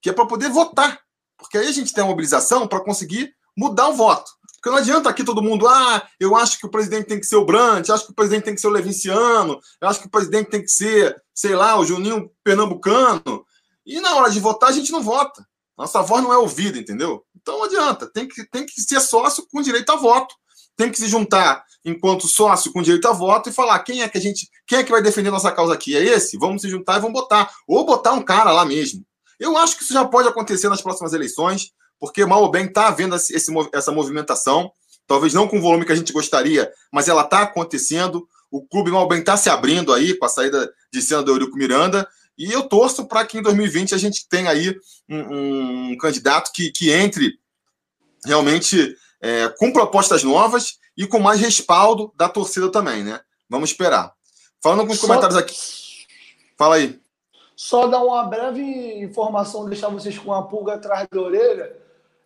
que 0.00 0.10
é 0.10 0.12
para 0.12 0.26
poder 0.26 0.50
votar. 0.50 1.00
Porque 1.38 1.56
aí 1.56 1.68
a 1.68 1.72
gente 1.72 1.92
tem 1.92 2.02
a 2.02 2.06
mobilização 2.06 2.66
para 2.66 2.80
conseguir 2.80 3.32
mudar 3.56 3.88
o 3.88 3.94
voto. 3.94 4.30
Porque 4.54 4.70
não 4.70 4.78
adianta 4.78 5.08
aqui 5.08 5.22
todo 5.22 5.42
mundo, 5.42 5.68
ah, 5.68 6.06
eu 6.18 6.34
acho 6.34 6.58
que 6.58 6.66
o 6.66 6.70
presidente 6.70 7.06
tem 7.06 7.20
que 7.20 7.26
ser 7.26 7.36
o 7.36 7.44
Brant, 7.44 7.88
eu 7.88 7.94
acho 7.94 8.06
que 8.06 8.12
o 8.12 8.14
presidente 8.14 8.44
tem 8.44 8.54
que 8.54 8.60
ser 8.60 8.66
o 8.66 8.72
Levinciano, 8.72 9.60
eu 9.80 9.88
acho 9.88 10.00
que 10.00 10.08
o 10.08 10.10
presidente 10.10 10.50
tem 10.50 10.60
que 10.60 10.68
ser, 10.68 11.16
sei 11.32 11.54
lá, 11.54 11.78
o 11.78 11.84
Juninho 11.84 12.28
Pernambucano. 12.42 13.46
E 13.86 14.00
na 14.00 14.16
hora 14.16 14.30
de 14.30 14.40
votar, 14.40 14.68
a 14.68 14.72
gente 14.72 14.90
não 14.90 15.00
vota. 15.00 15.46
Nossa 15.78 16.02
voz 16.02 16.22
não 16.24 16.32
é 16.32 16.36
ouvida, 16.36 16.76
entendeu? 16.76 17.24
Então 17.40 17.58
não 17.58 17.64
adianta. 17.64 18.10
Tem 18.12 18.26
que, 18.26 18.44
tem 18.50 18.66
que 18.66 18.82
ser 18.82 19.00
sócio 19.00 19.46
com 19.50 19.62
direito 19.62 19.90
a 19.92 19.96
voto. 19.96 20.34
Tem 20.76 20.90
que 20.90 20.98
se 20.98 21.06
juntar 21.06 21.64
enquanto 21.84 22.26
sócio 22.26 22.72
com 22.72 22.82
direito 22.82 23.06
a 23.06 23.12
voto 23.12 23.48
e 23.48 23.52
falar 23.52 23.78
quem 23.80 24.02
é 24.02 24.08
que 24.08 24.18
a 24.18 24.20
gente. 24.20 24.48
Quem 24.66 24.80
é 24.80 24.84
que 24.84 24.90
vai 24.90 25.00
defender 25.00 25.30
nossa 25.30 25.52
causa 25.52 25.72
aqui? 25.72 25.96
É 25.96 26.02
esse? 26.02 26.36
Vamos 26.36 26.62
se 26.62 26.68
juntar 26.68 26.98
e 26.98 27.00
vamos 27.00 27.18
botar. 27.18 27.48
Ou 27.66 27.86
botar 27.86 28.12
um 28.12 28.22
cara 28.22 28.50
lá 28.50 28.64
mesmo. 28.64 29.04
Eu 29.38 29.56
acho 29.56 29.76
que 29.76 29.82
isso 29.82 29.92
já 29.92 30.04
pode 30.04 30.28
acontecer 30.28 30.68
nas 30.68 30.82
próximas 30.82 31.12
eleições, 31.12 31.72
porque 31.98 32.24
mal 32.24 32.42
ou 32.42 32.50
bem 32.50 32.66
está 32.66 32.88
havendo 32.88 33.14
esse, 33.14 33.34
essa 33.72 33.92
movimentação, 33.92 34.70
talvez 35.06 35.34
não 35.34 35.48
com 35.48 35.58
o 35.58 35.62
volume 35.62 35.84
que 35.84 35.92
a 35.92 35.96
gente 35.96 36.12
gostaria, 36.12 36.70
mas 36.92 37.08
ela 37.08 37.22
está 37.22 37.42
acontecendo. 37.42 38.28
O 38.50 38.66
clube 38.66 38.90
mal 38.90 39.02
ou 39.02 39.08
bem 39.08 39.20
está 39.20 39.36
se 39.36 39.50
abrindo 39.50 39.92
aí 39.92 40.14
com 40.14 40.24
a 40.24 40.28
saída 40.28 40.72
de 40.92 41.02
cena 41.02 41.22
do 41.22 41.32
Eurico 41.32 41.56
Miranda, 41.56 42.08
e 42.38 42.52
eu 42.52 42.62
torço 42.62 43.06
para 43.06 43.26
que 43.26 43.36
em 43.36 43.42
2020 43.42 43.94
a 43.94 43.98
gente 43.98 44.28
tenha 44.28 44.50
aí 44.50 44.74
um, 45.08 45.90
um 45.90 45.98
candidato 45.98 46.52
que, 46.52 46.70
que 46.70 46.90
entre 46.90 47.36
realmente 48.24 48.96
é, 49.20 49.48
com 49.58 49.72
propostas 49.72 50.22
novas 50.22 50.78
e 50.96 51.06
com 51.06 51.18
mais 51.18 51.40
respaldo 51.40 52.12
da 52.16 52.28
torcida 52.28 52.70
também, 52.70 53.02
né? 53.02 53.20
Vamos 53.50 53.70
esperar. 53.70 54.12
Falando 54.62 54.80
alguns 54.80 54.98
Só... 54.98 55.06
comentários 55.06 55.36
aqui. 55.36 55.56
Fala 56.56 56.76
aí. 56.76 57.00
Só 57.58 57.88
dar 57.88 58.04
uma 58.04 58.22
breve 58.22 58.62
informação, 59.02 59.68
deixar 59.68 59.88
vocês 59.88 60.16
com 60.16 60.30
uma 60.30 60.46
pulga 60.46 60.74
atrás 60.74 61.08
da 61.10 61.20
orelha. 61.20 61.76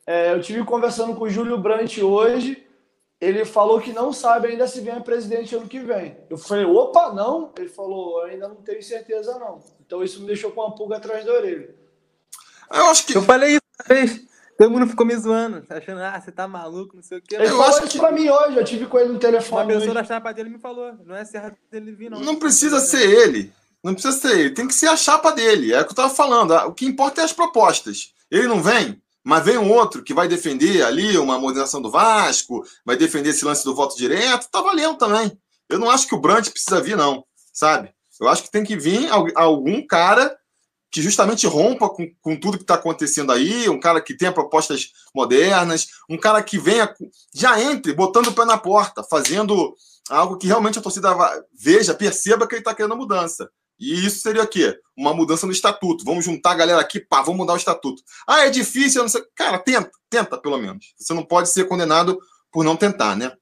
É, 0.06 0.30
eu 0.34 0.42
tive 0.42 0.62
conversando 0.62 1.16
com 1.16 1.24
o 1.24 1.30
Júlio 1.30 1.56
Brandt 1.56 2.02
hoje. 2.02 2.62
Ele 3.18 3.42
falou 3.46 3.80
que 3.80 3.94
não 3.94 4.12
sabe 4.12 4.48
ainda 4.48 4.66
se 4.66 4.82
vem 4.82 4.92
a 4.92 5.00
presidente 5.00 5.54
ano 5.56 5.66
que 5.66 5.78
vem. 5.78 6.18
Eu 6.28 6.36
falei, 6.36 6.66
opa, 6.66 7.14
não. 7.14 7.50
Ele 7.56 7.70
falou, 7.70 8.22
ainda 8.24 8.46
não 8.46 8.56
tenho 8.56 8.82
certeza, 8.82 9.38
não. 9.38 9.58
Então 9.80 10.04
isso 10.04 10.20
me 10.20 10.26
deixou 10.26 10.50
com 10.50 10.60
uma 10.60 10.74
pulga 10.74 10.98
atrás 10.98 11.24
da 11.24 11.32
orelha. 11.32 11.74
Eu 12.70 12.84
acho 12.88 13.06
que. 13.06 13.16
Eu 13.16 13.22
falei 13.22 13.52
isso 13.52 13.62
uma 13.80 13.96
vez. 13.96 14.20
Todo 14.58 14.70
mundo 14.70 14.86
ficou 14.86 15.06
me 15.06 15.16
zoando, 15.16 15.64
achando, 15.70 16.02
ah, 16.02 16.20
você 16.20 16.30
tá 16.30 16.46
maluco, 16.46 16.94
não 16.94 17.02
sei 17.02 17.16
o 17.16 17.22
quê. 17.22 17.36
Ele 17.36 17.46
eu 17.46 17.56
falou 17.56 17.70
isso 17.70 17.88
que... 17.88 17.98
pra 17.98 18.12
mim 18.12 18.28
hoje, 18.28 18.58
eu 18.58 18.64
tive 18.64 18.84
com 18.84 18.98
ele 18.98 19.14
no 19.14 19.18
telefone. 19.18 19.62
Uma 19.62 19.66
pessoa 19.66 19.84
hoje. 19.84 19.94
da 19.94 20.04
chapa 20.04 20.30
dele 20.34 20.50
me 20.50 20.58
falou, 20.58 20.92
não 21.06 21.16
é 21.16 21.24
certo 21.24 21.56
dele 21.70 21.90
vir, 21.92 22.10
não. 22.10 22.20
Não 22.20 22.36
precisa 22.36 22.78
ser 22.80 23.08
ele. 23.08 23.50
Não 23.82 23.94
precisa 23.94 24.16
ser 24.16 24.38
ele, 24.38 24.50
tem 24.50 24.68
que 24.68 24.74
ser 24.74 24.88
a 24.88 24.96
chapa 24.96 25.32
dele. 25.32 25.72
É 25.72 25.80
o 25.80 25.84
que 25.84 25.90
eu 25.90 25.92
estava 25.92 26.14
falando. 26.14 26.52
O 26.68 26.72
que 26.72 26.86
importa 26.86 27.20
é 27.20 27.24
as 27.24 27.32
propostas. 27.32 28.12
Ele 28.30 28.46
não 28.46 28.62
vem, 28.62 29.02
mas 29.24 29.44
vem 29.44 29.58
um 29.58 29.72
outro 29.72 30.02
que 30.02 30.14
vai 30.14 30.28
defender 30.28 30.82
ali 30.82 31.18
uma 31.18 31.38
modernização 31.38 31.82
do 31.82 31.90
Vasco, 31.90 32.64
vai 32.84 32.96
defender 32.96 33.30
esse 33.30 33.44
lance 33.44 33.64
do 33.64 33.74
voto 33.74 33.96
direto, 33.96 34.48
tá 34.50 34.60
valendo 34.60 34.96
também. 34.96 35.36
Eu 35.68 35.78
não 35.78 35.90
acho 35.90 36.06
que 36.06 36.14
o 36.14 36.20
Brandt 36.20 36.50
precisa 36.50 36.80
vir, 36.80 36.96
não, 36.96 37.24
sabe? 37.52 37.92
Eu 38.20 38.28
acho 38.28 38.42
que 38.44 38.50
tem 38.50 38.64
que 38.64 38.76
vir 38.76 39.08
algum 39.34 39.84
cara 39.86 40.36
que 40.90 41.00
justamente 41.00 41.46
rompa 41.46 41.88
com, 41.88 42.06
com 42.20 42.38
tudo 42.38 42.58
que 42.58 42.64
está 42.64 42.74
acontecendo 42.74 43.32
aí, 43.32 43.68
um 43.68 43.80
cara 43.80 44.00
que 44.00 44.14
tenha 44.14 44.30
propostas 44.30 44.90
modernas, 45.14 45.86
um 46.08 46.18
cara 46.18 46.42
que 46.42 46.58
venha, 46.58 46.94
já 47.34 47.58
entre, 47.60 47.94
botando 47.94 48.26
o 48.26 48.32
pé 48.32 48.44
na 48.44 48.58
porta, 48.58 49.02
fazendo 49.02 49.74
algo 50.10 50.36
que 50.36 50.46
realmente 50.46 50.78
a 50.78 50.82
torcida 50.82 51.16
veja, 51.58 51.94
perceba 51.94 52.46
que 52.46 52.54
ele 52.54 52.60
está 52.60 52.74
querendo 52.74 52.96
mudança. 52.96 53.50
E 53.82 54.06
isso 54.06 54.20
seria 54.20 54.44
o 54.44 54.46
quê? 54.46 54.78
Uma 54.96 55.12
mudança 55.12 55.44
no 55.44 55.50
estatuto. 55.50 56.04
Vamos 56.04 56.24
juntar 56.24 56.52
a 56.52 56.54
galera 56.54 56.80
aqui, 56.80 57.00
pá, 57.00 57.20
vamos 57.20 57.38
mudar 57.38 57.54
o 57.54 57.56
estatuto. 57.56 58.00
Ah, 58.24 58.46
é 58.46 58.50
difícil, 58.50 59.00
eu 59.00 59.02
não 59.02 59.08
sei. 59.08 59.22
Cara, 59.34 59.58
tenta, 59.58 59.90
tenta 60.08 60.38
pelo 60.38 60.56
menos. 60.56 60.94
Você 60.96 61.12
não 61.12 61.24
pode 61.24 61.48
ser 61.48 61.64
condenado 61.66 62.16
por 62.52 62.62
não 62.62 62.76
tentar, 62.76 63.16
né? 63.16 63.32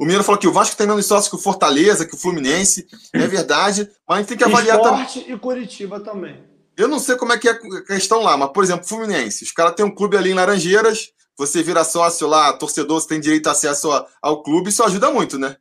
O 0.00 0.02
Mineiro 0.04 0.24
falou 0.24 0.40
que 0.40 0.48
o 0.48 0.52
Vasco 0.52 0.76
tem 0.76 0.88
menos 0.88 1.06
sócios 1.06 1.28
que 1.28 1.36
o 1.36 1.38
Fortaleza, 1.38 2.04
que 2.04 2.16
o 2.16 2.18
Fluminense. 2.18 2.84
É 3.12 3.24
verdade, 3.28 3.88
mas 4.08 4.16
a 4.16 4.20
gente 4.20 4.28
tem 4.30 4.38
que 4.38 4.44
avaliar 4.44 4.80
também. 4.80 5.06
e 5.28 5.38
Curitiba 5.38 6.00
também. 6.00 6.42
Eu 6.76 6.88
não 6.88 6.98
sei 6.98 7.14
como 7.14 7.32
é 7.32 7.38
que 7.38 7.48
é 7.48 7.52
a 7.52 7.82
questão 7.84 8.22
lá, 8.22 8.36
mas, 8.36 8.50
por 8.50 8.64
exemplo, 8.64 8.88
Fluminense. 8.88 9.44
Os 9.44 9.52
caras 9.52 9.74
têm 9.76 9.84
um 9.86 9.94
clube 9.94 10.16
ali 10.16 10.30
em 10.30 10.34
Laranjeiras, 10.34 11.10
você 11.38 11.62
vira 11.62 11.84
sócio 11.84 12.26
lá, 12.26 12.52
torcedor, 12.54 13.00
você 13.00 13.06
tem 13.06 13.20
direito 13.20 13.46
a 13.46 13.52
acesso 13.52 13.88
ao 14.20 14.42
clube, 14.42 14.70
isso 14.70 14.82
ajuda 14.82 15.12
muito, 15.12 15.38
né? 15.38 15.56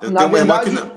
Eu 0.00 0.10
Na 0.10 0.20
tenho 0.20 0.32
verdade, 0.32 0.70
uma 0.70 0.78
irmã 0.78 0.88
que 0.88 0.95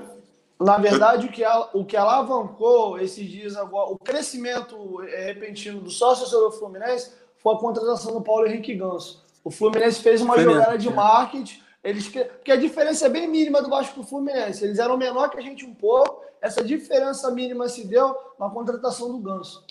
na 0.60 0.78
verdade, 0.78 1.28
o 1.28 1.32
que, 1.32 1.43
o 1.74 1.86
que 1.86 1.95
alavancou 1.95 2.99
esses 2.99 3.26
dias 3.30 3.55
agora, 3.55 3.91
o 3.91 3.97
crescimento 3.97 5.01
é, 5.03 5.28
repentino 5.28 5.80
do 5.80 5.89
sócio 5.89 6.30
do 6.30 6.51
Fluminense 6.51 7.12
foi 7.38 7.55
a 7.55 7.57
contratação 7.57 8.14
do 8.14 8.22
Paulo 8.22 8.45
Henrique 8.45 8.76
Ganso. 8.76 9.24
O 9.41 9.49
Fluminense 9.49 10.01
fez 10.01 10.22
uma 10.22 10.38
jogada 10.38 10.78
de 10.78 10.89
marketing, 10.89 11.62
eles, 11.82 12.10
porque 12.10 12.51
a 12.51 12.57
diferença 12.57 13.05
é 13.05 13.10
bem 13.10 13.26
mínima 13.26 13.62
do 13.62 13.70
Vasco 13.70 13.93
para 13.93 14.03
o 14.03 14.05
Fluminense. 14.05 14.66
Eles 14.66 14.80
eram 14.80 14.97
menor 14.97 15.30
que 15.30 15.38
a 15.38 15.41
gente 15.41 15.66
um 15.66 15.74
pouco, 15.74 16.26
essa 16.41 16.62
diferença 16.62 17.32
mínima 17.32 17.70
se 17.70 17.88
deu 17.88 18.14
na 18.38 18.49
contratação 18.49 19.10
do 19.14 19.18
Ganso. 19.20 19.64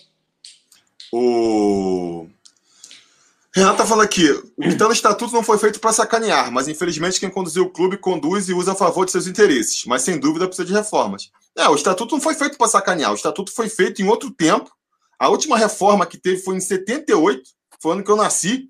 O... 1.12 2.26
Renata 3.59 3.84
fala 3.84 4.04
aqui: 4.04 4.30
o 4.30 4.62
que 4.62 4.68
está 4.68 4.86
no 4.86 4.92
estatuto 4.92 5.32
não 5.34 5.42
foi 5.42 5.59
feito 5.59 5.80
para 5.80 5.92
sacanear, 5.92 6.50
mas 6.52 6.68
infelizmente 6.68 7.18
quem 7.18 7.28
conduziu 7.28 7.64
o 7.64 7.70
clube 7.70 7.96
conduz 7.98 8.48
e 8.48 8.54
usa 8.54 8.72
a 8.72 8.74
favor 8.76 9.04
de 9.04 9.11
seus 9.11 9.26
interesses, 9.26 9.84
mas 9.84 10.02
sem 10.02 10.18
dúvida 10.18 10.46
precisa 10.46 10.66
de 10.66 10.72
reformas. 10.72 11.30
É, 11.56 11.68
o 11.68 11.74
estatuto 11.74 12.14
não 12.14 12.22
foi 12.22 12.34
feito 12.34 12.56
para 12.56 12.68
sacanear, 12.68 13.11
o 13.11 13.16
estatuto 13.16 13.52
foi 13.52 13.68
feito 13.68 14.00
em 14.00 14.06
outro 14.06 14.30
tempo. 14.30 14.70
A 15.18 15.28
última 15.28 15.59
reforma 15.59 16.06
que 16.06 16.16
teve 16.16 16.40
foi 16.40 16.56
em 16.56 16.61
78, 16.61 17.42
foi 17.80 17.90
o 17.90 17.94
ano 17.94 18.04
que 18.04 18.11
eu 18.11 18.16
nasci, 18.16 18.68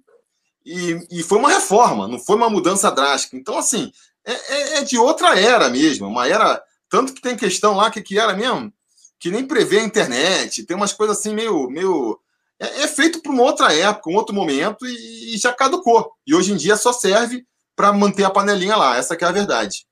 e, 0.64 1.06
e 1.10 1.22
foi 1.22 1.38
uma 1.38 1.50
reforma, 1.50 2.08
não 2.08 2.18
foi 2.18 2.36
uma 2.36 2.48
mudança 2.48 2.90
drástica. 2.90 3.36
Então, 3.36 3.58
assim, 3.58 3.92
é, 4.24 4.32
é, 4.32 4.78
é 4.78 4.84
de 4.84 4.98
outra 4.98 5.38
era 5.38 5.68
mesmo, 5.68 6.06
uma 6.06 6.26
era. 6.26 6.62
Tanto 6.88 7.12
que 7.12 7.20
tem 7.20 7.36
questão 7.36 7.74
lá 7.74 7.90
que, 7.90 8.00
que 8.00 8.18
era 8.18 8.34
mesmo, 8.34 8.72
que 9.20 9.30
nem 9.30 9.46
prevê 9.46 9.80
a 9.80 9.84
internet, 9.84 10.64
tem 10.64 10.76
umas 10.76 10.92
coisas 10.92 11.18
assim 11.18 11.34
meio. 11.34 11.68
meio 11.68 12.18
é, 12.58 12.82
é 12.82 12.88
feito 12.88 13.20
para 13.22 13.32
uma 13.32 13.42
outra 13.42 13.72
época, 13.72 14.10
um 14.10 14.16
outro 14.16 14.34
momento, 14.34 14.86
e, 14.86 15.34
e 15.34 15.38
já 15.38 15.52
caducou. 15.52 16.12
E 16.26 16.34
hoje 16.34 16.52
em 16.52 16.56
dia 16.56 16.76
só 16.76 16.92
serve 16.92 17.46
para 17.76 17.92
manter 17.92 18.24
a 18.24 18.30
panelinha 18.30 18.76
lá, 18.76 18.96
essa 18.96 19.14
é 19.14 19.24
a 19.24 19.32
verdade. 19.32 19.86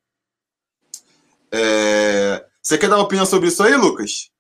É... 1.53 2.45
Você 2.61 2.77
quer 2.77 2.89
dar 2.89 2.97
uma 2.97 3.05
opinião 3.05 3.25
sobre 3.25 3.49
isso 3.49 3.63
aí, 3.63 3.77
Lucas? 3.77 4.31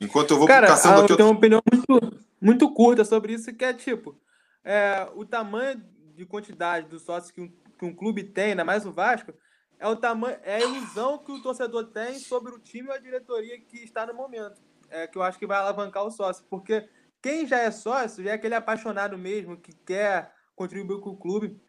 Enquanto 0.00 0.30
eu 0.30 0.38
vou 0.38 0.46
Cara, 0.46 0.68
caçando 0.68 1.02
aqui. 1.02 1.12
Eu 1.12 1.16
tenho 1.16 1.28
uma 1.28 1.36
opinião 1.36 1.60
muito, 1.70 2.22
muito 2.40 2.72
curta 2.72 3.04
sobre 3.04 3.34
isso, 3.34 3.52
que 3.52 3.64
é 3.64 3.74
tipo: 3.74 4.16
é, 4.64 5.08
o 5.16 5.24
tamanho 5.24 5.82
de 6.14 6.24
quantidade 6.24 6.86
dos 6.86 7.02
sócios 7.02 7.32
que 7.32 7.40
um, 7.40 7.48
que 7.76 7.84
um 7.84 7.94
clube 7.94 8.22
tem, 8.22 8.50
ainda 8.50 8.64
mais 8.64 8.86
o 8.86 8.92
Vasco, 8.92 9.34
é 9.78 9.88
o 9.88 9.96
tamanho, 9.96 10.38
é 10.44 10.56
a 10.56 10.60
ilusão 10.60 11.18
que 11.18 11.32
o 11.32 11.42
torcedor 11.42 11.86
tem 11.86 12.18
sobre 12.18 12.54
o 12.54 12.58
time 12.58 12.88
ou 12.88 12.94
a 12.94 12.98
diretoria 12.98 13.60
que 13.60 13.78
está 13.78 14.06
no 14.06 14.14
momento. 14.14 14.60
É 14.88 15.06
que 15.06 15.18
eu 15.18 15.22
acho 15.22 15.38
que 15.38 15.46
vai 15.46 15.58
alavancar 15.58 16.04
o 16.04 16.10
sócio, 16.10 16.44
porque 16.48 16.88
quem 17.22 17.46
já 17.46 17.58
é 17.58 17.70
sócio 17.70 18.22
já 18.24 18.30
é 18.30 18.34
aquele 18.34 18.54
apaixonado 18.54 19.16
mesmo 19.18 19.56
que 19.56 19.72
quer 19.72 20.32
contribuir 20.54 21.00
com 21.00 21.10
o 21.10 21.16
clube. 21.16 21.60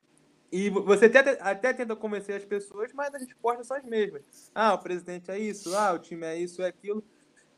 E 0.52 0.70
você 0.70 1.06
até, 1.06 1.38
até 1.42 1.74
tenta 1.74 1.96
convencer 1.96 2.36
as 2.36 2.44
pessoas, 2.44 2.92
mas 2.94 3.14
as 3.16 3.24
respostas 3.24 3.68
são 3.68 3.78
as 3.78 3.86
mesmas. 3.86 4.52
Ah, 4.54 4.74
o 4.74 4.80
presidente 4.80 5.32
é 5.32 5.40
isso, 5.40 5.76
ah, 5.76 5.94
o 5.94 6.00
time 6.00 6.26
é 6.26 6.38
isso, 6.38 6.62
é 6.62 6.68
aquilo. 6.68 7.04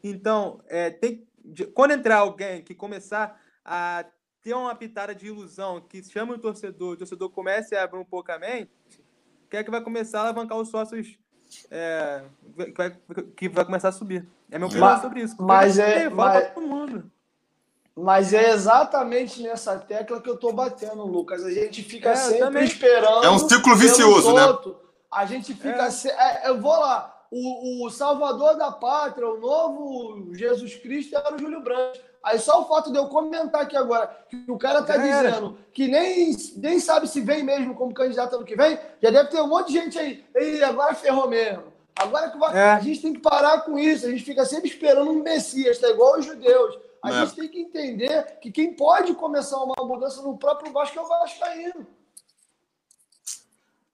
Então, 0.03 0.61
é, 0.67 0.91
tem, 0.91 1.27
quando 1.73 1.91
entrar 1.91 2.17
alguém 2.17 2.61
que 2.61 2.75
começar 2.75 3.39
a 3.65 4.05
ter 4.43 4.53
uma 4.53 4.75
pitada 4.75 5.15
de 5.15 5.27
ilusão, 5.27 5.81
que 5.81 6.03
chama 6.03 6.33
o 6.33 6.37
torcedor, 6.37 6.93
o 6.93 6.97
torcedor 6.97 7.29
comece 7.31 7.75
a 7.75 7.83
abrir 7.83 7.97
um 7.97 8.05
pouco 8.05 8.31
a 8.31 8.37
mente, 8.37 8.69
que 9.49 9.57
é 9.57 9.63
que 9.63 9.71
vai 9.71 9.81
começar 9.81 10.19
a 10.19 10.23
alavancar 10.23 10.57
os 10.57 10.69
sócios 10.69 11.17
é, 11.71 12.23
que, 12.55 12.73
vai, 12.75 12.97
que 13.35 13.49
vai 13.49 13.65
começar 13.65 13.89
a 13.89 13.91
subir. 13.91 14.27
É 14.51 14.59
meu 14.59 14.67
opinião 14.67 15.01
sobre 15.01 15.21
isso. 15.21 15.35
Mas 15.41 15.79
é. 15.79 16.09
Mas, 16.09 16.51
mas 17.95 18.33
é 18.33 18.49
exatamente 18.51 19.41
nessa 19.43 19.77
tecla 19.77 20.19
que 20.19 20.29
eu 20.29 20.37
tô 20.37 20.51
batendo, 20.51 21.05
Lucas. 21.05 21.45
A 21.45 21.51
gente 21.51 21.83
fica 21.83 22.11
é, 22.11 22.15
sempre 22.15 22.63
esperando. 22.63 23.23
É 23.23 23.29
um 23.29 23.37
ciclo 23.37 23.75
vicioso, 23.75 24.33
né? 24.33 24.41
A 25.11 25.25
gente 25.25 25.53
fica. 25.53 25.83
É. 25.83 25.91
Se... 25.91 26.09
É, 26.09 26.49
eu 26.49 26.59
vou 26.59 26.71
lá. 26.71 27.11
O, 27.29 27.85
o 27.85 27.89
Salvador 27.89 28.57
da 28.57 28.71
Pátria, 28.71 29.27
o 29.27 29.39
novo 29.39 30.35
Jesus 30.35 30.75
Cristo 30.75 31.15
era 31.15 31.35
o 31.35 31.39
Júlio 31.39 31.61
Branco. 31.61 31.97
Aí 32.23 32.39
só 32.39 32.61
o 32.61 32.65
fato 32.65 32.91
de 32.91 32.97
eu 32.97 33.07
comentar 33.07 33.63
aqui 33.63 33.75
agora 33.75 34.07
que 34.29 34.45
o 34.47 34.57
cara 34.57 34.81
tá 34.81 34.95
dizendo 34.95 35.57
que 35.73 35.87
nem, 35.87 36.35
nem 36.57 36.79
sabe 36.79 37.07
se 37.07 37.19
vem 37.19 37.43
mesmo 37.43 37.75
como 37.75 37.93
candidato 37.93 38.35
ano 38.35 38.45
que 38.45 38.55
vem, 38.55 38.79
já 39.01 39.09
deve 39.09 39.29
ter 39.29 39.41
um 39.41 39.47
monte 39.47 39.67
de 39.67 39.73
gente 39.73 39.99
aí. 39.99 40.23
E 40.35 40.63
agora 40.63 40.93
ferrou 40.95 41.27
mesmo. 41.27 41.63
Agora 41.95 42.29
que 42.29 42.37
vai... 42.37 42.57
é. 42.57 42.71
a 42.71 42.79
gente 42.79 43.01
tem 43.01 43.13
que 43.13 43.19
parar 43.19 43.61
com 43.61 43.77
isso. 43.77 44.05
A 44.05 44.09
gente 44.09 44.23
fica 44.23 44.45
sempre 44.45 44.69
esperando 44.69 45.11
um 45.11 45.21
Messias, 45.21 45.79
tá 45.79 45.89
igual 45.89 46.17
os 46.17 46.25
judeus. 46.25 46.77
A 47.03 47.11
é. 47.11 47.25
gente 47.25 47.35
tem 47.35 47.49
que 47.49 47.59
entender 47.59 48.39
que 48.39 48.49
quem 48.49 48.73
pode 48.73 49.13
começar 49.15 49.57
uma 49.57 49.75
mudança 49.85 50.21
no 50.21 50.37
próprio 50.37 50.71
Vasco 50.71 50.97
é 50.97 51.01
o 51.01 51.07
Vascaíno. 51.07 51.85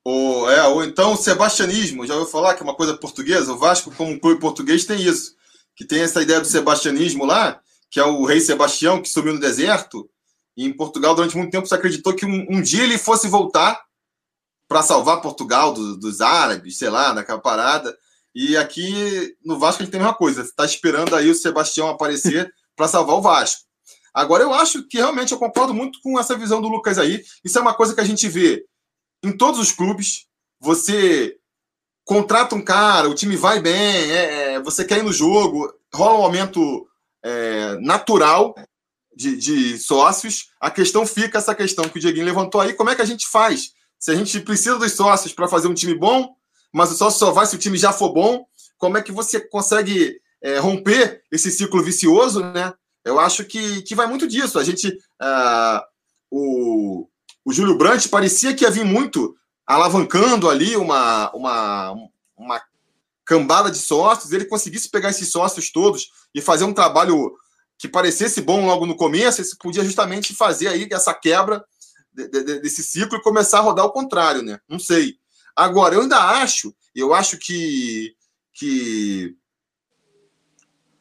Ou, 0.04 0.50
é, 0.50 0.64
ou 0.68 0.84
então 0.84 1.14
o 1.14 1.18
sebastianismo, 1.18 2.06
já 2.06 2.14
ouviu 2.14 2.32
falar 2.32 2.54
que 2.54 2.62
é 2.62 2.64
uma 2.64 2.76
coisa 2.76 2.96
portuguesa? 2.96 3.52
O 3.52 3.58
Vasco, 3.58 3.92
como 3.96 4.12
um 4.12 4.20
clube 4.20 4.40
português, 4.40 4.86
tem 4.86 5.02
isso. 5.02 5.36
Que 5.76 5.84
tem 5.84 6.02
essa 6.02 6.22
ideia 6.22 6.40
do 6.40 6.46
sebastianismo 6.46 7.26
lá, 7.26 7.60
que 7.90 8.00
é 8.00 8.06
o 8.06 8.26
rei 8.26 8.40
Sebastião, 8.40 9.02
que 9.02 9.10
sumiu 9.10 9.34
no 9.34 9.40
deserto. 9.40 10.08
E 10.56 10.66
em 10.66 10.74
Portugal, 10.74 11.16
durante 11.16 11.36
muito 11.36 11.52
tempo, 11.52 11.68
se 11.68 11.74
acreditou 11.74 12.14
que 12.14 12.26
um, 12.26 12.46
um 12.50 12.62
dia 12.62 12.84
ele 12.84 12.98
fosse 12.98 13.28
voltar 13.28 13.84
para 14.68 14.84
salvar 14.84 15.22
Portugal 15.22 15.74
do, 15.74 15.98
dos 15.98 16.22
árabes, 16.22 16.78
sei 16.78 16.90
lá, 16.90 17.12
naquela 17.12 17.40
parada. 17.40 17.98
E 18.36 18.56
aqui 18.56 19.36
no 19.44 19.58
Vasco 19.58 19.82
a 19.82 19.86
gente 19.86 19.92
tem 19.92 20.00
a 20.00 20.04
mesma 20.04 20.18
coisa. 20.18 20.44
Está 20.44 20.64
esperando 20.64 21.16
aí 21.16 21.30
o 21.30 21.36
Sebastião 21.36 21.88
aparecer 21.88 22.54
para 22.80 22.88
salvar 22.88 23.18
o 23.18 23.22
Vasco. 23.22 23.64
Agora, 24.14 24.42
eu 24.42 24.54
acho 24.54 24.88
que 24.88 24.96
realmente 24.96 25.34
eu 25.34 25.38
concordo 25.38 25.74
muito 25.74 26.00
com 26.02 26.18
essa 26.18 26.34
visão 26.38 26.62
do 26.62 26.70
Lucas 26.70 26.98
aí. 26.98 27.22
Isso 27.44 27.60
é 27.60 27.62
uma 27.62 27.74
coisa 27.74 27.94
que 27.94 28.00
a 28.00 28.06
gente 28.06 28.26
vê 28.30 28.66
em 29.22 29.36
todos 29.36 29.60
os 29.60 29.74
clubes. 29.74 30.28
Você 30.62 31.36
contrata 32.06 32.56
um 32.56 32.62
cara, 32.62 33.10
o 33.10 33.14
time 33.14 33.36
vai 33.36 33.60
bem, 33.60 34.12
é, 34.12 34.54
é 34.54 34.62
você 34.62 34.86
quer 34.86 35.00
ir 35.00 35.04
no 35.04 35.12
jogo, 35.12 35.70
rola 35.94 36.20
um 36.20 36.24
aumento 36.24 36.88
é, 37.22 37.76
natural 37.82 38.56
de, 39.14 39.36
de, 39.36 39.78
sócios. 39.78 40.52
A 40.58 40.72
questão 40.72 41.06
fica 41.06 41.38
essa 41.38 41.54
questão 41.54 41.90
que 41.90 41.98
o 41.98 42.02
Dieguinho 42.02 42.26
levantou 42.26 42.62
aí: 42.62 42.74
como 42.74 42.90
é 42.90 42.96
que 42.96 43.02
a 43.02 43.06
gente 43.06 43.28
faz? 43.28 43.74
Se 44.00 44.10
a 44.10 44.16
gente 44.16 44.40
precisa 44.40 44.80
dos 44.80 44.94
sócios 44.94 45.34
para 45.34 45.50
fazer 45.50 45.68
um 45.68 45.74
time 45.74 45.96
bom, 45.96 46.34
mas 46.72 46.92
o 46.92 46.96
sócio 46.96 47.20
só 47.20 47.30
vai 47.32 47.46
se 47.46 47.58
o 47.58 47.60
time 47.60 47.78
já 47.78 47.92
for 47.92 48.14
bom, 48.14 48.46
como 48.78 48.98
é 48.98 49.02
que 49.02 49.12
você 49.12 49.42
consegue 49.42 50.22
é, 50.42 50.58
romper 50.58 51.24
esse 51.32 51.52
ciclo 51.52 51.84
vicioso, 51.84 52.42
né? 52.42 52.74
Eu 53.04 53.20
acho 53.20 53.44
que, 53.46 53.82
que 53.84 53.96
vai 53.96 54.08
muito 54.08 54.28
disso. 54.28 54.60
A 54.60 54.64
gente. 54.64 54.88
Uh, 55.22 55.82
o, 56.32 57.10
o 57.44 57.52
Júlio 57.52 57.78
Brandt 57.78 58.08
parecia 58.10 58.54
que 58.54 58.64
ia 58.64 58.70
vir 58.70 58.86
muito 58.86 59.36
alavancando 59.66 60.50
ali 60.50 60.76
uma, 60.76 61.32
uma, 61.32 61.96
uma 62.36 62.62
cambada 63.24 63.70
de 63.70 63.78
sócios, 63.78 64.32
ele 64.32 64.46
conseguisse 64.46 64.90
pegar 64.90 65.10
esses 65.10 65.32
sócios 65.32 65.72
todos 65.72 66.10
e 66.34 66.42
fazer 66.42 66.64
um 66.64 66.74
trabalho 66.74 67.32
que 67.78 67.88
parecesse 67.88 68.42
bom 68.42 68.66
logo 68.66 68.88
no 68.88 68.96
começo, 68.96 69.44
você 69.44 69.56
podia 69.60 69.84
justamente 69.84 70.36
fazer 70.36 70.68
aí 70.68 70.88
essa 70.92 71.14
quebra 71.14 71.64
de, 72.12 72.28
de, 72.28 72.60
desse 72.60 72.84
ciclo 72.84 73.18
e 73.18 73.22
começar 73.22 73.60
a 73.60 73.62
rodar 73.62 73.86
ao 73.86 73.94
contrário, 73.94 74.42
né? 74.42 74.60
Não 74.68 74.80
sei. 74.80 75.16
Agora, 75.56 75.94
eu 75.94 76.02
ainda 76.02 76.18
acho, 76.42 76.74
eu 76.96 77.14
acho 77.14 77.38
que, 77.38 78.16
que, 78.54 79.36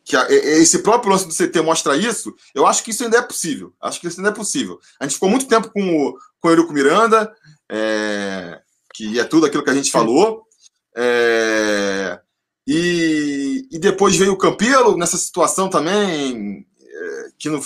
que 0.09 0.17
a, 0.17 0.27
esse 0.31 0.79
próprio 0.79 1.13
lance 1.13 1.29
do 1.29 1.35
CT 1.35 1.61
mostra 1.61 1.95
isso, 1.95 2.35
eu 2.55 2.67
acho 2.67 2.83
que 2.83 2.91
isso 2.91 3.05
ainda 3.05 3.19
é 3.19 3.23
possível. 3.23 3.75
Acho 3.79 4.01
que 4.01 4.09
isso 4.09 4.19
ainda 4.19 4.31
é 4.31 4.35
possível. 4.35 4.81
A 4.99 5.05
gente 5.05 5.15
ficou 5.15 5.29
muito 5.29 5.47
tempo 5.47 5.71
com 5.71 5.81
o, 5.81 6.19
com 6.41 6.49
o 6.49 6.51
Eurico 6.51 6.73
Miranda, 6.73 7.31
é, 7.71 8.59
que 8.95 9.21
é 9.21 9.25
tudo 9.25 9.45
aquilo 9.45 9.63
que 9.63 9.69
a 9.69 9.75
gente 9.75 9.91
falou. 9.91 10.43
É, 10.97 12.19
e, 12.67 13.69
e 13.71 13.79
depois 13.79 14.17
veio 14.17 14.33
o 14.33 14.39
Campelo 14.39 14.97
nessa 14.97 15.19
situação 15.19 15.69
também, 15.69 16.67
é, 16.81 17.29
que 17.39 17.51
não 17.51 17.61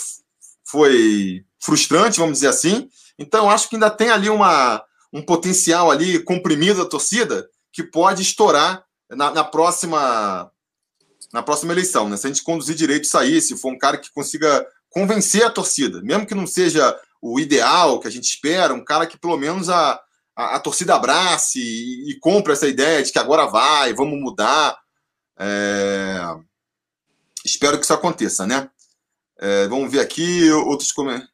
foi 0.65 1.45
frustrante, 1.61 2.19
vamos 2.19 2.35
dizer 2.35 2.49
assim. 2.49 2.89
Então, 3.17 3.49
acho 3.49 3.69
que 3.69 3.77
ainda 3.77 3.89
tem 3.89 4.11
ali 4.11 4.29
uma, 4.29 4.83
um 5.13 5.23
potencial 5.23 5.93
ali 5.93 6.19
comprimido 6.19 6.83
da 6.83 6.91
torcida 6.91 7.49
que 7.73 7.85
pode 7.85 8.21
estourar 8.23 8.85
na, 9.11 9.31
na, 9.31 9.45
próxima 9.45 10.52
na 11.33 11.43
próxima 11.43 11.73
eleição, 11.73 12.09
né? 12.09 12.17
Se 12.17 12.27
a 12.27 12.31
gente 12.31 12.43
conduzir 12.43 12.75
direito 12.75 13.05
isso 13.05 13.17
aí, 13.17 13.41
se 13.41 13.57
for 13.57 13.73
um 13.73 13.79
cara 13.79 13.97
que 13.97 14.13
consiga 14.13 14.67
convencer 14.91 15.45
a 15.45 15.51
torcida, 15.51 16.03
mesmo 16.03 16.27
que 16.27 16.35
não 16.35 16.47
seja 16.47 16.99
o 17.21 17.41
ideal 17.41 17.99
que 18.01 18.09
a 18.09 18.11
gente 18.11 18.25
espera, 18.25 18.75
um 18.75 18.85
cara 18.85 19.07
que 19.07 19.17
pelo 19.17 19.39
menos 19.39 19.69
a, 19.69 20.01
a, 20.37 20.57
a 20.57 20.61
torcida 20.61 20.95
abrace 20.95 21.61
e, 21.61 22.11
e 22.11 22.19
compra 22.19 22.53
essa 22.53 22.69
ideia 22.69 23.03
de 23.03 23.11
que 23.11 23.19
agora 23.19 23.47
vai, 23.47 23.95
vamos 23.95 24.21
mudar. 24.21 24.79
É... 25.39 26.21
Espero 27.45 27.79
que 27.79 27.85
isso 27.85 27.95
aconteça, 27.95 28.47
né? 28.47 28.69
É, 29.39 29.67
vamos 29.67 29.91
ver 29.91 30.01
aqui 30.01 30.51
outros 30.53 30.93
comentários. 30.93 31.33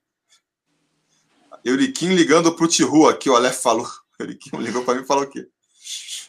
Euriquim 1.64 2.14
ligando 2.14 2.54
pro 2.54 2.68
Tihu 2.68 3.08
aqui, 3.08 3.28
o 3.28 3.36
Aleph 3.36 3.60
falou. 3.60 3.86
Euriquim 4.18 4.56
ligou 4.58 4.84
para 4.84 4.94
mim 4.94 5.02
e 5.02 5.06
falou 5.06 5.24
o 5.24 5.26
quê? 5.28 5.46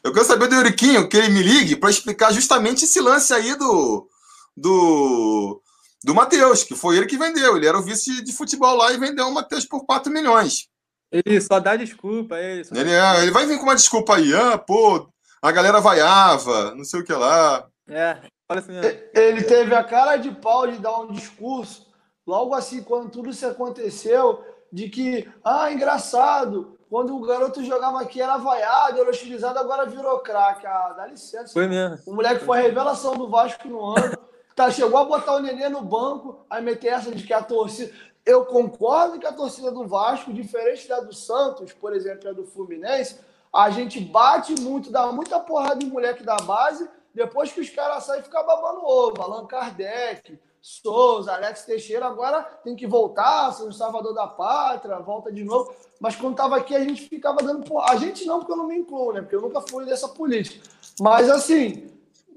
Eu 0.04 0.14
quero 0.14 0.26
saber 0.26 0.48
do 0.48 0.56
Euriquinho 0.56 1.08
que 1.10 1.18
ele 1.18 1.30
me 1.30 1.42
ligue 1.42 1.76
para 1.76 1.90
explicar 1.90 2.32
justamente 2.32 2.86
esse 2.86 3.02
lance 3.02 3.34
aí 3.34 3.56
do, 3.56 4.08
do, 4.56 5.62
do 6.04 6.16
Matheus, 6.16 6.64
que 6.64 6.76
foi 6.76 6.98
ele 6.98 7.06
que 7.06 7.18
vendeu. 7.18 7.58
Ele 7.58 7.68
era 7.68 7.78
o 7.78 7.84
vice 7.84 8.24
de 8.24 8.32
futebol 8.32 8.76
lá 8.76 8.92
e 8.94 8.98
vendeu 8.98 9.28
o 9.28 9.34
Matheus 9.34 9.66
por 9.66 9.86
4 9.86 10.12
milhões. 10.12 10.70
Ele 11.12 11.42
só 11.42 11.60
dá 11.60 11.76
desculpa, 11.76 12.38
é 12.38 12.62
isso. 12.62 12.76
Ele, 12.76 12.92
é, 12.92 13.22
ele 13.24 13.32
vai 13.32 13.46
vir 13.46 13.58
com 13.58 13.64
uma 13.64 13.76
desculpa 13.76 14.16
aí, 14.16 14.34
ah, 14.34 14.58
pô, 14.58 15.10
a 15.42 15.52
galera 15.52 15.82
vaiava, 15.82 16.76
não 16.76 16.84
sei 16.84 17.00
o 17.00 17.04
que 17.04 17.14
lá. 17.14 17.68
É, 17.88 18.18
assim, 18.48 18.76
é. 18.76 19.12
Ele 19.14 19.42
teve 19.44 19.74
a 19.74 19.84
cara 19.84 20.18
de 20.18 20.32
pau 20.32 20.68
de 20.68 20.78
dar 20.78 21.00
um 21.00 21.12
discurso, 21.12 21.88
logo 22.26 22.54
assim, 22.54 22.84
quando 22.84 23.10
tudo 23.10 23.32
isso 23.32 23.46
aconteceu, 23.46 24.44
de 24.72 24.88
que, 24.88 25.28
ah, 25.44 25.72
engraçado, 25.72 26.78
quando 26.90 27.16
o 27.16 27.22
garoto 27.22 27.64
jogava 27.64 28.02
aqui 28.02 28.20
era 28.20 28.38
vaiado, 28.38 29.00
era 29.00 29.10
hostilizado, 29.10 29.60
agora 29.60 29.86
virou 29.86 30.20
craque. 30.20 30.66
Ah, 30.66 30.94
dá 30.98 31.06
licença. 31.06 31.54
Foi 31.54 31.68
mesmo. 31.68 32.00
O 32.06 32.16
moleque 32.16 32.44
foi 32.44 32.58
a 32.58 32.62
revelação 32.62 33.16
do 33.16 33.30
Vasco 33.30 33.68
no 33.68 33.86
ano. 33.86 34.18
Tá, 34.56 34.72
chegou 34.72 35.00
a 35.00 35.06
botar 35.06 35.36
o 35.36 35.40
Nenê 35.40 35.70
no 35.70 35.82
banco, 35.82 36.46
aí 36.50 36.62
meter 36.62 36.88
essa 36.88 37.12
de 37.12 37.26
que 37.26 37.34
a 37.34 37.42
torcida. 37.42 37.94
Eu 38.26 38.46
concordo 38.46 39.20
que 39.20 39.26
a 39.26 39.32
torcida 39.32 39.72
do 39.72 39.88
Vasco, 39.88 40.34
diferente 40.34 40.88
da 40.88 41.00
do 41.00 41.14
Santos, 41.14 41.72
por 41.72 41.96
exemplo, 41.96 42.28
a 42.28 42.34
do 42.34 42.46
Fluminense, 42.46 43.20
a 43.54 43.70
gente 43.70 44.00
bate 44.00 44.60
muito, 44.60 44.92
dá 44.92 45.12
muita 45.12 45.40
porrada 45.40 45.84
em 45.84 45.88
moleque 45.88 46.24
da 46.24 46.36
base, 46.38 46.90
depois 47.14 47.52
que 47.52 47.62
os 47.62 47.70
caras 47.70 48.04
saem, 48.04 48.22
fica 48.22 48.44
babando 48.44 48.84
ovo. 48.84 49.22
Allan 49.22 49.46
Kardec, 49.46 50.40
Souza, 50.62 51.34
Alex 51.34 51.64
Teixeira, 51.64 52.06
agora 52.06 52.42
tem 52.64 52.76
que 52.76 52.86
voltar, 52.86 53.52
ser 53.54 53.64
o 53.64 53.74
salvador 53.74 54.14
da 54.14 54.28
pátria, 54.28 55.00
volta 55.00 55.32
de 55.32 55.44
novo. 55.44 55.74
Mas 56.00 56.16
quando 56.16 56.34
estava 56.34 56.58
aqui, 56.58 56.76
a 56.76 56.84
gente 56.84 57.08
ficava 57.08 57.38
dando. 57.42 57.66
A 57.80 57.96
gente 57.96 58.26
não, 58.26 58.40
porque 58.40 58.52
eu 58.52 58.58
não 58.58 58.68
me 58.68 58.78
incluo, 58.78 59.14
né? 59.14 59.22
Porque 59.22 59.36
eu 59.36 59.42
nunca 59.42 59.62
fui 59.62 59.86
dessa 59.86 60.08
política. 60.08 60.68
Mas 61.00 61.30
assim, 61.30 61.90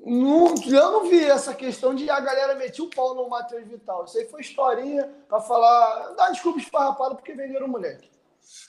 não, 0.04 0.54
eu 0.66 0.92
não 0.92 1.08
vi 1.08 1.24
essa 1.24 1.54
questão 1.54 1.94
de 1.94 2.10
a 2.10 2.18
galera 2.18 2.54
meter 2.56 2.82
o 2.82 2.90
pau 2.90 3.14
no 3.14 3.28
Matheus 3.28 3.66
Vital. 3.66 4.04
Isso 4.04 4.18
aí 4.18 4.28
foi 4.28 4.40
historinha 4.40 5.08
para 5.28 5.40
falar, 5.40 6.14
dá 6.16 6.30
desculpa 6.30 6.58
esfarrapada 6.58 7.14
porque 7.14 7.32
venderam 7.34 7.66
o 7.66 7.70
moleque. 7.70 8.10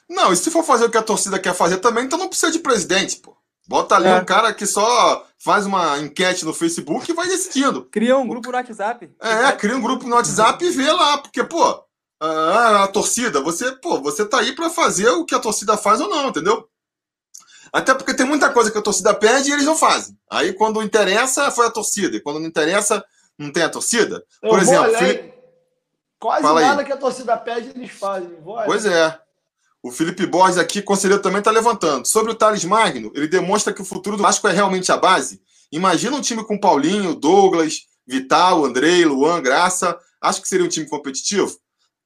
Não, 0.08 0.32
e 0.32 0.36
se 0.36 0.52
for 0.52 0.64
fazer 0.64 0.86
o 0.86 0.92
que 0.92 0.98
a 0.98 1.04
torcida 1.04 1.40
quer 1.40 1.54
fazer 1.54 1.78
também, 1.78 2.06
então 2.06 2.20
não 2.20 2.28
precisa 2.28 2.52
de 2.52 2.60
presidente, 2.60 3.18
pô. 3.18 3.36
Bota 3.68 3.95
ali 3.95 4.07
é. 4.07 4.15
um 4.15 4.26
cara 4.26 4.53
que 4.53 4.65
só 4.65 5.26
faz 5.38 5.65
uma 5.65 5.99
enquete 5.99 6.45
no 6.45 6.53
Facebook 6.53 7.10
e 7.10 7.14
vai 7.14 7.27
decidindo. 7.27 7.84
Cria 7.85 8.18
um 8.18 8.27
grupo 8.27 8.49
no 8.49 8.57
WhatsApp. 8.57 9.10
É, 9.22 9.52
cria 9.53 9.76
um 9.76 9.81
grupo 9.81 10.07
no 10.07 10.15
WhatsApp 10.15 10.64
e 10.64 10.69
vê 10.69 10.91
lá, 10.91 11.18
porque, 11.18 11.44
pô, 11.44 11.84
a, 12.19 12.84
a 12.84 12.88
torcida, 12.88 13.41
você, 13.41 13.72
pô, 13.73 14.02
você 14.02 14.26
tá 14.26 14.40
aí 14.40 14.53
para 14.53 14.69
fazer 14.69 15.10
o 15.10 15.26
que 15.26 15.35
a 15.35 15.40
torcida 15.40 15.77
faz 15.77 15.99
ou 15.99 16.10
não, 16.10 16.30
entendeu? 16.30 16.68
Até 17.72 17.94
porque 17.94 18.14
tem 18.14 18.26
muita 18.26 18.52
coisa 18.52 18.69
que 18.69 18.77
a 18.77 18.81
torcida 18.81 19.14
pede 19.14 19.49
e 19.49 19.53
eles 19.53 19.65
não 19.65 19.76
fazem. 19.76 20.15
Aí 20.30 20.53
quando 20.53 20.84
interessa, 20.84 21.49
foi 21.49 21.65
a 21.65 21.72
torcida. 21.72 22.15
E 22.15 22.22
quando 22.22 22.40
não 22.40 22.45
interessa, 22.45 23.03
não 23.38 23.52
tem 23.52 23.64
a 23.64 23.69
torcida. 23.69 24.23
Por 24.40 24.60
exemplo, 24.60 24.95
Felipe... 24.95 25.34
quase 26.19 26.44
Fala 26.44 26.61
nada 26.61 26.81
aí. 26.81 26.85
que 26.85 26.94
a 26.94 26.98
torcida 26.98 27.35
pede, 27.35 27.69
eles 27.69 27.91
fazem. 27.91 28.30
pois 28.65 28.85
é. 28.85 29.19
O 29.84 29.92
Felipe 29.92 30.26
Borges 30.26 30.58
aqui, 30.58 30.82
conselheiro, 30.82 31.22
também 31.22 31.40
está 31.40 31.52
levantando. 31.52 32.08
Sobre 32.08 32.32
o 32.32 32.36
Thales 32.36 32.64
Magno, 32.64 33.12
ele 33.14 33.28
demonstra 33.28 33.74
que 33.74 33.82
o 33.82 33.86
futuro 33.86 34.16
do 34.16 34.24
Vasco 34.24 34.48
é 34.48 34.54
realmente 34.54 34.90
a 34.94 34.98
base. 34.98 35.42
Imagina 35.74 36.16
um 36.16 36.22
time 36.22 36.42
com 36.46 36.58
Paulinho, 36.58 37.14
Douglas, 37.14 37.82
Vital, 38.08 38.64
Andrei, 38.64 39.04
Luan, 39.04 39.42
Graça. 39.42 40.00
Acho 40.22 40.42
que 40.42 40.48
seria 40.48 40.66
um 40.66 40.70
time 40.70 40.88
competitivo? 40.88 41.54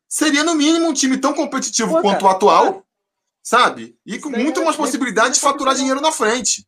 Seria, 0.09 0.43
no 0.43 0.55
mínimo, 0.55 0.87
um 0.87 0.93
time 0.93 1.17
tão 1.17 1.35
competitivo 1.35 1.91
Pô, 1.91 2.01
quanto 2.01 2.21
cara, 2.21 2.25
o 2.25 2.35
atual, 2.35 2.65
cara. 2.65 2.83
sabe? 3.43 3.95
E 4.03 4.17
com 4.17 4.29
muito 4.31 4.63
mais 4.63 4.75
possibilidade 4.75 5.35
de 5.35 5.39
faturar 5.39 5.75
dinheiro 5.75 6.01
na 6.01 6.11
frente. 6.11 6.67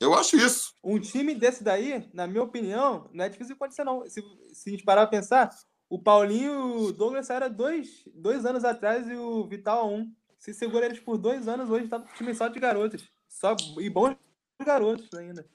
Eu 0.00 0.14
acho 0.14 0.36
isso. 0.36 0.72
Um 0.82 0.98
time 0.98 1.34
desse 1.34 1.62
daí, 1.62 2.08
na 2.14 2.26
minha 2.26 2.44
opinião, 2.44 3.10
não 3.12 3.24
é 3.24 3.28
difícil 3.28 3.56
acontecer, 3.56 3.84
não. 3.84 4.08
Se, 4.08 4.22
se 4.54 4.70
a 4.70 4.70
gente 4.70 4.84
parar 4.84 5.06
pra 5.06 5.18
pensar, 5.18 5.50
o 5.88 5.98
Paulinho 5.98 6.52
e 6.52 6.88
o 6.88 6.92
Douglas 6.92 7.30
era 7.30 7.48
dois, 7.48 8.02
dois 8.14 8.44
anos 8.44 8.64
atrás 8.64 9.08
e 9.08 9.14
o 9.14 9.46
Vital 9.46 9.90
um. 9.90 10.12
Se 10.38 10.52
segura 10.52 10.86
eles 10.86 11.00
por 11.00 11.16
dois 11.16 11.48
anos, 11.48 11.70
hoje 11.70 11.88
tá 11.88 11.98
no 11.98 12.06
time 12.16 12.34
só 12.34 12.48
de 12.48 12.60
garotos. 12.60 13.02
Só, 13.28 13.56
e 13.78 13.88
bons 13.88 14.16
garotos 14.64 15.08
ainda. 15.14 15.46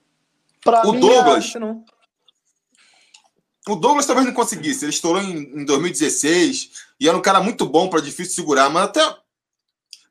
Pra 0.63 0.87
o 0.87 0.99
Douglas. 0.99 1.53
Não. 1.55 1.85
O 3.67 3.75
Douglas 3.75 4.05
talvez 4.05 4.25
não 4.25 4.33
conseguisse. 4.33 4.83
Ele 4.83 4.91
estourou 4.91 5.21
em, 5.21 5.61
em 5.61 5.65
2016 5.65 6.71
e 6.99 7.07
era 7.07 7.17
um 7.17 7.21
cara 7.21 7.41
muito 7.41 7.65
bom 7.65 7.89
para 7.89 8.01
difícil 8.01 8.33
segurar, 8.33 8.69
mas 8.69 8.85
até. 8.85 9.17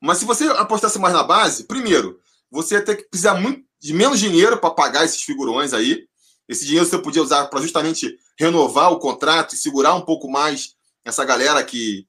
Mas 0.01 0.17
se 0.17 0.25
você 0.25 0.45
apostasse 0.47 0.97
mais 0.99 1.13
na 1.13 1.23
base, 1.23 1.65
primeiro, 1.65 2.19
você 2.49 2.75
ia 2.75 2.85
ter 2.85 2.97
que 2.97 3.03
precisar 3.03 3.35
muito 3.35 3.63
de 3.79 3.93
menos 3.93 4.19
dinheiro 4.19 4.57
para 4.57 4.71
pagar 4.71 5.05
esses 5.05 5.21
figurões 5.21 5.73
aí. 5.73 6.07
Esse 6.47 6.65
dinheiro 6.65 6.85
você 6.85 6.97
podia 6.97 7.21
usar 7.21 7.47
para 7.47 7.61
justamente 7.61 8.17
renovar 8.39 8.91
o 8.91 8.99
contrato 8.99 9.53
e 9.53 9.57
segurar 9.57 9.95
um 9.95 10.01
pouco 10.01 10.29
mais 10.29 10.75
essa 11.05 11.23
galera 11.23 11.63
que. 11.63 12.07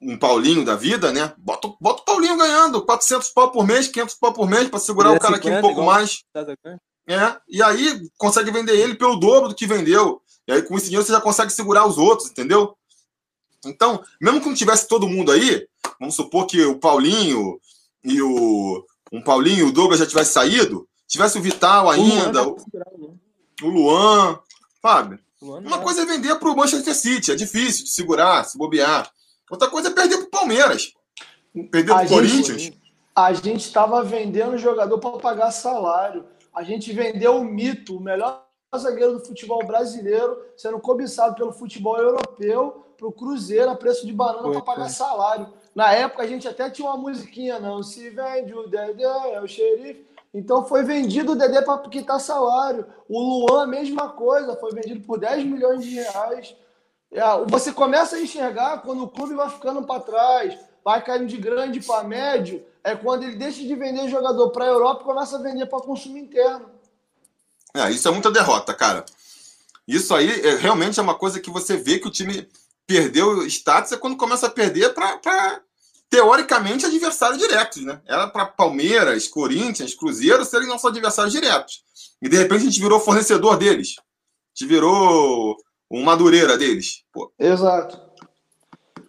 Um 0.00 0.16
Paulinho 0.16 0.64
da 0.64 0.76
vida, 0.76 1.12
né? 1.12 1.34
Bota, 1.36 1.72
bota 1.80 2.02
o 2.02 2.04
Paulinho 2.04 2.36
ganhando 2.36 2.84
400 2.84 3.30
pau 3.30 3.50
por 3.50 3.66
mês, 3.66 3.88
500 3.88 4.14
pau 4.14 4.32
por 4.32 4.48
mês 4.48 4.68
para 4.68 4.78
segurar 4.78 5.10
o 5.10 5.18
cara 5.18 5.34
aqui 5.34 5.50
um 5.50 5.60
pouco 5.60 5.82
mais. 5.82 6.22
É, 7.08 7.36
e 7.48 7.60
aí 7.60 8.08
consegue 8.16 8.52
vender 8.52 8.78
ele 8.78 8.94
pelo 8.94 9.16
dobro 9.16 9.48
do 9.48 9.56
que 9.56 9.66
vendeu. 9.66 10.22
E 10.46 10.52
aí 10.52 10.62
com 10.62 10.76
esse 10.76 10.86
dinheiro 10.86 11.04
você 11.04 11.10
já 11.10 11.20
consegue 11.20 11.50
segurar 11.50 11.84
os 11.84 11.98
outros, 11.98 12.30
entendeu? 12.30 12.76
Então, 13.64 14.00
mesmo 14.20 14.40
que 14.40 14.46
não 14.46 14.54
tivesse 14.54 14.86
todo 14.86 15.08
mundo 15.08 15.32
aí, 15.32 15.66
vamos 15.98 16.14
supor 16.14 16.46
que 16.46 16.62
o 16.64 16.78
Paulinho 16.78 17.58
e 18.04 18.22
o 18.22 18.86
um 19.12 19.22
Paulinho 19.22 19.66
e 19.66 19.70
o 19.70 19.72
Douglas 19.72 19.98
já 19.98 20.06
tivesse 20.06 20.32
saído, 20.32 20.88
tivesse 21.06 21.38
o 21.38 21.42
Vital 21.42 21.90
ainda, 21.90 22.46
o 22.46 22.56
Luan, 22.82 23.18
o 23.62 23.68
Luan 23.68 24.40
Fábio, 24.80 25.18
uma 25.40 25.80
coisa 25.80 26.02
é 26.02 26.06
vender 26.06 26.34
para 26.36 26.48
o 26.48 26.56
Manchester 26.56 26.94
City, 26.94 27.32
é 27.32 27.36
difícil 27.36 27.84
de 27.84 27.90
segurar, 27.90 28.44
se 28.44 28.58
bobear. 28.58 29.10
Outra 29.50 29.68
coisa 29.68 29.88
é 29.88 29.92
perder 29.92 30.18
para 30.18 30.26
o 30.26 30.30
Palmeiras, 30.30 30.92
perder 31.70 31.92
para 31.92 32.06
o 32.06 32.08
Corinthians. 32.08 32.72
A 33.14 33.32
gente 33.32 33.60
estava 33.60 34.02
vendendo 34.02 34.56
jogador 34.58 34.98
para 34.98 35.18
pagar 35.18 35.50
salário. 35.50 36.24
A 36.54 36.62
gente 36.62 36.92
vendeu 36.92 37.36
o 37.36 37.44
mito, 37.44 37.96
o 37.96 38.00
melhor 38.00 38.44
zagueiro 38.76 39.14
do 39.14 39.24
futebol 39.24 39.64
brasileiro, 39.66 40.36
sendo 40.56 40.78
cobiçado 40.78 41.34
pelo 41.34 41.52
futebol 41.52 41.96
europeu 41.96 42.84
para 42.96 43.06
o 43.06 43.12
Cruzeiro 43.12 43.70
a 43.70 43.76
preço 43.76 44.04
de 44.06 44.12
banana 44.12 44.50
para 44.50 44.62
pagar 44.62 44.88
salário. 44.88 45.52
Na 45.74 45.92
época 45.92 46.24
a 46.24 46.26
gente 46.26 46.48
até 46.48 46.68
tinha 46.68 46.88
uma 46.88 46.96
musiquinha, 46.96 47.60
não 47.60 47.82
se 47.82 48.10
vende 48.10 48.52
o 48.52 48.66
Dedé, 48.66 49.04
é 49.32 49.40
o 49.40 49.46
xerife. 49.46 50.07
Então 50.32 50.64
foi 50.64 50.82
vendido 50.82 51.32
o 51.32 51.36
Dedé 51.36 51.62
para 51.62 51.78
quitar 51.88 52.20
salário. 52.20 52.86
O 53.08 53.20
Luan, 53.20 53.66
mesma 53.66 54.10
coisa, 54.10 54.56
foi 54.56 54.72
vendido 54.72 55.00
por 55.06 55.18
10 55.18 55.44
milhões 55.44 55.84
de 55.84 55.94
reais. 55.94 56.54
É, 57.10 57.22
você 57.48 57.72
começa 57.72 58.16
a 58.16 58.20
enxergar 58.20 58.82
quando 58.82 59.02
o 59.02 59.08
clube 59.08 59.34
vai 59.34 59.48
ficando 59.48 59.82
para 59.84 60.00
trás, 60.00 60.58
vai 60.84 61.02
caindo 61.02 61.26
de 61.26 61.38
grande 61.38 61.80
para 61.80 62.04
médio, 62.04 62.64
é 62.84 62.94
quando 62.94 63.22
ele 63.22 63.36
deixa 63.36 63.62
de 63.62 63.74
vender 63.74 64.08
jogador 64.08 64.50
para 64.50 64.64
a 64.64 64.68
Europa 64.68 65.02
e 65.02 65.06
começa 65.06 65.36
a 65.36 65.42
vender 65.42 65.66
para 65.66 65.80
consumo 65.80 66.18
interno. 66.18 66.70
É, 67.74 67.90
isso 67.90 68.08
é 68.08 68.10
muita 68.10 68.30
derrota, 68.30 68.74
cara. 68.74 69.04
Isso 69.86 70.14
aí 70.14 70.46
é, 70.46 70.56
realmente 70.56 71.00
é 71.00 71.02
uma 71.02 71.14
coisa 71.14 71.40
que 71.40 71.50
você 71.50 71.76
vê 71.76 71.98
que 71.98 72.08
o 72.08 72.10
time 72.10 72.46
perdeu 72.86 73.46
status 73.46 73.92
é 73.92 73.96
quando 73.96 74.16
começa 74.16 74.46
a 74.46 74.50
perder 74.50 74.94
para 74.94 75.60
teoricamente, 76.10 76.86
adversários 76.86 77.38
diretos, 77.38 77.84
né? 77.84 78.00
Era 78.06 78.26
para 78.26 78.46
Palmeiras, 78.46 79.28
Corinthians, 79.28 79.94
Cruzeiro 79.94 80.44
serem 80.44 80.68
nossos 80.68 80.90
adversários 80.90 81.32
diretos. 81.32 81.82
E 82.22 82.28
de 82.28 82.36
repente 82.36 82.62
a 82.62 82.64
gente 82.64 82.80
virou 82.80 82.98
fornecedor 83.00 83.56
deles. 83.56 83.96
A 83.98 84.02
gente 84.54 84.68
virou 84.68 85.56
um 85.90 86.02
Madureira 86.02 86.56
deles. 86.56 87.04
Pô. 87.12 87.32
Exato. 87.38 88.00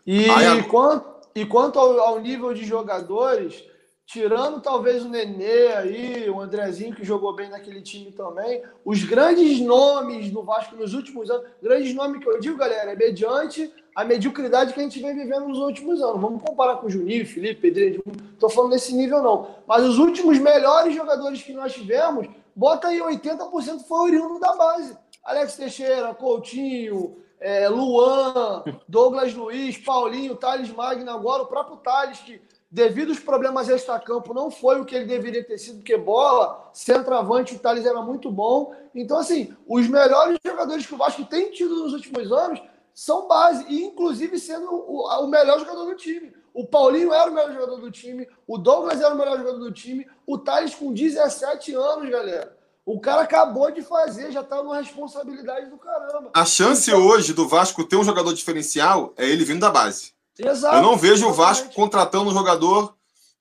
E, 0.06 0.30
Aí, 0.30 0.64
quanto, 0.64 1.06
e 1.36 1.46
quanto 1.46 1.80
ao, 1.80 2.00
ao, 2.00 2.20
nível 2.20 2.54
de 2.54 2.66
jogadores, 2.66 3.64
tirando 4.06 4.62
talvez 4.62 5.04
o 5.04 5.10
Nenê 5.10 5.68
aí, 5.74 6.30
o 6.30 6.40
Andrezinho 6.40 6.96
que 6.96 7.06
jogou 7.06 7.36
bem 7.36 7.50
naquele 7.50 7.82
time 7.82 8.12
também, 8.12 8.64
os 8.84 9.04
grandes 9.04 9.60
nomes 9.62 10.32
do 10.32 10.44
Vasco 10.44 10.76
nos 10.76 10.94
últimos 10.94 11.30
anos, 11.30 11.48
grandes 11.62 11.94
nomes 11.94 12.24
que 12.24 12.30
eu 12.30 12.40
digo, 12.40 12.58
galera, 12.58 12.92
é 12.92 12.96
mediante 12.96 13.72
a 14.00 14.06
mediocridade 14.06 14.74
que 14.74 14.80
a 14.80 14.84
gente 14.84 15.02
vem 15.02 15.14
vivendo 15.14 15.50
nos 15.50 15.58
últimos 15.58 16.02
anos. 16.02 16.22
Vamos 16.22 16.42
comparar 16.42 16.78
com 16.78 16.88
o 16.88 16.90
Juninho, 16.90 17.28
Felipe, 17.28 17.60
Pedrinho. 17.60 18.02
Estou 18.32 18.50
falando 18.50 18.72
desse 18.72 18.96
nível, 18.96 19.22
não. 19.22 19.50
Mas 19.68 19.84
os 19.84 19.98
últimos 19.98 20.40
melhores 20.40 20.96
jogadores 20.96 21.42
que 21.42 21.52
nós 21.52 21.74
tivemos, 21.74 22.26
bota 22.56 22.88
aí 22.88 23.02
80% 23.02 23.82
foi 23.86 24.12
oriundo 24.12 24.40
da 24.40 24.56
base. 24.56 24.98
Alex 25.22 25.58
Teixeira, 25.58 26.14
Coutinho, 26.14 27.18
é, 27.42 27.68
Luan, 27.68 28.64
Douglas 28.88 29.34
Luiz, 29.34 29.78
Paulinho, 29.78 30.34
Thales 30.34 30.72
Magno, 30.72 31.12
agora 31.12 31.44
o 31.44 31.48
próprio 31.48 31.76
Thales, 31.76 32.20
que 32.20 32.42
devido 32.72 33.10
aos 33.10 33.20
problemas 33.20 33.68
extra-campo 33.68 34.34
não 34.34 34.50
foi 34.50 34.80
o 34.80 34.86
que 34.86 34.96
ele 34.96 35.08
deveria 35.08 35.44
ter 35.44 35.58
sido, 35.58 35.80
porque 35.80 35.98
bola, 35.98 36.70
centroavante, 36.72 37.56
o 37.56 37.60
Thales 37.60 37.86
era 37.86 38.02
muito 38.02 38.32
bom. 38.32 38.74
Então, 38.96 39.18
assim, 39.18 39.54
os 39.68 39.90
melhores 39.90 40.38
jogadores 40.46 40.86
que 40.86 40.94
o 40.94 40.98
Vasco 40.98 41.26
tem 41.26 41.52
tido 41.52 41.84
nos 41.84 41.92
últimos 41.92 42.32
anos 42.32 42.62
são 43.00 43.30
base, 43.30 43.66
e 43.70 43.82
inclusive 43.82 44.38
sendo 44.38 44.70
o, 44.70 45.08
o 45.08 45.28
melhor 45.28 45.58
jogador 45.58 45.86
do 45.86 45.96
time. 45.96 46.34
O 46.54 46.68
Paulinho 46.68 47.14
era 47.14 47.32
o 47.32 47.34
melhor 47.34 47.54
jogador 47.54 47.78
do 47.78 47.90
time, 47.90 48.28
o 48.46 48.58
Douglas 48.58 49.00
era 49.00 49.14
o 49.14 49.18
melhor 49.18 49.38
jogador 49.38 49.58
do 49.58 49.72
time, 49.72 50.06
o 50.28 50.38
Thales 50.38 50.76
com 50.76 50.92
17 50.92 51.74
anos, 51.76 52.10
galera. 52.10 52.58
O 52.86 53.00
cara 53.00 53.22
acabou 53.22 53.72
de 53.72 53.82
fazer, 53.82 54.34
já 54.34 54.44
tá 54.44 54.62
numa 54.62 54.82
responsabilidade 54.82 55.70
do 55.70 55.78
caramba. 55.78 56.32
A 56.34 56.44
chance 56.44 56.92
então, 56.92 57.08
hoje 57.08 57.32
do 57.32 57.48
Vasco 57.48 57.86
ter 57.86 57.96
um 57.96 58.04
jogador 58.04 58.34
diferencial 58.34 59.14
é 59.16 59.26
ele 59.26 59.46
vindo 59.46 59.62
da 59.62 59.72
base. 59.72 60.12
Exato. 60.38 60.76
Eu 60.76 60.82
não 60.82 60.98
vejo 60.98 61.14
exatamente. 61.14 61.40
o 61.40 61.42
Vasco 61.42 61.74
contratando 61.74 62.30
um 62.30 62.34
jogador, 62.34 62.94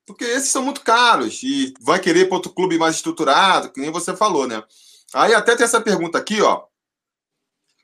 porque 0.06 0.24
esses 0.24 0.51
são 0.51 0.62
muito 0.62 0.82
caros 0.82 1.43
e 1.43 1.74
vai 1.80 1.98
querer 1.98 2.26
para 2.26 2.36
outro 2.36 2.52
clube 2.52 2.78
mais 2.78 2.94
estruturado, 2.94 3.70
que 3.70 3.80
nem 3.80 3.90
você 3.90 4.14
falou, 4.14 4.47
né? 4.47 4.62
Aí 5.12 5.35
até 5.35 5.56
tem 5.56 5.64
essa 5.64 5.80
pergunta 5.80 6.16
aqui, 6.16 6.40
ó. 6.40 6.62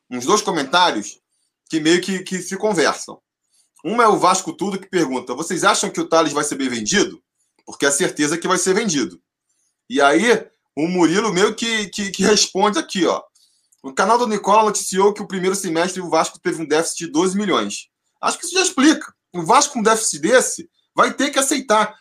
Uns 0.08 0.24
dois 0.24 0.40
comentários 0.40 1.23
que 1.68 1.80
meio 1.80 2.00
que, 2.00 2.20
que 2.20 2.42
se 2.42 2.56
conversam. 2.56 3.20
Uma 3.84 4.04
é 4.04 4.08
o 4.08 4.18
Vasco 4.18 4.52
Tudo 4.52 4.78
que 4.78 4.88
pergunta: 4.88 5.34
vocês 5.34 5.64
acham 5.64 5.90
que 5.90 6.00
o 6.00 6.08
Thales 6.08 6.32
vai 6.32 6.44
ser 6.44 6.56
bem 6.56 6.68
vendido? 6.68 7.22
Porque 7.66 7.86
é 7.86 7.90
certeza 7.90 8.38
que 8.38 8.48
vai 8.48 8.58
ser 8.58 8.74
vendido. 8.74 9.20
E 9.88 10.00
aí, 10.00 10.46
o 10.76 10.88
Murilo 10.88 11.32
meio 11.32 11.54
que, 11.54 11.88
que, 11.88 12.10
que 12.10 12.22
responde 12.22 12.78
aqui, 12.78 13.06
ó. 13.06 13.22
O 13.82 13.92
canal 13.92 14.16
do 14.16 14.26
Nicola 14.26 14.64
noticiou 14.64 15.12
que 15.12 15.22
o 15.22 15.26
primeiro 15.26 15.54
semestre 15.54 16.00
o 16.00 16.08
Vasco 16.08 16.40
teve 16.40 16.62
um 16.62 16.66
déficit 16.66 17.06
de 17.06 17.12
12 17.12 17.36
milhões. 17.36 17.88
Acho 18.20 18.38
que 18.38 18.46
isso 18.46 18.54
já 18.54 18.62
explica. 18.62 19.12
O 19.34 19.42
Vasco 19.42 19.74
com 19.74 19.80
um 19.80 19.82
déficit 19.82 20.20
desse 20.20 20.70
vai 20.94 21.12
ter 21.12 21.30
que 21.30 21.38
aceitar. 21.38 21.94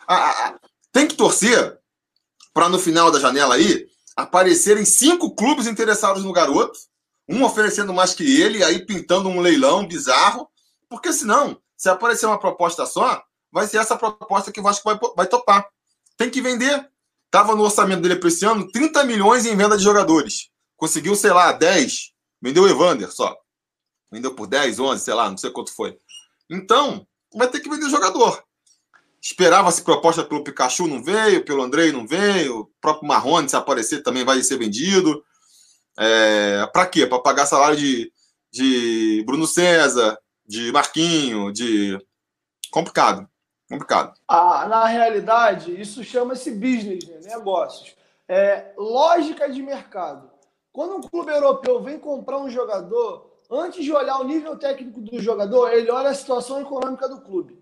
tem 0.93 1.07
que 1.07 1.15
torcer 1.15 1.77
para 2.53 2.69
no 2.69 2.79
final 2.79 3.11
da 3.11 3.19
janela 3.19 3.55
aí 3.55 3.85
aparecerem 4.15 4.85
cinco 4.85 5.35
clubes 5.35 5.67
interessados 5.67 6.23
no 6.23 6.31
garoto, 6.31 6.77
um 7.27 7.43
oferecendo 7.43 7.93
mais 7.93 8.13
que 8.13 8.41
ele, 8.41 8.63
aí 8.63 8.85
pintando 8.85 9.29
um 9.29 9.39
leilão 9.39 9.87
bizarro, 9.87 10.49
porque 10.89 11.11
senão, 11.11 11.59
se 11.75 11.89
aparecer 11.89 12.25
uma 12.25 12.39
proposta 12.39 12.85
só, 12.85 13.23
vai 13.51 13.67
ser 13.67 13.77
essa 13.77 13.97
proposta 13.97 14.51
que 14.51 14.59
o 14.59 14.63
Vasco 14.63 14.83
vai, 14.83 14.99
vai 15.15 15.27
topar. 15.27 15.67
Tem 16.17 16.29
que 16.29 16.41
vender. 16.41 16.89
Tava 17.31 17.55
no 17.55 17.63
orçamento 17.63 18.01
dele 18.01 18.15
para 18.15 18.27
esse 18.27 18.45
ano 18.45 18.71
30 18.71 19.03
milhões 19.05 19.45
em 19.45 19.55
venda 19.55 19.77
de 19.77 19.83
jogadores. 19.83 20.49
Conseguiu, 20.77 21.15
sei 21.15 21.31
lá, 21.31 21.51
10. 21.51 22.11
Vendeu 22.41 22.63
o 22.63 22.69
Evander 22.69 23.11
só. 23.11 23.35
Vendeu 24.11 24.35
por 24.35 24.45
10, 24.45 24.79
11, 24.79 25.03
sei 25.03 25.13
lá, 25.13 25.29
não 25.29 25.37
sei 25.37 25.49
quanto 25.49 25.73
foi. 25.73 25.97
Então, 26.49 27.07
vai 27.33 27.47
ter 27.47 27.59
que 27.59 27.69
vender 27.69 27.89
jogador. 27.89 28.43
Esperava-se 29.19 29.81
proposta 29.81 30.23
pelo 30.23 30.43
Pikachu, 30.43 30.85
não 30.85 31.01
veio, 31.01 31.45
pelo 31.45 31.63
Andrei 31.63 31.91
não 31.91 32.05
veio, 32.05 32.59
o 32.59 32.71
próprio 32.81 33.07
Marrone, 33.07 33.47
se 33.47 33.55
aparecer, 33.55 34.03
também 34.03 34.25
vai 34.25 34.43
ser 34.43 34.57
vendido. 34.57 35.23
É, 35.97 36.65
para 36.67 36.87
quê? 36.87 37.05
Para 37.05 37.19
pagar 37.19 37.45
salário 37.45 37.77
de, 37.77 38.11
de 38.51 39.23
Bruno 39.25 39.45
César, 39.45 40.17
de 40.45 40.71
Marquinho, 40.71 41.51
de. 41.51 41.97
Complicado. 42.71 43.27
Complicado. 43.69 44.13
Ah, 44.27 44.67
na 44.67 44.85
realidade, 44.85 45.79
isso 45.79 46.03
chama-se 46.03 46.51
business, 46.51 47.07
né? 47.07 47.35
negócios. 47.35 47.95
É 48.27 48.73
lógica 48.77 49.49
de 49.49 49.61
mercado. 49.61 50.29
Quando 50.71 50.95
um 50.95 51.01
clube 51.01 51.31
europeu 51.31 51.81
vem 51.81 51.99
comprar 51.99 52.39
um 52.39 52.49
jogador, 52.49 53.39
antes 53.49 53.83
de 53.83 53.91
olhar 53.91 54.19
o 54.19 54.23
nível 54.23 54.57
técnico 54.57 54.99
do 55.01 55.19
jogador, 55.19 55.71
ele 55.71 55.91
olha 55.91 56.09
a 56.09 56.15
situação 56.15 56.61
econômica 56.61 57.07
do 57.07 57.21
clube. 57.21 57.59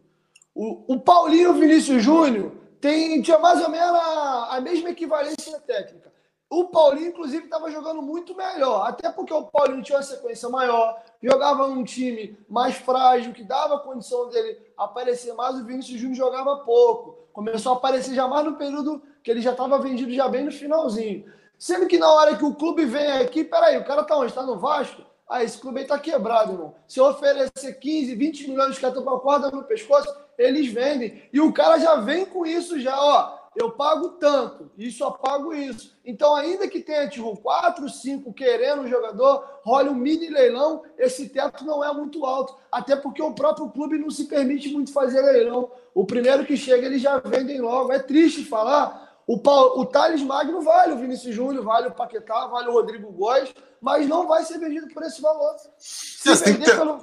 O, 0.54 0.96
o 0.96 1.00
Paulinho 1.00 1.54
Vinícius 1.54 2.04
Júnior 2.04 2.52
tem, 2.80 3.22
tinha 3.22 3.40
mais 3.40 3.62
ou 3.62 3.70
menos 3.70 3.96
a, 3.96 4.58
a 4.58 4.62
mesma 4.62 4.90
equivalência 4.90 5.60
técnica. 5.62 6.11
O 6.52 6.66
Paulinho, 6.66 7.08
inclusive, 7.08 7.46
estava 7.46 7.72
jogando 7.72 8.02
muito 8.02 8.36
melhor, 8.36 8.86
até 8.86 9.10
porque 9.10 9.34
o 9.34 9.44
Paulinho 9.44 9.82
tinha 9.82 9.98
uma 9.98 10.04
sequência 10.04 10.50
maior, 10.50 11.02
jogava 11.24 11.66
num 11.70 11.82
time 11.82 12.38
mais 12.50 12.76
frágil, 12.76 13.32
que 13.32 13.42
dava 13.42 13.80
condição 13.80 14.28
dele 14.28 14.60
aparecer 14.78 15.34
mais. 15.34 15.56
O 15.56 15.64
Vinícius 15.64 15.98
Júnior 15.98 16.18
jogava 16.18 16.58
pouco, 16.58 17.20
começou 17.32 17.72
a 17.72 17.76
aparecer 17.78 18.14
já 18.14 18.28
mais 18.28 18.44
no 18.44 18.58
período 18.58 19.02
que 19.24 19.32
ele 19.32 19.40
já 19.40 19.52
estava 19.52 19.80
vendido 19.80 20.12
já 20.12 20.28
bem 20.28 20.44
no 20.44 20.52
finalzinho. 20.52 21.24
Sendo 21.58 21.88
que 21.88 21.98
na 21.98 22.12
hora 22.12 22.36
que 22.36 22.44
o 22.44 22.54
clube 22.54 22.84
vem 22.84 23.14
aqui, 23.14 23.46
peraí, 23.46 23.78
o 23.78 23.86
cara 23.86 24.04
tá 24.04 24.18
onde? 24.18 24.26
Está 24.26 24.44
no 24.44 24.60
Vasco? 24.60 25.04
Ah, 25.30 25.42
esse 25.42 25.58
clube 25.58 25.80
aí 25.80 25.88
tá 25.88 25.98
quebrado, 25.98 26.52
irmão. 26.52 26.76
Se 26.86 27.00
eu 27.00 27.06
oferecer 27.06 27.80
15, 27.80 28.14
20 28.14 28.50
milhões, 28.50 28.76
de 28.76 28.86
estão 28.86 29.02
com 29.02 29.10
a 29.10 29.20
corda 29.22 29.50
no 29.50 29.64
pescoço, 29.64 30.14
eles 30.38 30.68
vendem. 30.68 31.24
E 31.32 31.40
o 31.40 31.54
cara 31.54 31.80
já 31.80 31.96
vem 31.96 32.26
com 32.26 32.46
isso 32.46 32.78
já, 32.78 33.00
ó. 33.02 33.41
Eu 33.54 33.72
pago 33.72 34.10
tanto, 34.12 34.72
e 34.78 34.90
só 34.90 35.12
pago 35.12 35.54
isso. 35.54 35.94
Então, 36.06 36.34
ainda 36.36 36.70
que 36.70 36.80
tenha, 36.80 37.10
tipo, 37.10 37.36
4, 37.36 37.90
5 37.90 38.34
querendo 38.34 38.84
um 38.84 38.88
jogador, 38.88 39.60
role 39.62 39.90
um 39.90 39.96
mini 39.96 40.30
leilão, 40.30 40.84
esse 40.98 41.28
teto 41.28 41.66
não 41.66 41.84
é 41.84 41.94
muito 41.94 42.26
alto. 42.26 42.56
Até 42.72 42.96
porque 42.96 43.22
o 43.22 43.34
próprio 43.34 43.70
clube 43.70 43.98
não 43.98 44.10
se 44.10 44.26
permite 44.26 44.72
muito 44.72 44.94
fazer 44.94 45.22
leilão. 45.22 45.70
O 45.94 46.06
primeiro 46.06 46.46
que 46.46 46.56
chega, 46.56 46.86
eles 46.86 47.02
já 47.02 47.18
vendem 47.20 47.60
logo. 47.60 47.92
É 47.92 48.00
triste 48.00 48.46
falar, 48.46 49.22
o, 49.28 49.38
Paulo, 49.38 49.82
o 49.82 49.86
Thales 49.86 50.22
Magno 50.22 50.62
vale 50.62 50.94
o 50.94 50.98
Vinícius 50.98 51.36
Júnior, 51.36 51.66
vale 51.66 51.90
o 51.90 51.94
Paquetá, 51.94 52.48
vale 52.48 52.70
o 52.70 52.74
Rodrigo 52.74 53.12
Góes, 53.12 53.54
mas 53.82 54.08
não 54.08 54.28
vai 54.28 54.46
ser 54.46 54.60
vendido 54.60 54.88
por 54.94 55.04
esse 55.04 55.22
valor. 55.22 55.56
Se 55.78 56.30
você, 56.30 56.44
tem 56.46 56.58
que 56.58 56.64
ter... 56.64 56.78
pelo... 56.78 57.00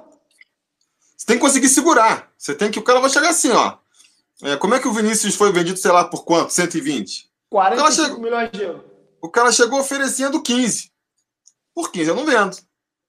você 1.15 1.27
tem 1.27 1.37
que 1.37 1.43
conseguir 1.43 1.69
segurar. 1.69 2.31
Você 2.39 2.55
tem 2.55 2.71
que. 2.71 2.79
O 2.79 2.85
cara 2.85 3.01
vai 3.01 3.11
chegar 3.11 3.29
assim, 3.29 3.51
ó. 3.51 3.77
É, 4.43 4.57
como 4.57 4.75
é 4.75 4.79
que 4.79 4.89
o 4.89 4.93
Vinícius 4.93 5.35
foi 5.35 5.53
vendido, 5.53 5.79
sei 5.79 5.91
lá, 5.91 6.05
por 6.05 6.25
quanto? 6.25 6.53
120? 6.53 7.29
45 7.51 7.93
chegou... 7.93 8.21
milhões 8.21 8.51
de 8.53 8.63
euros. 8.63 8.83
O 9.21 9.29
cara 9.29 9.51
chegou 9.51 9.81
oferecendo 9.81 10.41
15. 10.41 10.93
Por 11.75 11.91
15 11.91 12.11
eu 12.11 12.15
não 12.15 12.25
vendo. 12.25 12.57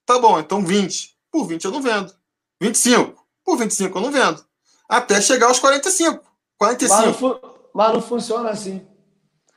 Tá 0.05 0.17
bom, 0.17 0.39
então 0.39 0.65
20. 0.65 1.15
Por 1.31 1.45
20 1.45 1.65
eu 1.65 1.71
não 1.71 1.81
vendo. 1.81 2.13
25. 2.61 3.23
Por 3.45 3.57
25 3.57 3.97
eu 3.97 4.01
não 4.01 4.11
vendo. 4.11 4.43
Até 4.87 5.21
chegar 5.21 5.47
aos 5.47 5.59
45. 5.59 6.23
45. 6.57 6.95
Mas 6.95 7.05
não, 7.05 7.13
fu... 7.13 7.39
mas 7.73 7.93
não 7.93 8.01
funciona 8.01 8.49
assim. 8.49 8.85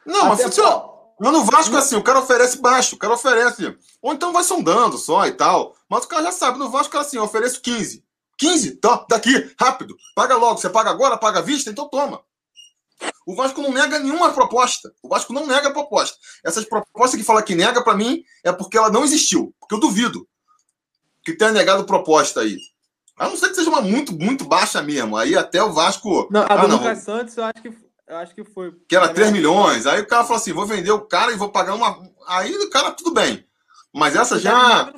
Não, 0.04 0.28
mas 0.28 0.42
funciona. 0.42 0.92
Mas 1.18 1.32
no 1.32 1.44
Vasco, 1.44 1.76
assim, 1.76 1.96
o 1.96 2.02
cara 2.02 2.18
oferece 2.18 2.58
baixo, 2.58 2.96
o 2.96 2.98
cara 2.98 3.14
oferece. 3.14 3.76
Ou 4.00 4.12
então 4.12 4.32
vai 4.32 4.42
sondando 4.42 4.98
só 4.98 5.24
e 5.26 5.32
tal. 5.32 5.74
Mas 5.88 6.04
o 6.04 6.08
cara 6.08 6.24
já 6.24 6.32
sabe, 6.32 6.58
no 6.58 6.68
Vasco, 6.68 6.92
cara 6.92 7.04
assim, 7.04 7.16
eu 7.16 7.22
ofereço 7.22 7.60
15. 7.60 8.04
15? 8.42 8.76
Tá, 8.76 9.06
daqui, 9.08 9.54
rápido. 9.58 9.96
Paga 10.16 10.36
logo. 10.36 10.58
Você 10.58 10.68
paga 10.68 10.90
agora, 10.90 11.16
paga 11.16 11.38
à 11.38 11.42
vista, 11.42 11.70
então 11.70 11.88
toma. 11.88 12.20
O 13.24 13.36
Vasco 13.36 13.62
não 13.62 13.72
nega 13.72 14.00
nenhuma 14.00 14.32
proposta. 14.32 14.92
O 15.00 15.08
Vasco 15.08 15.32
não 15.32 15.46
nega 15.46 15.70
proposta. 15.70 16.16
Essas 16.44 16.64
propostas 16.64 17.20
que 17.20 17.24
fala 17.24 17.42
que 17.42 17.54
nega, 17.54 17.82
para 17.84 17.96
mim, 17.96 18.24
é 18.44 18.50
porque 18.52 18.76
ela 18.76 18.90
não 18.90 19.04
existiu. 19.04 19.54
Porque 19.60 19.76
eu 19.76 19.80
duvido 19.80 20.28
que 21.24 21.32
tenha 21.32 21.52
negado 21.52 21.84
proposta 21.84 22.40
aí. 22.40 22.58
A 23.16 23.28
não 23.28 23.36
ser 23.36 23.50
que 23.50 23.54
seja 23.54 23.70
uma 23.70 23.80
muito, 23.80 24.12
muito 24.12 24.44
baixa 24.44 24.82
mesmo. 24.82 25.16
Aí 25.16 25.36
até 25.36 25.62
o 25.62 25.72
Vasco. 25.72 26.28
Não, 26.28 26.42
a 26.42 26.46
ah, 26.48 26.66
do 26.66 26.76
Lucas 26.76 26.98
Santos 26.98 27.36
eu 27.36 27.44
acho 27.44 27.62
que 27.62 27.72
eu 28.08 28.16
acho 28.16 28.34
que 28.34 28.44
foi. 28.44 28.72
Que 28.88 28.96
era 28.96 29.08
3 29.08 29.30
milhões. 29.30 29.86
Aí 29.86 30.00
o 30.00 30.06
cara 30.06 30.24
falou 30.24 30.38
assim: 30.38 30.52
vou 30.52 30.66
vender 30.66 30.90
o 30.90 31.06
cara 31.06 31.30
e 31.30 31.36
vou 31.36 31.50
pagar 31.50 31.74
uma. 31.74 32.02
Aí 32.26 32.52
o 32.56 32.70
cara, 32.70 32.90
tudo 32.90 33.14
bem. 33.14 33.46
Mas 33.94 34.16
essa 34.16 34.38
já. 34.38 34.92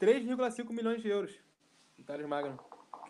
3,5 0.00 0.70
milhões 0.70 1.02
de 1.02 1.08
euros. 1.08 1.45
Thales 2.06 2.26
Magno. 2.26 2.58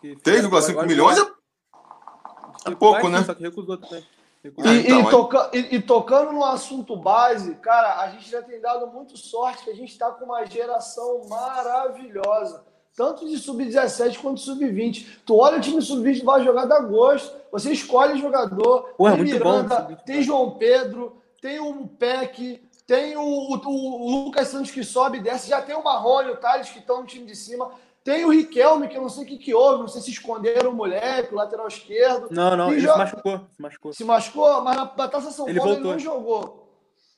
3,5 0.03 0.85
milhões 0.85 1.17
é, 1.17 2.69
é 2.71 2.75
pouco, 2.75 3.09
né? 3.09 3.23
Só 3.23 3.33
que 3.33 3.43
recusou 3.43 3.77
também. 3.77 4.05
E, 4.43 4.49
então, 4.49 5.01
e, 5.01 5.09
toca, 5.09 5.49
e, 5.53 5.75
e, 5.75 5.81
tocando 5.81 6.31
no 6.31 6.43
assunto 6.45 6.95
base, 6.95 7.55
cara, 7.55 8.01
a 8.01 8.09
gente 8.11 8.29
já 8.29 8.41
tem 8.41 8.61
dado 8.61 8.87
muito 8.87 9.17
sorte 9.17 9.63
que 9.63 9.69
a 9.69 9.75
gente 9.75 9.91
está 9.91 10.11
com 10.11 10.25
uma 10.25 10.45
geração 10.45 11.27
maravilhosa 11.27 12.63
tanto 12.97 13.27
de 13.27 13.37
sub-17 13.37 14.17
quanto 14.17 14.37
de 14.37 14.41
sub-20. 14.41 15.19
Tu 15.23 15.37
olha 15.37 15.59
o 15.59 15.61
time 15.61 15.79
sub-20 15.79 16.23
vai 16.23 16.43
jogar 16.43 16.65
da 16.65 16.79
gosto, 16.79 17.31
você 17.51 17.71
escolhe 17.71 18.19
jogador, 18.19 18.91
Ué, 18.99 19.15
tem 19.15 19.23
Miranda, 19.23 19.81
bom, 19.81 19.95
tem 20.03 20.23
João 20.23 20.57
Pedro, 20.57 21.21
tem 21.39 21.59
o 21.59 21.87
Peck, 21.87 22.59
tem 22.87 23.15
o, 23.15 23.21
o, 23.21 23.61
o, 23.67 24.23
Lucas 24.25 24.47
Santos 24.47 24.71
que 24.71 24.83
sobe 24.83 25.19
e 25.19 25.21
desce, 25.21 25.47
já 25.47 25.61
tem 25.61 25.75
o 25.75 25.83
Marrone, 25.83 26.31
o 26.31 26.37
Thales 26.37 26.71
que 26.71 26.79
estão 26.79 27.01
no 27.01 27.05
time 27.05 27.27
de 27.27 27.35
cima, 27.35 27.69
tem 28.07 28.23
o 28.23 28.29
Riquelme, 28.29 28.87
que 28.87 28.97
eu 28.97 29.01
não 29.01 29.09
sei 29.09 29.25
o 29.25 29.27
que, 29.27 29.37
que 29.37 29.53
houve, 29.53 29.81
não 29.81 29.87
sei 29.89 30.01
se 30.01 30.11
esconderam 30.11 30.71
o 30.71 30.73
moleque, 30.73 31.33
o 31.33 31.35
lateral 31.35 31.67
esquerdo. 31.67 32.29
Não, 32.31 32.55
não, 32.55 32.71
ele 32.71 32.79
joga... 32.79 32.93
se 32.93 32.99
machucou, 32.99 33.37
se 33.51 33.61
machucou. 33.61 33.93
Se 33.93 34.03
machucou, 34.05 34.61
mas 34.61 34.77
na, 34.77 34.85
Taça 34.85 35.29
São 35.29 35.49
ele 35.49 35.59
Paulo 35.59 35.73
voltou. 35.73 35.91
ele 35.91 35.97
não 35.97 36.13
jogou. 36.13 36.73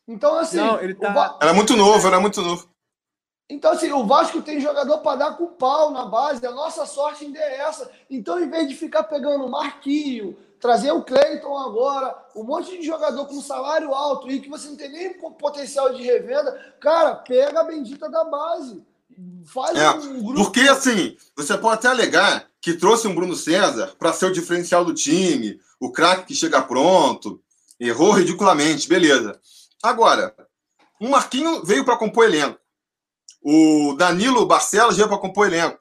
Então, 0.07 0.35
assim. 0.39 0.57
Não, 0.57 0.81
ele 0.81 0.95
tá... 0.95 1.37
Era 1.39 1.53
muito 1.53 1.75
novo, 1.75 2.07
era 2.07 2.19
muito 2.19 2.41
novo. 2.41 2.67
Então, 3.47 3.71
assim, 3.71 3.91
o 3.91 4.03
Vasco 4.07 4.41
tem 4.41 4.59
jogador 4.59 4.97
para 4.97 5.17
dar 5.17 5.37
com 5.37 5.45
pau 5.45 5.91
na 5.91 6.05
base. 6.05 6.43
A 6.43 6.51
nossa 6.51 6.87
sorte 6.87 7.23
ainda 7.23 7.37
é 7.37 7.57
essa. 7.59 7.91
Então, 8.09 8.39
em 8.39 8.49
vez 8.49 8.67
de 8.67 8.73
ficar 8.73 9.03
pegando 9.03 9.45
o 9.45 9.51
Marquinho, 9.51 10.35
trazer 10.59 10.91
o 10.91 11.03
Cleiton 11.03 11.55
agora, 11.55 12.17
um 12.35 12.43
monte 12.43 12.75
de 12.75 12.83
jogador 12.83 13.27
com 13.27 13.39
salário 13.41 13.93
alto 13.93 14.27
e 14.31 14.41
que 14.41 14.49
você 14.49 14.67
não 14.67 14.75
tem 14.75 14.89
nem 14.91 15.13
potencial 15.13 15.93
de 15.93 16.01
revenda, 16.01 16.51
cara, 16.79 17.13
pega 17.13 17.59
a 17.59 17.63
bendita 17.63 18.09
da 18.09 18.23
base. 18.23 18.83
Faz 19.45 19.77
é, 19.77 19.89
um 19.91 20.23
grupo. 20.23 20.43
Porque, 20.43 20.61
assim, 20.61 21.17
você 21.35 21.57
pode 21.57 21.79
até 21.79 21.87
alegar 21.87 22.47
que 22.61 22.73
trouxe 22.73 23.07
um 23.07 23.15
Bruno 23.15 23.35
César 23.35 23.95
para 23.97 24.13
ser 24.13 24.27
o 24.27 24.33
diferencial 24.33 24.85
do 24.85 24.93
time, 24.93 25.59
o 25.79 25.91
craque 25.91 26.27
que 26.27 26.35
chega 26.35 26.61
pronto, 26.61 27.41
errou 27.79 28.11
ridiculamente, 28.11 28.87
beleza. 28.87 29.39
Agora, 29.81 30.35
o 30.99 31.09
Marquinho 31.09 31.63
veio 31.63 31.85
para 31.85 31.97
compor 31.97 32.25
elenco. 32.25 32.59
O 33.41 33.95
Danilo 33.97 34.45
Barcelos 34.45 34.97
veio 34.97 35.07
para 35.07 35.17
compor 35.17 35.47
elenco. 35.47 35.79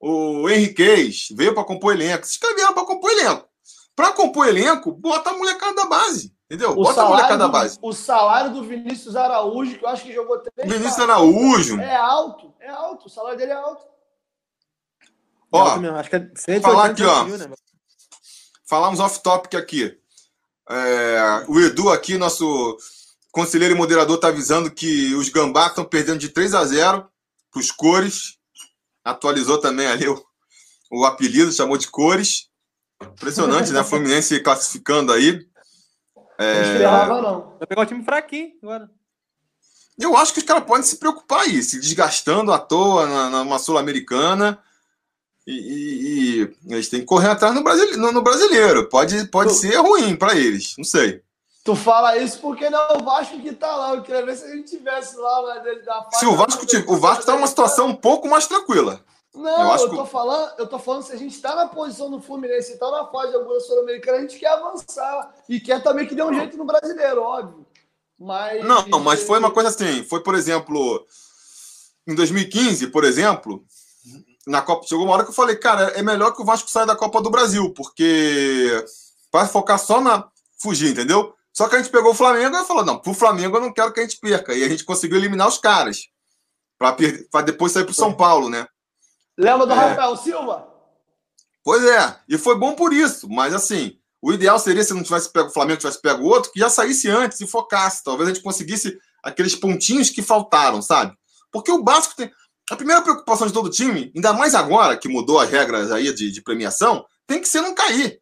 O 0.00 0.48
Henriquez 0.48 1.28
veio 1.32 1.54
para 1.54 1.64
compor 1.64 1.94
elenco. 1.94 2.26
Se 2.26 2.32
inscreveram 2.32 2.72
para 2.72 2.86
compor 2.86 3.10
elenco. 3.10 3.46
Para 3.94 4.12
compor 4.12 4.48
elenco, 4.48 4.92
bota 4.92 5.30
a 5.30 5.34
molecada 5.34 5.74
da 5.74 5.86
base. 5.86 6.34
Entendeu? 6.50 6.70
O 6.72 6.82
bota 6.82 7.02
a 7.02 7.08
molecada 7.08 7.36
do, 7.36 7.38
da 7.40 7.48
base. 7.48 7.78
O 7.82 7.92
salário 7.92 8.54
do 8.54 8.64
Vinícius 8.64 9.14
Araújo, 9.14 9.78
que 9.78 9.84
eu 9.84 9.88
acho 9.88 10.02
que 10.02 10.14
jogou 10.14 10.38
três. 10.38 10.70
Vinícius 10.70 10.98
Araújo. 10.98 11.78
É 11.78 11.94
alto, 11.94 12.54
é 12.58 12.70
alto. 12.70 13.06
O 13.06 13.10
salário 13.10 13.36
dele 13.36 13.52
é 13.52 13.54
alto. 13.54 13.84
Ó, 15.52 15.78
acho 15.96 16.10
que 16.10 16.16
é 16.16 16.60
falar 16.60 16.86
aqui, 16.86 17.04
ó. 17.04 17.24
Mil, 17.24 17.36
né? 17.36 17.50
Falamos 18.66 18.98
off-topic 19.00 19.54
aqui. 19.54 19.98
É, 20.70 21.44
o 21.48 21.58
Edu 21.60 21.90
aqui, 21.90 22.18
nosso 22.18 22.76
conselheiro 23.30 23.74
e 23.74 23.76
moderador 23.76 24.16
está 24.16 24.28
avisando 24.28 24.70
que 24.70 25.14
os 25.14 25.28
Gambá 25.28 25.66
estão 25.66 25.84
perdendo 25.84 26.18
de 26.18 26.28
3 26.28 26.54
a 26.54 26.64
0 26.64 27.08
para 27.50 27.60
os 27.60 27.70
Cores. 27.70 28.38
Atualizou 29.04 29.58
também 29.58 29.86
ali 29.86 30.06
o, 30.08 30.22
o 30.90 31.04
apelido, 31.06 31.52
chamou 31.52 31.78
de 31.78 31.88
Cores. 31.88 32.48
Impressionante, 33.02 33.70
né? 33.70 33.82
Fluminense 33.84 34.40
classificando 34.40 35.12
aí. 35.12 35.47
É... 36.38 36.78
Não 37.08 37.22
não. 37.22 37.56
Vai 37.58 37.66
pegar 37.66 37.82
o 37.82 37.86
time 37.86 38.04
fraquinho 38.04 38.52
agora. 38.62 38.90
Eu 39.98 40.16
acho 40.16 40.32
que 40.32 40.38
os 40.38 40.44
caras 40.44 40.64
podem 40.64 40.84
se 40.84 40.96
preocupar 40.96 41.40
aí, 41.40 41.60
se 41.62 41.80
desgastando 41.80 42.52
à 42.52 42.58
toa 42.58 43.06
na, 43.06 43.30
numa 43.30 43.58
Sul-Americana 43.58 44.62
E, 45.44 45.52
e, 45.52 46.42
e 46.42 46.74
eles 46.74 46.88
têm 46.88 47.00
que 47.00 47.06
correr 47.06 47.28
atrás 47.30 47.52
no, 47.52 47.64
Brasil, 47.64 47.98
no, 47.98 48.12
no 48.12 48.22
brasileiro. 48.22 48.88
Pode, 48.88 49.24
pode 49.26 49.54
ser 49.54 49.76
ruim 49.76 50.14
para 50.14 50.36
eles, 50.36 50.74
não 50.78 50.84
sei. 50.84 51.22
Tu 51.64 51.74
fala 51.74 52.16
isso 52.16 52.38
porque 52.40 52.70
não 52.70 52.78
é 52.78 52.96
o 52.96 53.04
Vasco 53.04 53.40
que 53.40 53.52
tá 53.52 53.74
lá. 53.74 53.94
Eu 53.94 54.02
queria 54.02 54.24
ver 54.24 54.36
se 54.36 54.44
a 54.44 54.54
gente 54.54 54.70
tivesse 54.70 55.16
lá, 55.16 55.42
mas 55.42 55.84
da 55.84 56.08
Se 56.12 56.26
o 56.26 56.36
Vasco, 56.36 56.64
o 56.86 56.96
Vasco 56.96 57.26
tá 57.26 57.32
numa 57.32 57.46
situação 57.46 57.88
um 57.88 57.94
pouco 57.94 58.28
mais 58.28 58.46
tranquila. 58.46 59.04
Não, 59.38 59.76
eu, 59.76 59.78
eu 59.78 59.90
tô, 59.90 60.04
que... 60.04 60.10
falando, 60.10 60.52
eu 60.58 60.66
tô 60.66 60.78
falando 60.80 61.02
se 61.04 61.12
a 61.12 61.16
gente 61.16 61.34
está 61.34 61.54
na 61.54 61.68
posição 61.68 62.10
do 62.10 62.20
Fluminense 62.20 62.72
e 62.72 62.74
está 62.74 62.90
na 62.90 63.06
fase 63.06 63.30
de 63.30 63.36
alguma 63.36 63.60
sul-americana, 63.60 64.18
a 64.18 64.20
gente 64.22 64.38
quer 64.38 64.48
avançar. 64.48 65.32
E 65.48 65.60
quer 65.60 65.80
também 65.80 66.06
que 66.08 66.14
dê 66.14 66.22
um 66.22 66.34
jeito 66.34 66.56
no 66.56 66.64
brasileiro, 66.64 67.22
óbvio. 67.22 67.64
Mas. 68.18 68.64
Não, 68.64 68.98
mas 68.98 69.22
foi 69.22 69.38
uma 69.38 69.52
coisa 69.52 69.68
assim. 69.68 70.02
Foi, 70.02 70.20
por 70.22 70.34
exemplo, 70.34 71.06
em 72.06 72.16
2015, 72.16 72.88
por 72.88 73.04
exemplo, 73.04 73.64
na 74.44 74.60
Copa. 74.60 74.86
Chegou 74.86 75.04
uma 75.04 75.14
hora 75.14 75.22
que 75.22 75.30
eu 75.30 75.34
falei, 75.34 75.54
cara, 75.54 75.90
é 75.90 76.02
melhor 76.02 76.32
que 76.32 76.42
o 76.42 76.44
Vasco 76.44 76.68
saia 76.68 76.86
da 76.86 76.96
Copa 76.96 77.22
do 77.22 77.30
Brasil, 77.30 77.72
porque. 77.74 78.84
Para 79.30 79.46
focar 79.46 79.78
só 79.78 80.00
na. 80.00 80.28
Fugir, 80.60 80.90
entendeu? 80.90 81.32
Só 81.52 81.68
que 81.68 81.76
a 81.76 81.78
gente 81.78 81.92
pegou 81.92 82.10
o 82.10 82.14
Flamengo 82.14 82.56
e 82.56 82.64
falou: 82.64 82.84
não, 82.84 82.98
pro 82.98 83.14
Flamengo 83.14 83.56
eu 83.56 83.60
não 83.60 83.72
quero 83.72 83.92
que 83.92 84.00
a 84.00 84.02
gente 84.02 84.18
perca. 84.18 84.52
E 84.52 84.64
a 84.64 84.68
gente 84.68 84.84
conseguiu 84.84 85.16
eliminar 85.18 85.46
os 85.46 85.58
caras. 85.58 86.08
Para 86.76 87.42
depois 87.42 87.72
sair 87.72 87.84
pro 87.84 87.94
São 87.94 88.12
Paulo, 88.12 88.48
né? 88.48 88.66
Lembra 89.38 89.66
do 89.66 89.72
é. 89.72 89.76
Rafael 89.76 90.16
Silva? 90.16 90.68
Pois 91.62 91.84
é, 91.84 92.16
e 92.28 92.36
foi 92.36 92.58
bom 92.58 92.74
por 92.74 92.92
isso, 92.92 93.28
mas 93.28 93.54
assim, 93.54 93.98
o 94.20 94.32
ideal 94.32 94.58
seria 94.58 94.82
se 94.82 94.92
não 94.92 95.02
tivesse 95.02 95.30
pego 95.30 95.48
o 95.48 95.52
Flamengo, 95.52 95.78
tivesse 95.78 96.00
pego 96.00 96.24
o 96.24 96.26
outro, 96.26 96.50
que 96.50 96.58
já 96.58 96.68
saísse 96.68 97.08
antes 97.08 97.40
e 97.40 97.46
focasse. 97.46 98.02
Talvez 98.02 98.28
a 98.28 98.32
gente 98.32 98.42
conseguisse 98.42 98.98
aqueles 99.22 99.54
pontinhos 99.54 100.10
que 100.10 100.22
faltaram, 100.22 100.82
sabe? 100.82 101.16
Porque 101.52 101.70
o 101.70 101.82
básico 101.82 102.16
tem. 102.16 102.30
A 102.70 102.76
primeira 102.76 103.00
preocupação 103.00 103.46
de 103.46 103.52
todo 103.52 103.70
time, 103.70 104.12
ainda 104.14 104.32
mais 104.32 104.54
agora 104.54 104.96
que 104.96 105.08
mudou 105.08 105.38
as 105.38 105.48
regras 105.48 105.90
aí 105.90 106.12
de, 106.12 106.30
de 106.30 106.42
premiação, 106.42 107.06
tem 107.26 107.40
que 107.40 107.48
ser 107.48 107.62
não 107.62 107.74
cair. 107.74 108.20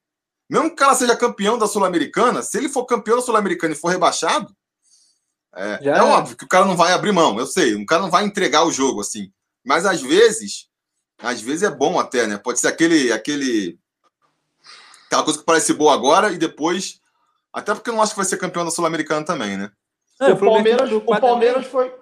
Mesmo 0.48 0.68
que 0.68 0.74
o 0.74 0.76
cara 0.76 0.94
seja 0.94 1.16
campeão 1.16 1.58
da 1.58 1.66
Sul-Americana, 1.66 2.42
se 2.42 2.56
ele 2.56 2.68
for 2.68 2.84
campeão 2.84 3.16
da 3.16 3.22
Sul-Americana 3.22 3.74
e 3.74 3.76
for 3.76 3.88
rebaixado, 3.88 4.54
é, 5.52 5.88
é, 5.88 6.02
óbvio 6.02 6.36
que 6.36 6.44
o 6.44 6.48
cara 6.48 6.64
não 6.64 6.76
vai 6.76 6.92
abrir 6.92 7.10
mão, 7.10 7.38
eu 7.38 7.46
sei, 7.46 7.74
o 7.74 7.86
cara 7.86 8.02
não 8.02 8.10
vai 8.10 8.24
entregar 8.24 8.64
o 8.64 8.70
jogo 8.70 9.00
assim. 9.00 9.32
Mas 9.64 9.84
às 9.84 10.00
vezes 10.00 10.68
às 11.18 11.40
vezes 11.40 11.62
é 11.62 11.70
bom 11.70 11.98
até, 11.98 12.26
né? 12.26 12.38
Pode 12.38 12.60
ser 12.60 12.68
aquele, 12.68 13.12
aquele. 13.12 13.78
Aquela 15.06 15.22
coisa 15.22 15.38
que 15.38 15.44
parece 15.44 15.72
boa 15.72 15.94
agora 15.94 16.32
e 16.32 16.38
depois. 16.38 17.00
Até 17.52 17.74
porque 17.74 17.88
eu 17.88 17.94
não 17.94 18.02
acho 18.02 18.12
que 18.12 18.18
vai 18.18 18.26
ser 18.26 18.36
campeão 18.36 18.64
da 18.64 18.70
Sul-Americana 18.70 19.24
também, 19.24 19.56
né? 19.56 19.70
É, 20.20 20.32
o, 20.32 20.36
Palmeiras, 20.36 20.92
o, 20.92 21.00
Palmeiras 21.00 21.66
foi, 21.66 21.94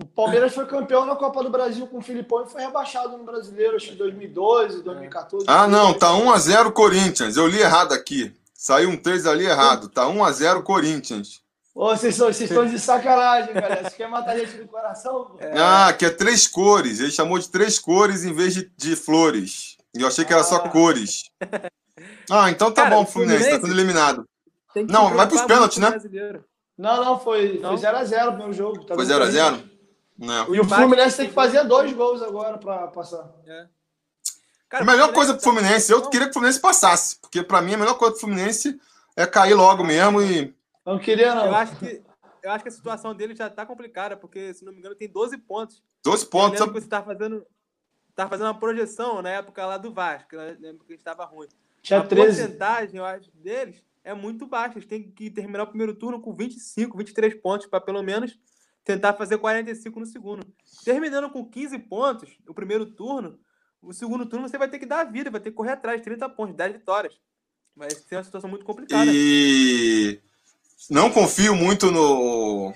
o 0.00 0.06
Palmeiras 0.06 0.54
foi 0.54 0.66
campeão 0.66 1.04
na 1.04 1.16
Copa 1.16 1.42
do 1.42 1.50
Brasil 1.50 1.86
com 1.86 1.98
o 1.98 2.02
Filipão 2.02 2.44
e 2.44 2.50
foi 2.50 2.62
rebaixado 2.62 3.16
no 3.16 3.24
Brasileiro, 3.24 3.76
acho 3.76 3.88
que 3.88 3.94
em 3.94 3.96
2012, 3.96 4.82
2014. 4.82 5.46
Ah, 5.48 5.66
não, 5.66 5.94
tá 5.94 6.08
1x0 6.08 6.72
Corinthians. 6.72 7.36
Eu 7.36 7.46
li 7.46 7.60
errado 7.60 7.92
aqui. 7.92 8.32
Saiu 8.54 8.90
um 8.90 8.96
3 8.96 9.26
ali 9.26 9.46
errado. 9.46 9.88
Tá 9.88 10.04
1x0 10.04 10.62
Corinthians. 10.62 11.40
Ô, 11.74 11.88
vocês, 11.88 12.14
são, 12.14 12.26
vocês 12.26 12.50
estão 12.50 12.66
de 12.66 12.78
sacanagem, 12.78 13.54
galera. 13.54 13.88
Você 13.88 13.96
quer 13.96 14.08
matar 14.08 14.32
a 14.32 14.38
gente 14.40 14.56
do 14.56 14.68
coração? 14.68 15.36
É. 15.38 15.52
Ah, 15.56 15.92
que 15.92 16.04
é 16.04 16.10
três 16.10 16.46
cores. 16.48 17.00
Ele 17.00 17.10
chamou 17.10 17.38
de 17.38 17.48
três 17.48 17.78
cores 17.78 18.24
em 18.24 18.32
vez 18.32 18.54
de, 18.54 18.72
de 18.76 18.96
flores. 18.96 19.76
E 19.94 20.02
eu 20.02 20.08
achei 20.08 20.24
que 20.24 20.32
era 20.32 20.42
ah. 20.42 20.44
só 20.44 20.58
cores. 20.68 21.24
Ah, 22.30 22.48
então 22.48 22.72
tá 22.72 22.84
Cara, 22.84 22.94
bom, 22.94 23.04
Fluminense, 23.04 23.40
Fluminense 23.40 23.60
tá 23.60 23.66
tudo 23.66 23.78
eliminado. 23.78 24.26
Não, 24.88 25.12
vai 25.12 25.26
pros 25.26 25.42
pênaltis, 25.42 25.78
né? 25.78 26.00
Não, 26.78 27.04
não, 27.04 27.20
foi 27.20 27.58
0x0 27.58 28.30
no 28.30 28.38
meu 28.38 28.52
jogo. 28.52 28.84
Tá 28.86 28.94
foi 28.94 29.04
0x0? 29.04 29.62
E 30.50 30.60
o 30.60 30.64
Fluminense 30.64 31.16
tem 31.16 31.28
que 31.28 31.34
fazer 31.34 31.64
dois 31.64 31.92
gols 31.92 32.22
agora 32.22 32.56
pra 32.56 32.86
passar. 32.86 33.28
É. 33.46 33.66
Cara, 34.68 34.84
a 34.84 34.86
melhor 34.86 35.12
coisa 35.12 35.34
pro 35.34 35.42
Fluminense, 35.42 35.92
eu 35.92 36.08
queria 36.08 36.26
que 36.26 36.30
o 36.30 36.34
Fluminense 36.34 36.60
passasse. 36.60 37.16
Porque 37.20 37.42
pra 37.42 37.60
mim 37.60 37.74
a 37.74 37.78
melhor 37.78 37.94
coisa 37.98 38.12
pro 38.12 38.20
Fluminense 38.20 38.80
é 39.16 39.26
cair 39.26 39.54
logo 39.54 39.82
mesmo 39.82 40.22
e 40.22 40.54
não 40.92 40.98
queria, 40.98 41.34
não. 41.34 41.46
Eu 41.46 41.54
acho 41.54 41.78
que, 41.78 42.02
eu 42.42 42.50
acho 42.50 42.62
que 42.64 42.68
a 42.68 42.72
situação 42.72 43.14
dele 43.14 43.34
já 43.34 43.48
tá 43.50 43.66
complicada, 43.66 44.16
porque, 44.16 44.54
se 44.54 44.64
não 44.64 44.72
me 44.72 44.78
engano, 44.78 44.94
tem 44.94 45.08
12 45.08 45.38
pontos. 45.38 45.82
12 46.04 46.26
pontos. 46.26 46.60
Eu 46.60 46.72
você 46.72 46.88
tá 46.88 47.02
fazendo, 47.02 47.46
tá 48.14 48.28
fazendo 48.28 48.46
uma 48.46 48.58
projeção 48.58 49.22
na 49.22 49.30
época 49.30 49.64
lá 49.66 49.76
do 49.76 49.92
Vasco, 49.92 50.36
na 50.36 50.68
época 50.68 50.86
que 50.86 50.94
estava 50.94 51.24
ruim. 51.24 51.48
Tinha 51.82 52.00
a 52.00 52.06
13. 52.06 52.26
porcentagem, 52.26 52.96
eu 52.96 53.04
acho, 53.04 53.30
deles 53.32 53.82
é 54.04 54.14
muito 54.14 54.46
baixa. 54.46 54.78
Eles 54.78 54.88
têm 54.88 55.10
que 55.10 55.30
terminar 55.30 55.64
o 55.64 55.68
primeiro 55.68 55.94
turno 55.94 56.20
com 56.20 56.34
25, 56.34 56.96
23 56.96 57.34
pontos, 57.40 57.66
para 57.66 57.80
pelo 57.80 58.02
menos 58.02 58.38
tentar 58.84 59.14
fazer 59.14 59.38
45 59.38 60.00
no 60.00 60.06
segundo. 60.06 60.46
Terminando 60.84 61.30
com 61.30 61.48
15 61.48 61.78
pontos, 61.80 62.30
o 62.48 62.54
primeiro 62.54 62.86
turno, 62.86 63.38
o 63.82 63.92
segundo 63.92 64.26
turno 64.26 64.48
você 64.48 64.58
vai 64.58 64.68
ter 64.68 64.78
que 64.78 64.86
dar 64.86 65.00
a 65.00 65.04
vida, 65.04 65.30
vai 65.30 65.40
ter 65.40 65.50
que 65.50 65.56
correr 65.56 65.72
atrás, 65.72 66.00
30 66.00 66.28
pontos, 66.30 66.56
10 66.56 66.72
vitórias. 66.72 67.20
Vai 67.76 67.90
ser 67.90 68.16
uma 68.16 68.24
situação 68.24 68.50
muito 68.50 68.64
complicada. 68.64 69.10
E 69.12 70.20
não 70.88 71.10
confio 71.10 71.54
muito 71.54 71.90
no, 71.90 72.72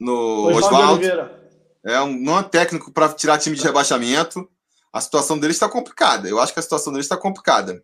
no 0.00 0.56
Oswaldo. 0.56 1.04
É 1.84 2.00
um, 2.00 2.18
não 2.18 2.38
é 2.38 2.42
técnico 2.42 2.90
para 2.90 3.12
tirar 3.12 3.38
time 3.38 3.56
de 3.56 3.62
rebaixamento. 3.62 4.48
A 4.92 5.00
situação 5.00 5.38
dele 5.38 5.52
está 5.52 5.68
complicada. 5.68 6.28
Eu 6.28 6.40
acho 6.40 6.52
que 6.52 6.60
a 6.60 6.62
situação 6.62 6.92
dele 6.92 7.02
está 7.02 7.16
complicada. 7.16 7.82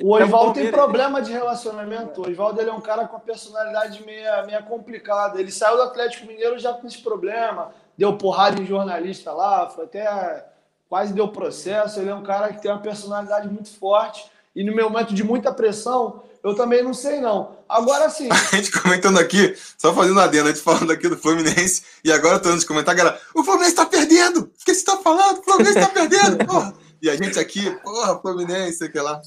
O 0.00 0.14
Oswaldo 0.14 0.54
tem 0.54 0.70
problema 0.70 1.20
de 1.20 1.32
relacionamento. 1.32 2.22
O 2.22 2.30
Oswaldo 2.30 2.60
é 2.60 2.72
um 2.72 2.80
cara 2.80 3.06
com 3.06 3.16
a 3.16 3.20
personalidade 3.20 4.04
meia, 4.04 4.44
meia 4.44 4.62
complicada. 4.62 5.40
Ele 5.40 5.50
saiu 5.50 5.76
do 5.76 5.82
Atlético 5.82 6.26
Mineiro 6.26 6.58
já 6.58 6.72
com 6.72 6.86
esse 6.86 6.98
problema. 6.98 7.72
Deu 7.96 8.16
porrada 8.16 8.60
em 8.60 8.66
jornalista 8.66 9.32
lá, 9.32 9.68
foi 9.68 9.84
até 9.84 10.46
quase 10.88 11.12
deu 11.12 11.28
processo. 11.28 12.00
Ele 12.00 12.10
é 12.10 12.14
um 12.14 12.22
cara 12.22 12.52
que 12.52 12.62
tem 12.62 12.70
uma 12.70 12.80
personalidade 12.80 13.48
muito 13.48 13.70
forte. 13.70 14.30
E 14.54 14.64
no 14.64 14.74
meu 14.74 14.88
momento 14.88 15.12
de 15.12 15.24
muita 15.24 15.52
pressão, 15.52 16.22
eu 16.50 16.54
também 16.54 16.82
não 16.82 16.94
sei, 16.94 17.20
não. 17.20 17.58
Agora 17.68 18.08
sim. 18.10 18.28
A 18.32 18.56
gente 18.56 18.70
comentando 18.70 19.18
aqui, 19.18 19.56
só 19.76 19.94
fazendo 19.94 20.20
adendo, 20.20 20.48
a 20.48 20.52
gente 20.52 20.62
falando 20.62 20.90
aqui 20.90 21.08
do 21.08 21.16
Fluminense, 21.16 21.82
e 22.04 22.12
agora 22.12 22.36
eu 22.36 22.42
tô 22.42 22.48
antes 22.48 22.60
de 22.60 22.66
comentar, 22.66 22.94
galera, 22.94 23.20
o 23.34 23.44
Fluminense 23.44 23.74
tá 23.74 23.86
perdendo! 23.86 24.40
O 24.40 24.64
que 24.64 24.74
você 24.74 24.84
tá 24.84 24.96
falando? 24.98 25.38
O 25.38 25.42
Fluminense 25.42 25.80
tá 25.80 25.88
perdendo! 25.88 26.38
Porra. 26.46 26.74
E 27.00 27.08
a 27.08 27.16
gente 27.16 27.38
aqui, 27.38 27.70
porra, 27.82 28.18
Fluminense, 28.20 28.78
sei 28.78 28.88
que 28.88 28.98
lá. 28.98 29.22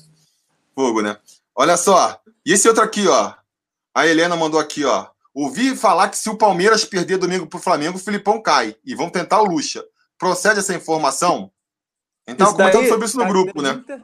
Fogo, 0.76 1.02
né? 1.02 1.18
Olha 1.56 1.78
só. 1.78 2.20
E 2.46 2.52
esse 2.54 2.68
outro 2.68 2.84
aqui, 2.84 3.08
ó. 3.08 3.34
A 3.96 4.08
Helena 4.08 4.36
mandou 4.36 4.60
aqui, 4.60 4.84
ó. 4.84 5.08
Ouvi 5.34 5.76
falar 5.76 6.10
que 6.10 6.18
se 6.18 6.30
o 6.30 6.38
Palmeiras 6.38 6.84
perder 6.84 7.18
domingo 7.18 7.48
pro 7.48 7.60
Flamengo, 7.60 7.98
o 7.98 8.02
Filipão 8.02 8.42
cai. 8.42 8.76
E 8.86 8.94
vão 8.94 9.10
tentar 9.10 9.42
o 9.42 9.46
Lucha. 9.46 9.84
Procede 10.18 10.60
essa 10.60 10.74
informação? 10.74 11.50
Então, 12.28 12.54
comentando 12.54 12.88
sobre 12.88 13.06
isso 13.06 13.18
no 13.18 13.24
tá 13.24 13.30
grupo, 13.30 13.62
né? 13.62 13.74
Muita, 13.74 14.04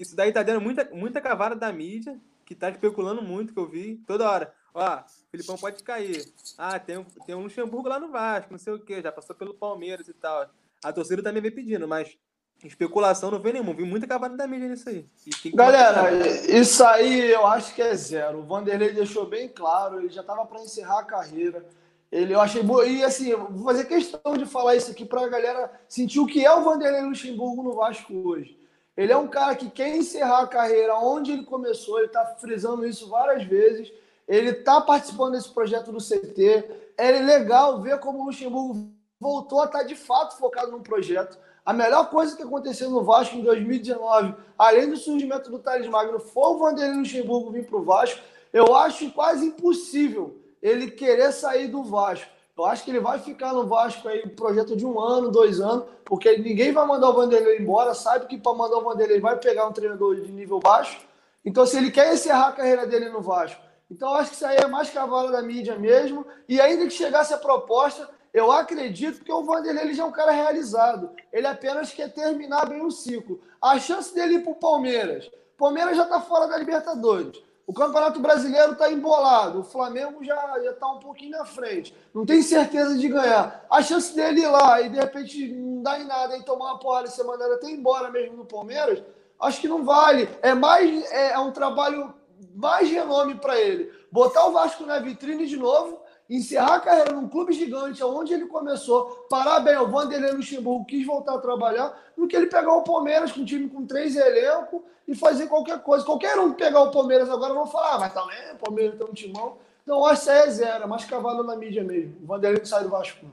isso 0.00 0.16
daí 0.16 0.32
tá 0.32 0.42
dando 0.42 0.62
muita, 0.62 0.88
muita 0.92 1.20
cavada 1.20 1.54
da 1.54 1.70
mídia, 1.70 2.18
que 2.46 2.54
tá 2.54 2.70
especulando 2.70 3.20
muito, 3.20 3.52
que 3.52 3.60
eu 3.60 3.68
vi 3.68 3.96
toda 4.06 4.28
hora. 4.28 4.54
Ó, 4.72 5.02
Filipão 5.30 5.58
pode 5.58 5.82
cair. 5.84 6.24
Ah, 6.56 6.78
tem, 6.78 7.04
tem 7.26 7.34
um 7.34 7.42
Luxemburgo 7.42 7.88
lá 7.88 8.00
no 8.00 8.10
Vasco, 8.10 8.50
não 8.50 8.58
sei 8.58 8.72
o 8.72 8.80
quê, 8.80 9.02
já 9.02 9.12
passou 9.12 9.36
pelo 9.36 9.52
Palmeiras 9.52 10.08
e 10.08 10.14
tal. 10.14 10.48
A 10.82 10.92
torcida 10.92 11.22
também 11.22 11.42
vem 11.42 11.50
pedindo, 11.50 11.86
mas 11.86 12.16
especulação 12.64 13.30
não 13.30 13.38
vem 13.38 13.52
nenhuma. 13.52 13.74
Vi 13.74 13.84
muita 13.84 14.06
cavada 14.06 14.36
da 14.36 14.46
mídia 14.46 14.68
nisso 14.68 14.88
aí. 14.88 15.04
Galera, 15.52 16.10
isso 16.48 16.82
aí 16.84 17.30
eu 17.30 17.46
acho 17.46 17.74
que 17.74 17.82
é 17.82 17.94
zero. 17.94 18.38
O 18.38 18.44
Vanderlei 18.44 18.92
deixou 18.92 19.26
bem 19.26 19.48
claro, 19.48 20.00
ele 20.00 20.08
já 20.08 20.22
tava 20.22 20.46
para 20.46 20.62
encerrar 20.62 21.00
a 21.00 21.04
carreira. 21.04 21.66
Ele, 22.10 22.34
eu 22.34 22.40
achei 22.40 22.62
boa. 22.62 22.86
E 22.86 23.04
assim, 23.04 23.34
vou 23.34 23.64
fazer 23.64 23.84
questão 23.84 24.36
de 24.36 24.46
falar 24.46 24.76
isso 24.76 24.90
aqui 24.90 25.04
para 25.04 25.24
a 25.24 25.28
galera 25.28 25.70
sentir 25.88 26.20
o 26.20 26.26
que 26.26 26.44
é 26.44 26.52
o 26.52 26.64
Vanderlei 26.64 27.02
Luxemburgo 27.02 27.62
no 27.62 27.74
Vasco 27.74 28.12
hoje. 28.12 28.59
Ele 29.00 29.14
é 29.14 29.16
um 29.16 29.28
cara 29.28 29.56
que 29.56 29.70
quer 29.70 29.96
encerrar 29.96 30.40
a 30.40 30.46
carreira 30.46 30.94
onde 30.98 31.32
ele 31.32 31.44
começou, 31.44 31.96
ele 31.96 32.08
está 32.08 32.22
frisando 32.38 32.84
isso 32.84 33.08
várias 33.08 33.44
vezes. 33.44 33.90
Ele 34.28 34.50
está 34.50 34.78
participando 34.78 35.32
desse 35.32 35.48
projeto 35.48 35.90
do 35.90 36.04
CT. 36.04 36.70
É 36.98 37.10
legal 37.12 37.80
ver 37.80 37.98
como 37.98 38.20
o 38.20 38.26
Luxemburgo 38.26 38.92
voltou 39.18 39.62
a 39.62 39.64
estar 39.64 39.78
tá 39.78 39.84
de 39.84 39.94
fato 39.94 40.36
focado 40.36 40.72
no 40.72 40.82
projeto. 40.82 41.38
A 41.64 41.72
melhor 41.72 42.10
coisa 42.10 42.36
que 42.36 42.42
aconteceu 42.42 42.90
no 42.90 43.02
Vasco 43.02 43.36
em 43.36 43.42
2019, 43.42 44.34
além 44.58 44.90
do 44.90 44.98
surgimento 44.98 45.50
do 45.50 45.58
Thales 45.58 45.88
Magno, 45.88 46.20
foi 46.20 46.50
o 46.50 46.58
Vanderlei 46.58 46.98
Luxemburgo 46.98 47.52
vir 47.52 47.64
para 47.64 47.78
o 47.78 47.82
Vasco. 47.82 48.20
Eu 48.52 48.74
acho 48.74 49.10
quase 49.12 49.46
impossível 49.46 50.36
ele 50.60 50.90
querer 50.90 51.32
sair 51.32 51.68
do 51.68 51.82
Vasco. 51.82 52.30
Eu 52.60 52.66
acho 52.66 52.84
que 52.84 52.90
ele 52.90 53.00
vai 53.00 53.18
ficar 53.18 53.54
no 53.54 53.66
Vasco 53.66 54.06
aí, 54.06 54.28
projeto 54.28 54.76
de 54.76 54.84
um 54.84 55.00
ano, 55.00 55.30
dois 55.30 55.62
anos, 55.62 55.86
porque 56.04 56.36
ninguém 56.36 56.72
vai 56.72 56.86
mandar 56.86 57.08
o 57.08 57.14
Vanderlei 57.14 57.58
embora, 57.58 57.94
sabe 57.94 58.26
que 58.26 58.36
para 58.36 58.52
mandar 58.52 58.76
o 58.76 58.82
Vanderlei 58.82 59.18
vai 59.18 59.38
pegar 59.38 59.66
um 59.66 59.72
treinador 59.72 60.16
de 60.16 60.30
nível 60.30 60.60
baixo. 60.60 61.00
Então, 61.42 61.64
se 61.64 61.78
ele 61.78 61.90
quer 61.90 62.12
encerrar 62.12 62.48
a 62.48 62.52
carreira 62.52 62.86
dele 62.86 63.08
no 63.08 63.22
Vasco, 63.22 63.62
então 63.90 64.12
acho 64.12 64.28
que 64.28 64.36
isso 64.36 64.44
aí 64.44 64.58
é 64.58 64.66
mais 64.66 64.90
cavalo 64.90 65.32
da 65.32 65.40
mídia 65.40 65.78
mesmo. 65.78 66.26
E 66.46 66.60
ainda 66.60 66.84
que 66.84 66.90
chegasse 66.90 67.32
a 67.32 67.38
proposta, 67.38 68.06
eu 68.30 68.52
acredito 68.52 69.24
que 69.24 69.32
o 69.32 69.42
Vanderlei 69.42 69.94
já 69.94 70.02
é 70.02 70.06
um 70.06 70.12
cara 70.12 70.30
realizado. 70.30 71.12
Ele 71.32 71.46
apenas 71.46 71.94
quer 71.94 72.12
terminar 72.12 72.68
bem 72.68 72.82
o 72.84 72.90
ciclo. 72.90 73.40
A 73.58 73.78
chance 73.78 74.14
dele 74.14 74.34
ir 74.34 74.42
para 74.42 74.52
o 74.52 74.56
Palmeiras. 74.56 75.30
Palmeiras 75.56 75.96
já 75.96 76.02
está 76.02 76.20
fora 76.20 76.46
da 76.46 76.58
Libertadores. 76.58 77.42
O 77.70 77.72
Campeonato 77.72 78.18
Brasileiro 78.18 78.72
está 78.72 78.90
embolado. 78.90 79.60
O 79.60 79.62
Flamengo 79.62 80.24
já 80.24 80.58
está 80.58 80.90
um 80.90 80.98
pouquinho 80.98 81.38
na 81.38 81.44
frente. 81.44 81.96
Não 82.12 82.26
tem 82.26 82.42
certeza 82.42 82.98
de 82.98 83.06
ganhar. 83.06 83.64
A 83.70 83.80
chance 83.80 84.12
dele 84.12 84.40
ir 84.40 84.48
lá 84.48 84.80
e 84.80 84.88
de 84.88 84.98
repente 84.98 85.52
não 85.52 85.80
dar 85.80 86.00
em 86.00 86.04
nada 86.04 86.36
e 86.36 86.42
tomar 86.42 86.64
uma 86.64 86.80
porrada 86.80 87.06
ser 87.06 87.22
mandado 87.22 87.52
até 87.52 87.70
embora 87.70 88.10
mesmo 88.10 88.38
no 88.38 88.44
Palmeiras, 88.44 89.00
acho 89.38 89.60
que 89.60 89.68
não 89.68 89.84
vale. 89.84 90.28
É 90.42 90.52
mais 90.52 91.08
é, 91.12 91.34
é 91.34 91.38
um 91.38 91.52
trabalho 91.52 92.12
mais 92.56 92.90
renome 92.90 93.36
para 93.36 93.60
ele. 93.60 93.88
Botar 94.10 94.46
o 94.46 94.52
Vasco 94.52 94.84
na 94.84 94.98
vitrine 94.98 95.46
de 95.46 95.56
novo 95.56 96.00
encerrar 96.30 96.76
a 96.76 96.80
carreira 96.80 97.12
num 97.12 97.28
clube 97.28 97.52
gigante, 97.52 98.02
onde 98.04 98.32
ele 98.32 98.46
começou, 98.46 99.26
parar 99.28 99.58
bem, 99.60 99.76
o 99.76 99.88
Vanderlei 99.88 100.30
Luxemburgo 100.30 100.84
quis 100.84 101.04
voltar 101.04 101.34
a 101.34 101.40
trabalhar, 101.40 101.92
do 102.16 102.28
que 102.28 102.36
ele 102.36 102.46
pegar 102.46 102.72
o 102.72 102.84
Palmeiras 102.84 103.32
com 103.32 103.40
um 103.40 103.44
time 103.44 103.68
com 103.68 103.84
três 103.84 104.14
elencos 104.14 104.80
e 105.08 105.14
fazer 105.16 105.48
qualquer 105.48 105.82
coisa. 105.82 106.04
Qualquer 106.04 106.38
um 106.38 106.52
pegar 106.52 106.82
o 106.82 106.92
Palmeiras 106.92 107.28
agora 107.28 107.52
vão 107.52 107.66
falar, 107.66 107.94
ah, 107.94 107.98
mas 107.98 108.14
também 108.14 108.38
o 108.52 108.56
Palmeiras 108.58 108.96
tem 108.96 109.06
um 109.06 109.12
timão. 109.12 109.58
Então, 109.82 110.06
acho 110.06 110.22
que 110.22 110.30
isso 110.30 110.30
aí 110.30 110.48
é 110.48 110.50
zero, 110.50 110.84
é 110.84 110.86
mais 110.86 111.04
cavalo 111.04 111.42
na 111.42 111.56
mídia 111.56 111.82
mesmo. 111.82 112.16
O 112.22 112.26
Vanderlei 112.26 112.64
sai 112.64 112.84
do 112.84 112.90
Vasco. 112.90 113.26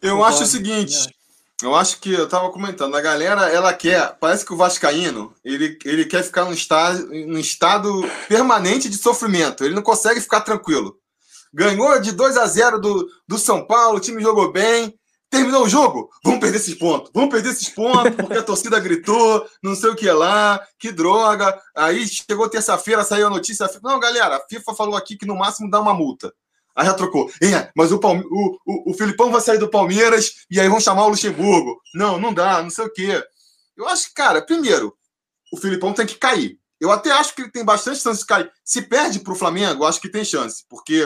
Eu 0.00 0.24
acho 0.24 0.42
o 0.42 0.46
seguinte, 0.46 1.14
eu 1.62 1.74
acho 1.74 2.00
que 2.00 2.12
eu 2.12 2.28
tava 2.28 2.50
comentando, 2.50 2.96
a 2.96 3.00
galera, 3.00 3.48
ela 3.50 3.72
quer, 3.74 4.16
parece 4.18 4.44
que 4.44 4.52
o 4.54 4.56
Vascaíno, 4.56 5.34
ele, 5.44 5.78
ele 5.84 6.04
quer 6.06 6.22
ficar 6.22 6.44
num 6.44 6.52
estado, 6.52 7.06
num 7.06 7.38
estado 7.38 7.90
permanente 8.26 8.88
de 8.88 8.96
sofrimento, 8.96 9.64
ele 9.64 9.74
não 9.74 9.82
consegue 9.82 10.20
ficar 10.20 10.40
tranquilo. 10.40 10.98
Ganhou 11.56 11.98
de 12.02 12.12
2 12.12 12.36
a 12.36 12.46
0 12.46 12.78
do, 12.78 13.08
do 13.26 13.38
São 13.38 13.66
Paulo, 13.66 13.96
o 13.96 14.00
time 14.00 14.20
jogou 14.20 14.52
bem. 14.52 14.94
Terminou 15.30 15.64
o 15.64 15.68
jogo, 15.68 16.10
vamos 16.22 16.38
perder 16.38 16.58
esses 16.58 16.74
pontos, 16.74 17.10
vamos 17.14 17.30
perder 17.30 17.48
esses 17.48 17.68
pontos, 17.70 18.14
porque 18.14 18.38
a 18.38 18.42
torcida 18.42 18.78
gritou, 18.78 19.44
não 19.62 19.74
sei 19.74 19.88
o 19.88 19.96
que 19.96 20.08
lá, 20.10 20.60
que 20.78 20.92
droga. 20.92 21.58
Aí 21.74 22.06
chegou 22.06 22.48
terça-feira, 22.50 23.02
saiu 23.02 23.28
a 23.28 23.30
notícia. 23.30 23.68
Não, 23.82 23.98
galera, 23.98 24.36
a 24.36 24.46
FIFA 24.46 24.74
falou 24.74 24.96
aqui 24.96 25.16
que 25.16 25.26
no 25.26 25.34
máximo 25.34 25.70
dá 25.70 25.80
uma 25.80 25.94
multa. 25.94 26.30
Aí 26.76 26.84
já 26.84 26.92
trocou. 26.92 27.30
É, 27.42 27.70
mas 27.74 27.90
o, 27.90 27.98
Palme 27.98 28.22
o, 28.30 28.58
o, 28.66 28.90
o 28.90 28.94
Filipão 28.94 29.32
vai 29.32 29.40
sair 29.40 29.58
do 29.58 29.70
Palmeiras 29.70 30.44
e 30.50 30.60
aí 30.60 30.68
vão 30.68 30.78
chamar 30.78 31.06
o 31.06 31.08
Luxemburgo. 31.08 31.80
Não, 31.94 32.20
não 32.20 32.34
dá, 32.34 32.62
não 32.62 32.68
sei 32.68 32.84
o 32.84 32.92
quê. 32.92 33.24
Eu 33.74 33.88
acho 33.88 34.08
que, 34.08 34.14
cara, 34.14 34.42
primeiro, 34.42 34.94
o 35.50 35.56
Filipão 35.56 35.94
tem 35.94 36.04
que 36.04 36.16
cair. 36.16 36.58
Eu 36.78 36.92
até 36.92 37.10
acho 37.12 37.34
que 37.34 37.40
ele 37.40 37.50
tem 37.50 37.64
bastante 37.64 38.00
chance 38.00 38.20
de 38.20 38.26
cair. 38.26 38.52
Se 38.62 38.82
perde 38.82 39.20
para 39.20 39.32
o 39.32 39.36
Flamengo, 39.36 39.82
eu 39.82 39.88
acho 39.88 40.02
que 40.02 40.10
tem 40.10 40.22
chance, 40.22 40.64
porque 40.68 41.02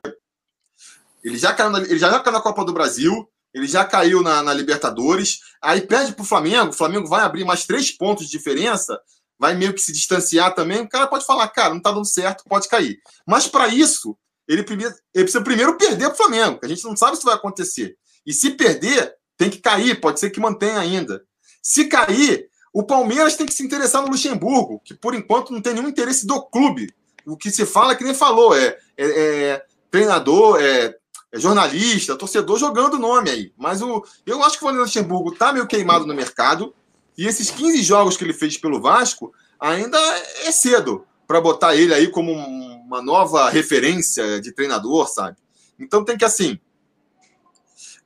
ele 1.22 1.38
já 1.38 1.52
caiu 1.52 1.70
na, 1.70 1.78
ele 1.80 1.98
já 1.98 2.18
caiu 2.20 2.32
na 2.32 2.40
Copa 2.40 2.64
do 2.64 2.72
Brasil, 2.72 3.28
ele 3.52 3.66
já 3.66 3.84
caiu 3.84 4.22
na, 4.22 4.42
na 4.42 4.54
Libertadores, 4.54 5.40
aí 5.60 5.80
perde 5.80 6.12
para 6.12 6.22
o 6.22 6.26
Flamengo, 6.26 6.70
o 6.70 6.76
Flamengo 6.76 7.08
vai 7.08 7.22
abrir 7.22 7.44
mais 7.44 7.66
três 7.66 7.90
pontos 7.90 8.26
de 8.26 8.30
diferença, 8.30 8.98
vai 9.38 9.54
meio 9.54 9.72
que 9.74 9.80
se 9.80 9.92
distanciar 9.92 10.54
também. 10.54 10.82
O 10.82 10.88
cara 10.88 11.06
pode 11.06 11.24
falar, 11.24 11.48
cara, 11.48 11.70
não 11.70 11.78
está 11.78 11.90
dando 11.90 12.06
certo, 12.06 12.44
pode 12.48 12.68
cair. 12.68 13.00
Mas 13.26 13.48
para 13.48 13.68
isso, 13.68 14.16
ele, 14.46 14.62
primeiro, 14.62 14.94
ele 15.14 15.24
precisa 15.24 15.42
primeiro 15.42 15.76
perder 15.76 16.06
para 16.06 16.14
o 16.14 16.16
Flamengo, 16.16 16.60
que 16.60 16.66
a 16.66 16.68
gente 16.68 16.84
não 16.84 16.96
sabe 16.96 17.16
se 17.16 17.24
vai 17.24 17.34
acontecer. 17.34 17.96
E 18.26 18.32
se 18.32 18.50
perder, 18.50 19.14
tem 19.36 19.48
que 19.48 19.58
cair, 19.58 20.00
pode 20.00 20.20
ser 20.20 20.30
que 20.30 20.38
mantenha 20.38 20.78
ainda. 20.78 21.22
Se 21.62 21.86
cair, 21.86 22.48
o 22.72 22.82
Palmeiras 22.82 23.36
tem 23.36 23.46
que 23.46 23.54
se 23.54 23.64
interessar 23.64 24.02
no 24.02 24.08
Luxemburgo, 24.08 24.80
que 24.84 24.94
por 24.94 25.14
enquanto 25.14 25.52
não 25.52 25.60
tem 25.60 25.74
nenhum 25.74 25.88
interesse 25.88 26.26
do 26.26 26.40
clube. 26.42 26.94
O 27.26 27.36
que 27.36 27.50
se 27.50 27.66
fala, 27.66 27.96
que 27.96 28.04
nem 28.04 28.14
falou, 28.14 28.56
é, 28.56 28.78
é, 28.96 29.06
é 29.06 29.64
treinador, 29.90 30.60
é 30.60 30.94
jornalista, 31.34 32.16
torcedor 32.16 32.58
jogando 32.58 32.94
o 32.94 32.98
nome 32.98 33.30
aí. 33.30 33.52
Mas 33.56 33.82
o, 33.82 34.04
eu 34.26 34.42
acho 34.42 34.58
que 34.58 34.64
o 34.64 34.66
Vanderlei 34.66 34.86
Luxemburgo 34.86 35.34
tá 35.34 35.52
meio 35.52 35.66
queimado 35.66 36.06
no 36.06 36.14
mercado. 36.14 36.74
E 37.16 37.26
esses 37.26 37.50
15 37.50 37.82
jogos 37.82 38.16
que 38.16 38.24
ele 38.24 38.32
fez 38.32 38.56
pelo 38.56 38.80
Vasco 38.80 39.32
ainda 39.58 39.98
é 40.44 40.50
cedo 40.50 41.04
para 41.26 41.40
botar 41.40 41.76
ele 41.76 41.94
aí 41.94 42.08
como 42.08 42.32
uma 42.32 43.00
nova 43.00 43.48
referência 43.50 44.40
de 44.40 44.52
treinador, 44.52 45.08
sabe? 45.08 45.36
Então 45.78 46.04
tem 46.04 46.18
que 46.18 46.24
assim. 46.24 46.58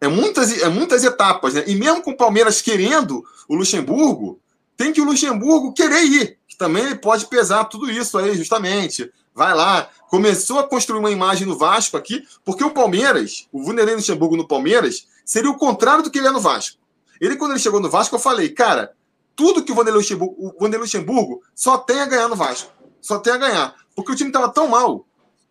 É 0.00 0.08
muitas, 0.08 0.60
é 0.60 0.68
muitas 0.68 1.04
etapas, 1.04 1.54
né? 1.54 1.64
E 1.66 1.74
mesmo 1.74 2.02
com 2.02 2.10
o 2.10 2.16
Palmeiras 2.16 2.60
querendo 2.60 3.24
o 3.48 3.54
Luxemburgo, 3.54 4.38
tem 4.76 4.92
que 4.92 5.00
o 5.00 5.04
Luxemburgo 5.04 5.72
querer 5.72 6.02
ir, 6.04 6.38
que 6.46 6.56
também 6.56 6.94
pode 6.96 7.26
pesar 7.26 7.64
tudo 7.64 7.90
isso 7.90 8.18
aí, 8.18 8.36
justamente. 8.36 9.10
Vai 9.34 9.54
lá, 9.54 9.88
começou 10.08 10.60
a 10.60 10.68
construir 10.68 11.00
uma 11.00 11.10
imagem 11.10 11.46
no 11.46 11.58
Vasco 11.58 11.96
aqui, 11.96 12.24
porque 12.44 12.62
o 12.62 12.70
Palmeiras, 12.70 13.48
o 13.50 13.64
Vanderlei 13.64 13.96
Luxemburgo 13.96 14.36
no 14.36 14.46
Palmeiras, 14.46 15.08
seria 15.24 15.50
o 15.50 15.58
contrário 15.58 16.04
do 16.04 16.10
que 16.10 16.18
ele 16.18 16.28
é 16.28 16.30
no 16.30 16.40
Vasco. 16.40 16.78
Ele, 17.20 17.36
quando 17.36 17.52
ele 17.52 17.60
chegou 17.60 17.80
no 17.80 17.90
Vasco, 17.90 18.14
eu 18.14 18.20
falei, 18.20 18.50
cara, 18.50 18.92
tudo 19.34 19.64
que 19.64 19.72
o 19.72 19.74
Vanderlei 19.74 20.00
Luxemburgo, 20.00 20.34
o 20.38 20.52
Vanderlei 20.52 20.80
Luxemburgo 20.80 21.42
só 21.54 21.78
tem 21.78 22.00
a 22.00 22.06
ganhar 22.06 22.28
no 22.28 22.36
Vasco. 22.36 22.72
Só 23.00 23.18
tem 23.18 23.32
a 23.32 23.36
ganhar. 23.36 23.74
Porque 23.94 24.12
o 24.12 24.14
time 24.14 24.30
estava 24.30 24.48
tão 24.48 24.68
mal 24.68 25.04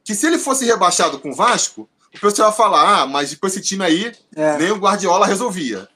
que 0.03 0.15
se 0.15 0.27
ele 0.27 0.37
fosse 0.37 0.65
rebaixado 0.65 1.19
com 1.19 1.31
o 1.31 1.35
Vasco, 1.35 1.89
o 2.13 2.19
pessoal 2.19 2.49
ia 2.49 2.55
falar, 2.55 3.01
ah, 3.01 3.07
mas 3.07 3.35
com 3.35 3.47
esse 3.47 3.61
time 3.61 3.83
aí, 3.83 4.13
é. 4.35 4.57
nem 4.57 4.71
o 4.71 4.77
Guardiola 4.77 5.25
resolvia. 5.25 5.87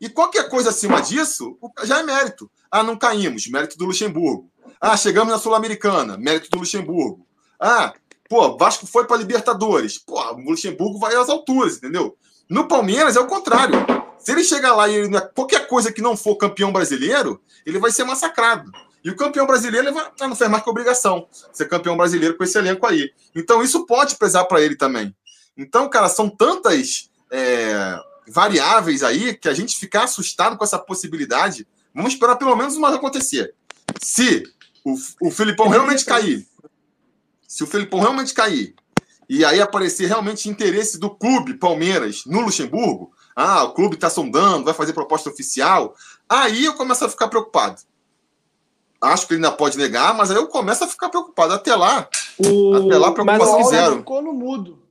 E 0.00 0.08
qualquer 0.08 0.48
coisa 0.48 0.70
acima 0.70 1.00
disso, 1.00 1.56
já 1.84 2.00
é 2.00 2.02
mérito. 2.02 2.50
Ah, 2.70 2.82
não 2.82 2.96
caímos, 2.96 3.46
mérito 3.48 3.78
do 3.78 3.86
Luxemburgo. 3.86 4.50
Ah, 4.80 4.96
chegamos 4.96 5.32
na 5.32 5.38
Sul-Americana, 5.38 6.16
mérito 6.16 6.50
do 6.50 6.58
Luxemburgo. 6.58 7.24
Ah, 7.62 7.94
Pô, 8.32 8.56
Vasco 8.56 8.86
foi 8.86 9.06
para 9.06 9.18
Libertadores. 9.18 9.98
Pô, 9.98 10.18
o 10.18 10.40
Luxemburgo 10.40 10.98
vai 10.98 11.14
às 11.14 11.28
alturas, 11.28 11.76
entendeu? 11.76 12.16
No 12.48 12.66
Palmeiras 12.66 13.14
é 13.14 13.20
o 13.20 13.26
contrário. 13.26 13.74
Se 14.18 14.32
ele 14.32 14.42
chegar 14.42 14.74
lá 14.74 14.88
e 14.88 14.94
ele, 14.94 15.20
qualquer 15.34 15.68
coisa 15.68 15.92
que 15.92 16.00
não 16.00 16.16
for 16.16 16.36
campeão 16.36 16.72
brasileiro, 16.72 17.38
ele 17.66 17.78
vai 17.78 17.90
ser 17.90 18.04
massacrado. 18.04 18.72
E 19.04 19.10
o 19.10 19.16
campeão 19.16 19.46
brasileiro 19.46 19.92
vai, 19.92 20.10
ah, 20.18 20.28
não 20.28 20.34
fez 20.34 20.48
mais 20.48 20.64
que 20.64 20.70
obrigação 20.70 21.28
ser 21.52 21.68
campeão 21.68 21.94
brasileiro 21.94 22.38
com 22.38 22.42
esse 22.42 22.56
elenco 22.56 22.86
aí. 22.86 23.12
Então 23.34 23.62
isso 23.62 23.84
pode 23.84 24.16
pesar 24.16 24.46
para 24.46 24.62
ele 24.62 24.76
também. 24.76 25.14
Então, 25.54 25.86
cara, 25.90 26.08
são 26.08 26.30
tantas 26.30 27.10
é, 27.30 27.98
variáveis 28.28 29.02
aí 29.02 29.34
que 29.34 29.46
a 29.50 29.52
gente 29.52 29.76
ficar 29.76 30.04
assustado 30.04 30.56
com 30.56 30.64
essa 30.64 30.78
possibilidade. 30.78 31.68
Vamos 31.94 32.14
esperar 32.14 32.36
pelo 32.36 32.56
menos 32.56 32.78
uma 32.78 32.94
acontecer. 32.94 33.52
Se 34.00 34.42
o, 34.82 34.96
o 35.20 35.30
Filipão 35.30 35.68
realmente 35.68 36.06
cair 36.06 36.50
se 37.52 37.62
o 37.62 37.66
Felipão 37.66 38.00
realmente 38.00 38.32
cair 38.32 38.74
e 39.28 39.44
aí 39.44 39.60
aparecer 39.60 40.06
realmente 40.06 40.48
interesse 40.48 40.98
do 40.98 41.10
clube 41.10 41.52
Palmeiras 41.52 42.24
no 42.24 42.40
Luxemburgo, 42.40 43.12
ah, 43.36 43.64
o 43.64 43.74
clube 43.74 43.94
está 43.94 44.08
sondando, 44.08 44.64
vai 44.64 44.72
fazer 44.72 44.94
proposta 44.94 45.28
oficial, 45.28 45.94
aí 46.26 46.64
eu 46.64 46.72
começo 46.74 47.04
a 47.04 47.10
ficar 47.10 47.28
preocupado. 47.28 47.82
Acho 49.02 49.26
que 49.26 49.34
ele 49.34 49.44
ainda 49.44 49.54
pode 49.54 49.76
negar, 49.76 50.14
mas 50.14 50.30
aí 50.30 50.38
eu 50.38 50.48
começo 50.48 50.82
a 50.82 50.88
ficar 50.88 51.10
preocupado. 51.10 51.52
Até 51.52 51.76
lá, 51.76 52.08
o... 52.38 52.74
até 52.74 52.96
lá, 52.96 53.12
preocupação 53.12 53.58
mas 53.58 53.68
zero. 53.68 53.98
ficou 53.98 54.22
no 54.22 54.32
mudo. 54.32 54.82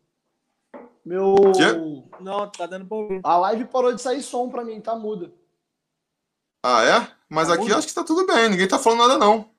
Meu. 1.04 1.34
Quê? 1.56 2.04
Não, 2.20 2.48
tá 2.48 2.68
dando 2.68 2.86
pra 2.86 2.98
ouvir. 2.98 3.22
A 3.24 3.38
live 3.38 3.66
parou 3.66 3.92
de 3.92 4.02
sair 4.02 4.22
som 4.22 4.50
pra 4.50 4.64
mim, 4.64 4.80
tá 4.80 4.96
muda. 4.96 5.34
Ah, 6.64 6.84
é? 6.84 7.08
Mas 7.28 7.48
tá 7.48 7.56
aqui 7.56 7.64
mudo? 7.64 7.76
acho 7.76 7.88
que 7.88 7.94
tá 7.94 8.04
tudo 8.04 8.28
bem, 8.28 8.50
ninguém 8.50 8.68
tá 8.68 8.78
falando 8.78 9.00
nada, 9.00 9.18
não. 9.18 9.51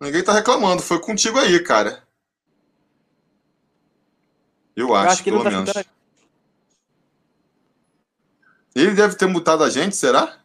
Ninguém 0.00 0.22
tá 0.22 0.32
reclamando, 0.32 0.82
foi 0.82 1.00
contigo 1.00 1.38
aí, 1.38 1.60
cara. 1.62 2.06
Eu 4.76 4.94
acho, 4.94 5.12
acho 5.12 5.24
que 5.24 5.30
pelo 5.30 5.42
tá 5.42 5.50
menos. 5.50 5.70
Ele 8.74 8.94
deve 8.94 9.16
ter 9.16 9.26
mutado 9.26 9.64
a 9.64 9.70
gente, 9.70 9.96
será? 9.96 10.38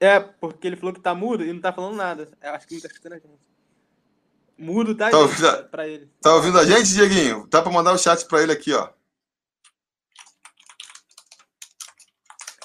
É, 0.00 0.18
porque 0.18 0.66
ele 0.66 0.76
falou 0.76 0.92
que 0.92 1.00
tá 1.00 1.14
mudo 1.14 1.44
e 1.44 1.52
não 1.52 1.60
tá 1.60 1.72
falando 1.72 1.94
nada. 1.94 2.28
Eu 2.42 2.50
acho 2.52 2.66
que 2.66 2.74
ele 2.74 2.82
tá 2.82 2.88
escutando 2.88 3.12
a 3.12 3.18
gente. 3.18 3.38
Mudo 4.58 4.94
tá, 4.94 5.08
tá 5.08 5.18
ouvindo, 5.18 5.48
a... 5.48 5.62
pra 5.62 5.86
ele. 5.86 6.10
Tá 6.20 6.34
ouvindo 6.34 6.58
a 6.58 6.64
gente, 6.64 6.92
Dieguinho? 6.92 7.46
Dá 7.48 7.62
pra 7.62 7.70
mandar 7.70 7.92
o 7.92 7.98
chat 7.98 8.26
pra 8.26 8.42
ele 8.42 8.52
aqui, 8.52 8.72
ó. 8.74 8.88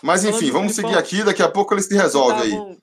Mas 0.02 0.26
enfim, 0.26 0.50
vamos 0.50 0.74
seguir 0.74 0.98
aqui, 0.98 1.24
daqui 1.24 1.44
a 1.44 1.50
pouco 1.50 1.74
ele 1.74 1.82
se 1.82 1.96
resolve 1.96 2.42
aí. 2.42 2.80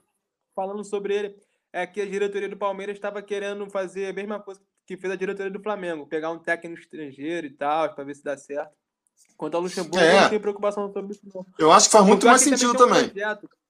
Falando 0.54 0.84
sobre 0.84 1.14
ele 1.14 1.51
é 1.72 1.86
que 1.86 2.00
a 2.00 2.06
diretoria 2.06 2.48
do 2.48 2.56
Palmeiras 2.56 2.96
estava 2.96 3.22
querendo 3.22 3.68
fazer 3.70 4.06
a 4.06 4.12
mesma 4.12 4.38
coisa 4.40 4.60
que 4.86 4.96
fez 4.96 5.12
a 5.12 5.16
diretoria 5.16 5.50
do 5.50 5.62
Flamengo, 5.62 6.06
pegar 6.06 6.30
um 6.30 6.38
técnico 6.38 6.80
estrangeiro 6.80 7.46
e 7.46 7.50
tal, 7.50 7.94
para 7.94 8.04
ver 8.04 8.14
se 8.14 8.22
dá 8.22 8.36
certo. 8.36 8.72
Quanto 9.36 9.56
ao 9.56 9.62
Luxemburgo, 9.62 9.98
é. 9.98 10.22
não 10.22 10.30
tem 10.30 10.40
preocupação 10.40 10.92
sobre 10.92 11.12
isso, 11.12 11.22
não. 11.32 11.46
Eu 11.58 11.72
acho 11.72 11.86
que 11.86 11.92
faz 11.92 12.04
muito 12.04 12.26
mais 12.26 12.42
sentido 12.42 12.74
também. 12.74 13.06
Um 13.06 13.62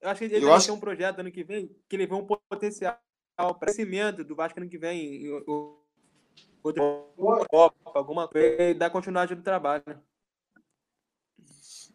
eu 0.00 0.10
acho 0.10 0.18
que 0.18 0.24
ele 0.24 0.44
vai 0.44 0.54
acho... 0.54 0.66
ter 0.66 0.72
um 0.72 0.80
projeto 0.80 1.20
ano 1.20 1.30
que 1.30 1.42
vem 1.42 1.74
que 1.88 1.96
ele 1.96 2.06
vê 2.06 2.14
um 2.14 2.26
potencial 2.26 2.98
para 3.36 3.54
crescimento 3.54 4.22
do 4.22 4.34
Vasco 4.34 4.60
ano 4.60 4.68
que 4.68 4.76
vem. 4.76 5.22
Copa, 6.62 7.74
alguma 7.84 8.28
coisa, 8.28 8.62
e 8.62 8.74
dar 8.74 8.90
continuidade 8.90 9.34
do 9.34 9.42
trabalho. 9.42 9.82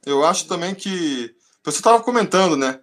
Eu 0.05 0.25
acho 0.25 0.47
também 0.47 0.73
que. 0.73 1.35
Você 1.63 1.77
estava 1.77 2.03
comentando, 2.03 2.55
né? 2.55 2.81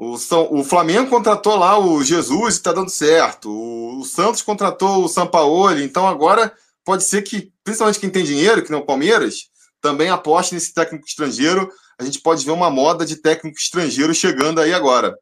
O, 0.00 0.16
São, 0.16 0.48
o 0.54 0.62
Flamengo 0.62 1.10
contratou 1.10 1.56
lá 1.56 1.76
o 1.76 2.04
Jesus 2.04 2.54
e 2.54 2.58
está 2.58 2.72
dando 2.72 2.88
certo. 2.88 3.50
O, 3.50 3.98
o, 3.98 4.04
Santos 4.04 4.42
contratou 4.42 5.04
o 5.04 5.08
Sampaoli. 5.08 5.82
Então 5.82 6.06
agora 6.06 6.54
pode 6.84 7.02
ser 7.02 7.22
que, 7.22 7.52
principalmente 7.64 7.98
quem 7.98 8.08
tem 8.08 8.22
dinheiro, 8.22 8.62
que 8.62 8.70
não 8.70 8.78
o 8.78 8.86
Palmeiras, 8.86 9.50
também 9.80 10.08
aposte 10.08 10.54
nesse 10.54 10.72
técnico 10.72 11.04
estrangeiro. 11.04 11.68
A 11.98 12.04
gente 12.04 12.20
pode 12.20 12.44
ver 12.44 12.52
uma 12.52 12.70
moda 12.70 13.04
de 13.04 13.16
técnico 13.16 13.58
estrangeiro 13.58 14.14
chegando 14.14 14.60
aí 14.60 14.72
agora. 14.72 15.18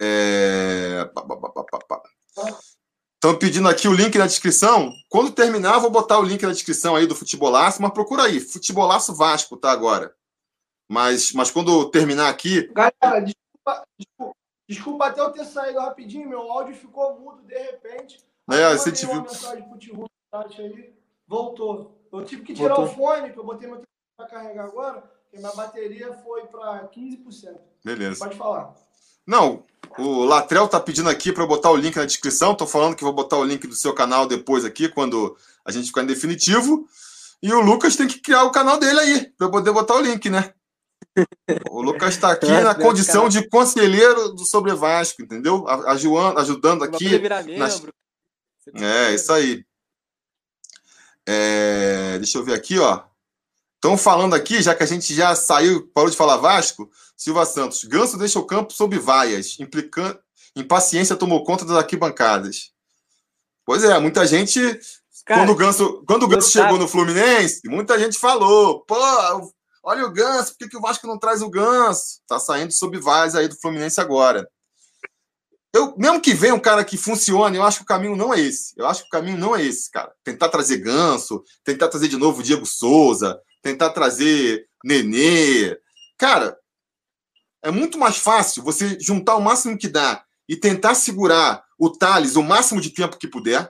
É... 0.00 1.06
Estão 3.16 3.36
pedindo 3.38 3.68
aqui 3.68 3.86
o 3.86 3.92
link 3.92 4.16
na 4.16 4.26
descrição. 4.26 4.90
Quando 5.10 5.30
terminar, 5.30 5.78
vou 5.78 5.90
botar 5.90 6.18
o 6.18 6.24
link 6.24 6.42
na 6.42 6.52
descrição 6.52 6.96
aí 6.96 7.06
do 7.06 7.14
Futebolaço, 7.14 7.82
mas 7.82 7.92
procura 7.92 8.24
aí, 8.24 8.40
Futebolaço 8.40 9.14
Vasco, 9.14 9.58
tá 9.58 9.70
agora. 9.70 10.14
Mas, 10.88 11.32
mas 11.32 11.50
quando 11.50 11.90
terminar 11.90 12.28
aqui. 12.28 12.68
Galera, 12.72 13.20
desculpa, 13.20 13.86
desculpa, 13.98 14.36
desculpa 14.68 15.06
até 15.06 15.20
eu 15.20 15.30
ter 15.30 15.44
saído 15.44 15.80
rapidinho, 15.80 16.28
meu 16.28 16.50
áudio 16.50 16.74
ficou 16.74 17.18
mudo 17.18 17.42
de 17.42 17.56
repente. 17.56 18.18
É, 18.50 18.76
você 18.76 18.92
te 18.92 19.06
viu. 19.06 19.22
mensagem 19.22 19.64
pro 19.64 19.78
aí, 20.58 20.92
voltou. 21.26 21.98
Eu 22.12 22.24
tive 22.24 22.42
que 22.42 22.54
tirar 22.54 22.74
voltou. 22.74 22.92
o 22.92 22.96
fone, 22.96 23.32
que 23.32 23.38
eu 23.38 23.44
botei 23.44 23.66
meu 23.66 23.78
telefone 23.78 23.88
para 24.16 24.26
carregar 24.28 24.64
agora, 24.64 25.00
porque 25.00 25.38
minha 25.38 25.52
bateria 25.52 26.12
foi 26.22 26.46
para 26.46 26.88
15%. 26.88 27.56
Beleza. 27.84 28.18
Pode 28.18 28.36
falar. 28.36 28.74
Não, 29.26 29.64
o 29.98 30.24
Latrel 30.24 30.68
tá 30.68 30.78
pedindo 30.78 31.08
aqui 31.08 31.32
para 31.32 31.46
botar 31.46 31.70
o 31.70 31.76
link 31.76 31.96
na 31.96 32.04
descrição. 32.04 32.54
Tô 32.54 32.66
falando 32.66 32.94
que 32.94 33.02
vou 33.02 33.12
botar 33.12 33.38
o 33.38 33.44
link 33.44 33.66
do 33.66 33.74
seu 33.74 33.94
canal 33.94 34.26
depois 34.26 34.64
aqui, 34.64 34.88
quando 34.88 35.36
a 35.64 35.72
gente 35.72 35.86
ficar 35.86 36.02
em 36.02 36.06
definitivo. 36.06 36.86
E 37.42 37.52
o 37.52 37.60
Lucas 37.60 37.96
tem 37.96 38.06
que 38.06 38.20
criar 38.20 38.44
o 38.44 38.52
canal 38.52 38.78
dele 38.78 39.00
aí, 39.00 39.26
para 39.36 39.48
poder 39.48 39.72
botar 39.72 39.96
o 39.96 40.00
link, 40.00 40.28
né? 40.28 40.52
O 41.70 41.82
Lucas 41.82 42.14
está 42.14 42.32
aqui 42.32 42.46
na 42.62 42.74
condição 42.74 43.28
de 43.28 43.48
conselheiro 43.48 44.30
do 44.30 44.44
Sobre 44.44 44.74
Vasco, 44.74 45.22
entendeu? 45.22 45.66
Ajudando, 45.68 46.38
ajudando 46.38 46.84
aqui. 46.84 47.18
Nas... 47.56 47.82
É, 48.74 49.14
isso 49.14 49.32
aí. 49.32 49.64
É... 51.26 52.18
Deixa 52.18 52.38
eu 52.38 52.44
ver 52.44 52.54
aqui, 52.54 52.78
ó. 52.78 53.02
Estão 53.76 53.98
falando 53.98 54.34
aqui, 54.34 54.62
já 54.62 54.74
que 54.74 54.82
a 54.82 54.86
gente 54.86 55.14
já 55.14 55.34
saiu, 55.34 55.86
parou 55.88 56.08
de 56.08 56.16
falar 56.16 56.38
Vasco, 56.38 56.90
Silva 57.14 57.44
Santos. 57.44 57.84
Ganso 57.84 58.16
deixa 58.16 58.38
o 58.38 58.46
campo 58.46 58.72
sob 58.72 58.98
vaias, 58.98 59.60
implicando. 59.60 60.18
Impaciência 60.56 61.16
tomou 61.16 61.44
conta 61.44 61.64
das 61.64 61.76
arquibancadas. 61.76 62.72
Pois 63.64 63.84
é, 63.84 63.98
muita 63.98 64.26
gente. 64.26 64.58
Cara, 65.26 65.40
quando 65.40 65.50
o 65.50 65.54
Ganso, 65.54 66.04
quando 66.06 66.22
o 66.22 66.28
Ganso 66.28 66.50
chegou 66.50 66.78
no 66.78 66.88
Fluminense, 66.88 67.60
muita 67.66 67.98
gente 67.98 68.18
falou: 68.18 68.80
pô, 68.86 68.96
olha 69.84 70.06
o 70.06 70.10
Ganso, 70.10 70.52
por 70.52 70.58
que, 70.58 70.68
que 70.68 70.76
o 70.76 70.80
Vasco 70.80 71.06
não 71.06 71.18
traz 71.18 71.42
o 71.42 71.50
Ganso? 71.50 72.20
Tá 72.26 72.38
saindo 72.38 72.72
sob 72.72 72.98
vaias 72.98 73.34
aí 73.34 73.46
do 73.46 73.56
Fluminense 73.60 74.00
agora. 74.00 74.48
Eu, 75.72 75.94
mesmo 75.98 76.20
que 76.20 76.32
venha 76.32 76.54
um 76.54 76.60
cara 76.60 76.84
que 76.84 76.96
funcione, 76.96 77.56
eu 77.56 77.64
acho 77.64 77.78
que 77.78 77.82
o 77.82 77.86
caminho 77.86 78.16
não 78.16 78.32
é 78.32 78.40
esse. 78.40 78.72
Eu 78.76 78.86
acho 78.86 79.02
que 79.02 79.08
o 79.08 79.10
caminho 79.10 79.36
não 79.36 79.56
é 79.56 79.62
esse, 79.62 79.90
cara. 79.90 80.12
Tentar 80.22 80.48
trazer 80.48 80.78
Ganso, 80.78 81.42
tentar 81.64 81.88
trazer 81.88 82.08
de 82.08 82.16
novo 82.16 82.40
o 82.40 82.42
Diego 82.42 82.64
Souza, 82.64 83.38
tentar 83.60 83.90
trazer 83.90 84.66
Nenê. 84.84 85.76
Cara, 86.16 86.56
é 87.60 87.70
muito 87.70 87.98
mais 87.98 88.16
fácil 88.16 88.62
você 88.62 88.96
juntar 89.00 89.34
o 89.34 89.40
máximo 89.40 89.76
que 89.76 89.88
dá 89.88 90.24
e 90.48 90.56
tentar 90.56 90.94
segurar 90.94 91.64
o 91.78 91.90
Thales 91.90 92.36
o 92.36 92.42
máximo 92.42 92.80
de 92.80 92.90
tempo 92.90 93.18
que 93.18 93.26
puder. 93.26 93.68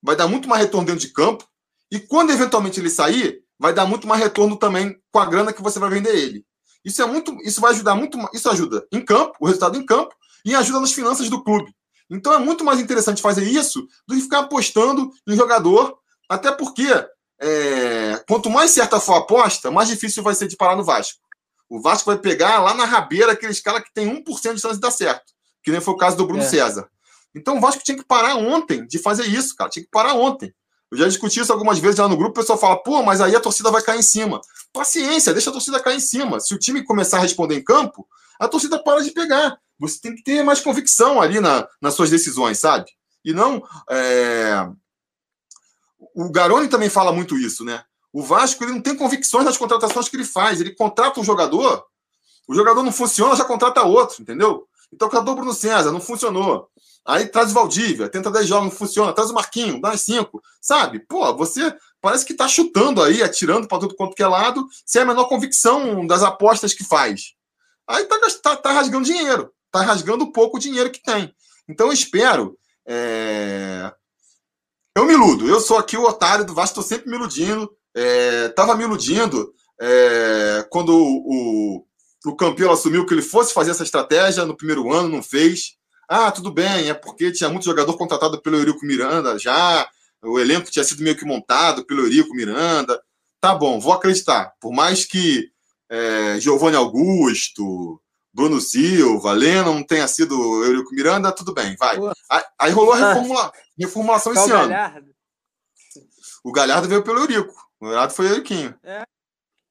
Vai 0.00 0.14
dar 0.14 0.28
muito 0.28 0.48
mais 0.48 0.62
retorno 0.62 0.86
dentro 0.86 1.00
de 1.00 1.12
campo. 1.12 1.44
E 1.90 1.98
quando 1.98 2.30
eventualmente 2.30 2.78
ele 2.78 2.90
sair, 2.90 3.42
vai 3.60 3.74
dar 3.74 3.84
muito 3.84 4.08
mais 4.08 4.20
retorno 4.20 4.56
também 4.56 4.98
com 5.12 5.18
a 5.18 5.26
grana 5.26 5.52
que 5.52 5.62
você 5.62 5.78
vai 5.78 5.90
vender 5.90 6.16
ele. 6.16 6.44
Isso 6.82 7.02
é 7.02 7.06
muito, 7.06 7.36
isso 7.42 7.60
vai 7.60 7.72
ajudar 7.72 7.94
muito, 7.94 8.18
isso 8.32 8.48
ajuda 8.48 8.86
em 8.90 9.04
campo, 9.04 9.34
o 9.38 9.46
resultado 9.46 9.76
em 9.76 9.84
campo 9.84 10.14
e 10.46 10.54
ajuda 10.54 10.80
nas 10.80 10.92
finanças 10.92 11.28
do 11.28 11.44
clube. 11.44 11.70
Então 12.08 12.32
é 12.32 12.38
muito 12.38 12.64
mais 12.64 12.80
interessante 12.80 13.20
fazer 13.20 13.44
isso 13.44 13.86
do 14.08 14.14
que 14.14 14.22
ficar 14.22 14.40
apostando 14.40 15.10
em 15.28 15.36
jogador, 15.36 15.98
até 16.26 16.50
porque 16.50 16.88
é, 17.38 18.24
quanto 18.26 18.48
mais 18.48 18.70
certa 18.70 18.98
for 18.98 19.12
a 19.12 19.18
aposta, 19.18 19.70
mais 19.70 19.88
difícil 19.90 20.22
vai 20.22 20.34
ser 20.34 20.48
de 20.48 20.56
parar 20.56 20.74
no 20.74 20.82
Vasco. 20.82 21.20
O 21.68 21.82
Vasco 21.82 22.06
vai 22.10 22.18
pegar 22.18 22.60
lá 22.60 22.72
na 22.72 22.86
rabeira 22.86 23.32
aqueles 23.32 23.60
caras 23.60 23.82
que 23.82 23.92
tem 23.92 24.08
1% 24.08 24.54
de 24.54 24.60
chance 24.60 24.74
de 24.74 24.80
dar 24.80 24.90
certo, 24.90 25.32
que 25.62 25.70
nem 25.70 25.82
foi 25.82 25.92
o 25.92 25.98
caso 25.98 26.16
do 26.16 26.26
Bruno 26.26 26.42
é. 26.42 26.48
César. 26.48 26.88
Então 27.34 27.58
o 27.58 27.60
Vasco 27.60 27.84
tinha 27.84 27.96
que 27.96 28.04
parar 28.04 28.36
ontem 28.36 28.86
de 28.86 28.98
fazer 28.98 29.26
isso, 29.26 29.54
cara. 29.54 29.70
Tinha 29.70 29.84
que 29.84 29.90
parar 29.90 30.14
ontem. 30.14 30.52
Eu 30.90 30.98
já 30.98 31.06
discuti 31.06 31.40
isso 31.40 31.52
algumas 31.52 31.78
vezes 31.78 31.98
lá 31.98 32.08
no 32.08 32.16
grupo, 32.16 32.32
o 32.32 32.40
pessoal 32.42 32.58
fala, 32.58 32.76
pô, 32.82 33.02
mas 33.02 33.20
aí 33.20 33.34
a 33.36 33.40
torcida 33.40 33.70
vai 33.70 33.82
cair 33.82 34.00
em 34.00 34.02
cima. 34.02 34.40
Paciência, 34.72 35.32
deixa 35.32 35.50
a 35.50 35.52
torcida 35.52 35.80
cair 35.80 35.96
em 35.96 36.00
cima. 36.00 36.40
Se 36.40 36.54
o 36.54 36.58
time 36.58 36.82
começar 36.82 37.18
a 37.18 37.20
responder 37.20 37.56
em 37.56 37.62
campo, 37.62 38.06
a 38.38 38.48
torcida 38.48 38.82
para 38.82 39.02
de 39.02 39.10
pegar. 39.12 39.58
Você 39.78 40.00
tem 40.00 40.14
que 40.14 40.22
ter 40.22 40.42
mais 40.42 40.60
convicção 40.60 41.20
ali 41.20 41.40
na, 41.40 41.66
nas 41.80 41.94
suas 41.94 42.10
decisões, 42.10 42.58
sabe? 42.58 42.86
E 43.24 43.32
não. 43.32 43.62
É 43.88 44.68
o 46.14 46.30
Garoni 46.30 46.68
também 46.68 46.90
fala 46.90 47.12
muito 47.12 47.36
isso, 47.36 47.64
né? 47.64 47.82
O 48.12 48.22
Vasco 48.22 48.64
ele 48.64 48.72
não 48.72 48.80
tem 48.80 48.96
convicções 48.96 49.44
nas 49.44 49.56
contratações 49.56 50.08
que 50.08 50.16
ele 50.16 50.24
faz. 50.24 50.60
Ele 50.60 50.74
contrata 50.74 51.20
um 51.20 51.24
jogador, 51.24 51.84
o 52.48 52.54
jogador 52.54 52.82
não 52.82 52.92
funciona, 52.92 53.36
já 53.36 53.44
contrata 53.44 53.82
outro, 53.82 54.20
entendeu? 54.20 54.66
Então, 54.92 55.08
contratou 55.08 55.34
o 55.34 55.36
Bruno 55.36 55.54
César, 55.54 55.92
não 55.92 56.00
funcionou. 56.00 56.68
Aí 57.06 57.26
traz 57.26 57.50
o 57.50 57.54
Valdívia, 57.54 58.08
tenta 58.08 58.30
10 58.30 58.46
jogos, 58.46 58.64
não 58.64 58.70
funciona. 58.70 59.12
Traz 59.12 59.30
o 59.30 59.34
Marquinho, 59.34 59.80
dá 59.80 59.96
5. 59.96 60.40
Sabe? 60.60 61.00
Pô, 61.00 61.34
você 61.34 61.74
parece 62.00 62.24
que 62.24 62.34
tá 62.34 62.46
chutando 62.46 63.02
aí, 63.02 63.22
atirando 63.22 63.66
para 63.66 63.80
tudo 63.80 63.96
quanto 63.96 64.14
que 64.14 64.22
é 64.22 64.26
lado, 64.26 64.66
sem 64.84 65.02
a 65.02 65.04
menor 65.04 65.24
convicção 65.24 66.06
das 66.06 66.22
apostas 66.22 66.74
que 66.74 66.84
faz. 66.84 67.34
Aí 67.88 68.04
tá, 68.04 68.18
tá, 68.42 68.56
tá 68.56 68.72
rasgando 68.72 69.04
dinheiro. 69.04 69.52
Tá 69.70 69.82
rasgando 69.82 70.32
pouco 70.32 70.58
dinheiro 70.58 70.90
que 70.90 71.02
tem. 71.02 71.34
Então, 71.68 71.86
eu 71.86 71.92
espero 71.92 72.58
é, 72.86 73.92
eu 74.96 75.04
me 75.04 75.12
iludo. 75.12 75.48
Eu 75.48 75.60
sou 75.60 75.78
aqui 75.78 75.96
o 75.96 76.04
otário 76.04 76.44
do 76.44 76.54
Vasco, 76.54 76.80
estou 76.80 76.82
sempre 76.82 77.08
me 77.08 77.16
iludindo. 77.16 77.70
É, 77.94 78.52
me 78.76 78.84
iludindo 78.84 79.52
é, 79.80 80.66
quando 80.70 80.90
o, 80.90 81.76
o, 81.76 81.86
o 82.26 82.36
Campelo 82.36 82.72
assumiu 82.72 83.06
que 83.06 83.14
ele 83.14 83.22
fosse 83.22 83.54
fazer 83.54 83.70
essa 83.70 83.82
estratégia 83.82 84.44
no 84.44 84.56
primeiro 84.56 84.92
ano, 84.92 85.08
não 85.08 85.22
fez. 85.22 85.76
Ah, 86.12 86.32
tudo 86.32 86.50
bem, 86.50 86.90
é 86.90 86.94
porque 86.94 87.30
tinha 87.30 87.48
muito 87.48 87.64
jogador 87.64 87.96
contratado 87.96 88.42
pelo 88.42 88.56
Eurico 88.56 88.84
Miranda 88.84 89.38
já, 89.38 89.88
o 90.20 90.40
elenco 90.40 90.68
tinha 90.68 90.84
sido 90.84 91.04
meio 91.04 91.16
que 91.16 91.24
montado 91.24 91.84
pelo 91.84 92.00
Eurico 92.00 92.34
Miranda. 92.34 93.00
Tá 93.40 93.54
bom, 93.54 93.78
vou 93.78 93.92
acreditar. 93.92 94.52
Por 94.60 94.72
mais 94.72 95.04
que 95.04 95.52
é, 95.88 96.40
Giovanni 96.40 96.76
Augusto, 96.76 98.02
Bruno 98.34 98.60
Silva, 98.60 99.30
Lennon 99.30 99.84
tenha 99.84 100.08
sido 100.08 100.34
Eurico 100.64 100.92
Miranda, 100.92 101.30
tudo 101.30 101.54
bem, 101.54 101.76
vai. 101.76 101.96
Aí, 102.28 102.42
aí, 102.58 102.72
rolou 102.72 102.92
a 102.92 102.96
ah. 102.96 103.12
reformula, 103.12 103.52
reformulação 103.78 104.32
esse 104.32 104.50
ano. 104.50 104.68
Galhardo. 104.68 105.14
O 106.42 106.50
Galhardo 106.50 106.88
veio 106.88 107.04
pelo 107.04 107.20
Eurico. 107.20 107.54
O 107.78 107.86
Galhardo 107.86 108.14
foi 108.14 108.26
o 108.26 108.30
Euriquinho. 108.30 108.74
É. 108.82 109.04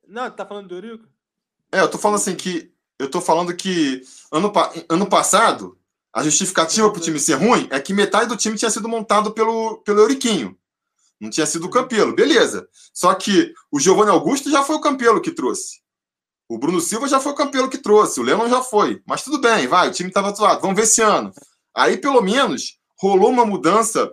Não, 0.07 0.31
tá 0.31 0.45
falando 0.45 0.69
do 0.69 0.75
Eurico? 0.75 1.05
É, 1.69 1.81
eu 1.81 1.91
tô 1.91 1.97
falando 1.97 2.17
assim 2.17 2.33
que. 2.33 2.73
Eu 2.97 3.09
tô 3.09 3.21
falando 3.21 3.55
que 3.55 4.03
ano, 4.31 4.51
ano 4.89 5.07
passado, 5.07 5.78
a 6.13 6.23
justificativa 6.23 6.91
pro 6.91 7.01
time 7.01 7.19
ser 7.19 7.35
ruim 7.35 7.67
é 7.71 7.79
que 7.79 7.93
metade 7.93 8.29
do 8.29 8.37
time 8.37 8.57
tinha 8.57 8.71
sido 8.71 8.89
montado 8.89 9.31
pelo, 9.31 9.77
pelo 9.83 9.99
Euriquinho. 9.99 10.57
Não 11.19 11.29
tinha 11.29 11.45
sido 11.45 11.65
o 11.65 11.69
Campelo, 11.69 12.15
beleza. 12.15 12.67
Só 12.93 13.13
que 13.13 13.53
o 13.71 13.79
Giovanni 13.79 14.11
Augusto 14.11 14.49
já 14.49 14.63
foi 14.63 14.77
o 14.77 14.81
Campelo 14.81 15.21
que 15.21 15.31
trouxe. 15.31 15.79
O 16.49 16.57
Bruno 16.57 16.81
Silva 16.81 17.07
já 17.07 17.19
foi 17.19 17.31
o 17.31 17.35
campeão 17.35 17.69
que 17.69 17.77
trouxe, 17.77 18.19
o 18.19 18.23
Lennon 18.23 18.49
já 18.49 18.63
foi. 18.63 19.03
Mas 19.05 19.23
tudo 19.23 19.39
bem, 19.39 19.67
vai, 19.67 19.87
o 19.87 19.91
time 19.91 20.09
estava 20.09 20.29
atuado. 20.29 20.61
Vamos 20.61 20.75
ver 20.75 20.81
esse 20.81 20.99
ano. 20.99 21.31
Aí, 21.75 21.95
pelo 21.95 22.21
menos, 22.23 22.79
rolou 22.99 23.29
uma 23.29 23.45
mudança 23.45 24.11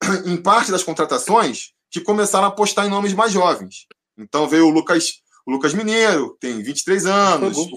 em 0.24 0.36
parte 0.36 0.70
das 0.70 0.84
contratações 0.84 1.72
que 1.90 2.00
começaram 2.00 2.44
a 2.44 2.48
apostar 2.48 2.86
em 2.86 2.90
nomes 2.90 3.12
mais 3.12 3.32
jovens. 3.32 3.88
Então 4.16 4.48
veio 4.48 4.68
o 4.68 4.70
Lucas, 4.70 5.20
o 5.44 5.50
Lucas 5.50 5.74
Mineiro, 5.74 6.36
tem 6.38 6.62
23 6.62 7.06
anos, 7.06 7.58
o, 7.58 7.68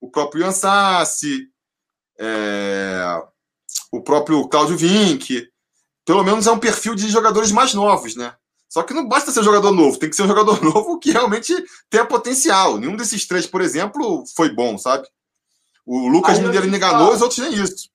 o 0.00 0.10
próprio 0.10 0.42
Ian 0.42 0.50
Sassi, 0.50 1.48
é, 2.18 3.22
o 3.92 4.02
próprio 4.02 4.48
Cláudio 4.48 4.76
Vinck. 4.76 5.48
Pelo 6.04 6.22
menos 6.22 6.46
é 6.46 6.52
um 6.52 6.58
perfil 6.58 6.94
de 6.94 7.08
jogadores 7.08 7.50
mais 7.50 7.74
novos, 7.74 8.14
né? 8.14 8.34
Só 8.68 8.82
que 8.82 8.94
não 8.94 9.08
basta 9.08 9.30
ser 9.30 9.40
um 9.40 9.44
jogador 9.44 9.72
novo, 9.72 9.98
tem 9.98 10.10
que 10.10 10.16
ser 10.16 10.22
um 10.22 10.28
jogador 10.28 10.60
novo 10.62 10.98
que 10.98 11.10
realmente 11.12 11.54
tenha 11.88 12.06
potencial. 12.06 12.78
Nenhum 12.78 12.96
desses 12.96 13.26
três, 13.26 13.46
por 13.46 13.60
exemplo, 13.60 14.24
foi 14.34 14.50
bom, 14.50 14.76
sabe? 14.76 15.08
O 15.84 16.08
Lucas 16.08 16.38
Mineiro 16.38 16.66
enganou, 16.66 17.12
os 17.12 17.22
outros 17.22 17.38
nem 17.38 17.54
isso. 17.54 17.88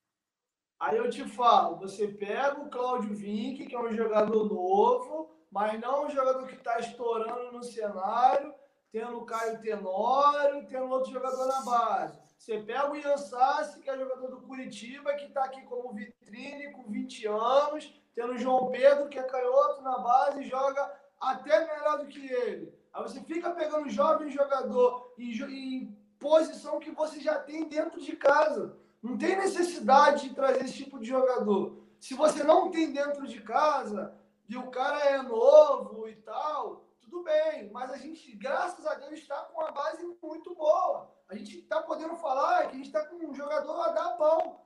Aí 0.80 0.98
eu 0.98 1.10
te 1.10 1.24
falo, 1.26 1.78
você 1.78 2.08
pega 2.08 2.60
o 2.60 2.70
Cláudio 2.70 3.14
Vinck, 3.14 3.68
que 3.68 3.76
é 3.76 3.80
um 3.80 3.96
jogador 3.96 4.50
novo, 4.50 5.30
mas 5.52 5.80
não 5.80 6.08
um 6.08 6.10
jogador 6.10 6.48
que 6.48 6.56
está 6.56 6.80
estourando 6.80 7.52
no 7.52 7.64
cenário, 7.64 8.52
tendo 8.92 9.18
o 9.18 9.26
Caio 9.26 9.62
Tenório, 9.62 10.66
tendo 10.68 10.90
outro 10.90 11.12
jogador 11.12 11.46
na 11.46 11.62
base. 11.62 12.21
Você 12.42 12.58
pega 12.58 12.90
o 12.90 12.96
Ian 12.96 13.18
Sassi, 13.18 13.80
que 13.82 13.88
é 13.88 13.96
jogador 13.96 14.32
do 14.32 14.42
Curitiba, 14.42 15.14
que 15.14 15.26
está 15.26 15.44
aqui 15.44 15.62
como 15.62 15.94
vitrine 15.94 16.72
com 16.72 16.90
20 16.90 17.28
anos, 17.28 17.94
tendo 18.16 18.34
o 18.34 18.38
João 18.40 18.72
Pedro, 18.72 19.10
que 19.10 19.20
é 19.20 19.24
canhoto 19.24 19.84
na 19.84 20.00
base, 20.00 20.42
joga 20.46 20.92
até 21.20 21.68
melhor 21.68 22.00
do 22.00 22.08
que 22.08 22.34
ele. 22.34 22.74
Aí 22.92 23.04
você 23.04 23.22
fica 23.22 23.52
pegando 23.52 23.88
jovem 23.92 24.32
jogador 24.32 25.14
em, 25.20 25.32
em 25.32 25.98
posição 26.18 26.80
que 26.80 26.90
você 26.90 27.20
já 27.20 27.38
tem 27.38 27.70
dentro 27.70 28.02
de 28.02 28.16
casa. 28.16 28.76
Não 29.04 29.20
tem 29.20 29.38
necessidade 29.38 30.28
de 30.28 30.34
trazer 30.34 30.66
esse 30.66 30.74
tipo 30.74 30.98
de 30.98 31.06
jogador. 31.06 31.78
Se 32.00 32.16
você 32.16 32.44
não 32.44 32.72
tem 32.72 32.92
dentro 32.92 33.28
de 33.28 33.40
casa 33.42 34.16
e 34.50 34.58
o 34.58 34.72
cara 34.72 34.98
é 34.98 35.22
novo 35.22 36.10
e 36.10 36.16
tal, 36.16 36.88
tudo 37.02 37.22
bem. 37.22 37.70
Mas 37.72 37.92
a 37.92 37.98
gente, 37.98 38.36
graças 38.36 38.84
a 38.88 38.96
Deus, 38.96 39.20
está 39.20 39.44
com 39.44 39.62
uma 39.62 39.72
base 39.72 40.04
muito 40.24 40.56
boa. 40.56 41.21
A 41.32 41.36
gente 41.38 41.60
está 41.60 41.82
podendo 41.82 42.18
falar 42.18 42.68
que 42.68 42.76
a 42.76 42.78
gente 42.78 42.88
está 42.88 43.06
com 43.06 43.16
um 43.16 43.34
jogador 43.34 43.80
a 43.84 43.92
dar 43.94 44.18
pau. 44.18 44.66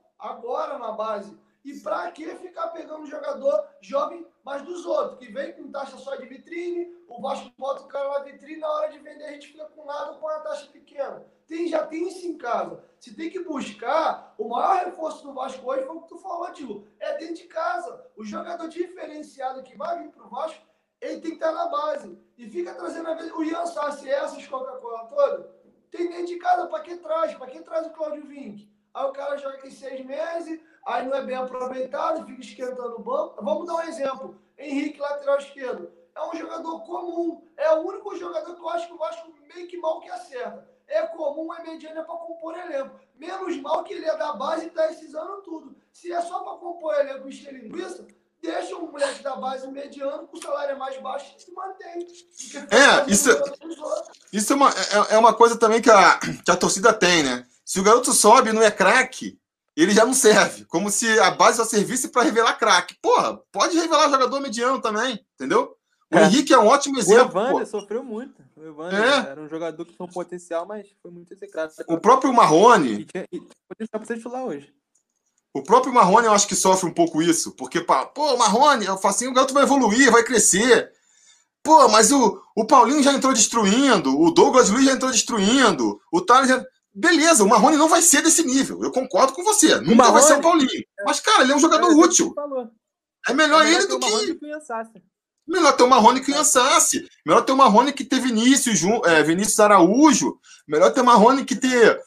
na 0.80 0.90
base. 0.90 1.38
E 1.64 1.78
para 1.78 2.10
que 2.10 2.26
ficar 2.36 2.68
pegando 2.68 3.06
jogador 3.06 3.68
jovem, 3.80 4.26
mas 4.44 4.62
dos 4.62 4.84
outros, 4.84 5.16
que 5.20 5.32
vem 5.32 5.52
com 5.52 5.70
taxa 5.70 5.96
só 5.96 6.16
de 6.16 6.26
vitrine, 6.26 6.92
o 7.08 7.22
Vasco 7.22 7.52
bota 7.56 7.82
o 7.82 7.86
cara 7.86 8.18
na 8.18 8.24
vitrine, 8.24 8.58
na 8.58 8.68
hora 8.68 8.90
de 8.90 8.98
vender 8.98 9.26
a 9.26 9.32
gente 9.32 9.52
fica 9.52 9.64
com 9.66 9.84
nada 9.84 10.14
com 10.14 10.28
a 10.28 10.40
taxa 10.40 10.66
pequena. 10.72 11.24
Tem, 11.46 11.68
já 11.68 11.86
tem 11.86 12.08
isso 12.08 12.26
em 12.26 12.36
casa. 12.36 12.82
Você 12.98 13.14
tem 13.14 13.30
que 13.30 13.44
buscar. 13.44 14.34
O 14.36 14.48
maior 14.48 14.86
reforço 14.86 15.22
do 15.22 15.34
Vasco 15.34 15.64
hoje 15.70 15.86
foi 15.86 15.96
o 15.96 16.02
que 16.02 16.08
tu 16.08 16.18
falou, 16.18 16.52
Tilo. 16.52 16.88
É 16.98 17.16
dentro 17.16 17.36
de 17.36 17.44
casa. 17.44 18.04
O 18.16 18.24
jogador 18.24 18.66
diferenciado 18.68 19.62
que 19.62 19.76
vai 19.76 20.02
vir 20.02 20.10
pro 20.10 20.28
Vasco, 20.28 20.66
ele 21.00 21.20
tem 21.20 21.30
que 21.30 21.36
estar 21.36 21.52
na 21.52 21.66
base. 21.66 22.18
E 22.36 22.50
fica 22.50 22.74
trazendo 22.74 23.08
a 23.08 23.14
vez 23.14 23.32
o 23.32 23.44
Ian 23.44 23.66
Sassi, 23.66 24.10
essas 24.10 24.44
Coca-Cola 24.48 25.06
toda. 25.06 25.55
Tem 25.90 26.08
dentro 26.08 26.26
de 26.26 26.36
casa, 26.36 26.66
para 26.66 26.82
que 26.82 26.96
traz? 26.96 27.34
Para 27.34 27.46
que 27.46 27.60
traz 27.62 27.86
o 27.86 27.90
Claudio 27.90 28.26
Vink? 28.26 28.68
Aí 28.94 29.04
o 29.04 29.12
cara 29.12 29.36
joga 29.36 29.56
aqui 29.58 29.70
seis 29.70 30.04
meses, 30.04 30.60
aí 30.86 31.06
não 31.06 31.14
é 31.14 31.22
bem 31.22 31.36
aproveitado, 31.36 32.24
fica 32.24 32.40
esquentando 32.40 32.96
o 32.96 33.02
banco. 33.02 33.44
Vamos 33.44 33.66
dar 33.66 33.74
um 33.74 33.82
exemplo. 33.82 34.40
Henrique, 34.58 34.98
lateral 34.98 35.38
esquerdo. 35.38 35.92
É 36.14 36.22
um 36.22 36.34
jogador 36.34 36.80
comum. 36.80 37.46
É 37.56 37.72
o 37.74 37.80
único 37.80 38.16
jogador 38.16 38.54
que 38.54 38.60
eu 38.60 38.68
acho 38.70 38.86
que 38.86 38.94
o 38.94 38.98
Vasco 38.98 39.34
meio 39.54 39.68
que 39.68 39.76
mal 39.76 40.00
que 40.00 40.08
acerta. 40.08 40.66
É 40.88 41.02
comum, 41.08 41.52
é 41.52 41.62
mediano, 41.62 42.00
é 42.00 42.04
para 42.04 42.16
compor 42.16 42.56
elenco. 42.56 42.98
Menos 43.14 43.56
mal 43.60 43.84
que 43.84 43.92
ele 43.92 44.06
é 44.06 44.16
da 44.16 44.32
base 44.32 44.64
e 44.64 44.68
está 44.68 44.90
esses 44.90 45.14
anos 45.14 45.44
tudo. 45.44 45.76
Se 45.92 46.12
é 46.12 46.20
só 46.22 46.40
para 46.40 46.58
compor 46.58 46.94
elenco 46.94 47.28
e 47.28 47.32
linguiça, 47.32 48.06
deixa 48.42 48.76
o 48.76 48.90
moleque 48.90 49.22
da 49.22 49.36
base 49.36 49.70
mediano, 49.70 50.26
com 50.26 50.36
o 50.36 50.42
salário 50.42 50.74
é 50.74 50.78
mais 50.78 51.00
baixo 51.00 51.34
e 51.36 51.42
se 51.42 51.52
mantém. 51.52 52.06
É, 52.70 53.10
isso, 53.10 53.30
isso 54.32 54.52
é, 54.52 54.56
uma, 54.56 54.70
é, 54.70 55.14
é 55.14 55.18
uma 55.18 55.34
coisa 55.34 55.56
também 55.56 55.80
que 55.80 55.90
a, 55.90 56.18
que 56.18 56.50
a 56.50 56.56
torcida 56.56 56.92
tem, 56.92 57.22
né? 57.22 57.46
Se 57.64 57.80
o 57.80 57.82
garoto 57.82 58.12
sobe 58.12 58.50
e 58.50 58.52
não 58.52 58.62
é 58.62 58.70
craque, 58.70 59.38
ele 59.76 59.92
já 59.92 60.06
não 60.06 60.14
serve. 60.14 60.64
Como 60.64 60.90
se 60.90 61.06
a 61.20 61.30
base 61.30 61.58
só 61.58 61.64
servisse 61.64 62.08
para 62.08 62.22
revelar 62.22 62.58
craque. 62.58 62.96
Porra, 63.02 63.36
pode 63.52 63.76
revelar 63.76 64.08
jogador 64.08 64.40
mediano 64.40 64.80
também, 64.80 65.24
entendeu? 65.34 65.76
O 66.12 66.18
é. 66.18 66.24
Henrique 66.24 66.54
é 66.54 66.58
um 66.58 66.66
ótimo 66.66 66.98
exemplo. 66.98 67.40
O 67.40 67.48
Evander 67.48 67.66
sofreu 67.66 68.02
muito. 68.02 68.40
O 68.56 68.64
Evander 68.64 69.02
é. 69.02 69.30
era 69.30 69.40
um 69.40 69.48
jogador 69.48 69.84
que 69.84 69.92
tinha 69.92 70.06
um 70.06 70.10
potencial, 70.12 70.64
mas 70.64 70.86
foi 71.02 71.10
muito 71.10 71.32
execrado. 71.32 71.72
O 71.88 71.98
próprio 71.98 72.32
Marrone. 72.32 73.00
E 73.00 73.04
tinha, 73.04 73.26
e 73.32 73.40
potencial 73.40 74.00
para 74.00 74.04
ser 74.04 74.16
titular 74.16 74.44
hoje. 74.44 74.72
O 75.58 75.62
próprio 75.62 75.92
Marrone 75.92 76.26
eu 76.26 76.32
acho 76.32 76.46
que 76.46 76.54
sofre 76.54 76.88
um 76.88 76.92
pouco 76.92 77.22
isso. 77.22 77.52
Porque, 77.52 77.80
pô, 77.80 78.34
o 78.34 78.38
Marrone, 78.38 78.86
eu 78.86 78.98
falo 78.98 79.14
assim, 79.14 79.26
o 79.26 79.32
garoto 79.32 79.54
vai 79.54 79.62
evoluir, 79.62 80.10
vai 80.10 80.22
crescer. 80.22 80.90
Pô, 81.62 81.88
mas 81.88 82.12
o, 82.12 82.40
o 82.54 82.64
Paulinho 82.64 83.02
já 83.02 83.12
entrou 83.12 83.32
destruindo, 83.32 84.20
o 84.20 84.30
Douglas 84.30 84.70
Luiz 84.70 84.84
já 84.84 84.92
entrou 84.92 85.10
destruindo, 85.10 86.00
o 86.12 86.20
Thales 86.20 86.48
já 86.48 86.64
Beleza, 86.98 87.44
o 87.44 87.48
Marrone 87.48 87.76
não 87.76 87.90
vai 87.90 88.00
ser 88.00 88.22
desse 88.22 88.42
nível. 88.42 88.82
Eu 88.82 88.90
concordo 88.90 89.34
com 89.34 89.44
você. 89.44 89.74
Nunca 89.80 89.96
Marrone, 89.96 90.12
vai 90.14 90.22
ser 90.22 90.38
o 90.38 90.40
Paulinho. 90.40 90.84
Mas, 91.04 91.20
cara, 91.20 91.42
ele 91.42 91.52
é 91.52 91.54
um 91.54 91.58
jogador 91.58 91.90
é, 91.90 91.94
útil. 91.94 92.34
É 93.28 93.34
melhor, 93.34 93.66
é 93.66 93.74
ele 93.74 93.86
do 93.86 93.98
que. 93.98 94.38
Melhor 95.46 95.76
ter 95.76 95.82
o 95.82 95.88
Marrone 95.90 96.22
que 96.22 96.32
o 96.32 96.34
Yansassi. 96.34 97.06
Melhor 97.24 97.42
ter 97.42 97.52
o 97.52 97.56
Marrone 97.56 97.92
que 97.92 98.02
ter 98.02 98.18
Vinícius, 98.18 98.80
é, 99.04 99.22
Vinícius 99.22 99.60
Araújo. 99.60 100.38
Melhor 100.66 100.90
ter 100.90 101.02
Marrone 101.02 101.44
que 101.44 101.54
ter. 101.54 102.00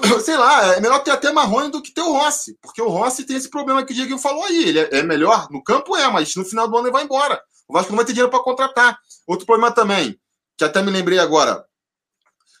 Sei 0.24 0.36
lá, 0.36 0.74
é 0.74 0.80
melhor 0.80 0.98
ter 1.00 1.10
até 1.10 1.32
Marrone 1.32 1.70
do 1.70 1.82
que 1.82 1.92
ter 1.92 2.00
o 2.00 2.12
Rossi. 2.12 2.56
Porque 2.60 2.80
o 2.80 2.88
Rossi 2.88 3.24
tem 3.24 3.36
esse 3.36 3.50
problema 3.50 3.84
que 3.84 3.92
o 3.92 3.94
Diego 3.94 4.18
falou 4.18 4.44
aí. 4.44 4.68
Ele 4.68 4.80
é, 4.80 4.98
é 4.98 5.02
melhor 5.02 5.48
no 5.50 5.62
campo, 5.62 5.96
é, 5.96 6.08
mas 6.08 6.34
no 6.36 6.44
final 6.44 6.68
do 6.68 6.76
ano 6.76 6.86
ele 6.86 6.92
vai 6.92 7.04
embora. 7.04 7.40
O 7.68 7.72
Vasco 7.72 7.90
não 7.90 7.96
vai 7.96 8.04
ter 8.04 8.12
dinheiro 8.12 8.30
para 8.30 8.42
contratar. 8.42 8.98
Outro 9.26 9.46
problema 9.46 9.72
também, 9.72 10.18
que 10.58 10.64
até 10.64 10.82
me 10.82 10.90
lembrei 10.90 11.18
agora. 11.18 11.64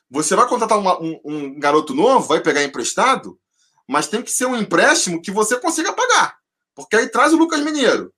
Você 0.08 0.36
vai 0.36 0.46
contratar 0.48 0.78
um, 0.78 1.20
um, 1.24 1.58
garoto 1.58 1.94
novo, 1.94 2.26
vai 2.26 2.40
pegar 2.40 2.62
emprestado, 2.62 3.38
mas 3.88 4.06
tem 4.06 4.22
que 4.22 4.30
ser 4.30 4.46
um 4.46 4.56
empréstimo 4.56 5.20
que 5.20 5.30
você 5.30 5.58
consiga 5.58 5.92
pagar. 5.92 6.36
Porque 6.74 6.96
aí 6.96 7.08
traz 7.08 7.32
o 7.32 7.36
Lucas 7.36 7.60
Mineiro. 7.60 8.12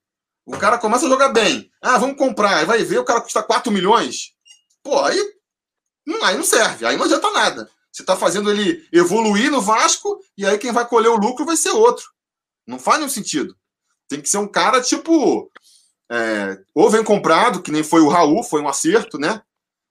O 0.45 0.57
cara 0.57 0.77
começa 0.77 1.05
a 1.05 1.09
jogar 1.09 1.29
bem. 1.29 1.71
Ah, 1.81 1.97
vamos 1.97 2.17
comprar. 2.17 2.57
Aí 2.57 2.65
vai 2.65 2.83
ver, 2.83 2.99
o 2.99 3.05
cara 3.05 3.21
custa 3.21 3.41
4 3.41 3.71
milhões. 3.71 4.33
Pô, 4.83 4.99
aí, 4.99 5.19
aí 6.23 6.35
não 6.35 6.43
serve. 6.43 6.85
Aí 6.85 6.95
não 6.97 7.05
adianta 7.05 7.31
nada. 7.31 7.69
Você 7.93 8.01
está 8.01 8.17
fazendo 8.17 8.49
ele 8.49 8.87
evoluir 8.91 9.51
no 9.51 9.61
Vasco 9.61 10.19
e 10.35 10.47
aí 10.47 10.57
quem 10.57 10.71
vai 10.71 10.87
colher 10.87 11.09
o 11.09 11.15
lucro 11.15 11.45
vai 11.45 11.55
ser 11.55 11.69
outro. 11.69 12.11
Não 12.65 12.79
faz 12.79 12.97
nenhum 12.97 13.09
sentido. 13.09 13.55
Tem 14.09 14.19
que 14.19 14.27
ser 14.27 14.37
um 14.37 14.47
cara 14.47 14.81
tipo. 14.81 15.51
É, 16.11 16.59
ou 16.73 16.89
vem 16.89 17.03
comprado, 17.03 17.61
que 17.61 17.71
nem 17.71 17.83
foi 17.83 18.01
o 18.01 18.09
Raul, 18.09 18.43
foi 18.43 18.61
um 18.61 18.67
acerto, 18.67 19.19
né? 19.19 19.43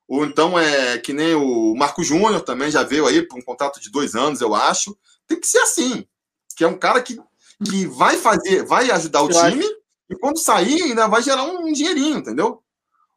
Ou 0.08 0.24
então 0.26 0.58
é 0.58 0.98
que 0.98 1.12
nem 1.12 1.34
o 1.34 1.74
Marco 1.76 2.02
Júnior 2.02 2.40
também 2.40 2.70
já 2.70 2.82
veio 2.82 3.06
aí 3.06 3.22
por 3.22 3.38
um 3.38 3.42
contrato 3.42 3.80
de 3.80 3.90
dois 3.90 4.16
anos, 4.16 4.40
eu 4.40 4.52
acho. 4.52 4.98
Tem 5.26 5.38
que 5.38 5.46
ser 5.46 5.60
assim. 5.60 6.06
Que 6.56 6.64
é 6.64 6.68
um 6.68 6.76
cara 6.76 7.00
que, 7.00 7.18
que 7.64 7.86
vai 7.86 8.16
fazer, 8.16 8.64
vai 8.64 8.90
ajudar 8.90 9.22
o 9.22 9.28
time 9.28 9.64
e 10.10 10.16
quando 10.16 10.38
sair 10.38 10.82
ainda 10.82 11.06
vai 11.06 11.22
gerar 11.22 11.44
um 11.44 11.72
dinheirinho, 11.72 12.18
entendeu? 12.18 12.62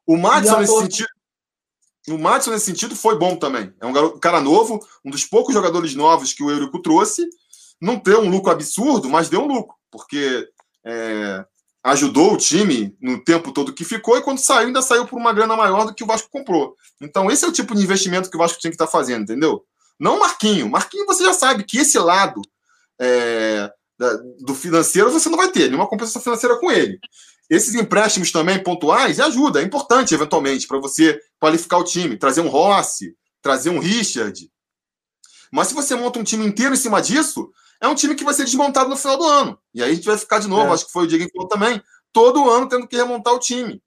O 0.05 0.15
Madison 0.15 0.59
nesse 0.59 0.77
sentido. 0.79 1.09
O 2.09 2.17
Madison, 2.17 2.51
nesse 2.51 2.65
sentido, 2.65 2.95
foi 2.95 3.17
bom 3.17 3.35
também. 3.35 3.73
É 3.79 3.85
um, 3.85 3.93
garoto, 3.93 4.19
cara 4.19 4.39
novo, 4.39 4.79
um 5.03 5.09
dos 5.09 5.25
poucos 5.25 5.53
jogadores 5.53 5.95
novos 5.95 6.33
que 6.33 6.43
o 6.43 6.51
Eurico 6.51 6.81
trouxe. 6.81 7.27
Não 7.81 7.95
deu 7.97 8.21
um 8.21 8.29
lucro 8.29 8.51
absurdo, 8.51 9.09
mas 9.09 9.27
deu 9.27 9.41
um 9.41 9.47
lucro, 9.47 9.75
porque 9.91 10.47
é, 10.85 11.45
ajudou 11.83 12.33
o 12.33 12.37
time 12.37 12.95
no 13.01 13.23
tempo 13.23 13.51
todo 13.51 13.73
que 13.73 13.83
ficou 13.83 14.17
e 14.17 14.21
quando 14.21 14.39
saiu, 14.39 14.67
ainda 14.67 14.81
saiu 14.81 15.05
por 15.05 15.17
uma 15.17 15.33
grana 15.33 15.55
maior 15.55 15.85
do 15.85 15.93
que 15.93 16.03
o 16.03 16.07
Vasco 16.07 16.29
comprou. 16.31 16.75
Então, 17.01 17.29
esse 17.29 17.43
é 17.43 17.47
o 17.47 17.51
tipo 17.51 17.75
de 17.75 17.83
investimento 17.83 18.29
que 18.29 18.35
o 18.35 18.39
Vasco 18.39 18.59
tinha 18.59 18.71
que 18.71 18.75
estar 18.75 18.85
tá 18.85 18.91
fazendo, 18.91 19.23
entendeu? 19.23 19.63
Não 19.99 20.19
Marquinho. 20.19 20.69
Marquinho, 20.69 21.05
você 21.05 21.23
já 21.23 21.33
sabe 21.33 21.63
que 21.63 21.77
esse 21.77 21.97
lado 21.97 22.41
é, 22.99 23.71
da, 23.97 24.13
do 24.39 24.55
financeiro 24.55 25.11
você 25.11 25.29
não 25.29 25.37
vai 25.37 25.51
ter 25.51 25.67
nenhuma 25.67 25.87
compensação 25.87 26.21
financeira 26.21 26.57
com 26.57 26.71
ele. 26.71 26.99
Esses 27.49 27.75
empréstimos 27.75 28.31
também 28.31 28.61
pontuais 28.61 29.19
ajuda, 29.19 29.61
é 29.61 29.63
importante, 29.63 30.13
eventualmente, 30.13 30.67
para 30.67 30.79
você 30.79 31.19
qualificar 31.39 31.77
o 31.77 31.83
time, 31.83 32.17
trazer 32.17 32.41
um 32.41 32.49
Rossi, 32.49 33.15
trazer 33.41 33.69
um 33.69 33.79
Richard. 33.79 34.49
Mas 35.51 35.67
se 35.67 35.73
você 35.73 35.95
monta 35.95 36.19
um 36.19 36.23
time 36.23 36.45
inteiro 36.45 36.73
em 36.73 36.77
cima 36.77 37.01
disso, 37.01 37.51
é 37.79 37.87
um 37.87 37.95
time 37.95 38.15
que 38.15 38.23
vai 38.23 38.33
ser 38.33 38.45
desmontado 38.45 38.89
no 38.89 38.97
final 38.97 39.17
do 39.17 39.25
ano. 39.25 39.59
E 39.73 39.83
aí 39.83 39.91
a 39.91 39.93
gente 39.93 40.05
vai 40.05 40.17
ficar 40.17 40.39
de 40.39 40.47
novo, 40.47 40.71
é. 40.71 40.73
acho 40.73 40.87
que 40.87 40.91
foi 40.91 41.03
o 41.03 41.07
Diego 41.07 41.25
que 41.25 41.31
falou 41.31 41.47
também, 41.47 41.81
todo 42.11 42.49
ano 42.49 42.67
tendo 42.67 42.87
que 42.87 42.95
remontar 42.95 43.33
o 43.33 43.39
time. 43.39 43.81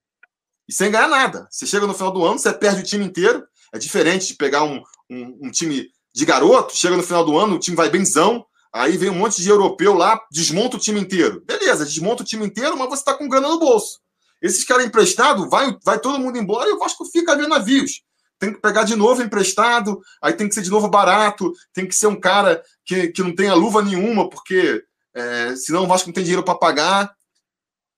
E 0.68 0.72
sem 0.72 0.90
ganhar 0.90 1.09
nada. 1.09 1.48
Você 1.51 1.66
chega 1.66 1.86
no 1.86 1.94
final 1.94 2.12
do 2.12 2.24
ano, 2.24 2.39
você 2.39 2.52
perde 2.52 2.82
o 2.82 2.85
time 2.85 3.05
inteiro. 3.05 3.44
É 3.72 3.78
diferente 3.78 4.28
de 4.28 4.35
pegar 4.35 4.64
um, 4.64 4.82
um, 5.10 5.39
um 5.43 5.51
time 5.51 5.90
de 6.14 6.24
garoto, 6.24 6.76
chega 6.76 6.97
no 6.97 7.02
final 7.02 7.24
do 7.24 7.39
ano, 7.39 7.56
o 7.56 7.59
time 7.59 7.76
vai 7.76 7.89
benzão, 7.89 8.44
aí 8.73 8.97
vem 8.97 9.11
um 9.11 9.15
monte 9.15 9.43
de 9.43 9.49
europeu 9.49 9.95
lá, 9.95 10.20
desmonta 10.31 10.77
o 10.77 10.81
time 10.81 11.01
inteiro. 11.01 11.43
Beleza, 11.45 11.85
desmonta 11.85 12.23
o 12.23 12.27
time 12.27 12.47
inteiro, 12.47 12.77
mas 12.77 12.89
você 12.89 13.01
está 13.01 13.15
com 13.15 13.28
grana 13.28 13.49
no 13.49 13.59
bolso. 13.59 14.01
Esses 14.40 14.65
caras 14.65 14.86
emprestados, 14.86 15.49
vai, 15.49 15.77
vai 15.85 15.99
todo 15.99 16.19
mundo 16.19 16.39
embora 16.39 16.69
e 16.69 16.73
o 16.73 16.78
Vasco 16.78 17.05
fica 17.05 17.35
vendo 17.36 17.49
navios 17.49 18.03
tem 18.39 18.53
que 18.53 18.61
pegar 18.61 18.85
de 18.85 18.95
novo 18.95 19.23
emprestado, 19.23 20.01
aí 20.23 20.32
tem 20.32 20.49
que 20.49 20.55
ser 20.55 20.62
de 20.62 20.70
novo 20.70 20.89
barato, 20.89 21.53
tem 21.73 21.86
que 21.86 21.95
ser 21.95 22.07
um 22.07 22.19
cara 22.19 22.62
que, 22.85 23.09
que 23.09 23.23
não 23.23 23.35
tenha 23.35 23.55
luva 23.55 23.82
nenhuma, 23.82 24.31
porque 24.31 24.82
é, 25.15 25.57
senão 25.57 25.85
o 25.85 25.86
Vasco 25.86 26.09
não 26.09 26.15
tem 26.15 26.23
dinheiro 26.23 26.45
para 26.45 26.55
pagar. 26.55 27.12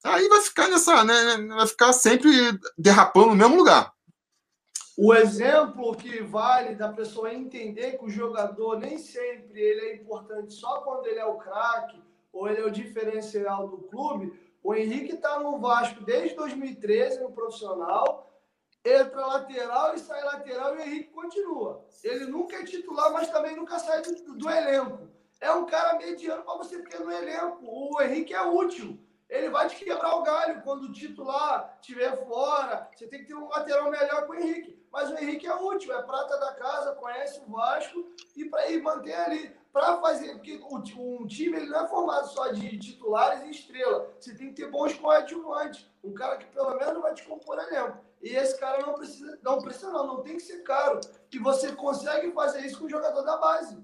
Aí 0.02 0.28
vai 0.28 0.40
ficar 0.40 0.68
nessa, 0.68 1.04
né, 1.04 1.46
vai 1.48 1.66
ficar 1.66 1.92
sempre 1.92 2.30
derrapando 2.78 3.28
no 3.28 3.36
mesmo 3.36 3.56
lugar. 3.56 3.92
O 5.02 5.14
exemplo 5.14 5.96
que 5.96 6.22
vale 6.22 6.74
da 6.74 6.92
pessoa 6.92 7.32
entender 7.32 7.96
que 7.96 8.04
o 8.04 8.10
jogador 8.10 8.78
nem 8.78 8.98
sempre 8.98 9.58
ele 9.58 9.80
é 9.80 9.94
importante 9.94 10.52
só 10.52 10.82
quando 10.82 11.06
ele 11.06 11.18
é 11.18 11.24
o 11.24 11.38
craque 11.38 11.98
ou 12.30 12.46
ele 12.46 12.60
é 12.60 12.66
o 12.66 12.70
diferencial 12.70 13.66
do 13.66 13.78
clube. 13.78 14.38
O 14.62 14.74
Henrique 14.74 15.14
está 15.14 15.40
no 15.40 15.58
Vasco 15.58 16.04
desde 16.04 16.36
2013 16.36 17.22
no 17.22 17.32
profissional 17.32 18.30
entra 18.84 19.24
lateral 19.24 19.94
e 19.94 19.98
sai 19.98 20.22
lateral 20.22 20.74
e 20.74 20.78
o 20.78 20.82
Henrique 20.82 21.10
continua. 21.12 21.82
Ele 22.04 22.26
nunca 22.26 22.56
é 22.56 22.64
titular, 22.64 23.10
mas 23.10 23.30
também 23.30 23.56
nunca 23.56 23.78
sai 23.78 24.02
do, 24.02 24.34
do 24.34 24.50
elenco. 24.50 25.08
É 25.40 25.50
um 25.50 25.64
cara 25.64 25.96
mediano 25.96 26.42
para 26.42 26.58
você 26.58 26.78
ter 26.82 27.00
no 27.00 27.10
elenco. 27.10 27.58
O 27.62 28.02
Henrique 28.02 28.34
é 28.34 28.42
útil. 28.42 28.98
Ele 29.30 29.48
vai 29.48 29.66
te 29.66 29.82
quebrar 29.82 30.16
o 30.16 30.22
galho 30.22 30.60
quando 30.62 30.82
o 30.82 30.92
titular 30.92 31.78
estiver 31.80 32.22
fora. 32.26 32.90
Você 32.94 33.06
tem 33.06 33.20
que 33.20 33.28
ter 33.28 33.34
um 33.34 33.48
lateral 33.48 33.90
melhor 33.90 34.26
que 34.26 34.32
o 34.32 34.34
Henrique. 34.34 34.79
Mas 34.90 35.10
o 35.10 35.16
Henrique 35.16 35.46
é 35.46 35.54
útil, 35.54 35.94
é 35.94 36.02
prata 36.02 36.36
da 36.38 36.52
casa, 36.54 36.94
conhece 36.94 37.40
o 37.40 37.50
Vasco 37.50 38.04
e 38.36 38.44
para 38.44 38.68
ir 38.68 38.82
manter 38.82 39.14
ali 39.14 39.60
para 39.72 39.98
fazer, 40.00 40.34
porque 40.34 40.60
um 40.64 41.26
time 41.26 41.56
ele 41.56 41.66
não 41.66 41.84
é 41.84 41.88
formado 41.88 42.28
só 42.28 42.48
de 42.48 42.76
titulares 42.76 43.44
e 43.44 43.50
estrela. 43.50 44.12
Você 44.18 44.34
tem 44.34 44.48
que 44.48 44.54
ter 44.54 44.70
bons 44.70 44.94
coadjuvantes, 44.94 45.86
um 46.02 46.12
cara 46.12 46.38
que 46.38 46.46
pelo 46.46 46.74
menos 46.76 47.00
vai 47.00 47.14
te 47.14 47.22
compor 47.22 47.58
elenco. 47.58 47.98
E 48.20 48.30
esse 48.30 48.58
cara 48.58 48.84
não 48.84 48.94
precisa, 48.94 49.38
não 49.42 49.58
precisa 49.60 49.90
não, 49.92 50.06
não 50.06 50.22
tem 50.22 50.34
que 50.34 50.42
ser 50.42 50.62
caro. 50.62 51.00
E 51.32 51.38
você 51.38 51.72
consegue 51.72 52.32
fazer 52.32 52.66
isso 52.66 52.78
com 52.78 52.86
o 52.86 52.90
jogador 52.90 53.22
da 53.22 53.36
base. 53.36 53.78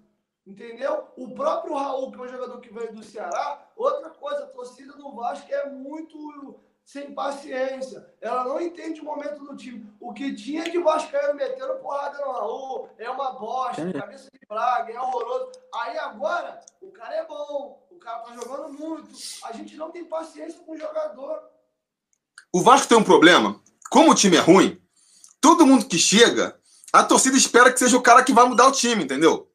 Entendeu? 0.47 1.09
O 1.16 1.35
próprio 1.35 1.74
Raul, 1.74 2.12
que 2.12 2.19
é 2.19 2.23
um 2.23 2.28
jogador 2.28 2.61
que 2.61 2.73
veio 2.73 2.95
do 2.95 3.03
Ceará, 3.03 3.69
outra 3.77 4.11
coisa, 4.11 4.45
a 4.45 4.49
torcida 4.49 4.93
do 4.93 5.12
Vasco 5.12 5.53
é 5.53 5.69
muito 5.70 6.61
sem 6.87 7.13
paciência. 7.13 8.07
Ela 8.21 8.45
não 8.45 8.61
entende 8.61 9.01
o 9.01 9.05
momento 9.05 9.45
do 9.45 9.57
time. 9.57 9.85
O 10.01 10.13
que 10.13 10.33
tinha 10.37 10.71
de 10.71 10.79
Vascaíno 10.79 11.35
metendo 11.35 11.75
porrada 11.81 12.25
no 12.25 12.31
Raul 12.31 12.89
é 12.97 13.11
uma 13.11 13.33
bosta, 13.33 13.93
cabeça 13.93 14.29
de 14.33 14.47
praga, 14.47 14.93
é 14.93 15.01
horroroso. 15.01 15.51
Aí 15.75 15.99
agora, 15.99 16.61
o 16.81 16.93
cara 16.93 17.17
é 17.17 17.27
bom, 17.27 17.85
o 17.91 17.97
cara 17.97 18.21
tá 18.21 18.33
jogando 18.35 18.73
muito. 18.73 19.11
A 19.43 19.53
gente 19.53 19.77
não 19.77 19.91
tem 19.91 20.05
paciência 20.05 20.61
com 20.61 20.73
o 20.73 20.79
jogador. 20.79 21.41
O 22.53 22.63
Vasco 22.63 22.87
tem 22.87 22.97
um 22.97 23.03
problema. 23.03 23.61
Como 23.91 24.13
o 24.13 24.15
time 24.15 24.37
é 24.37 24.41
ruim, 24.41 24.81
todo 25.41 25.67
mundo 25.67 25.87
que 25.87 25.99
chega, 25.99 26.57
a 26.93 27.03
torcida 27.03 27.37
espera 27.37 27.73
que 27.73 27.81
seja 27.81 27.97
o 27.97 28.03
cara 28.03 28.23
que 28.23 28.33
vai 28.33 28.49
mudar 28.49 28.69
o 28.69 28.73
time, 28.73 29.03
entendeu? 29.03 29.51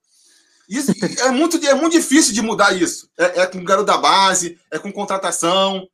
Isso 0.67 0.91
é 1.19 1.31
muito, 1.31 1.65
é 1.65 1.73
muito 1.73 1.93
difícil 1.93 2.33
de 2.33 2.41
mudar 2.41 2.73
isso. 2.73 3.09
É, 3.17 3.41
é 3.41 3.47
com 3.47 3.57
o 3.57 3.63
garoto 3.63 3.87
da 3.87 3.97
base, 3.97 4.59
é 4.69 4.77
com 4.77 4.91
contratação. 4.91 5.87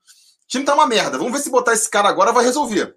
O 0.48 0.50
time 0.50 0.64
tá 0.64 0.74
uma 0.74 0.88
merda. 0.88 1.18
Vamos 1.18 1.34
ver 1.34 1.40
se 1.40 1.50
botar 1.50 1.74
esse 1.74 1.90
cara 1.90 2.08
agora 2.08 2.32
vai 2.32 2.44
resolver. 2.44 2.96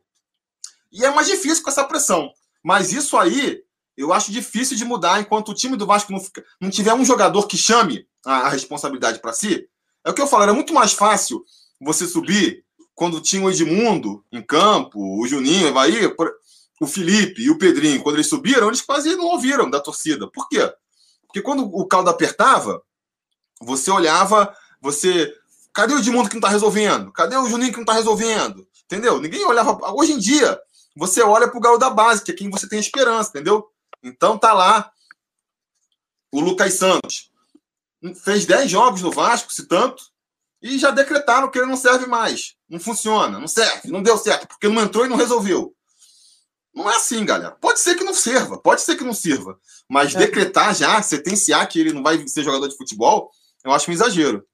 E 0.93 1.05
é 1.05 1.11
mais 1.11 1.27
difícil 1.27 1.63
com 1.65 1.71
essa 1.71 1.85
pressão. 1.85 2.31
Mas 2.63 2.93
isso 2.93 3.19
aí 3.19 3.63
eu 3.97 4.13
acho 4.13 4.33
difícil 4.33 4.77
de 4.77 4.85
mudar 4.85 5.21
enquanto 5.21 5.51
o 5.51 5.55
time 5.55 5.77
do 5.77 5.87
Vasco 5.87 6.13
não, 6.13 6.21
fica, 6.21 6.45
não 6.61 6.71
tiver 6.71 6.95
um 6.95 7.05
jogador 7.05 7.47
que 7.47 7.57
chame 7.57 8.07
a, 8.25 8.47
a 8.47 8.49
responsabilidade 8.49 9.19
para 9.19 9.33
si. 9.33 9.69
É 10.05 10.11
o 10.11 10.15
que 10.15 10.23
eu 10.23 10.27
falo, 10.27 10.45
era 10.45 10.55
muito 10.55 10.73
mais 10.73 10.93
fácil 10.93 11.45
você 11.81 12.07
subir 12.07 12.65
quando 12.95 13.21
tinha 13.21 13.43
o 13.43 13.51
Edmundo 13.51 14.25
em 14.31 14.43
campo, 14.43 14.99
o 14.99 15.27
Juninho, 15.27 15.67
o 15.67 15.69
Evaí, 15.69 16.15
o 16.81 16.87
Felipe 16.87 17.43
e 17.43 17.51
o 17.51 17.59
Pedrinho, 17.59 18.03
quando 18.03 18.17
eles 18.17 18.29
subiram, 18.29 18.69
eles 18.69 18.81
quase 18.81 19.15
não 19.17 19.27
ouviram 19.27 19.69
da 19.69 19.81
torcida. 19.81 20.31
Por 20.31 20.49
quê? 20.49 20.73
Porque 21.27 21.43
quando 21.43 21.65
o 21.65 21.87
caldo 21.87 22.11
apertava, 22.11 22.83
você 23.61 23.91
olhava, 23.91 24.55
você. 24.81 25.33
Cadê 25.73 25.95
o 25.95 25.99
Edmundo 25.99 26.29
que 26.29 26.35
não 26.35 26.41
está 26.41 26.49
resolvendo? 26.49 27.13
Cadê 27.13 27.37
o 27.37 27.49
Juninho 27.49 27.71
que 27.71 27.77
não 27.77 27.85
está 27.85 27.93
resolvendo? 27.93 28.67
Entendeu? 28.85 29.21
Ninguém 29.21 29.45
olhava. 29.45 29.79
Hoje 29.93 30.13
em 30.13 30.19
dia, 30.19 30.61
você 30.97 31.23
olha 31.23 31.49
para 31.49 31.57
o 31.57 31.61
galo 31.61 31.79
da 31.79 31.91
base, 31.91 32.23
que 32.23 32.33
é 32.33 32.35
quem 32.35 32.51
você 32.51 32.69
tem 32.69 32.79
esperança, 32.79 33.31
entendeu? 33.31 33.69
Então 34.03 34.37
tá 34.37 34.53
lá 34.53 34.91
o 36.33 36.41
Lucas 36.41 36.75
Santos. 36.75 37.31
Fez 38.25 38.47
10 38.47 38.71
jogos 38.71 39.03
no 39.03 39.11
Vasco, 39.11 39.53
se 39.53 39.67
tanto, 39.67 40.03
e 40.63 40.79
já 40.79 40.91
decretaram 40.91 41.51
que 41.51 41.59
ele 41.59 41.67
não 41.67 41.77
serve 41.77 42.07
mais. 42.07 42.55
Não 42.69 42.81
funciona, 42.81 43.39
não 43.39 43.49
serve, 43.49 43.91
não 43.91 44.03
deu 44.03 44.17
certo, 44.17 44.49
porque 44.49 44.69
não 44.69 44.83
entrou 44.83 45.05
e 45.05 45.09
não 45.09 45.17
resolveu. 45.17 45.75
Não 46.75 46.91
é 46.91 46.97
assim, 46.97 47.25
galera. 47.25 47.53
Pode 47.61 47.81
ser 47.81 47.97
que 47.97 48.05
não 48.05 48.15
serva, 48.15 48.59
pode 48.59 48.81
ser 48.83 48.97
que 48.97 49.05
não 49.05 49.13
sirva. 49.13 49.59
Mas 49.89 50.15
é. 50.15 50.19
decretar 50.19 50.75
já, 50.75 51.03
sentenciar 51.03 51.69
que 51.69 51.81
ele 51.81 51.93
não 51.93 52.03
vai 52.03 52.27
ser 52.29 52.45
jogador 52.45 52.69
de 52.69 52.77
futebol, 52.77 53.31
eu 53.65 53.73
acho 53.73 53.91
um 53.91 53.95
exagero. 53.95 54.47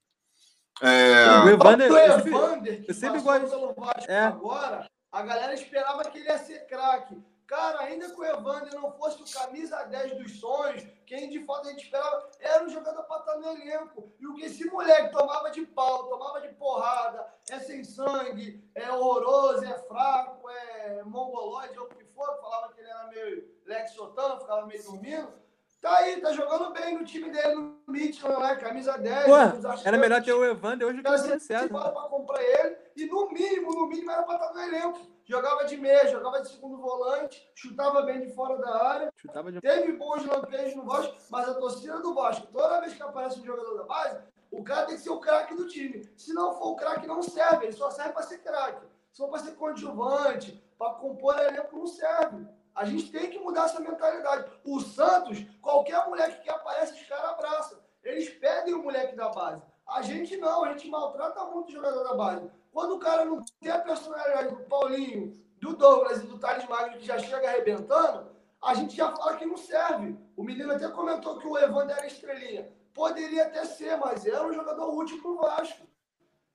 É... 0.83 1.45
O 1.45 1.49
Evander, 1.49 1.91
o 1.91 1.99
Evander 1.99 2.85
que 2.85 2.91
eu 2.91 2.95
sempre 2.95 3.21
gosto 3.21 3.49
pelo 3.49 3.73
Vasco 3.73 4.11
é. 4.11 4.25
agora, 4.25 4.87
a 5.11 5.23
galera 5.23 5.55
esperava 5.55 6.05
que 6.05 6.19
ele 6.19 6.29
ia 6.29 6.39
ser 6.39 6.67
craque. 6.67 7.17
Cara, 7.47 7.83
ainda 7.83 8.11
que 8.11 8.21
o 8.21 8.25
Evander 8.25 8.75
não 8.75 8.93
fosse 8.93 9.23
o 9.23 9.39
camisa 9.39 9.85
10 9.85 10.19
dos 10.19 10.41
sonhos, 10.41 10.85
quem 11.07 11.31
de 11.31 11.45
fato 11.45 11.69
a 11.69 11.71
gente 11.71 11.85
esperava 11.85 12.29
era 12.41 12.65
um 12.65 12.69
jogador 12.69 13.05
para 13.05 13.21
estar 13.21 13.37
no 13.39 13.47
elenco. 13.53 14.13
E 14.19 14.27
o 14.27 14.35
que 14.35 14.47
esse 14.47 14.69
moleque 14.69 15.13
tomava 15.13 15.51
de 15.51 15.65
pau, 15.65 16.09
tomava 16.09 16.41
de 16.41 16.49
porrada, 16.55 17.25
é 17.49 17.61
sem 17.61 17.85
sangue, 17.85 18.69
é 18.75 18.91
horroroso, 18.91 19.65
é 19.65 19.79
fraco, 19.79 20.51
é 20.51 21.05
mongoloide, 21.05 21.79
ou 21.79 21.87
o 21.87 21.89
que 21.89 22.05
for, 22.07 22.37
falava 22.41 22.73
que 22.73 22.81
ele 22.81 22.91
era 22.91 23.07
meio 23.07 23.49
Lex 23.65 23.93
Sotan, 23.93 24.41
ficava 24.41 24.67
meio 24.67 24.83
dormindo. 24.83 25.46
Tá 25.87 25.99
aí, 25.99 26.21
tá 26.21 26.33
jogando 26.33 26.73
bem 26.73 26.99
no 26.99 27.05
time 27.05 27.31
dele 27.31 27.55
no 27.55 27.79
Midland, 27.87 28.41
né? 28.41 28.57
Camisa 28.57 28.99
10. 28.99 29.25
Pô, 29.25 29.79
era 29.85 29.97
melhor 29.97 30.21
ter 30.21 30.33
o 30.33 30.45
Evander 30.45 30.89
hoje 30.89 31.01
que 31.01 31.09
o 31.09 31.39
César. 31.39 31.69
para 31.69 31.93
comprar 32.09 32.43
ele 32.43 32.77
e 32.97 33.07
no 33.07 33.31
mínimo, 33.31 33.73
no 33.73 33.87
mínimo 33.87 34.11
era 34.11 34.25
para 34.25 34.35
estar 34.35 34.53
no 34.53 34.61
elenco 34.63 35.01
jogava 35.25 35.65
de 35.65 35.77
meia, 35.77 36.09
jogava 36.09 36.41
de 36.41 36.49
segundo 36.49 36.79
volante, 36.79 37.49
chutava 37.55 38.03
bem 38.03 38.21
de 38.21 38.33
fora 38.33 38.59
da 38.59 38.85
área. 38.85 39.13
De... 39.53 39.61
Teve 39.61 39.93
bons 39.93 40.27
lampejos 40.27 40.75
no 40.75 40.85
Vasco, 40.85 41.15
mas 41.31 41.49
a 41.49 41.55
torcida 41.55 42.01
do 42.01 42.15
Vasco, 42.15 42.49
toda 42.49 42.81
vez 42.81 42.93
que 42.95 43.03
aparece 43.03 43.39
um 43.39 43.45
jogador 43.45 43.77
da 43.77 43.85
base, 43.85 44.19
o 44.51 44.65
cara 44.65 44.87
tem 44.87 44.97
que 44.97 45.03
ser 45.03 45.11
o 45.11 45.21
craque 45.21 45.55
do 45.55 45.69
time. 45.69 46.09
Se 46.17 46.33
não 46.33 46.53
for 46.55 46.73
o 46.73 46.77
craque, 46.77 47.07
não 47.07 47.23
serve. 47.23 47.67
Ele 47.67 47.73
só 47.73 47.91
serve 47.91 48.13
para 48.13 48.23
ser 48.23 48.39
craque. 48.39 48.87
Se 49.13 49.19
for 49.19 49.29
para 49.29 49.41
ser 49.41 49.53
coadjuvante, 49.53 50.65
para 50.77 50.95
compor 50.95 51.39
elenco, 51.39 51.77
não 51.77 51.87
serve. 51.87 52.47
A 52.77 52.85
gente 52.85 53.11
tem 53.11 53.31
que 53.31 53.39
mudar 53.39 53.65
essa 53.65 53.81
mentalidade. 53.81 54.51
O 54.63 54.79
Santos, 54.81 55.43
qualquer 55.63 56.07
moleque 56.07 56.43
que 56.43 56.51
aparece, 56.51 56.93
os 56.93 57.09
caras 57.09 57.31
abraçam. 57.31 57.79
Eles 58.05 58.29
pedem 58.29 58.75
o 58.75 58.83
moleque 58.83 59.17
da 59.17 59.31
base. 59.31 59.63
A 59.89 60.03
gente 60.03 60.37
não, 60.37 60.63
a 60.63 60.73
gente 60.73 60.89
maltrata 60.91 61.43
muito 61.47 61.71
o 61.71 61.73
jogador 61.73 62.05
da 62.05 62.15
base. 62.15 62.51
Quando 62.71 62.97
o 62.97 62.99
cara 62.99 63.25
não 63.25 63.43
tem 63.61 63.73
a 63.73 63.79
personalidade 63.79 64.55
do 64.55 64.65
Paulinho, 64.65 65.33
do 65.59 65.75
Douglas 65.75 66.23
e 66.23 66.27
do 66.27 66.39
Thales 66.39 66.69
Magno, 66.69 66.99
que 66.99 67.07
já 67.07 67.19
chega 67.19 67.49
arrebentando, 67.49 68.31
a 68.63 68.75
gente 68.75 68.95
já 68.95 69.11
fala 69.17 69.37
que 69.39 69.47
não 69.47 69.57
serve. 69.57 70.15
O 70.37 70.43
menino 70.43 70.73
até 70.73 70.87
comentou 70.89 71.39
que 71.39 71.47
o 71.47 71.57
Evander 71.57 71.97
era 71.97 72.07
estrelinha. 72.07 72.71
Poderia 72.93 73.45
até 73.45 73.65
ser, 73.65 73.97
mas 73.97 74.27
era 74.27 74.47
um 74.47 74.53
jogador 74.53 74.95
útil 74.95 75.21
pro 75.23 75.37
Vasco. 75.37 75.87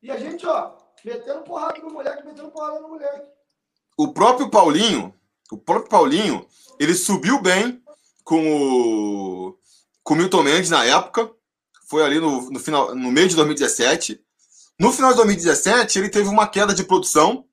E 0.03 0.11
a 0.11 0.17
gente, 0.17 0.45
ó, 0.45 0.75
metendo 1.03 1.41
porrada 1.41 1.79
no 1.79 1.91
moleque, 1.91 2.25
metendo 2.25 2.51
porrada 2.51 2.79
no 2.79 2.89
moleque. 2.89 3.27
O 3.97 4.13
próprio 4.13 4.49
Paulinho, 4.51 5.13
o 5.51 5.57
próprio 5.57 5.89
Paulinho, 5.89 6.47
ele 6.79 6.95
subiu 6.95 7.41
bem 7.41 7.81
com 8.23 8.41
o, 8.41 9.57
com 10.03 10.13
o 10.13 10.17
Milton 10.17 10.43
Mendes 10.43 10.69
na 10.69 10.83
época. 10.85 11.29
Foi 11.89 12.03
ali 12.03 12.19
no, 12.19 12.49
no, 12.49 12.59
final, 12.59 12.95
no 12.95 13.11
meio 13.11 13.27
de 13.27 13.35
2017. 13.35 14.19
No 14.79 14.91
final 14.91 15.11
de 15.11 15.17
2017, 15.17 15.99
ele 15.99 16.09
teve 16.09 16.29
uma 16.29 16.47
queda 16.47 16.73
de 16.73 16.83
produção 16.83 17.45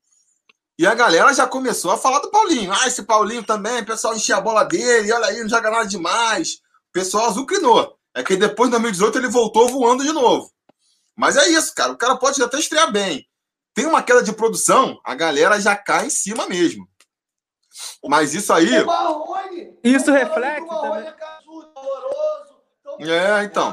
e 0.79 0.87
a 0.87 0.95
galera 0.95 1.33
já 1.33 1.45
começou 1.45 1.91
a 1.91 1.97
falar 1.97 2.19
do 2.19 2.31
Paulinho. 2.31 2.71
Ah, 2.71 2.87
esse 2.87 3.03
Paulinho 3.03 3.43
também, 3.43 3.81
o 3.81 3.85
pessoal 3.85 4.15
enchia 4.15 4.37
a 4.37 4.41
bola 4.41 4.63
dele, 4.63 5.11
olha 5.11 5.27
aí, 5.27 5.41
não 5.41 5.49
joga 5.49 5.69
nada 5.69 5.85
demais. 5.85 6.53
O 6.89 6.93
pessoal 6.93 7.27
azucrinou. 7.27 7.97
É 8.15 8.23
que 8.23 8.37
depois 8.37 8.69
de 8.69 8.79
2018 8.79 9.17
ele 9.17 9.27
voltou 9.27 9.67
voando 9.67 10.03
de 10.03 10.13
novo. 10.13 10.49
Mas 11.17 11.35
é 11.35 11.49
isso, 11.49 11.75
cara. 11.75 11.91
O 11.91 11.97
cara 11.97 12.15
pode 12.15 12.41
até 12.41 12.57
estrear 12.57 12.89
bem. 12.91 13.27
Tem 13.73 13.85
uma 13.85 14.01
queda 14.01 14.23
de 14.23 14.31
produção, 14.31 14.99
a 15.05 15.13
galera 15.13 15.59
já 15.59 15.75
cai 15.75 16.07
em 16.07 16.09
cima 16.09 16.47
mesmo. 16.47 16.88
Mas 18.07 18.33
isso 18.33 18.51
aí. 18.53 18.83
Marrone, 18.83 19.79
isso 19.83 20.11
reflete. 20.11 20.67
também. 20.67 21.13
É, 22.99 23.41
é, 23.41 23.43
então. 23.43 23.71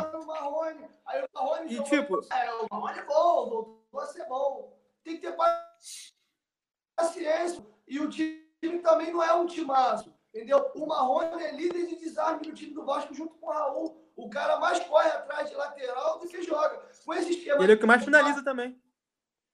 Aí 1.07 1.23
o 1.23 1.29
Marrone 1.35 1.75
e, 1.75 1.83
tipo... 1.85 2.21
É, 2.33 2.53
o 2.55 2.67
Marrone 2.71 2.99
é 2.99 3.05
bom, 3.05 3.49
voltou 3.49 4.01
a 4.01 4.07
ser 4.07 4.25
bom. 4.27 4.77
Tem 5.03 5.17
que 5.19 5.23
ter 5.23 5.37
paciência. 6.97 7.65
E 7.87 8.01
o 8.01 8.09
time 8.09 8.43
também 8.83 9.13
não 9.13 9.23
é 9.23 9.33
um 9.35 9.47
timaço. 9.47 10.15
Entendeu? 10.35 10.71
O 10.75 10.87
Marrone 10.87 11.43
é 11.43 11.53
líder 11.53 11.87
de 11.87 11.97
desarme 11.97 12.47
no 12.47 12.55
time 12.55 12.75
do 12.75 12.85
Vasco 12.85 13.15
junto 13.15 13.35
com 13.37 13.47
o 13.47 13.51
Raul. 13.51 14.07
O 14.15 14.29
cara 14.29 14.59
mais 14.59 14.81
corre 14.81 15.09
atrás 15.09 15.49
de 15.49 15.57
lateral 15.57 16.19
do 16.19 16.29
que 16.29 16.43
joga. 16.43 16.83
Com 17.05 17.15
esse 17.15 17.31
esquema. 17.31 17.63
Ele 17.63 17.73
é 17.73 17.75
o 17.75 17.79
que 17.79 17.87
mais 17.87 18.05
finaliza 18.05 18.45
também. 18.45 18.81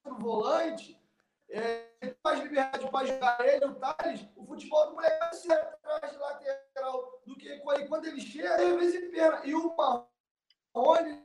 O 0.05 0.15
volante, 0.15 1.01
é, 1.49 1.87
mais 2.25 2.41
liberdade 2.41 2.89
para 2.91 3.07
jogar 3.07 3.39
ele, 3.47 3.65
o 3.67 3.75
Thales, 3.75 4.27
futebol 4.53 4.87
do 4.87 4.95
moleque 4.95 5.49
vai 5.49 5.59
atrás 5.59 6.13
de 6.13 6.19
lateral 6.19 7.21
do 7.27 7.37
que 7.37 7.59
quando 7.61 8.07
ele 8.07 8.21
chega, 8.21 8.55
às 8.55 8.77
vezes 8.77 9.11
pena. 9.11 9.41
E 9.45 9.55
o 9.55 9.75
Marrone 9.77 11.23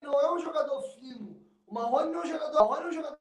não 0.00 0.20
é 0.20 0.32
um 0.32 0.38
jogador 0.38 0.80
fino. 0.94 1.44
O 1.66 1.74
Marrone 1.74 2.12
não 2.12 2.22
é 2.22 2.24
um 2.24 2.28
jogador, 2.28 2.68
Marrone 2.68 2.86
é 2.86 2.88
um 2.88 2.92
jogador 2.92 3.18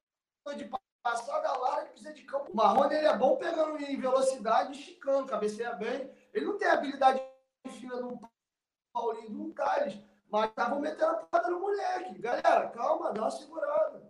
de 0.56 0.70
passada 1.04 1.58
larga 1.58 1.86
que 1.86 1.92
precisa 1.92 2.14
de 2.14 2.24
campo. 2.24 2.52
O 2.52 2.56
Marrone 2.56 2.96
ele 2.96 3.08
é 3.08 3.18
bom 3.18 3.38
pegando 3.38 3.78
em 3.78 4.00
velocidade, 4.00 4.74
esticando, 4.74 5.28
cabeceia 5.28 5.74
bem. 5.74 6.12
Ele 6.34 6.46
não 6.46 6.58
tem 6.58 6.68
habilidade 6.68 7.22
fina 7.68 7.98
do 7.98 8.20
Paulinho 8.94 9.30
do 9.30 9.54
Thales, 9.54 10.00
mas 10.30 10.50
estavam 10.50 10.80
metendo 10.80 11.12
a 11.12 11.16
porrada 11.16 11.50
no 11.50 11.60
moleque. 11.60 12.20
Galera, 12.20 12.70
calma, 12.70 13.12
dá 13.12 13.22
uma 13.22 13.32
segurada. 13.32 14.09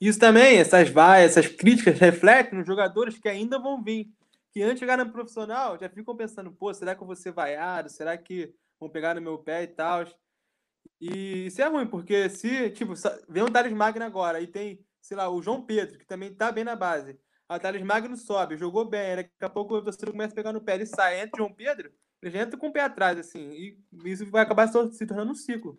Isso 0.00 0.18
também, 0.18 0.58
essas 0.58 0.90
vaias, 0.90 1.36
essas 1.36 1.50
críticas 1.50 1.98
refletem 2.00 2.58
nos 2.58 2.66
jogadores 2.66 3.18
que 3.18 3.28
ainda 3.28 3.58
vão 3.58 3.82
vir. 3.82 4.08
Que 4.52 4.62
antes 4.62 4.76
de 4.76 4.80
chegar 4.80 4.96
no 4.98 5.10
profissional, 5.10 5.78
já 5.78 5.88
ficam 5.88 6.16
pensando, 6.16 6.52
pô, 6.52 6.72
será 6.72 6.94
que 6.94 7.02
eu 7.02 7.06
vou 7.06 7.16
ser 7.16 7.32
vaiado? 7.32 7.88
Será 7.88 8.16
que 8.16 8.54
vão 8.78 8.88
pegar 8.88 9.14
no 9.14 9.20
meu 9.20 9.38
pé 9.38 9.62
e 9.62 9.66
tal? 9.68 10.04
E 11.00 11.46
isso 11.46 11.60
é 11.60 11.66
ruim, 11.66 11.86
porque 11.86 12.28
se, 12.30 12.70
tipo, 12.70 12.94
vem 13.28 13.42
um 13.42 13.50
Thales 13.50 13.72
Magno 13.72 14.04
agora 14.04 14.40
e 14.40 14.46
tem, 14.46 14.84
sei 15.00 15.16
lá, 15.16 15.28
o 15.28 15.42
João 15.42 15.64
Pedro, 15.64 15.98
que 15.98 16.06
também 16.06 16.34
tá 16.34 16.50
bem 16.50 16.64
na 16.64 16.76
base. 16.76 17.18
A 17.48 17.58
Thales 17.58 17.82
Magno 17.82 18.16
sobe, 18.16 18.56
jogou 18.56 18.84
bem, 18.84 19.16
daqui 19.16 19.30
a 19.40 19.48
pouco 19.48 19.76
o 19.76 19.82
torcedor 19.82 20.12
começa 20.12 20.32
a 20.32 20.36
pegar 20.36 20.52
no 20.52 20.60
pé, 20.60 20.74
ele 20.74 20.86
sai, 20.86 21.20
entra 21.20 21.42
o 21.42 21.46
João 21.46 21.54
Pedro, 21.54 21.92
ele 22.20 22.30
já 22.32 22.40
entra 22.40 22.58
com 22.58 22.68
o 22.68 22.72
pé 22.72 22.80
atrás, 22.80 23.18
assim, 23.18 23.50
e 23.52 23.78
isso 24.04 24.28
vai 24.30 24.42
acabar 24.42 24.66
se 24.68 25.06
tornando 25.06 25.30
um 25.32 25.34
ciclo. 25.34 25.78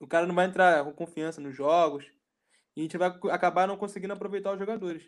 O 0.00 0.06
cara 0.06 0.26
não 0.26 0.34
vai 0.34 0.46
entrar 0.46 0.82
com 0.84 0.92
confiança 0.92 1.40
nos 1.40 1.54
jogos, 1.54 2.10
e 2.76 2.80
a 2.80 2.82
gente 2.82 2.98
vai 2.98 3.12
acabar 3.30 3.68
não 3.68 3.76
conseguindo 3.76 4.12
aproveitar 4.12 4.52
os 4.52 4.58
jogadores. 4.58 5.02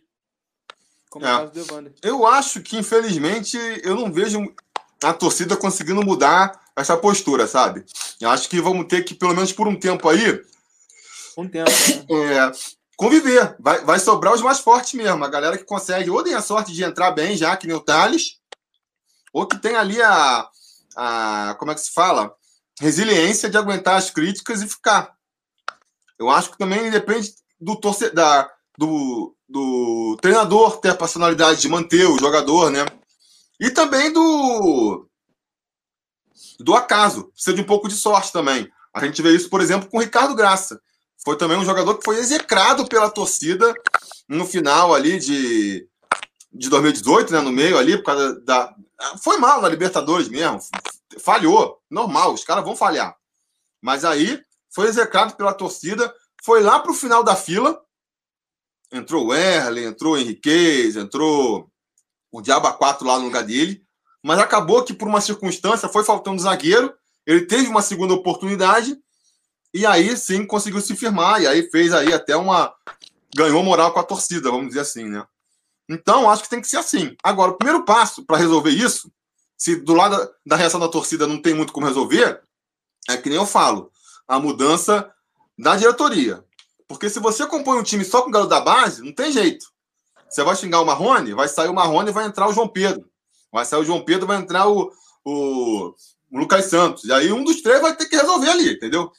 Como 1.10 1.26
é. 1.26 1.34
o 1.34 1.38
caso 1.38 1.52
do 1.52 1.60
Evander. 1.60 1.94
Eu 2.02 2.26
acho 2.26 2.60
que, 2.60 2.76
infelizmente, 2.76 3.56
eu 3.82 3.94
não 3.94 4.12
vejo 4.12 4.54
a 5.02 5.12
torcida 5.12 5.56
conseguindo 5.56 6.04
mudar 6.04 6.60
essa 6.76 6.96
postura, 6.96 7.46
sabe? 7.46 7.84
Eu 8.20 8.30
acho 8.30 8.48
que 8.48 8.60
vamos 8.60 8.86
ter 8.86 9.02
que, 9.02 9.14
pelo 9.14 9.34
menos 9.34 9.52
por 9.52 9.66
um 9.66 9.78
tempo 9.78 10.08
aí. 10.08 10.42
Um 11.36 11.48
tempo. 11.48 11.70
Né? 11.70 12.06
É, 12.08 12.52
conviver. 12.96 13.56
Vai, 13.58 13.84
vai 13.84 13.98
sobrar 13.98 14.34
os 14.34 14.42
mais 14.42 14.60
fortes 14.60 14.94
mesmo. 14.94 15.24
A 15.24 15.28
galera 15.28 15.58
que 15.58 15.64
consegue, 15.64 16.10
ou 16.10 16.22
tem 16.22 16.34
a 16.34 16.42
sorte 16.42 16.72
de 16.72 16.84
entrar 16.84 17.10
bem, 17.10 17.36
já 17.36 17.56
que 17.56 17.66
nem 17.66 17.76
o 17.76 17.80
Thales, 17.80 18.38
ou 19.32 19.46
que 19.46 19.58
tem 19.58 19.74
ali 19.74 20.00
a, 20.00 20.48
a. 20.96 21.56
Como 21.58 21.72
é 21.72 21.74
que 21.74 21.80
se 21.80 21.92
fala? 21.92 22.34
Resiliência 22.80 23.50
de 23.50 23.56
aguentar 23.56 23.96
as 23.96 24.10
críticas 24.10 24.62
e 24.62 24.68
ficar. 24.68 25.14
Eu 26.18 26.30
acho 26.30 26.50
que 26.50 26.58
também 26.58 26.90
depende 26.90 27.34
do 27.60 27.76
torcedor, 27.76 28.48
do, 28.78 29.34
do 29.48 30.16
treinador 30.20 30.78
ter 30.78 30.90
a 30.90 30.96
personalidade 30.96 31.60
de 31.60 31.68
manter 31.68 32.06
o 32.06 32.18
jogador, 32.18 32.70
né? 32.70 32.84
E 33.58 33.70
também 33.70 34.12
do 34.12 35.08
do 36.58 36.74
acaso, 36.74 37.24
precisa 37.32 37.54
de 37.54 37.62
um 37.62 37.66
pouco 37.66 37.88
de 37.88 37.94
sorte 37.94 38.32
também. 38.32 38.70
A 38.92 39.04
gente 39.04 39.20
vê 39.20 39.34
isso, 39.34 39.50
por 39.50 39.60
exemplo, 39.60 39.88
com 39.90 39.98
o 39.98 40.00
Ricardo 40.00 40.34
Graça. 40.34 40.80
Foi 41.22 41.36
também 41.36 41.58
um 41.58 41.64
jogador 41.64 41.96
que 41.98 42.04
foi 42.04 42.18
execrado 42.18 42.86
pela 42.86 43.10
torcida 43.10 43.74
no 44.28 44.46
final 44.46 44.94
ali 44.94 45.18
de, 45.18 45.86
de 46.52 46.68
2018, 46.70 47.32
né? 47.32 47.40
No 47.40 47.52
meio 47.52 47.76
ali, 47.76 47.96
por 47.98 48.04
causa 48.04 48.40
da. 48.40 48.74
Foi 49.22 49.36
mal 49.38 49.60
na 49.60 49.68
Libertadores 49.68 50.28
mesmo. 50.28 50.60
Falhou. 51.18 51.78
Normal, 51.90 52.32
os 52.32 52.44
caras 52.44 52.64
vão 52.64 52.76
falhar. 52.76 53.14
Mas 53.82 54.04
aí 54.04 54.42
foi 54.70 54.88
execrado 54.88 55.36
pela 55.36 55.52
torcida, 55.52 56.12
foi 56.46 56.62
lá 56.62 56.78
para 56.78 56.92
o 56.92 56.94
final 56.94 57.24
da 57.24 57.34
fila. 57.34 57.82
Entrou 58.92 59.26
o 59.26 59.34
Erle, 59.34 59.84
entrou 59.84 60.14
o 60.14 60.16
Henriquez, 60.16 60.94
entrou 60.94 61.68
o 62.30 62.40
Diaba 62.40 62.72
4 62.72 63.04
lá 63.04 63.18
no 63.18 63.24
lugar 63.24 63.42
dele. 63.42 63.84
Mas 64.22 64.38
acabou 64.38 64.84
que, 64.84 64.94
por 64.94 65.08
uma 65.08 65.20
circunstância, 65.20 65.88
foi 65.88 66.04
faltando 66.04 66.40
zagueiro. 66.40 66.94
Ele 67.26 67.46
teve 67.46 67.66
uma 67.66 67.82
segunda 67.82 68.14
oportunidade 68.14 68.96
e 69.74 69.84
aí 69.84 70.16
sim 70.16 70.46
conseguiu 70.46 70.80
se 70.80 70.94
firmar. 70.94 71.42
E 71.42 71.48
aí 71.48 71.68
fez 71.68 71.92
aí 71.92 72.12
até 72.14 72.36
uma. 72.36 72.72
ganhou 73.34 73.64
moral 73.64 73.92
com 73.92 73.98
a 73.98 74.04
torcida, 74.04 74.48
vamos 74.48 74.68
dizer 74.68 74.80
assim, 74.80 75.04
né? 75.04 75.26
Então, 75.88 76.30
acho 76.30 76.44
que 76.44 76.48
tem 76.48 76.60
que 76.60 76.68
ser 76.68 76.76
assim. 76.76 77.16
Agora, 77.24 77.50
o 77.50 77.58
primeiro 77.58 77.84
passo 77.84 78.24
para 78.24 78.36
resolver 78.36 78.70
isso, 78.70 79.10
se 79.58 79.74
do 79.74 79.94
lado 79.94 80.32
da 80.46 80.54
reação 80.54 80.78
da 80.78 80.88
torcida 80.88 81.26
não 81.26 81.42
tem 81.42 81.54
muito 81.54 81.72
como 81.72 81.86
resolver, 81.86 82.40
é 83.08 83.16
que 83.16 83.28
nem 83.28 83.38
eu 83.38 83.46
falo, 83.46 83.90
a 84.28 84.38
mudança 84.38 85.12
da 85.58 85.76
diretoria. 85.76 86.44
Porque 86.88 87.10
se 87.10 87.18
você 87.18 87.46
compõe 87.46 87.78
um 87.78 87.82
time 87.82 88.04
só 88.04 88.22
com 88.22 88.28
o 88.28 88.32
garoto 88.32 88.50
da 88.50 88.60
base, 88.60 89.02
não 89.02 89.12
tem 89.12 89.32
jeito. 89.32 89.66
Você 90.28 90.42
vai 90.42 90.56
xingar 90.56 90.80
o 90.80 90.84
Marrone, 90.84 91.34
vai 91.34 91.48
sair 91.48 91.68
o 91.68 91.74
Marrone 91.74 92.10
e 92.10 92.12
vai 92.12 92.26
entrar 92.26 92.48
o 92.48 92.52
João 92.52 92.68
Pedro. 92.68 93.08
Vai 93.52 93.64
sair 93.64 93.80
o 93.80 93.84
João 93.84 94.04
Pedro, 94.04 94.26
vai 94.26 94.36
entrar 94.36 94.68
o, 94.68 94.92
o, 95.24 95.94
o 96.30 96.38
Lucas 96.38 96.66
Santos. 96.66 97.04
E 97.04 97.12
aí 97.12 97.32
um 97.32 97.42
dos 97.42 97.62
três 97.62 97.80
vai 97.80 97.96
ter 97.96 98.06
que 98.06 98.16
resolver 98.16 98.50
ali, 98.50 98.72
entendeu? 98.72 99.10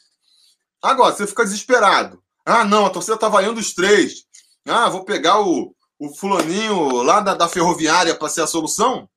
Agora, 0.81 1.13
você 1.13 1.25
fica 1.25 1.43
desesperado. 1.43 2.21
Ah, 2.45 2.63
não, 2.63 2.85
a 2.85 2.89
torcida 2.89 3.17
tá 3.17 3.27
vaiando 3.27 3.59
os 3.59 3.73
três. 3.73 4.25
Ah, 4.65 4.89
vou 4.89 5.03
pegar 5.03 5.41
o, 5.41 5.75
o 5.99 6.13
fulaninho 6.15 7.01
lá 7.01 7.19
da, 7.19 7.33
da 7.33 7.49
ferroviária 7.49 8.15
para 8.15 8.29
ser 8.29 8.41
a 8.41 8.47
solução. 8.47 9.09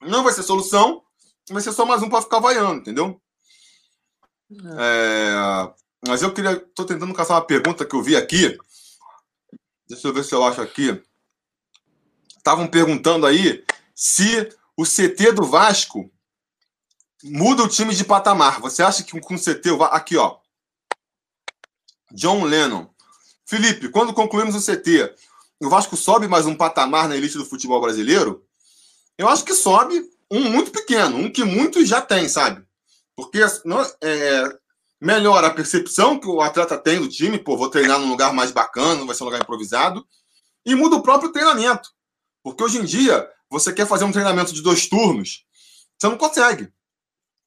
Não 0.00 0.24
vai 0.24 0.32
ser 0.32 0.42
solução, 0.42 1.02
vai 1.50 1.62
ser 1.62 1.72
só 1.72 1.84
mais 1.84 2.02
um 2.02 2.08
para 2.08 2.22
ficar 2.22 2.40
vaiando, 2.40 2.80
entendeu? 2.80 3.20
É. 4.78 4.78
É, 4.78 5.74
mas 6.06 6.22
eu 6.22 6.32
queria. 6.32 6.58
Tô 6.74 6.84
tentando 6.84 7.12
caçar 7.14 7.36
uma 7.36 7.46
pergunta 7.46 7.84
que 7.84 7.94
eu 7.94 8.02
vi 8.02 8.16
aqui. 8.16 8.56
Deixa 9.88 10.08
eu 10.08 10.14
ver 10.14 10.24
se 10.24 10.34
eu 10.34 10.44
acho 10.44 10.60
aqui. 10.60 11.02
Estavam 12.36 12.66
perguntando 12.66 13.26
aí 13.26 13.64
se 13.94 14.48
o 14.76 14.84
CT 14.84 15.32
do 15.32 15.44
Vasco 15.44 16.10
muda 17.22 17.62
o 17.62 17.68
time 17.68 17.94
de 17.94 18.04
patamar. 18.04 18.60
Você 18.60 18.82
acha 18.82 19.02
que 19.02 19.20
com 19.20 19.34
o 19.34 19.38
CT. 19.38 19.70
Aqui, 19.90 20.16
ó. 20.16 20.38
John 22.12 22.44
Lennon. 22.44 22.88
Felipe, 23.44 23.88
quando 23.88 24.14
concluímos 24.14 24.54
o 24.54 24.64
CT, 24.64 25.14
o 25.60 25.68
Vasco 25.68 25.96
sobe 25.96 26.28
mais 26.28 26.46
um 26.46 26.54
patamar 26.54 27.08
na 27.08 27.16
elite 27.16 27.36
do 27.36 27.44
futebol 27.44 27.80
brasileiro? 27.80 28.46
Eu 29.18 29.28
acho 29.28 29.44
que 29.44 29.54
sobe 29.54 30.08
um 30.30 30.48
muito 30.48 30.70
pequeno, 30.70 31.16
um 31.16 31.30
que 31.30 31.44
muitos 31.44 31.88
já 31.88 32.00
têm, 32.00 32.28
sabe? 32.28 32.64
Porque 33.16 33.40
não, 33.64 33.80
é, 34.00 34.58
melhora 35.00 35.46
a 35.46 35.54
percepção 35.54 36.18
que 36.18 36.28
o 36.28 36.40
atleta 36.40 36.76
tem 36.76 37.00
do 37.00 37.08
time, 37.08 37.38
pô, 37.38 37.56
vou 37.56 37.70
treinar 37.70 37.98
num 37.98 38.10
lugar 38.10 38.32
mais 38.32 38.50
bacana, 38.50 39.04
vai 39.04 39.14
ser 39.14 39.22
um 39.22 39.26
lugar 39.26 39.40
improvisado, 39.40 40.06
e 40.64 40.74
muda 40.74 40.96
o 40.96 41.02
próprio 41.02 41.32
treinamento. 41.32 41.88
Porque 42.42 42.62
hoje 42.62 42.78
em 42.78 42.84
dia, 42.84 43.28
você 43.48 43.72
quer 43.72 43.86
fazer 43.86 44.04
um 44.04 44.12
treinamento 44.12 44.52
de 44.52 44.62
dois 44.62 44.86
turnos, 44.86 45.44
você 45.98 46.08
não 46.08 46.18
consegue. 46.18 46.70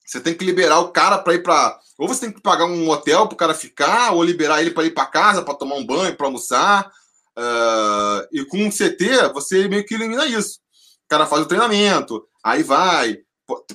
Você 0.05 0.19
tem 0.19 0.33
que 0.33 0.43
liberar 0.43 0.79
o 0.79 0.89
cara 0.89 1.17
para 1.17 1.33
ir 1.33 1.43
para. 1.43 1.79
Ou 1.97 2.07
você 2.07 2.21
tem 2.21 2.31
que 2.31 2.41
pagar 2.41 2.65
um 2.65 2.89
hotel 2.89 3.25
para 3.27 3.33
o 3.33 3.37
cara 3.37 3.53
ficar, 3.53 4.11
ou 4.11 4.23
liberar 4.23 4.61
ele 4.61 4.71
para 4.71 4.83
ir 4.83 4.91
para 4.91 5.05
casa, 5.05 5.41
para 5.41 5.53
tomar 5.53 5.75
um 5.75 5.85
banho, 5.85 6.15
para 6.15 6.27
almoçar. 6.27 6.91
Uh, 7.37 8.27
e 8.31 8.45
com 8.45 8.57
um 8.57 8.69
CT, 8.69 9.31
você 9.33 9.67
meio 9.67 9.85
que 9.85 9.95
elimina 9.95 10.25
isso. 10.25 10.59
O 11.05 11.09
cara 11.09 11.25
faz 11.25 11.43
o 11.43 11.47
treinamento, 11.47 12.27
aí 12.43 12.63
vai, 12.63 13.19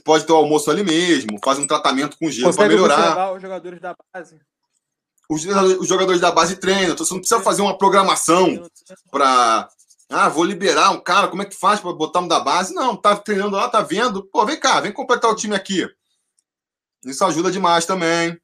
pode 0.04 0.24
ter 0.24 0.32
o 0.32 0.36
almoço 0.36 0.70
ali 0.70 0.82
mesmo, 0.82 1.38
faz 1.44 1.58
um 1.58 1.66
tratamento 1.66 2.16
com 2.18 2.30
gelo 2.30 2.54
para 2.54 2.68
melhorar. 2.68 3.32
os 3.34 3.42
jogadores 3.42 3.80
da 3.80 3.94
base. 4.12 4.40
Os, 5.30 5.44
os 5.44 5.88
jogadores 5.88 6.20
da 6.20 6.30
base 6.30 6.56
treinam, 6.56 6.92
então 6.92 7.04
você 7.04 7.12
não 7.12 7.20
precisa 7.20 7.40
fazer 7.40 7.62
uma 7.62 7.76
programação 7.76 8.66
para. 9.10 9.68
Ah, 10.10 10.28
vou 10.30 10.42
liberar 10.42 10.90
um 10.90 11.00
cara, 11.00 11.28
como 11.28 11.42
é 11.42 11.44
que 11.44 11.54
faz 11.54 11.80
para 11.80 11.92
botar 11.92 12.20
um 12.20 12.28
da 12.28 12.40
base? 12.40 12.72
Não, 12.72 12.96
tá 12.96 13.14
treinando 13.14 13.56
lá, 13.56 13.68
tá 13.68 13.82
vendo. 13.82 14.24
Pô, 14.24 14.46
vem 14.46 14.58
cá, 14.58 14.80
vem 14.80 14.90
completar 14.90 15.30
o 15.30 15.36
time 15.36 15.54
aqui. 15.54 15.86
Isso 17.04 17.22
ajuda 17.26 17.50
demais 17.50 17.84
também. 17.84 18.40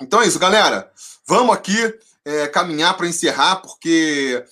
Então 0.00 0.22
é 0.22 0.28
isso, 0.28 0.38
galera. 0.38 0.92
Vamos 1.26 1.54
aqui 1.54 1.76
é, 2.24 2.46
caminhar 2.46 2.96
para 2.96 3.08
encerrar, 3.08 3.56
porque 3.56 4.44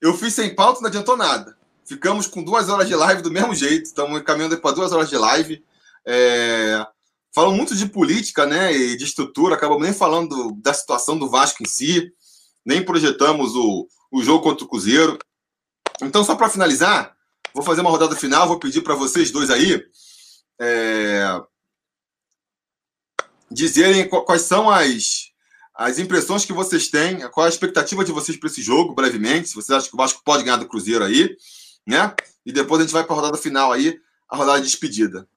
eu 0.00 0.14
fiz 0.14 0.34
sem 0.34 0.54
pauta 0.54 0.80
não 0.80 0.88
adiantou 0.88 1.16
nada. 1.16 1.56
Ficamos 1.92 2.26
com 2.26 2.42
duas 2.42 2.70
horas 2.70 2.88
de 2.88 2.94
live 2.94 3.20
do 3.20 3.30
mesmo 3.30 3.54
jeito. 3.54 3.84
Estamos 3.84 4.22
caminhando 4.22 4.56
para 4.56 4.74
duas 4.74 4.92
horas 4.92 5.10
de 5.10 5.16
live. 5.18 5.62
É... 6.06 6.86
Falam 7.34 7.54
muito 7.54 7.76
de 7.76 7.84
política, 7.84 8.46
né? 8.46 8.72
E 8.72 8.96
de 8.96 9.04
estrutura. 9.04 9.56
Acabamos 9.56 9.82
nem 9.82 9.92
falando 9.92 10.52
da 10.52 10.72
situação 10.72 11.18
do 11.18 11.28
Vasco 11.28 11.62
em 11.62 11.66
si. 11.66 12.10
Nem 12.64 12.82
projetamos 12.82 13.54
o, 13.54 13.86
o 14.10 14.22
jogo 14.22 14.42
contra 14.42 14.64
o 14.64 14.68
Cruzeiro. 14.68 15.18
Então, 16.00 16.24
só 16.24 16.34
para 16.34 16.48
finalizar, 16.48 17.14
vou 17.52 17.62
fazer 17.62 17.82
uma 17.82 17.90
rodada 17.90 18.16
final. 18.16 18.48
Vou 18.48 18.58
pedir 18.58 18.80
para 18.80 18.94
vocês 18.94 19.30
dois 19.30 19.50
aí 19.50 19.84
é... 20.58 21.42
dizerem 23.50 24.08
quais 24.08 24.42
são 24.42 24.70
as, 24.70 25.30
as 25.74 25.98
impressões 25.98 26.46
que 26.46 26.54
vocês 26.54 26.88
têm, 26.88 27.20
qual 27.28 27.44
a 27.44 27.50
expectativa 27.50 28.02
de 28.02 28.12
vocês 28.12 28.38
para 28.38 28.48
esse 28.48 28.62
jogo, 28.62 28.94
brevemente. 28.94 29.50
Se 29.50 29.54
vocês 29.54 29.76
acham 29.76 29.90
que 29.90 29.94
o 29.94 29.98
Vasco 29.98 30.22
pode 30.24 30.42
ganhar 30.42 30.56
do 30.56 30.66
Cruzeiro 30.66 31.04
aí 31.04 31.36
né? 31.86 32.14
E 32.44 32.52
depois 32.52 32.80
a 32.80 32.84
gente 32.84 32.92
vai 32.92 33.04
para 33.04 33.12
a 33.12 33.16
rodada 33.16 33.36
final 33.36 33.72
aí, 33.72 34.00
a 34.28 34.36
rodada 34.36 34.60
de 34.60 34.66
despedida. 34.66 35.28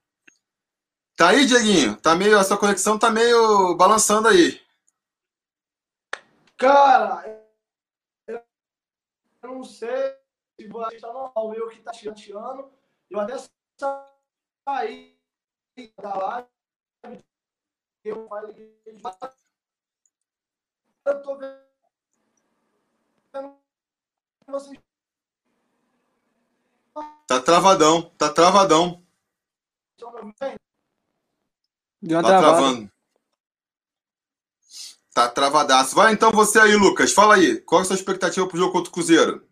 Tá 1.16 1.30
aí, 1.30 1.46
Dieguinho? 1.46 1.96
Tá 2.00 2.14
meio, 2.14 2.36
essa 2.38 2.56
conexão 2.56 2.98
tá 2.98 3.10
meio 3.10 3.74
balançando 3.76 4.28
aí. 4.28 4.60
Cara, 6.58 7.24
eu 8.26 8.42
não 9.42 9.64
sei 9.64 10.14
se 10.58 10.68
você 10.68 10.96
está 10.96 11.12
normal, 11.12 11.54
eu 11.54 11.68
que 11.68 11.80
tá 11.80 11.92
chateando. 11.92 12.70
Eu 13.10 13.20
até 13.20 13.36
saí 13.78 15.16
da 15.96 16.14
live. 16.14 17.24
Eu 18.04 18.28
falei, 18.28 18.78
eu 21.04 21.22
tô 21.22 21.36
vendo 21.36 21.66
vocês 24.46 24.78
Tá 27.26 27.40
travadão, 27.40 28.02
tá 28.16 28.32
travadão. 28.32 29.02
Deu 32.00 32.22
tá 32.22 32.38
travando. 32.38 32.90
Tá 35.12 35.28
travadaço. 35.30 35.94
Vai 35.94 36.12
então 36.12 36.30
você 36.30 36.58
aí, 36.58 36.76
Lucas. 36.76 37.12
Fala 37.12 37.36
aí. 37.36 37.60
Qual 37.62 37.80
é 37.80 37.82
a 37.82 37.86
sua 37.86 37.96
expectativa 37.96 38.46
pro 38.46 38.58
jogo 38.58 38.72
contra 38.72 38.90
o 38.90 38.92
Cruzeiro? 38.92 39.48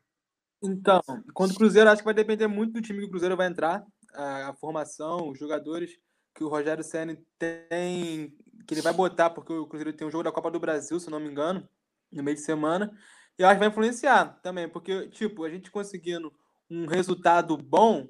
Então, 0.63 1.01
contra 1.33 1.55
o 1.55 1.57
Cruzeiro, 1.59 1.91
acho 1.91 2.03
que 2.03 2.05
vai 2.05 2.15
depender 2.15 2.47
muito 2.47 2.75
do 2.75 2.83
time 2.83 3.01
que 3.01 3.07
o 3.07 3.11
Cruzeiro 3.11 3.37
vai 3.37 3.49
entrar. 3.49 3.85
A, 4.15 4.51
a 4.51 4.55
formação, 4.55 5.31
os 5.31 5.39
jogadores 5.39 5.99
que 6.35 6.45
o 6.45 6.49
Rogério 6.49 6.85
Senna 6.85 7.17
tem. 7.39 8.37
que 8.67 8.75
ele 8.75 8.83
vai 8.83 8.93
botar, 8.93 9.31
porque 9.31 9.53
o 9.53 9.67
Cruzeiro 9.67 9.93
tem 9.93 10.07
um 10.07 10.11
jogo 10.11 10.25
da 10.25 10.33
Copa 10.33 10.51
do 10.51 10.61
Brasil, 10.61 11.01
se 11.01 11.11
não 11.11 11.19
me 11.19 11.29
engano, 11.29 11.67
no 12.13 12.23
meio 12.23 12.37
de 12.37 12.43
semana. 12.43 12.91
Eu 13.39 13.47
acho 13.47 13.57
que 13.57 13.61
vai 13.61 13.69
influenciar 13.69 14.39
também, 14.43 14.69
porque, 14.69 15.09
tipo, 15.09 15.45
a 15.45 15.51
gente 15.51 15.71
conseguindo 15.71 16.33
um 16.71 16.87
resultado 16.87 17.57
bom 17.57 18.09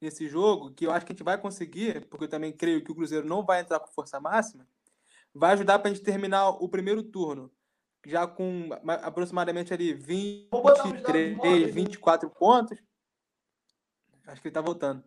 nesse 0.00 0.28
jogo, 0.28 0.72
que 0.72 0.86
eu 0.86 0.90
acho 0.90 1.06
que 1.06 1.12
a 1.12 1.14
gente 1.14 1.24
vai 1.24 1.40
conseguir, 1.40 2.06
porque 2.08 2.24
eu 2.24 2.28
também 2.28 2.52
creio 2.52 2.84
que 2.84 2.92
o 2.92 2.94
Cruzeiro 2.94 3.26
não 3.26 3.44
vai 3.44 3.60
entrar 3.60 3.80
com 3.80 3.92
força 3.92 4.20
máxima, 4.20 4.66
vai 5.34 5.52
ajudar 5.52 5.78
para 5.78 5.90
a 5.90 5.94
gente 5.94 6.04
terminar 6.04 6.48
o 6.50 6.68
primeiro 6.68 7.02
turno 7.02 7.50
já 8.06 8.26
com 8.26 8.68
aproximadamente 9.02 9.72
ali 9.72 9.94
23, 9.94 11.74
24 11.74 12.28
pontos. 12.30 12.78
Acho 14.26 14.40
que 14.40 14.48
ele 14.48 14.50
está 14.50 14.60
voltando. 14.60 15.02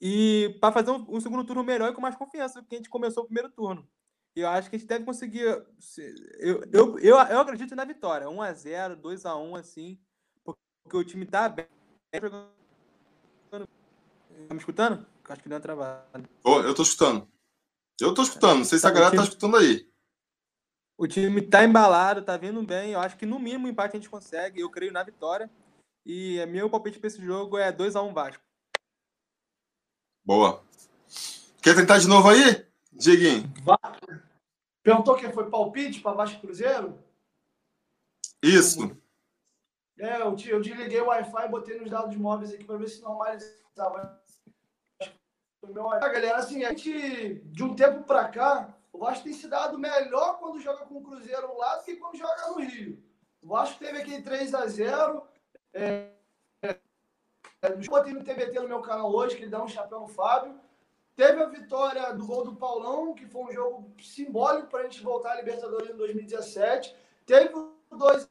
E 0.00 0.56
para 0.60 0.72
fazer 0.72 0.90
um, 0.90 1.04
um, 1.16 1.20
segundo 1.20 1.44
turno 1.44 1.62
melhor 1.62 1.90
e 1.90 1.94
com 1.94 2.00
mais 2.00 2.16
confiança, 2.16 2.62
porque 2.62 2.76
a 2.76 2.78
gente 2.78 2.88
começou 2.88 3.24
o 3.24 3.26
primeiro 3.26 3.50
turno. 3.50 3.86
Eu 4.34 4.48
acho 4.48 4.70
que 4.70 4.76
a 4.76 4.78
gente 4.78 4.88
deve 4.88 5.04
conseguir. 5.04 5.42
Eu, 6.38 6.62
eu, 6.72 6.98
eu, 6.98 7.16
eu 7.16 7.40
acredito 7.40 7.74
na 7.74 7.84
vitória. 7.84 8.26
1x0, 8.26 8.96
2x1, 9.00 9.58
assim, 9.58 10.00
porque 10.42 10.96
o 10.96 11.04
time 11.04 11.24
está 11.24 11.48
bem 11.48 11.66
Tá 12.12 12.20
me 14.50 14.58
escutando? 14.58 15.06
Acho 15.28 15.42
que 15.42 15.48
deu 15.48 15.56
uma 15.56 15.62
travada. 15.62 16.28
Oh, 16.42 16.60
eu 16.60 16.74
tô 16.74 16.82
escutando. 16.82 17.28
Eu 18.00 18.12
tô 18.12 18.22
escutando. 18.22 18.58
Não 18.58 18.64
sei 18.64 18.78
se 18.78 18.86
a 18.86 18.90
tá, 18.90 18.94
galera 18.94 19.16
tá 19.16 19.22
escutando 19.22 19.56
aí. 19.56 19.88
O 20.98 21.06
time 21.06 21.40
tá 21.40 21.64
embalado, 21.64 22.22
tá 22.22 22.36
vindo 22.36 22.60
bem. 22.64 22.92
Eu 22.92 23.00
acho 23.00 23.16
que 23.16 23.24
no 23.24 23.38
mínimo 23.38 23.66
o 23.66 23.70
empate 23.70 23.96
a 23.96 24.00
gente 24.00 24.10
consegue. 24.10 24.60
Eu 24.60 24.68
creio 24.68 24.92
na 24.92 25.04
vitória. 25.04 25.48
E 26.04 26.44
meu 26.46 26.68
palpite 26.68 26.98
para 26.98 27.06
esse 27.06 27.24
jogo 27.24 27.56
é 27.56 27.72
2x1 27.72 28.12
Vasco. 28.12 28.42
Boa. 30.24 30.64
Quer 31.62 31.76
tentar 31.76 31.98
de 31.98 32.08
novo 32.08 32.28
aí, 32.28 32.66
Dieguinho? 32.92 33.44
Perguntou 34.82 35.16
quem 35.16 35.32
foi 35.32 35.48
palpite 35.48 36.00
para 36.00 36.16
Vasco 36.16 36.40
Cruzeiro? 36.40 36.98
Isso. 38.42 38.99
É, 40.00 40.22
eu, 40.22 40.34
eu 40.46 40.60
desliguei 40.62 40.98
o 41.02 41.08
Wi-Fi 41.08 41.44
e 41.44 41.48
botei 41.50 41.78
nos 41.78 41.90
dados 41.90 42.16
móveis 42.16 42.54
aqui 42.54 42.64
para 42.64 42.78
ver 42.78 42.88
se 42.88 43.02
normalizava. 43.02 44.18
Ah, 46.00 46.08
galera, 46.08 46.38
assim, 46.38 46.64
a 46.64 46.70
gente, 46.70 47.34
de 47.44 47.62
um 47.62 47.76
tempo 47.76 48.04
para 48.04 48.26
cá, 48.28 48.74
o 48.90 48.98
Vasco 48.98 49.24
tem 49.24 49.34
se 49.34 49.46
dado 49.46 49.78
melhor 49.78 50.38
quando 50.38 50.58
joga 50.58 50.86
com 50.86 50.96
o 50.96 51.02
Cruzeiro 51.02 51.54
lá 51.58 51.76
do 51.76 51.84
que 51.84 51.96
quando 51.96 52.16
joga 52.16 52.48
no 52.48 52.60
Rio. 52.60 53.02
O 53.42 53.48
Vasco 53.48 53.78
teve 53.78 53.98
aquele 53.98 54.22
3 54.22 54.54
a 54.54 54.66
0 54.66 55.22
é, 55.74 56.12
é, 56.62 57.76
botei 57.86 58.14
no 58.14 58.24
TBT 58.24 58.58
no 58.58 58.68
meu 58.68 58.80
canal 58.80 59.14
hoje, 59.14 59.36
que 59.36 59.42
ele 59.42 59.50
dá 59.50 59.62
um 59.62 59.68
chapéu 59.68 60.00
no 60.00 60.08
Fábio. 60.08 60.58
Teve 61.14 61.42
a 61.42 61.46
vitória 61.46 62.10
do 62.14 62.26
gol 62.26 62.42
do 62.42 62.56
Paulão, 62.56 63.14
que 63.14 63.26
foi 63.26 63.42
um 63.42 63.52
jogo 63.52 63.94
simbólico 64.00 64.68
para 64.68 64.80
a 64.80 64.82
gente 64.84 65.02
voltar 65.02 65.32
à 65.32 65.34
Libertadores 65.36 65.90
em 65.90 65.96
2017. 65.96 66.96
Teve 67.26 67.54
o 67.54 67.76
2 67.90 68.26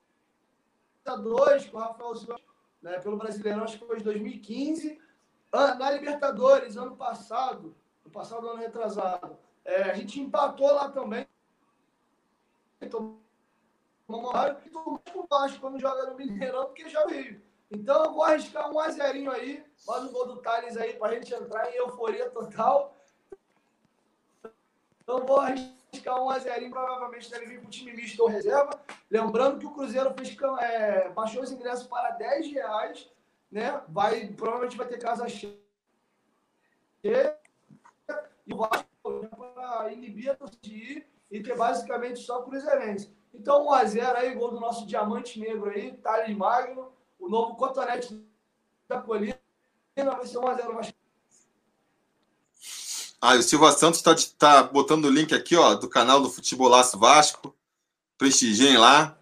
a 1.10 1.16
2 1.16 1.68
com 1.68 1.78
o 1.78 1.80
Rafael 1.80 2.16
Silva, 2.16 2.40
né, 2.82 3.00
pelo 3.00 3.18
Brasileirão, 3.18 3.64
acho 3.64 3.80
que 3.80 3.86
foi 3.86 4.00
em 4.00 4.04
2015. 4.04 5.00
Ah, 5.52 5.76
na 5.76 5.92
Libertadores, 5.92 6.78
ano 6.78 6.96
passado, 6.96 7.76
no 8.06 8.12
passado 8.12 8.48
ano 8.48 8.60
retrasado, 8.60 9.38
é, 9.66 9.84
a 9.84 9.94
gente 9.94 10.20
empatou 10.20 10.72
lá 10.72 10.90
também. 10.90 11.28
Então, 12.82 13.20
o 14.08 15.28
Vasco 15.30 15.60
quando 15.60 15.80
joga 15.80 16.10
no 16.10 16.16
Mineirão, 16.16 16.66
porque 16.66 16.90
joga 16.90 17.14
Rio. 17.14 17.42
Então 17.72 18.04
eu 18.04 18.14
vou 18.14 18.24
arriscar 18.24 18.72
um 18.72 18.80
a 18.80 18.90
zerinho 18.90 19.30
aí, 19.30 19.64
mais 19.86 20.04
um 20.04 20.12
gol 20.12 20.26
do 20.26 20.38
Thales 20.38 20.76
aí 20.76 20.94
pra 20.94 21.14
gente 21.14 21.32
entrar 21.32 21.70
em 21.70 21.76
euforia 21.76 22.30
total. 22.32 22.96
Então 25.10 25.26
vou 25.26 25.40
arriscar 25.40 26.22
um 26.22 26.30
a 26.30 26.38
zerinho, 26.38 26.70
provavelmente 26.70 27.32
deve 27.32 27.48
vir 27.48 27.60
pro 27.60 27.70
time 27.72 27.94
misto 27.94 28.20
ou 28.20 28.28
reserva. 28.28 28.80
Lembrando 29.10 29.58
que 29.58 29.66
o 29.66 29.72
Cruzeiro 29.72 30.14
fez, 30.14 30.38
é, 30.62 31.10
baixou 31.10 31.42
os 31.42 31.52
ingressos 31.52 31.88
para 31.88 32.12
10 32.12 32.52
reais, 32.52 33.10
né? 33.52 33.82
Vai, 33.88 34.28
provavelmente 34.28 34.78
vai 34.78 34.88
ter 34.88 35.00
casa 35.00 35.28
cheia. 35.28 35.58
E 37.04 38.54
o 38.54 38.58
Vasco 38.58 38.88
para 39.56 39.92
inibir 39.92 40.30
a 40.30 40.36
torcida 40.36 41.04
e 41.32 41.42
ter 41.42 41.58
basicamente 41.58 42.20
só 42.20 42.44
cruzeirense. 42.44 43.12
Então, 43.34 43.66
1x0 43.66 44.16
aí, 44.16 44.36
gol 44.36 44.52
do 44.52 44.60
nosso 44.60 44.86
diamante 44.86 45.40
negro 45.40 45.72
aí, 45.72 45.92
Thales 45.94 46.38
Magno, 46.38 46.94
o 47.18 47.28
novo 47.28 47.56
cotonete 47.56 48.24
da 48.88 49.02
colina, 49.02 49.36
vai 49.96 50.28
ser 50.28 50.38
1x0 50.38 50.74
Vasco. 50.76 50.99
Ah, 53.22 53.36
o 53.36 53.42
Silva 53.44 53.72
Santos 53.74 54.00
está 54.00 54.16
tá 54.38 54.64
botando 54.64 55.06
o 55.06 55.10
link 55.10 55.34
aqui, 55.34 55.56
ó, 55.56 55.76
do 55.76 55.90
canal 55.90 56.22
do 56.22 56.30
Futebolaço 56.30 56.98
Vasco. 56.98 57.54
Prestigiem 58.18 58.78
lá. 58.78 59.18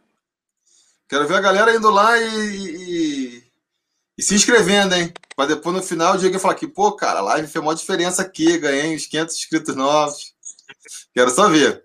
Quero 1.09 1.27
ver 1.27 1.35
a 1.35 1.41
galera 1.41 1.75
indo 1.75 1.89
lá 1.89 2.17
e, 2.17 2.27
e, 2.27 3.43
e 4.17 4.21
se 4.21 4.35
inscrevendo, 4.35 4.93
hein? 4.93 5.11
Para 5.35 5.49
depois 5.49 5.75
no 5.75 5.81
final 5.81 6.15
o 6.15 6.17
Diego 6.17 6.37
falar 6.37 6.55
que, 6.55 6.67
pô, 6.67 6.91
cara, 6.91 7.19
a 7.19 7.23
live 7.23 7.47
fez 7.47 7.63
uma 7.63 7.73
diferença 7.73 8.21
aqui, 8.21 8.57
ganhei 8.57 8.95
uns 8.95 9.05
500 9.05 9.35
inscritos 9.35 9.75
novos. 9.75 10.33
Quero 11.13 11.31
só 11.31 11.49
ver. 11.49 11.83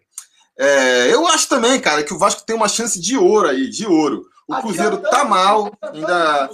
É, 0.59 1.13
eu 1.13 1.27
acho 1.27 1.49
também, 1.49 1.81
cara, 1.81 2.03
que 2.03 2.13
o 2.13 2.19
Vasco 2.19 2.45
tem 2.45 2.55
uma 2.55 2.69
chance 2.69 3.01
de 3.01 3.17
ouro 3.17 3.49
aí, 3.49 3.71
de 3.71 3.87
ouro. 3.87 4.27
O 4.47 4.55
Cruzeiro 4.61 4.99
tá 4.99 5.25
mal, 5.25 5.73
ainda. 5.81 6.51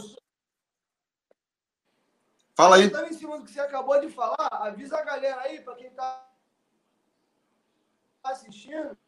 Fala 2.58 2.74
aí. 2.74 2.86
Em 2.86 3.12
cima 3.12 3.38
do 3.38 3.44
que 3.44 3.52
você 3.52 3.60
acabou 3.60 4.00
de 4.00 4.08
falar, 4.08 4.48
avisa 4.50 4.98
a 4.98 5.04
galera 5.04 5.42
aí, 5.42 5.60
para 5.60 5.76
quem 5.76 5.90
tá 5.90 6.28
assistindo. 8.24 8.98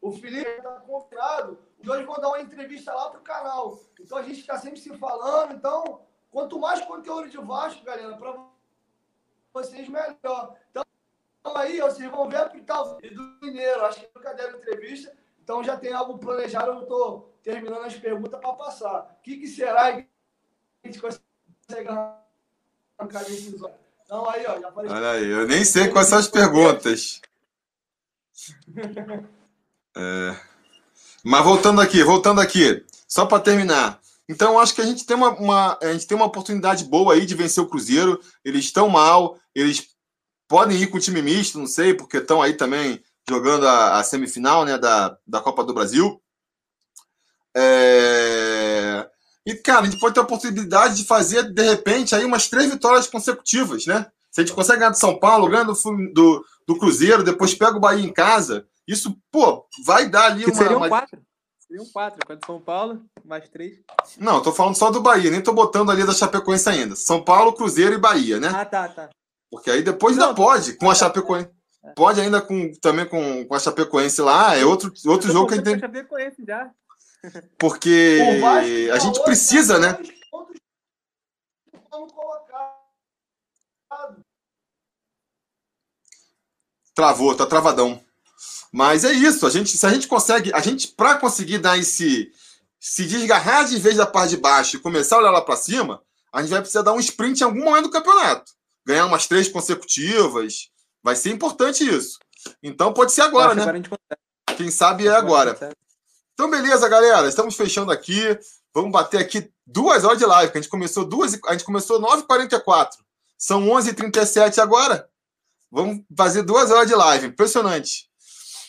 O 0.00 0.12
Felipe 0.12 0.48
está 0.48 0.70
convidado. 0.82 1.58
Os 1.80 1.84
dois 1.84 2.06
vão 2.06 2.14
dar 2.14 2.28
uma 2.28 2.40
entrevista 2.40 2.94
lá 2.94 3.10
pro 3.10 3.22
canal. 3.22 3.76
Então 3.98 4.16
a 4.16 4.22
gente 4.22 4.38
está 4.38 4.56
sempre 4.56 4.78
se 4.78 4.96
falando. 4.98 5.52
Então, 5.54 6.06
quanto 6.30 6.60
mais 6.60 6.80
conteúdo 6.82 7.28
de 7.28 7.38
Vasco, 7.38 7.84
galera, 7.84 8.16
para 8.16 8.36
vocês, 9.52 9.88
melhor. 9.88 10.56
Então, 10.70 10.84
aí, 11.56 11.80
vocês 11.80 12.08
vão 12.08 12.28
ver 12.28 12.36
a 12.36 12.48
Pital 12.48 12.98
do 13.00 13.38
Mineiro. 13.42 13.84
Acho 13.84 13.98
que 13.98 14.10
nunca 14.14 14.32
deram 14.32 14.58
entrevista. 14.58 15.12
Então 15.42 15.64
já 15.64 15.76
tem 15.76 15.92
algo 15.92 16.18
planejado. 16.18 16.70
Eu 16.70 16.82
estou 16.82 17.36
terminando 17.42 17.84
as 17.84 17.96
perguntas 17.96 18.38
para 18.38 18.52
passar. 18.52 19.16
O 19.18 19.22
que, 19.22 19.38
que 19.38 19.48
será 19.48 19.92
que 19.92 20.08
a 20.84 20.86
gente 20.86 21.00
consegue 21.00 21.88
Então 24.04 24.28
aí, 24.28 24.44
ó. 24.46 24.72
Olha 24.76 25.10
aí, 25.10 25.26
eu 25.26 25.46
nem 25.46 25.64
sei 25.64 25.88
quais 25.88 26.08
são 26.08 26.18
as 26.18 26.28
perguntas. 26.28 27.20
É... 29.98 30.36
Mas 31.24 31.42
voltando 31.42 31.80
aqui, 31.80 32.04
voltando 32.04 32.38
aqui, 32.38 32.84
só 33.08 33.24
para 33.24 33.42
terminar. 33.42 33.98
Então, 34.28 34.58
acho 34.58 34.74
que 34.74 34.82
a 34.82 34.84
gente 34.84 35.06
tem 35.06 35.16
uma, 35.16 35.30
uma, 35.30 35.78
a 35.80 35.92
gente 35.92 36.06
tem 36.06 36.16
uma 36.16 36.26
oportunidade 36.26 36.84
boa 36.84 37.14
aí 37.14 37.24
de 37.24 37.34
vencer 37.34 37.64
o 37.64 37.66
Cruzeiro. 37.66 38.20
Eles 38.44 38.66
estão 38.66 38.88
mal, 38.88 39.38
eles 39.54 39.88
podem 40.48 40.80
ir 40.80 40.88
com 40.88 40.98
o 40.98 41.00
time 41.00 41.22
misto, 41.22 41.58
não 41.58 41.66
sei, 41.66 41.94
porque 41.94 42.18
estão 42.18 42.42
aí 42.42 42.54
também 42.54 43.02
jogando 43.28 43.66
a, 43.66 43.98
a, 43.98 44.04
semifinal 44.04 44.64
né, 44.64 44.76
da, 44.78 45.16
da 45.26 45.40
Copa 45.40 45.64
do 45.64 45.74
Brasil. 45.74 46.20
É... 47.56 48.55
E, 49.46 49.54
cara, 49.54 49.82
a 49.82 49.84
gente 49.84 50.00
pode 50.00 50.14
ter 50.14 50.20
a 50.20 50.24
possibilidade 50.24 50.96
de 50.96 51.04
fazer, 51.04 51.44
de 51.52 51.62
repente, 51.62 52.14
aí 52.14 52.24
umas 52.24 52.48
três 52.48 52.68
vitórias 52.68 53.06
consecutivas, 53.06 53.86
né? 53.86 54.06
Se 54.30 54.40
a 54.40 54.44
gente 54.44 54.54
consegue 54.54 54.80
ganhar 54.80 54.90
do 54.90 54.98
São 54.98 55.18
Paulo, 55.18 55.48
ganha 55.48 55.64
do, 55.64 55.72
do, 56.12 56.44
do 56.66 56.78
Cruzeiro, 56.78 57.22
depois 57.22 57.54
pega 57.54 57.76
o 57.76 57.80
Bahia 57.80 58.04
em 58.04 58.12
casa, 58.12 58.66
isso, 58.86 59.16
pô, 59.30 59.66
vai 59.84 60.08
dar 60.08 60.26
ali 60.26 60.44
uma. 60.44 60.54
Seriam 60.54 60.76
uma... 60.76 60.88
quatro. 60.88 61.22
Seriam 61.66 61.86
quatro. 61.92 62.20
Quando 62.26 62.46
São 62.46 62.60
Paulo, 62.60 63.02
mais 63.24 63.48
três. 63.48 63.78
Não, 64.18 64.42
tô 64.42 64.52
falando 64.52 64.76
só 64.76 64.90
do 64.90 65.00
Bahia, 65.00 65.30
nem 65.30 65.40
tô 65.40 65.52
botando 65.52 65.90
ali 65.90 66.04
da 66.04 66.12
Chapecoense 66.12 66.68
ainda. 66.68 66.94
São 66.94 67.22
Paulo, 67.22 67.52
Cruzeiro 67.52 67.94
e 67.94 67.98
Bahia, 67.98 68.38
né? 68.38 68.52
Ah, 68.54 68.64
tá, 68.64 68.88
tá. 68.88 69.10
Porque 69.50 69.70
aí 69.70 69.82
depois 69.82 70.18
ainda 70.18 70.34
pode, 70.34 70.74
com 70.74 70.90
a 70.90 70.94
Chapecoense. 70.94 71.50
É. 71.84 71.92
Pode 71.92 72.20
ainda 72.20 72.40
com, 72.40 72.72
também 72.80 73.06
com, 73.06 73.44
com 73.44 73.54
a 73.54 73.58
Chapecoense 73.58 74.20
lá, 74.20 74.56
é 74.56 74.64
outro, 74.64 74.92
outro 75.06 75.32
jogo 75.32 75.48
que 75.48 75.54
a 75.54 75.56
gente 75.56 75.66
tem. 75.66 75.78
Chapecoense 75.78 76.44
já. 76.46 76.70
Porque 77.58 78.20
a 78.92 78.98
gente 78.98 79.22
precisa, 79.22 79.78
né? 79.78 79.98
Travou, 86.94 87.34
tá 87.34 87.46
travadão. 87.46 88.02
Mas 88.72 89.04
é 89.04 89.12
isso, 89.12 89.46
a 89.46 89.50
gente, 89.50 89.76
se 89.76 89.86
a 89.86 89.90
gente 89.90 90.08
consegue, 90.08 90.52
a 90.52 90.60
gente 90.60 90.88
para 90.88 91.16
conseguir 91.16 91.58
dar 91.58 91.78
esse 91.78 92.32
se 92.78 93.04
desgarrar 93.04 93.64
de 93.64 93.78
vez 93.78 93.96
da 93.96 94.06
parte 94.06 94.30
de 94.30 94.36
baixo 94.36 94.76
e 94.76 94.80
começar 94.80 95.16
a 95.16 95.18
olhar 95.18 95.30
lá 95.30 95.42
para 95.42 95.56
cima, 95.56 96.02
a 96.32 96.40
gente 96.40 96.50
vai 96.50 96.60
precisar 96.60 96.82
dar 96.82 96.92
um 96.92 97.00
sprint 97.00 97.40
em 97.40 97.44
algum 97.44 97.64
momento 97.64 97.84
do 97.84 97.90
campeonato. 97.90 98.52
Ganhar 98.86 99.06
umas 99.06 99.26
três 99.26 99.48
consecutivas, 99.48 100.70
vai 101.02 101.16
ser 101.16 101.30
importante 101.30 101.82
isso. 101.82 102.18
Então 102.62 102.92
pode 102.92 103.12
ser 103.12 103.22
agora, 103.22 103.54
né? 103.54 103.62
Agora 103.62 103.82
Quem 104.56 104.70
sabe 104.70 105.08
é 105.08 105.10
agora. 105.10 105.58
Então 106.36 106.50
beleza, 106.50 106.88
galera, 106.88 107.26
estamos 107.28 107.56
fechando 107.56 107.90
aqui. 107.90 108.38
Vamos 108.72 108.92
bater 108.92 109.18
aqui 109.18 109.50
duas 109.66 110.04
horas 110.04 110.18
de 110.18 110.26
live, 110.26 110.52
que 110.52 110.58
a 110.58 110.60
gente 110.60 110.70
começou 110.70 111.04
duas, 111.04 111.36
a 111.46 111.52
gente 111.52 111.64
começou 111.64 112.00
9h44. 112.00 112.90
São 113.38 113.66
11h37 113.66 114.58
agora. 114.58 115.08
Vamos 115.70 116.04
fazer 116.16 116.42
duas 116.42 116.70
horas 116.70 116.86
de 116.86 116.94
live, 116.94 117.26
impressionante 117.28 118.06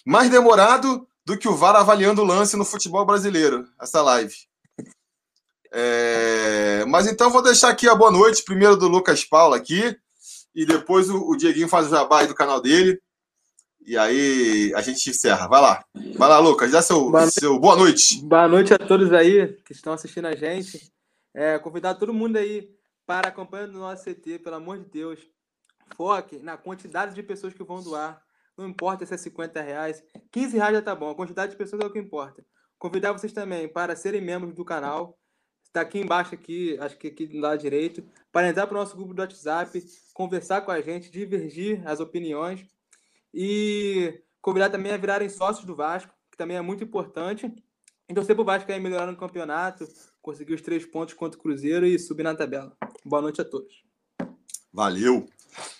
mais 0.07 0.30
demorado 0.30 1.06
do 1.26 1.38
que 1.38 1.49
o 1.49 1.56
VAR 1.56 1.76
avaliando 1.76 2.22
o 2.22 2.26
lance 2.26 2.56
no 2.56 2.64
futebol 2.64 3.06
brasileiro, 3.06 3.68
essa 3.77 4.02
live. 4.02 4.34
É... 5.69 6.85
Mas 6.88 7.07
então 7.07 7.30
vou 7.30 7.41
deixar 7.41 7.68
aqui 7.68 7.89
a 7.89 7.94
boa 7.94 8.10
noite, 8.10 8.44
primeiro 8.44 8.77
do 8.77 8.88
Lucas 8.88 9.26
Paulo 9.26 9.53
aqui, 9.53 9.98
e 10.56 10.65
depois 10.65 11.10
o, 11.10 11.35
Dieguinho 11.35 11.68
faz 11.68 11.88
o 11.88 11.89
jabá 11.89 12.23
do 12.23 12.34
canal 12.34 12.61
dele. 12.61 13.02
E 13.88 13.97
aí 13.97 14.73
a 14.76 14.81
gente 14.81 15.09
encerra. 15.09 15.47
Vai 15.47 15.61
lá. 15.61 15.85
Vai 16.18 16.27
lá, 16.27 16.39
Lucas, 16.39 16.73
dá 16.73 16.81
seu 16.81 17.09
boa, 17.09 17.26
seu 17.27 17.57
boa 17.57 17.77
noite. 17.77 18.22
Boa 18.22 18.45
noite 18.45 18.73
a 18.73 18.77
todos 18.77 19.14
aí 19.14 19.53
que 19.64 19.72
estão 19.72 19.93
assistindo 19.93 20.26
a 20.26 20.35
gente. 20.35 20.91
É, 21.34 21.57
convidar 21.57 21.95
todo 21.95 22.14
mundo 22.14 22.35
aí 22.35 22.69
para 23.05 23.30
a 23.30 23.31
campanha 23.31 23.65
do 23.65 23.80
nosso 23.80 24.03
CT, 24.03 24.39
pelo 24.39 24.57
amor 24.57 24.77
de 24.77 24.89
Deus. 24.89 25.22
Foque 25.95 26.38
na 26.39 26.57
quantidade 26.57 27.15
de 27.15 27.23
pessoas 27.23 27.53
que 27.53 27.64
vão 27.64 27.81
doar. 27.81 28.22
Não 28.57 28.68
importa 28.68 29.05
se 29.05 29.14
é 29.14 29.18
50 29.18 29.61
reais, 29.61 30.03
15 30.34 30.57
reais 30.57 30.76
já 30.76 30.81
tá 30.81 30.93
bom. 30.93 31.11
A 31.11 31.15
quantidade 31.15 31.53
de 31.53 31.57
pessoas 31.57 31.81
é 31.81 31.85
o 31.85 31.89
que 31.89 31.97
importa. 31.97 32.43
Convidar 32.77 33.14
vocês 33.14 33.31
também 33.31 33.69
para 33.69 33.95
serem 33.95 34.19
membros 34.19 34.53
do 34.53 34.65
canal. 34.65 35.18
Está 35.64 35.80
aqui 35.80 35.99
embaixo, 35.99 36.35
aqui, 36.35 36.77
acho 36.81 36.97
que 36.97 37.07
aqui 37.07 37.26
do 37.26 37.39
lado 37.39 37.61
direito, 37.61 38.03
para 38.34 38.49
entrar 38.49 38.68
para 38.68 38.76
o 38.76 38.80
nosso 38.80 38.97
grupo 38.97 39.14
do 39.14 39.22
WhatsApp, 39.22 39.81
conversar 40.14 40.59
com 40.59 40.72
a 40.72 40.81
gente, 40.81 41.09
divergir 41.09 41.88
as 41.88 42.01
opiniões 42.01 42.68
e 43.39 44.19
convidar 44.41 44.72
também 44.72 44.91
a 44.91 44.97
virarem 44.97 45.30
sócios 45.30 45.64
do 45.64 45.76
Vasco, 45.76 46.11
que 46.31 46.38
também 46.38 46.57
é 46.57 46.61
muito 46.61 46.84
importante. 46.84 47.53
E 48.09 48.14
torcer 48.14 48.35
pro 48.35 48.43
Vasco 48.43 48.72
aí 48.72 48.80
melhorar 48.80 49.05
no 49.05 49.15
campeonato, 49.15 49.88
conseguir 50.23 50.55
os 50.55 50.61
três 50.61 50.84
pontos 50.88 51.14
contra 51.14 51.38
o 51.38 51.41
Cruzeiro 51.41 51.85
e 51.85 51.99
subir 51.99 52.23
na 52.23 52.34
tabela. 52.34 52.76
Boa 53.05 53.22
noite 53.22 53.39
a 53.39 53.45
todos. 53.45 53.84
Valeu. 54.73 55.27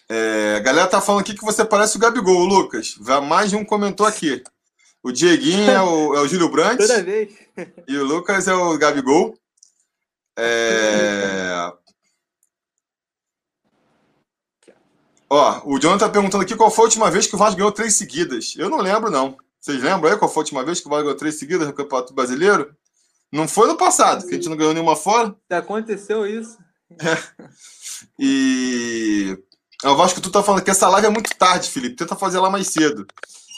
É, 0.08 0.58
a 0.58 0.60
galera 0.60 0.88
tá 0.88 1.02
falando 1.02 1.22
aqui 1.22 1.34
que 1.34 1.44
você 1.44 1.66
parece 1.66 1.98
o 1.98 2.00
Gabigol, 2.00 2.46
Lucas. 2.46 2.96
Mais 3.28 3.50
de 3.50 3.56
um 3.56 3.66
comentou 3.66 4.06
aqui. 4.06 4.44
O 5.02 5.12
Dieguinho 5.12 5.72
é 5.72 5.82
o, 5.82 6.16
é 6.16 6.22
o 6.22 6.28
Júlio 6.28 6.52
Brandt. 6.52 6.78
Toda 6.78 7.02
vez. 7.02 7.34
E 7.88 7.98
o 7.98 8.04
Lucas 8.04 8.48
é 8.48 8.54
o 8.54 8.78
Gabigol. 8.78 9.36
É... 10.38 11.74
Ó, 15.30 15.62
o 15.66 15.80
Jonathan 15.80 16.06
tá 16.06 16.10
perguntando 16.10 16.44
aqui 16.44 16.56
qual 16.56 16.72
foi 16.72 16.84
a 16.84 16.88
última 16.88 17.12
vez 17.12 17.28
que 17.28 17.36
o 17.36 17.38
Vasco 17.38 17.58
ganhou 17.58 17.72
três 17.72 17.96
seguidas. 17.96 18.54
Eu 18.58 18.70
não 18.70 18.80
lembro, 18.80 19.12
não. 19.12 19.38
Vocês 19.60 19.82
lembram 19.82 20.12
aí 20.12 20.18
qual 20.18 20.32
foi 20.32 20.42
a 20.42 20.44
última 20.44 20.64
vez 20.64 20.80
que 20.80 20.88
o 20.88 20.90
Vasco 20.90 21.04
ganhou 21.04 21.18
três 21.18 21.36
seguidas 21.36 21.68
no 21.68 21.74
Campeonato 21.74 22.14
Brasileiro? 22.14 22.74
Não 23.32 23.48
foi 23.48 23.68
no 23.68 23.76
passado, 23.76 24.26
que 24.26 24.32
a 24.32 24.34
gente 24.36 24.48
não 24.48 24.56
ganhou 24.56 24.74
nenhuma 24.74 24.96
fora. 24.96 25.36
Aconteceu 25.50 26.26
isso. 26.26 26.58
É. 27.02 27.18
E 28.18 29.38
eu 29.84 30.02
acho 30.02 30.16
que 30.16 30.22
tu 30.22 30.32
tá 30.32 30.42
falando 30.42 30.64
que 30.64 30.72
essa 30.72 30.88
live 30.88 31.08
é 31.08 31.10
muito 31.10 31.36
tarde, 31.36 31.70
Felipe. 31.70 31.96
Tenta 31.96 32.16
fazer 32.16 32.40
lá 32.40 32.50
mais 32.50 32.68
cedo. 32.68 33.06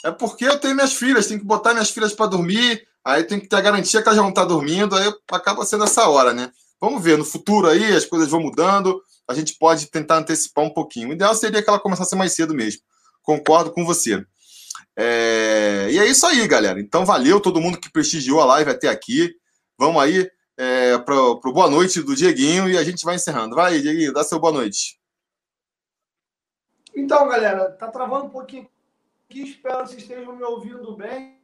É 0.04 0.10
porque 0.10 0.46
eu 0.46 0.58
tenho 0.58 0.74
minhas 0.74 0.94
filhas, 0.94 1.26
tenho 1.26 1.40
que 1.40 1.46
botar 1.46 1.72
minhas 1.72 1.90
filhas 1.90 2.12
para 2.12 2.26
dormir, 2.26 2.86
aí 3.04 3.22
tem 3.22 3.38
que 3.38 3.46
ter 3.46 3.56
a 3.56 3.60
garantia 3.60 4.02
que 4.02 4.08
elas 4.08 4.18
vão 4.18 4.30
estar 4.30 4.44
dormindo, 4.44 4.96
aí 4.96 5.12
acaba 5.30 5.64
sendo 5.64 5.84
essa 5.84 6.08
hora, 6.08 6.32
né? 6.32 6.50
Vamos 6.80 7.02
ver, 7.02 7.18
no 7.18 7.24
futuro 7.24 7.68
aí 7.68 7.94
as 7.94 8.06
coisas 8.06 8.28
vão 8.28 8.40
mudando, 8.40 9.02
a 9.30 9.34
gente 9.34 9.56
pode 9.56 9.86
tentar 9.86 10.18
antecipar 10.18 10.64
um 10.64 10.74
pouquinho. 10.74 11.10
O 11.10 11.12
ideal 11.12 11.34
seria 11.36 11.62
que 11.62 11.68
ela 11.68 11.78
começasse 11.78 12.16
mais 12.16 12.32
cedo 12.32 12.52
mesmo. 12.52 12.82
Concordo 13.22 13.70
com 13.70 13.84
você. 13.84 14.26
É... 14.96 15.86
E 15.88 15.98
é 16.00 16.06
isso 16.06 16.26
aí, 16.26 16.46
galera. 16.48 16.80
Então, 16.80 17.06
valeu 17.06 17.40
todo 17.40 17.60
mundo 17.60 17.78
que 17.78 17.92
prestigiou 17.92 18.40
a 18.40 18.44
live 18.44 18.72
até 18.72 18.88
aqui. 18.88 19.32
Vamos 19.78 20.02
aí 20.02 20.28
é, 20.56 20.98
para 20.98 21.14
o 21.14 21.52
boa 21.52 21.70
noite 21.70 22.02
do 22.02 22.16
Dieguinho 22.16 22.68
e 22.68 22.76
a 22.76 22.82
gente 22.82 23.04
vai 23.04 23.14
encerrando. 23.14 23.54
Vai, 23.54 23.80
Dieguinho, 23.80 24.12
dá 24.12 24.24
seu 24.24 24.40
boa 24.40 24.52
noite. 24.52 25.00
Então, 26.94 27.28
galera, 27.28 27.70
tá 27.70 27.86
travando 27.86 28.24
um 28.24 28.30
pouquinho 28.30 28.68
aqui, 29.28 29.42
espero 29.42 29.84
que 29.84 29.90
vocês 29.90 30.02
estejam 30.02 30.34
me 30.34 30.42
ouvindo 30.42 30.96
bem. 30.96 31.38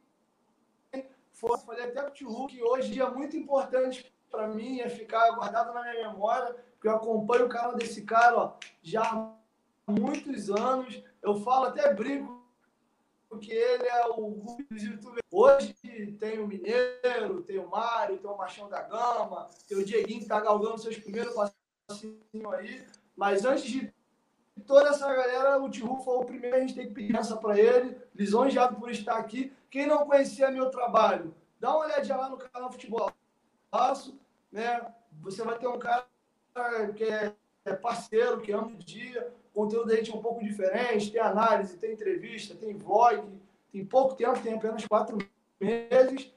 Falei 1.31 1.85
até 1.85 2.01
para 2.01 2.09
o 2.09 2.47
que 2.47 2.61
hoje 2.61 2.99
é 2.99 3.09
muito 3.09 3.37
importante 3.37 4.11
para 4.29 4.47
mim, 4.47 4.81
é 4.81 4.89
ficar 4.89 5.31
guardado 5.31 5.73
na 5.73 5.81
minha 5.81 6.09
memória, 6.09 6.55
porque 6.77 6.87
eu 6.87 6.95
acompanho 6.95 7.47
o 7.47 7.49
canal 7.49 7.75
desse 7.75 8.03
cara 8.03 8.37
ó, 8.37 8.53
já 8.83 9.01
há 9.03 9.91
muitos 9.91 10.49
anos. 10.49 11.03
Eu 11.21 11.35
falo, 11.41 11.65
até 11.65 11.93
brinco 11.93 12.37
porque 13.29 13.51
ele 13.51 13.87
é 13.87 14.07
o 14.07 14.31
dos 14.69 14.83
youtubers. 14.83 15.21
Hoje 15.31 15.73
tem 16.19 16.39
o 16.39 16.47
Mineiro, 16.47 17.41
tem 17.43 17.59
o 17.59 17.69
Mário, 17.69 18.17
tem 18.17 18.29
o 18.29 18.37
Machão 18.37 18.69
da 18.69 18.81
Gama, 18.81 19.49
tem 19.67 19.77
o 19.77 19.85
Dieguinho 19.85 20.19
que 20.19 20.25
está 20.25 20.39
galgando 20.39 20.77
seus 20.77 20.97
primeiros 20.97 21.33
passinhos 21.33 22.53
aí. 22.53 22.85
Mas 23.15 23.43
antes 23.43 23.65
de 23.65 23.93
toda 24.65 24.89
essa 24.89 25.13
galera, 25.13 25.61
o 25.61 25.69
Tihu 25.69 25.97
foi 25.97 26.17
o 26.17 26.25
primeiro, 26.25 26.55
a 26.55 26.59
gente 26.59 26.75
tem 26.75 26.87
que 26.87 26.93
pedir 26.93 27.15
essa 27.15 27.35
para 27.35 27.59
ele. 27.59 27.97
Lisonjeado 28.15 28.77
por 28.77 28.89
estar 28.89 29.17
aqui. 29.17 29.51
Quem 29.69 29.85
não 29.85 30.05
conhecia 30.05 30.49
meu 30.49 30.69
trabalho, 30.69 31.35
dá 31.59 31.71
uma 31.71 31.85
olhadinha 31.85 32.15
lá 32.15 32.29
no 32.29 32.37
canal 32.37 32.71
Futebol 32.71 33.11
Passo, 33.69 34.17
né? 34.51 34.93
Você 35.21 35.43
vai 35.43 35.57
ter 35.57 35.67
um 35.67 35.77
cara 35.77 36.05
que 36.95 37.03
é 37.03 37.73
parceiro, 37.73 38.41
que 38.41 38.51
ama 38.51 38.67
o 38.67 38.77
dia, 38.77 39.33
conteúdo 39.53 39.87
da 39.87 39.95
gente 39.95 40.11
é 40.11 40.15
um 40.15 40.21
pouco 40.21 40.43
diferente, 40.43 41.11
tem 41.11 41.19
análise, 41.19 41.77
tem 41.77 41.93
entrevista, 41.93 42.55
tem 42.55 42.77
vlog, 42.77 43.27
tem 43.71 43.85
pouco 43.85 44.15
tempo, 44.15 44.39
tem 44.39 44.53
apenas 44.53 44.85
quatro 44.85 45.17
meses. 45.59 46.31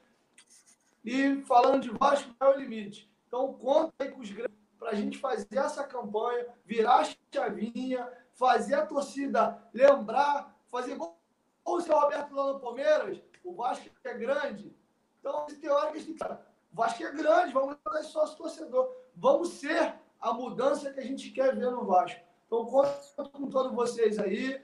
E 1.05 1.41
falando 1.43 1.83
de 1.83 1.89
Vasco, 1.89 2.33
é 2.39 2.45
o 2.45 2.57
limite. 2.57 3.09
Então, 3.27 3.53
conta 3.53 3.93
aí 3.99 4.09
com 4.09 4.21
os 4.21 4.31
grandes 4.31 4.57
para 4.77 4.89
a 4.89 4.95
gente 4.95 5.19
fazer 5.19 5.57
essa 5.57 5.83
campanha, 5.83 6.47
virar 6.65 7.01
a 7.01 7.15
chavinha, 7.31 8.11
fazer 8.33 8.73
a 8.73 8.85
torcida 8.85 9.61
lembrar, 9.71 10.55
fazer 10.71 10.93
igual 10.93 11.17
o 11.63 11.79
seu 11.79 11.97
Roberto 11.97 12.33
lá 12.33 12.53
no 12.53 12.59
Palmeiras, 12.59 13.21
o 13.43 13.53
Vasco 13.53 13.87
é 14.03 14.13
grande. 14.15 14.75
Então, 15.19 15.45
tem 15.45 15.69
hora 15.69 15.91
que 15.91 15.97
a 15.97 16.01
gente 16.01 16.17
tem 16.17 16.27
que... 16.27 16.33
O 16.33 16.75
Vasco 16.75 17.03
é 17.03 17.11
grande, 17.11 17.53
vamos 17.53 17.77
levar 17.85 18.03
sócio 18.03 18.35
torcedor. 18.35 18.91
Vamos 19.15 19.49
ser 19.49 19.93
a 20.21 20.33
mudança 20.33 20.93
que 20.93 20.99
a 20.99 21.03
gente 21.03 21.31
quer 21.31 21.55
ver 21.55 21.71
no 21.71 21.83
Vasco. 21.83 22.21
Então, 22.45 22.65
conto 22.65 23.29
com 23.31 23.47
todos 23.47 23.73
vocês 23.73 24.19
aí. 24.19 24.61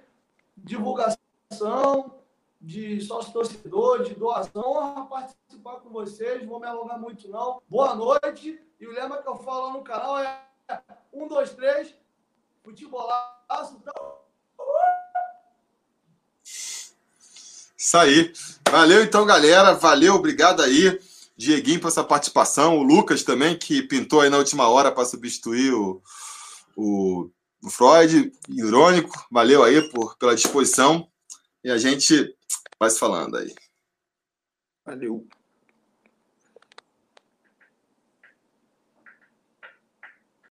Divulgação 0.56 1.18
de 2.62 3.02
sócio 3.02 3.34
torcedor, 3.34 4.04
de 4.04 4.14
doação, 4.14 5.08
participar 5.08 5.78
com 5.80 5.90
vocês. 5.90 6.46
Vou 6.46 6.60
me 6.60 6.68
alongar 6.68 7.00
muito, 7.00 7.28
não. 7.30 7.62
Boa 7.68 7.96
noite. 7.96 8.62
E 8.80 8.88
o 8.88 8.92
lema 8.92 9.22
que 9.22 9.28
eu 9.28 9.38
falo 9.38 9.72
no 9.72 9.84
canal 9.84 10.20
é: 10.20 10.40
um, 11.12 11.28
dois, 11.28 11.54
três, 11.54 11.94
futebolaço. 12.64 13.80
Então... 13.82 14.18
Isso 16.44 17.98
aí. 17.98 18.34
Valeu 18.70 19.04
então, 19.04 19.26
galera. 19.26 19.74
Valeu, 19.74 20.16
obrigado 20.16 20.62
aí. 20.62 21.00
Dieguinho 21.38 21.80
por 21.80 21.90
essa 21.90 22.04
participação. 22.04 22.78
O 22.78 22.84
Lucas 22.84 23.24
também, 23.24 23.58
que 23.58 23.82
pintou 23.84 24.22
aí 24.22 24.30
na 24.30 24.38
última 24.38 24.68
hora 24.68 24.92
para 24.92 25.06
substituir 25.06 25.74
o, 25.74 26.02
o 26.76 27.30
o 27.62 27.70
Freud, 27.70 28.32
irônico, 28.50 29.28
valeu 29.32 29.64
aí 29.64 29.90
por, 29.90 30.18
pela 30.18 30.36
disposição 30.36 31.10
e 31.64 31.70
a 31.72 31.78
gente 31.78 32.36
vai 32.80 32.90
se 32.90 33.00
falando 33.00 33.38
aí. 33.38 33.54
Valeu. 34.86 35.28